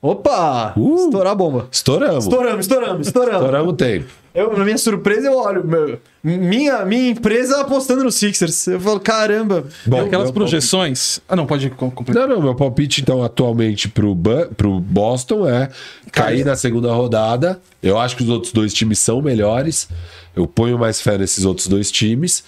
[0.02, 0.74] Opa!
[0.76, 1.06] Uh.
[1.06, 1.68] Estourar a bomba.
[1.72, 2.24] Estouramos.
[2.24, 3.36] Estouramos, estouramos, estouramos.
[3.42, 4.22] Estouramos o tempo.
[4.34, 5.64] Eu, na minha surpresa, eu olho.
[5.64, 8.66] meu, minha, minha empresa apostando no Sixers.
[8.66, 9.66] Eu falo, caramba.
[9.86, 11.20] Bom, Aquelas projeções.
[11.28, 12.28] Ah, não, pode com- completar.
[12.28, 14.18] Não, não, meu palpite, então, atualmente pro,
[14.56, 15.70] pro Boston é
[16.14, 17.62] cair na segunda rodada.
[17.84, 19.90] Eu acho que os outros dois times são melhores.
[20.34, 22.42] Eu ponho mais fé nesses outros dois times.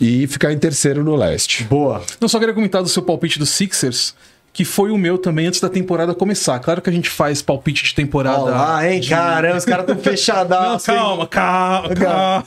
[0.00, 1.64] E ficar em terceiro no leste.
[1.64, 2.02] Boa.
[2.20, 4.14] Eu só queria comentar do seu palpite do Sixers,
[4.56, 6.58] que foi o meu também antes da temporada começar.
[6.60, 8.40] Claro que a gente faz palpite de temporada.
[8.44, 9.02] Lá, hein?
[9.06, 10.88] Caramba, os caras tão Não, fechadaços.
[10.88, 10.94] hein?
[10.94, 12.44] calma, calma, calma.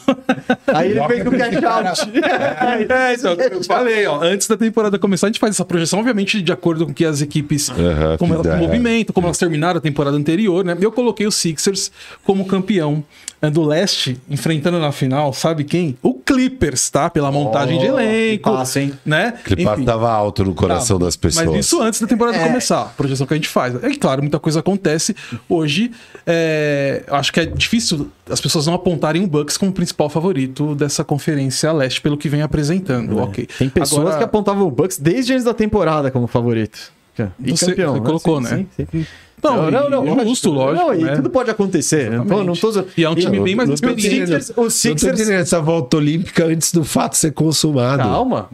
[0.73, 2.09] Aí ele fez o cash out.
[2.89, 6.41] É, então, eu falei, ó, antes da temporada começar, a gente faz essa projeção, obviamente,
[6.41, 10.17] de acordo com que as equipes, Aham, como elas movimentam, como elas terminaram a temporada
[10.17, 10.75] anterior, né?
[10.81, 11.91] Eu coloquei o Sixers
[12.23, 13.03] como campeão
[13.41, 15.95] eh, do leste, enfrentando na final, sabe quem?
[16.01, 17.09] O Clippers, tá?
[17.09, 18.51] Pela montagem de Oh, que elenco.
[18.51, 18.93] passo, hein?
[19.05, 19.33] Né?
[19.57, 19.85] Enfim.
[19.85, 21.45] tava alto no coração Tá, das pessoas.
[21.47, 22.47] Mas isso antes da temporada É.
[22.47, 23.75] começar, a projeção que a gente faz.
[23.83, 25.15] É claro, muita coisa acontece.
[25.47, 25.91] Hoje,
[26.25, 31.03] é, acho que é difícil as pessoas não apontarem o Bucks como principal favorito dessa
[31.03, 33.17] conferência leste, pelo que vem apresentando.
[33.19, 33.47] Ok.
[33.49, 33.57] É.
[33.57, 36.91] Tem pessoas Agora- que apontavam o Bucks desde antes da temporada como favorito.
[37.43, 37.93] E Você- campeão.
[37.95, 38.65] você colocou, né?
[38.77, 39.05] Sim, sim.
[39.43, 40.27] Não, Não, não, não.
[40.27, 40.85] justo, lógico.
[40.87, 41.15] Não, e né?
[41.15, 42.09] tudo pode acontecer.
[42.11, 42.85] Não tô, não tô...
[42.97, 44.07] E é um time bem mais experiente.
[44.07, 48.03] entendendo- Sixers- o Não tô entendendo essa volta olímpica antes do fato ser consumado.
[48.03, 48.49] Calma.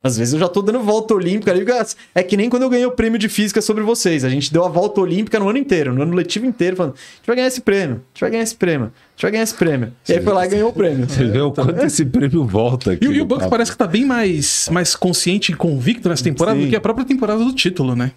[0.00, 1.64] Às vezes eu já tô dando volta olímpica ali.
[1.64, 4.24] porque É que nem quando eu ganhei o prêmio de física sobre vocês.
[4.24, 6.96] A gente deu a volta olímpica no ano inteiro, no ano letivo inteiro, falando: a
[7.16, 9.42] gente vai ganhar esse prêmio, a gente vai ganhar esse prêmio, a gente vai ganhar
[9.42, 9.92] esse prêmio.
[10.08, 11.08] E aí foi lá e ganhou o prêmio.
[11.08, 13.04] Você vê o quanto esse prêmio volta aqui.
[13.04, 13.50] E, o- e o Bucks Tá.
[13.50, 16.66] parece que tá bem mais, mais consciente e convicto nessa temporada Sim.
[16.66, 18.12] do que a própria temporada do título, né?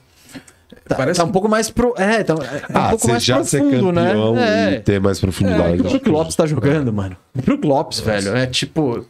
[0.87, 1.93] Tá, Parece tá um pouco mais pro.
[1.97, 2.39] É, tá, é um
[2.73, 4.05] Ah, pouco você mais já ser profundo, né?
[4.07, 4.73] campeão É.
[4.75, 5.75] e ter mais É, profundidade.
[5.77, 7.15] que o Brook Lopes tá jogando, mano.
[7.37, 9.05] O Brook Lopes, velho, é tipo.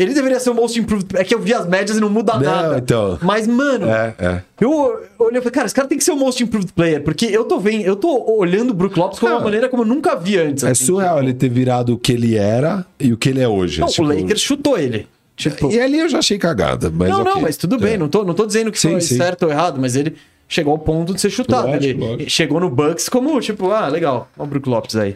[0.00, 1.16] Ele deveria ser o most improved.
[1.16, 2.78] É que eu vi as médias e não muda Não, nada.
[2.78, 3.18] então.
[3.22, 4.42] Mas, mano, É, é.
[4.60, 4.70] eu
[5.18, 7.02] olhei e falei, cara, esse cara tem que ser o most improved player.
[7.02, 9.42] Porque eu tô vendo, eu tô olhando o Brook Lopes de uma Não.
[9.42, 10.64] maneira como eu nunca vi antes.
[10.64, 10.84] É assim.
[10.84, 13.80] surreal ele ter virado o que ele era e o que ele é hoje.
[13.80, 15.06] Não, Tipo, o Lakers chutou ele.
[15.36, 16.90] Tipo, E ali eu já achei cagada.
[16.92, 17.42] Mas não, não, ok.
[17.42, 17.94] mas tudo bem.
[17.94, 17.96] É.
[17.98, 19.16] Não, tô, não tô dizendo que Sim, foi sim.
[19.16, 20.16] certo ou errado, mas ele
[20.48, 21.66] chegou ao ponto de ser chutado.
[21.68, 22.30] Lógico, ele lógico.
[22.30, 25.14] chegou no Bucks como, tipo, ah, legal, ó o Brook Lopes aí.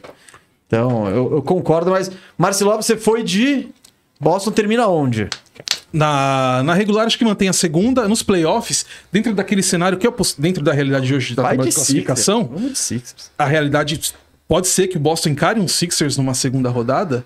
[0.66, 3.68] Então, eu, eu concordo, mas Marcelo, você foi de
[4.22, 5.28] Boston, termina onde?
[5.92, 8.06] Na, na regular, acho que mantém a segunda.
[8.08, 11.64] Nos playoffs, dentro daquele cenário que é dentro da realidade de hoje da Vai de
[11.64, 12.50] de classificação,
[13.36, 14.00] a realidade
[14.46, 17.24] pode ser que o Boston encare um Sixers numa segunda rodada.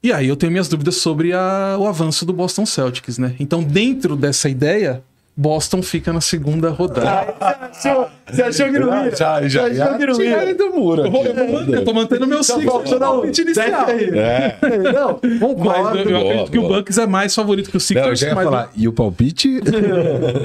[0.00, 3.34] E aí eu tenho minhas dúvidas sobre a- o avanço do Boston Celtics, né?
[3.40, 5.02] Então, dentro dessa ideia,
[5.40, 7.32] Boston fica na segunda rodada.
[7.72, 9.14] Você achou, você achou que não ia?
[9.14, 11.02] Já, já, Você achou já que não tiraram do muro.
[11.02, 11.68] Eu, aqui.
[11.68, 12.64] eu eu tô mantendo meu Sixers.
[12.78, 13.88] deixa eu dar um palpite inicial.
[13.88, 14.58] É.
[14.92, 15.98] Não, Mas concordo.
[15.98, 16.76] eu, eu Boa, acredito que o boa.
[16.78, 18.18] Bucks é mais favorito que o Não, eu Sixers.
[18.18, 18.72] já ia mas- falar.
[18.74, 19.48] E o palpite?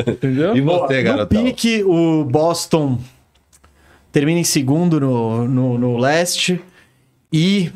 [0.08, 0.56] Entendeu?
[0.56, 1.44] e você, no garotão?
[1.44, 3.00] pique, o Boston
[4.12, 6.62] termina em segundo no, no, no leste
[7.32, 7.72] e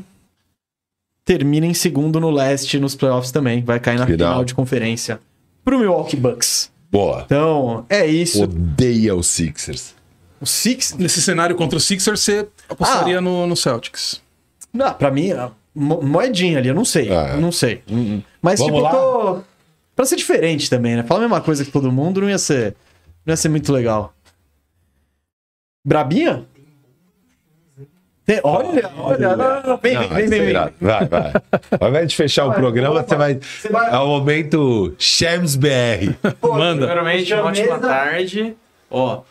[1.25, 3.63] termina em segundo no leste nos playoffs também.
[3.63, 4.27] Vai cair na Final.
[4.29, 5.19] final, de conferência
[5.65, 6.71] pro Milwaukee Bucks.
[6.91, 7.23] Boa.
[7.25, 8.43] Então, é isso.
[8.43, 9.93] Odeia os Sixers.
[10.39, 10.93] O Six...
[10.93, 13.21] Nesse cenário contra o Sixers, você apostaria Ah.
[13.21, 14.21] no, no Celtics.
[14.71, 15.31] Não, pra mim,
[15.75, 17.11] mo- moedinha ali, eu não sei.
[17.11, 17.37] Ah, é.
[17.37, 17.83] Não sei.
[17.89, 18.91] Hum, Mas, Vamos tipo, lá?
[18.91, 19.41] tô...
[19.95, 21.03] Pra ser diferente também, né?
[21.03, 22.75] Falar a mesma coisa que todo mundo não ia ser...
[23.25, 24.13] Não ia ser muito legal.
[25.85, 26.45] Brabinha?
[28.27, 30.73] Tem- Olha, olha, não, não, vem, Não, vem, vai vem, vem, irado.
[30.81, 31.31] Vai, vai.
[31.79, 33.39] Ao invés de fechar o programa, você vai.
[33.41, 36.13] Você vai- É o momento Shams BR.
[36.43, 36.85] Manda.
[36.87, 38.53] Primeiramente, ótima tarde.
[38.91, 39.21] Ó,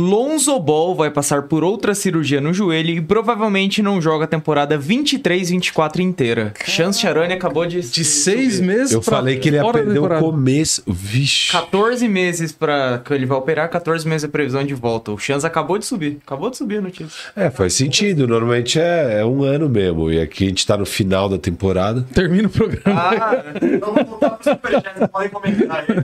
[0.00, 4.78] Lonzo Ball vai passar por outra cirurgia no joelho e provavelmente não joga a temporada
[4.78, 6.52] 23-24 inteira.
[6.64, 7.80] Chance Charani acabou de...
[7.80, 10.82] De seis meses Eu pra falei que ele ia perder o começo.
[10.86, 11.52] Vixe.
[11.52, 15.12] 14 meses para que ele vai operar, 14 meses a previsão de volta.
[15.12, 16.18] O Chance acabou de subir.
[16.24, 17.30] Acabou de subir a notícia.
[17.36, 18.26] É, faz sentido.
[18.26, 20.10] Normalmente é, é um ano mesmo.
[20.10, 22.04] E aqui a gente tá no final da temporada.
[22.14, 23.00] Termina o programa.
[23.00, 25.96] Ah, então vamos voltar pro Superchat, podem comentar aí.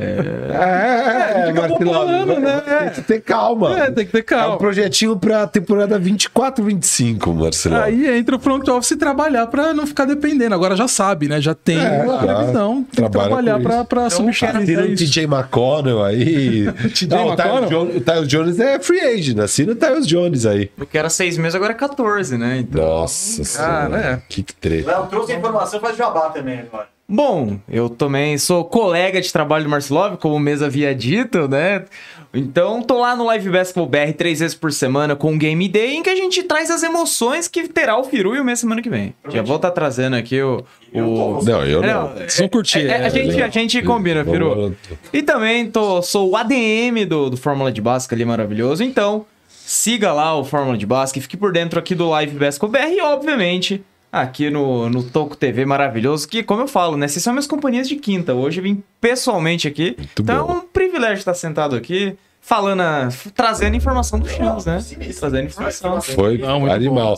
[0.00, 2.60] É, fica populando, né?
[2.60, 3.78] Tem que ter calma.
[3.78, 4.56] É, tem que ter É um calma.
[4.58, 7.76] projetinho pra temporada 24, 25, Marcelo.
[7.76, 10.54] Aí entra o front office trabalhar pra não ficar dependendo.
[10.54, 11.40] Agora já sabe, né?
[11.40, 12.74] Já tem É, uma previsão.
[12.76, 14.56] Tem que Trabalha trabalhar pra, pra substituir.
[14.56, 14.94] Assina é o.
[14.96, 16.72] TJ McConnell aí.
[16.94, 17.68] TJ Não, o McConnell?
[17.68, 19.38] Jones- O Tyus Jones é free agent.
[19.38, 20.70] Assina o Tyus Jones aí.
[20.78, 22.58] O que era 6 meses, agora é 14, né?
[22.58, 22.84] Então...
[22.84, 23.96] Nossa senhora.
[23.96, 24.22] é.
[24.28, 24.90] Que treta.
[24.90, 26.88] Léo trouxe a informação, faz jabá também agora.
[27.12, 31.84] Bom, eu também sou colega de trabalho do Marcelov, como o mês havia dito, né?
[32.32, 35.96] Então, tô lá no Live Basketball BR três vezes por semana com o Game Day,
[35.96, 38.80] em que a gente traz as emoções que terá o Firu e o mês semana
[38.80, 39.12] que vem.
[39.28, 40.64] Já vou estar trazendo aqui o...
[40.94, 41.42] o...
[41.42, 42.10] Não, eu não.
[42.10, 42.86] Não, Vocês vão curtir.
[42.86, 44.76] é- é- a, é, gente, a gente combina, Firu.
[45.12, 48.84] E também tô, sou o ADM do, do Fórmula de Basca ali maravilhoso.
[48.84, 52.92] Então, siga lá o Fórmula de Basca, fique por dentro aqui do Live Basketball BR
[52.92, 53.82] e, obviamente,
[54.12, 57.06] aqui no, no Toco TV maravilhoso, que, como eu falo, né?
[57.08, 58.34] Vocês são minhas companhias de quinta.
[58.34, 59.96] Hoje eu vim pessoalmente aqui.
[60.18, 60.52] então bom.
[60.52, 64.82] é um privilégio estar sentado aqui, falando, a- trazendo informação dos times, né?
[65.18, 66.00] Trazendo informação.
[66.02, 67.16] Foi Não, muito animal.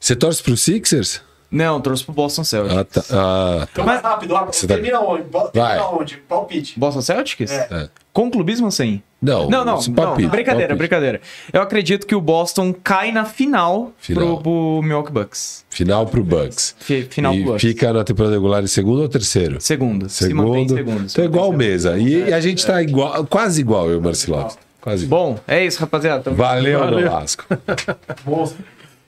[0.00, 1.22] Você torce pro Sixers?
[1.50, 2.76] Não, trouxe pro Boston Celtics.
[2.78, 3.00] Ah, tá.
[3.10, 3.68] Ah, tá.
[3.72, 4.54] Então, mais rápido, rápido.
[4.54, 5.22] Você tá- Termina onde?
[5.24, 5.76] Bo- Vai.
[5.78, 6.16] Termina onde?
[6.28, 6.78] Palpite.
[6.78, 7.50] Boston Celtics?
[7.50, 7.88] É.
[8.12, 9.02] Com clubismo ou sem?
[9.20, 10.78] Não, Não, não, esse não, palpite, brincadeira, palpite.
[10.78, 11.20] brincadeira.
[11.52, 14.24] Eu acredito que o Boston cai na final, Final.
[14.36, 15.64] Pro, pro Milwaukee Bucks.
[15.70, 16.76] Final pro Bucks.
[16.78, 17.62] Fi- final e pro Bucks.
[17.62, 19.56] fica na temporada regular em segundo ou terceiro?
[19.60, 20.08] Segundo.
[20.08, 20.76] Se mantém em Segundo.
[20.90, 21.08] segundo.
[21.08, 21.98] se Então é igual mesa.
[21.98, 24.48] E, e a gente tá igual, quase igual, eu e o Marcelo.
[24.80, 25.32] Quase igual.
[25.34, 26.22] Bom, é isso, rapaziada.
[26.22, 27.44] Tamo- Valeu, Vasco.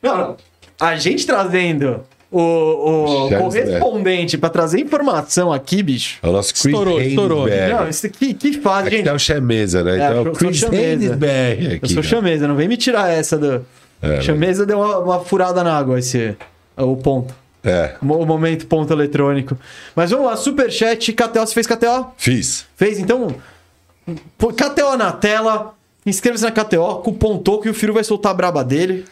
[0.03, 0.37] Não, não.
[0.81, 6.19] A gente trazendo o, o correspondente pra trazer informação aqui, bicho.
[6.23, 7.47] É o nosso Chris Estourou, Haynes estourou.
[7.49, 9.07] Não, isso aqui que faz, Aqui gente.
[9.07, 9.93] tá o Chameza, né?
[9.93, 10.63] É, Então eu Chris.
[10.65, 11.27] Haynes BR
[11.71, 11.89] Eu aqui.
[11.93, 12.09] sou né?
[12.09, 13.65] chameza, não vem me tirar essa do.
[14.03, 16.37] É, chameza deu uma, uma furada na água, esse.
[16.77, 17.35] O ponto.
[17.63, 19.59] É, O mo- o momento ponto eletrônico.
[19.95, 22.07] Mas vamos lá, superchat, KTO, você fez KTO?
[22.17, 22.65] fiz.
[22.77, 22.99] Fez?
[22.99, 23.35] Então,
[24.39, 25.75] pô, KTO na tela,
[26.07, 29.05] inscreva-se na KTO, cupom TOCO e o Firo vai soltar a braba dele.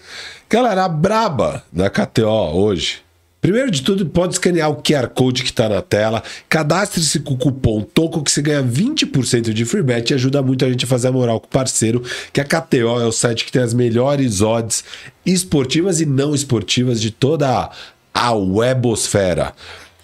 [0.49, 3.01] Galera, a braba da KTO hoje.
[3.41, 6.23] Primeiro de tudo, pode escanear o QR Code que está na tela.
[6.49, 10.65] Cadastre-se com o cupom TOCO que você ganha 20% de free bet e ajuda muito
[10.65, 12.03] a gente a fazer a moral com o parceiro,
[12.33, 14.83] que a KTO é o site que tem as melhores odds
[15.25, 17.71] esportivas e não esportivas de toda
[18.13, 19.53] a webosfera.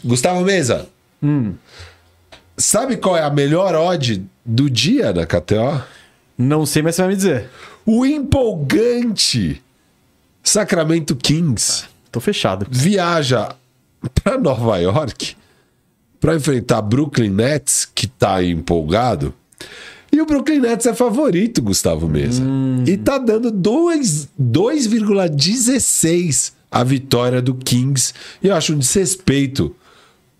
[0.05, 0.87] Gustavo Mesa,
[2.57, 5.83] sabe qual é a melhor odd do dia da KTO?
[6.39, 7.51] Não sei, mas você vai me dizer.
[7.85, 9.61] O empolgante
[10.43, 12.67] Sacramento Kings Tô fechado.
[12.71, 13.55] viaja
[14.23, 15.37] para Nova York
[16.21, 19.35] para enfrentar Brooklyn Nets, que tá empolgado.
[20.11, 22.43] E o Brooklyn Nets é favorito, Gustavo Mesa.
[22.87, 28.13] E tá dando dois- 2,16 a vitória do Kings.
[28.43, 29.75] E eu acho um desrespeito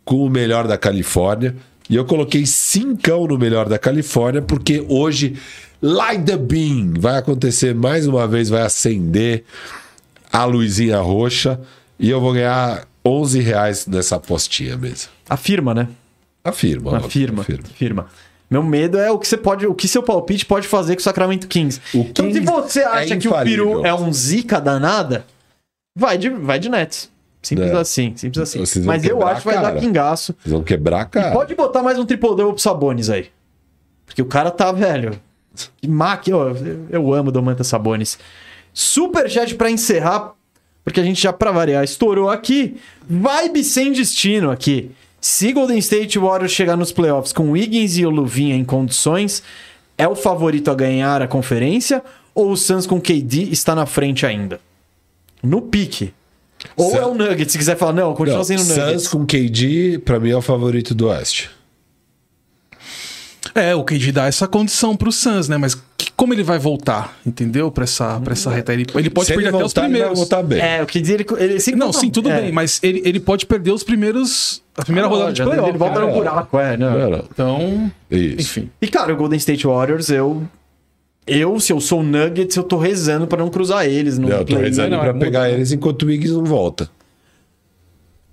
[0.05, 1.55] com o melhor da Califórnia.
[1.89, 5.35] E eu coloquei cincão no melhor da Califórnia, porque hoje,
[5.83, 9.45] Light the Beam vai acontecer mais uma vez, vai acender
[10.35, 11.61] a luzinha roxa.
[11.97, 15.11] E eu vou ganhar 11 reais nessa apostinha mesmo.
[15.29, 15.89] Afirma, né?
[16.43, 16.91] Afirma.
[16.91, 18.07] óbvio, Afirma, afirma.
[18.51, 21.05] Meu medo é o que você pode, o que seu palpite pode fazer com o
[21.05, 21.81] Sacramento Kings.
[21.95, 23.33] O então, se Kings você é acha que o.
[23.43, 25.25] Peru é um zica danada,
[25.97, 27.11] vai de, vai de Nets.
[27.41, 27.77] Simples É.
[27.77, 28.85] assim, simples assim.
[28.85, 30.35] Mas eu acho que vai dar pingaço.
[30.41, 31.33] Vocês vão quebrar a cara.
[31.33, 33.31] Pode botar mais um triple double pro Sabonis aí.
[34.07, 35.19] Porque o cara tá, velho.
[35.81, 36.37] Que máquina.
[36.37, 38.19] Eu, eu amo Domantas Sabonis.
[38.75, 40.33] Superchat pra encerrar,
[40.85, 42.77] porque a gente já, pra variar, estourou aqui.
[43.09, 44.91] Vibe sem destino aqui.
[45.21, 49.43] Se Golden State Warriors chegar nos playoffs com Wiggins e o Luvinha em condições,
[49.97, 52.03] é o favorito a ganhar a conferência?
[52.35, 54.61] Ou o Suns com KD está na frente ainda?
[55.43, 56.13] No pique.
[56.77, 59.03] Ou Sun- é o Nuggets, se quiser falar, não, continua Não, sendo o Nuggets.
[59.03, 61.49] Suns com KD, pra mim, é o favorito do Oeste.
[63.55, 65.57] É, o KD dá essa condição pro Suns, né?
[65.57, 67.71] Mas que- como ele vai voltar, entendeu?
[67.71, 68.73] Pra essa, pra essa reta.
[68.73, 70.19] Ele, ele pode Se perder ele até os voltar, ele vai primeiros.
[70.19, 70.61] voltar bem.
[70.61, 72.41] É, o que dizer ele, ele sempre Não, sim, tudo é.
[72.41, 74.61] bem, mas ele, ele pode perder os primeiros.
[74.77, 75.69] A primeira Ah, rodada de playoff.
[75.69, 76.07] Ele volta cara.
[76.07, 77.25] no buraco, é, não.
[77.33, 78.41] Então, Isso.
[78.41, 78.71] enfim.
[78.83, 80.43] E, cara, o Golden State Warriors, eu.
[81.27, 84.39] Eu, se eu sou o Nuggets, eu tô rezando pra não cruzar eles no Não,
[84.39, 84.65] eu tô play.
[84.69, 86.91] rezando não, pra é pegar muito- eles enquanto o Wiggins não volta.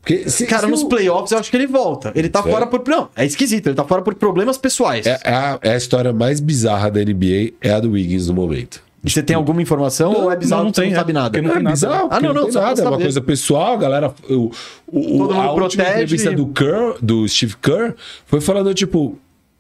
[0.02, 2.12] Porque se, Cara, se nos o- playoffs eu acho que ele volta.
[2.16, 2.58] Ele tá Sério?
[2.58, 2.82] fora por.
[2.88, 5.06] Não, é esquisito, ele tá fora por problemas pessoais.
[5.06, 8.34] É, é a, é a história mais bizarra da NBA, é a do Wiggins no
[8.34, 8.82] momento.
[9.04, 11.00] E você tem alguma informação ou é bizarro não você tem, não é.
[11.00, 11.42] sabe nada?
[11.42, 11.70] Não É nada.
[11.72, 14.14] bizarro, Ah, não, não, pra nada, é uma coisa pessoal, galera.
[14.30, 14.52] O,
[14.88, 15.90] o, Todo a mundo última protege.
[15.92, 17.94] entrevista do, Kerr, do Steve Kerr
[18.28, 19.18] foi falando, tipo,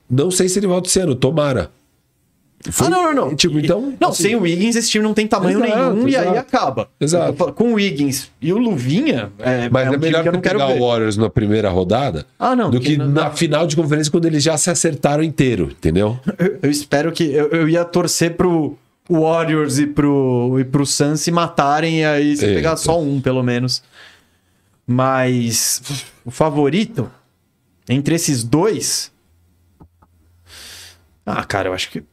[0.09, 1.71] não sei se ele volta esse ano, tomara.
[2.69, 3.35] Foi- Ah, não, não, não.
[3.35, 3.93] Tipo, então.
[3.99, 6.39] Não, assim, sem o Wiggins, esse time não tem tamanho Exato, nenhum e aí exato.
[6.39, 6.89] acaba.
[6.99, 7.33] Exato.
[7.33, 10.33] Falando, Com o Wiggins e o Luvinha, é, Mas é é, um melhor que eu
[10.33, 10.79] não quero pegar ver.
[10.79, 14.11] o Warriors na primeira rodada Ah, não, do que que não- na final de conferência
[14.11, 16.19] quando eles já se acertaram inteiro, entendeu?
[16.37, 17.23] Eu, eu espero que.
[17.23, 18.77] Eu, eu ia torcer pro
[19.09, 22.55] Warriors e pro, e pro Suns se matarem e aí você Eita.
[22.55, 23.81] pegar só um, pelo menos.
[24.85, 25.81] Mas
[26.25, 27.09] o favorito
[27.89, 29.11] entre esses dois.
[31.25, 32.03] Ah, cara, eu acho que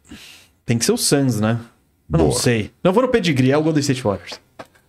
[0.69, 1.59] tem que ser o Suns, né?
[2.13, 2.71] Eu não sei.
[2.85, 4.39] Não vou no pedigree, é o Golden State Warriors.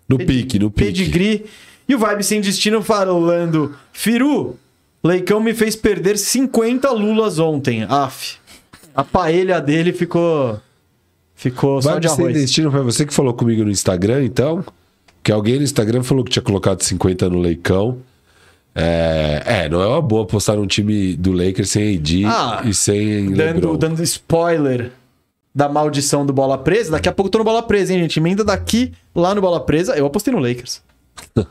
[0.08, 0.86] No pique, no pique.
[0.88, 1.46] Pedigree.
[1.88, 4.58] E o Vibe Sem Destino falando: Firu,
[5.04, 7.84] Leicão me fez perder 50 lulas ontem.
[7.84, 8.38] Af.
[8.94, 10.60] A paella dele ficou.
[11.36, 12.38] Ficou só Vai de de sem arroz.
[12.42, 14.64] destino foi você que falou comigo no Instagram, então?
[15.24, 18.00] Que alguém no Instagram falou que tinha colocado 50 no Leicão.
[18.76, 22.74] É, é, não é uma boa postar um time do Lakers sem AD Ah, e
[22.74, 23.78] sem Dando, LeBron.
[23.78, 24.92] dando spoiler
[25.54, 26.92] da maldição do Bola Presa.
[26.92, 28.20] Daqui a pouco eu tô no Bola Presa, hein, gente?
[28.20, 29.96] Emenda daqui lá no Bola Presa.
[29.96, 30.82] Eu apostei no Lakers.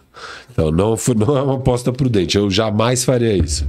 [0.50, 2.36] Então não, não é uma aposta prudente.
[2.36, 3.68] Eu jamais faria isso.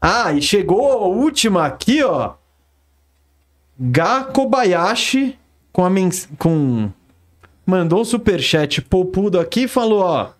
[0.00, 2.32] Ah, e chegou a última aqui, ó.
[3.78, 5.38] Ga Kobayashi
[5.72, 6.28] com a mens...
[6.38, 6.90] com
[7.66, 10.30] mandou um superchat popudo aqui e falou, ó.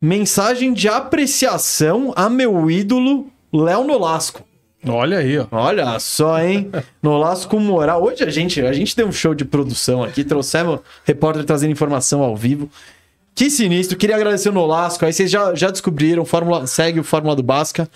[0.00, 4.42] Mensagem de apreciação a meu ídolo Léo Nolasco.
[4.88, 5.46] Olha aí, ó.
[5.50, 6.70] Olha só, hein?
[7.02, 8.02] Nolasco moral.
[8.02, 12.22] Hoje a gente, a gente deu um show de produção aqui, trouxemos repórter trazendo informação
[12.22, 12.68] ao vivo.
[13.34, 13.96] Que sinistro.
[13.96, 15.04] Queria agradecer o Nolasco.
[15.04, 17.88] Aí vocês já, já descobriram, Fórmula, segue o Fórmula do Basca,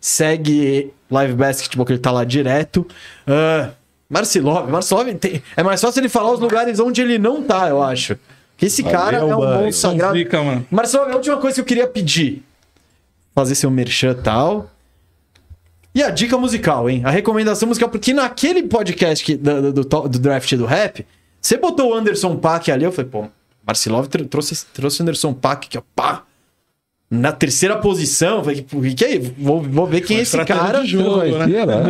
[0.00, 2.86] segue Live Basketball, que ele tá lá direto.
[3.26, 3.70] Uh,
[4.08, 7.82] Marcelov, Marcelov tem- é mais fácil ele falar os lugares onde ele não tá, eu
[7.82, 8.16] acho.
[8.56, 9.62] Que esse Valeu, cara é um mano.
[9.64, 10.14] bom sagrado.
[10.70, 12.42] Marcelo, a última coisa que eu queria pedir.
[13.34, 14.70] Fazer seu merchan tal.
[15.98, 17.02] E a dica musical, hein?
[17.04, 21.04] A recomendação musical, porque naquele podcast que- do, do, do- do draft do rap,
[21.40, 23.24] você botou o Anderson Paak ali, eu falei, pô,
[23.66, 26.22] Marcelov tr- trouxe, trouxe o Anderson Paak aqui, ó, pá.
[27.10, 29.32] Na terceira posição, eu falei, o que, que é isso?
[29.38, 30.82] Vou, vou ver quem é esse cara.
[30.82, 31.46] de jogo, né?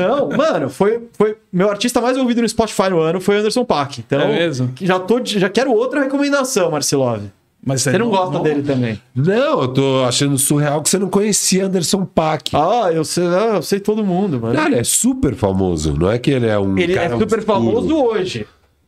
[0.09, 1.37] Não, mano, foi, foi.
[1.53, 4.01] Meu artista mais ouvido no Spotify no ano foi o Anderson Paak.
[4.01, 4.73] Então, É mesmo?
[4.81, 7.25] já, tô, já quero outra recomendação, Marcelov.
[7.69, 8.99] Mas Você não gosta dele também.
[9.15, 12.57] Não, eu tô achando surreal que você não conhecia Anderson Paak.
[12.57, 14.55] Ah, eu sei, ah, eu sei todo mundo, mano.
[14.55, 15.95] Cara, ele é super famoso.
[15.95, 16.79] Não é que ele é um.
[16.79, 17.43] ele é super obscuro.
[17.43, 18.47] famoso hoje.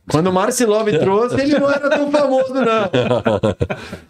[0.09, 2.89] Quando o Marcelov trouxe, ele não era tão famoso, não.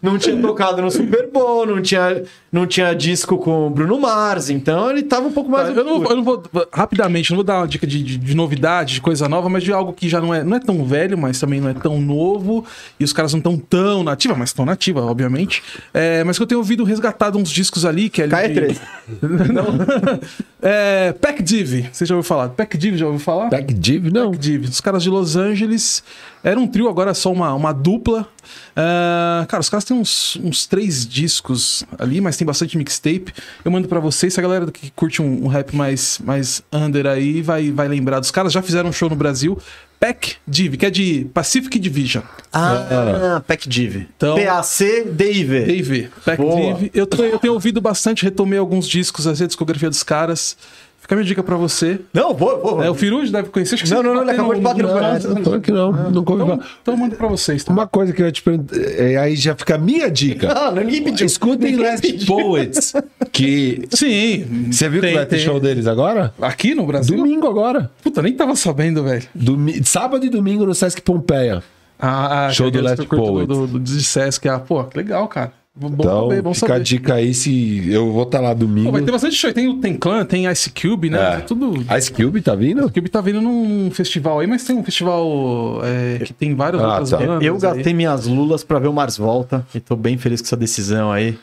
[0.00, 2.24] Não tinha tocado no Super Bowl, não tinha.
[2.52, 5.74] Não tinha disco com o Bruno Mars, então ele tava um pouco mais.
[5.74, 6.42] eu, não, eu não vou.
[6.70, 9.72] Rapidamente, não vou dar uma dica de, de, de novidade, de coisa nova, mas de
[9.72, 12.66] algo que já não é, não é tão velho, mas também não é tão novo.
[13.00, 15.62] E os caras não estão tão nativa, mas estão nativa, obviamente.
[15.94, 18.24] É, mas que eu tenho ouvido resgatado uns discos ali, que é.
[18.24, 18.80] ali de- KE3.
[19.50, 20.20] não.
[20.60, 21.86] é, Pack Div.
[21.90, 22.50] Você já ouviu falar?
[22.50, 23.48] Pack Div, já ouviu falar?
[23.48, 24.10] Back Div?
[24.12, 24.32] Não.
[24.32, 24.64] Pack Div.
[24.64, 26.04] Os caras de Los Angeles.
[26.44, 28.26] Era um trio, agora é só uma, uma dupla.
[28.74, 33.32] Ah, cara, os caras têm uns, uns três discos ali, mas tem bastante mixtape.
[33.64, 34.34] Eu mando pra vocês.
[34.34, 38.18] Se a galera que curte um, um rap mais, mais under aí vai, vai lembrar
[38.18, 38.52] dos caras.
[38.52, 39.56] Já fizeram um show no Brasil.
[40.00, 42.24] Pack Div, que é de Pacific Division.
[42.52, 44.08] Ah, Pac Div.
[44.16, 45.64] Então- P-A-C-D-I-V.
[45.64, 46.74] Dave, Pack Boa.
[46.74, 46.90] Div.
[46.92, 50.56] Eu, eu tenho ouvido bastante, retomei alguns discos, a discografia dos caras.
[51.02, 52.00] Fica a minha dica pra você.
[52.14, 52.82] Não, vou, vou.
[52.82, 53.74] É, o Firuj deve conhecer.
[53.74, 55.24] Acho que Não, não, não, ele acabou de bater no no- Fernandes.
[55.26, 56.54] Eu tô aqui não, ouvi Então, falar.
[56.80, 57.72] então eu mando pra vocês, tá?
[57.72, 60.52] Uma coisa que eu ia te perguntar, é, aí já fica a minha dica.
[60.52, 61.26] Ah, não, ninguém pediu.
[61.26, 62.26] Escutem Ninguém Last pediu.
[62.36, 62.92] Poets,
[63.32, 63.82] que...
[63.90, 64.68] Sim.
[64.70, 66.32] Você viu tem- que vai ter tem- show deles agora?
[66.40, 67.16] Aqui no Brasil?
[67.16, 67.90] Domingo agora.
[68.00, 69.24] Puta, nem tava sabendo, velho.
[69.34, 71.64] Domi- Sábado e domingo no Sesc Pompeia.
[71.98, 73.48] Ah, ah, Show do Last Poets.
[73.48, 74.48] Do, do, do de Sesc.
[74.48, 75.52] Ah, pô, que legal, cara.
[75.74, 76.80] Bom Então, saber, bom fica saber.
[76.80, 78.88] a dica aí se eu vou estar lá domingo.
[78.88, 79.50] Pô, vai ter bastante show.
[79.54, 81.36] Tem o Tem Clan, tem Ice Cube, né?
[81.36, 81.40] É.
[81.40, 81.72] Tudo.
[81.96, 82.90] Ice Cube tá vindo?
[82.92, 86.88] Cube tá vindo num festival aí, mas tem um festival é, que tem várias Ah,
[86.88, 87.16] outras tá.
[87.16, 87.42] bandas.
[87.42, 87.60] Eu aí.
[87.60, 91.10] gastei minhas lulas pra ver o Mars Volta e tô bem feliz com essa decisão
[91.10, 91.38] aí.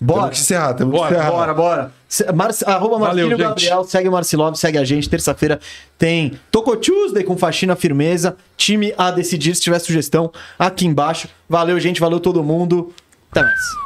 [0.00, 0.20] Bora!
[0.24, 1.30] Temos que encerrar, temos que Bora, encerrar.
[1.30, 1.92] bora, bora.
[2.34, 3.36] Marci, arroba Valeu.
[3.36, 5.08] Gabriel, segue o Marcilov, segue a gente.
[5.08, 5.58] Terça-feira
[5.98, 8.36] tem Toco Tuesday com faxina firmeza.
[8.58, 11.28] Time a decidir, se tiver sugestão, aqui embaixo.
[11.48, 12.92] Valeu, gente, valeu todo mundo.
[13.32, 13.76] ダメです。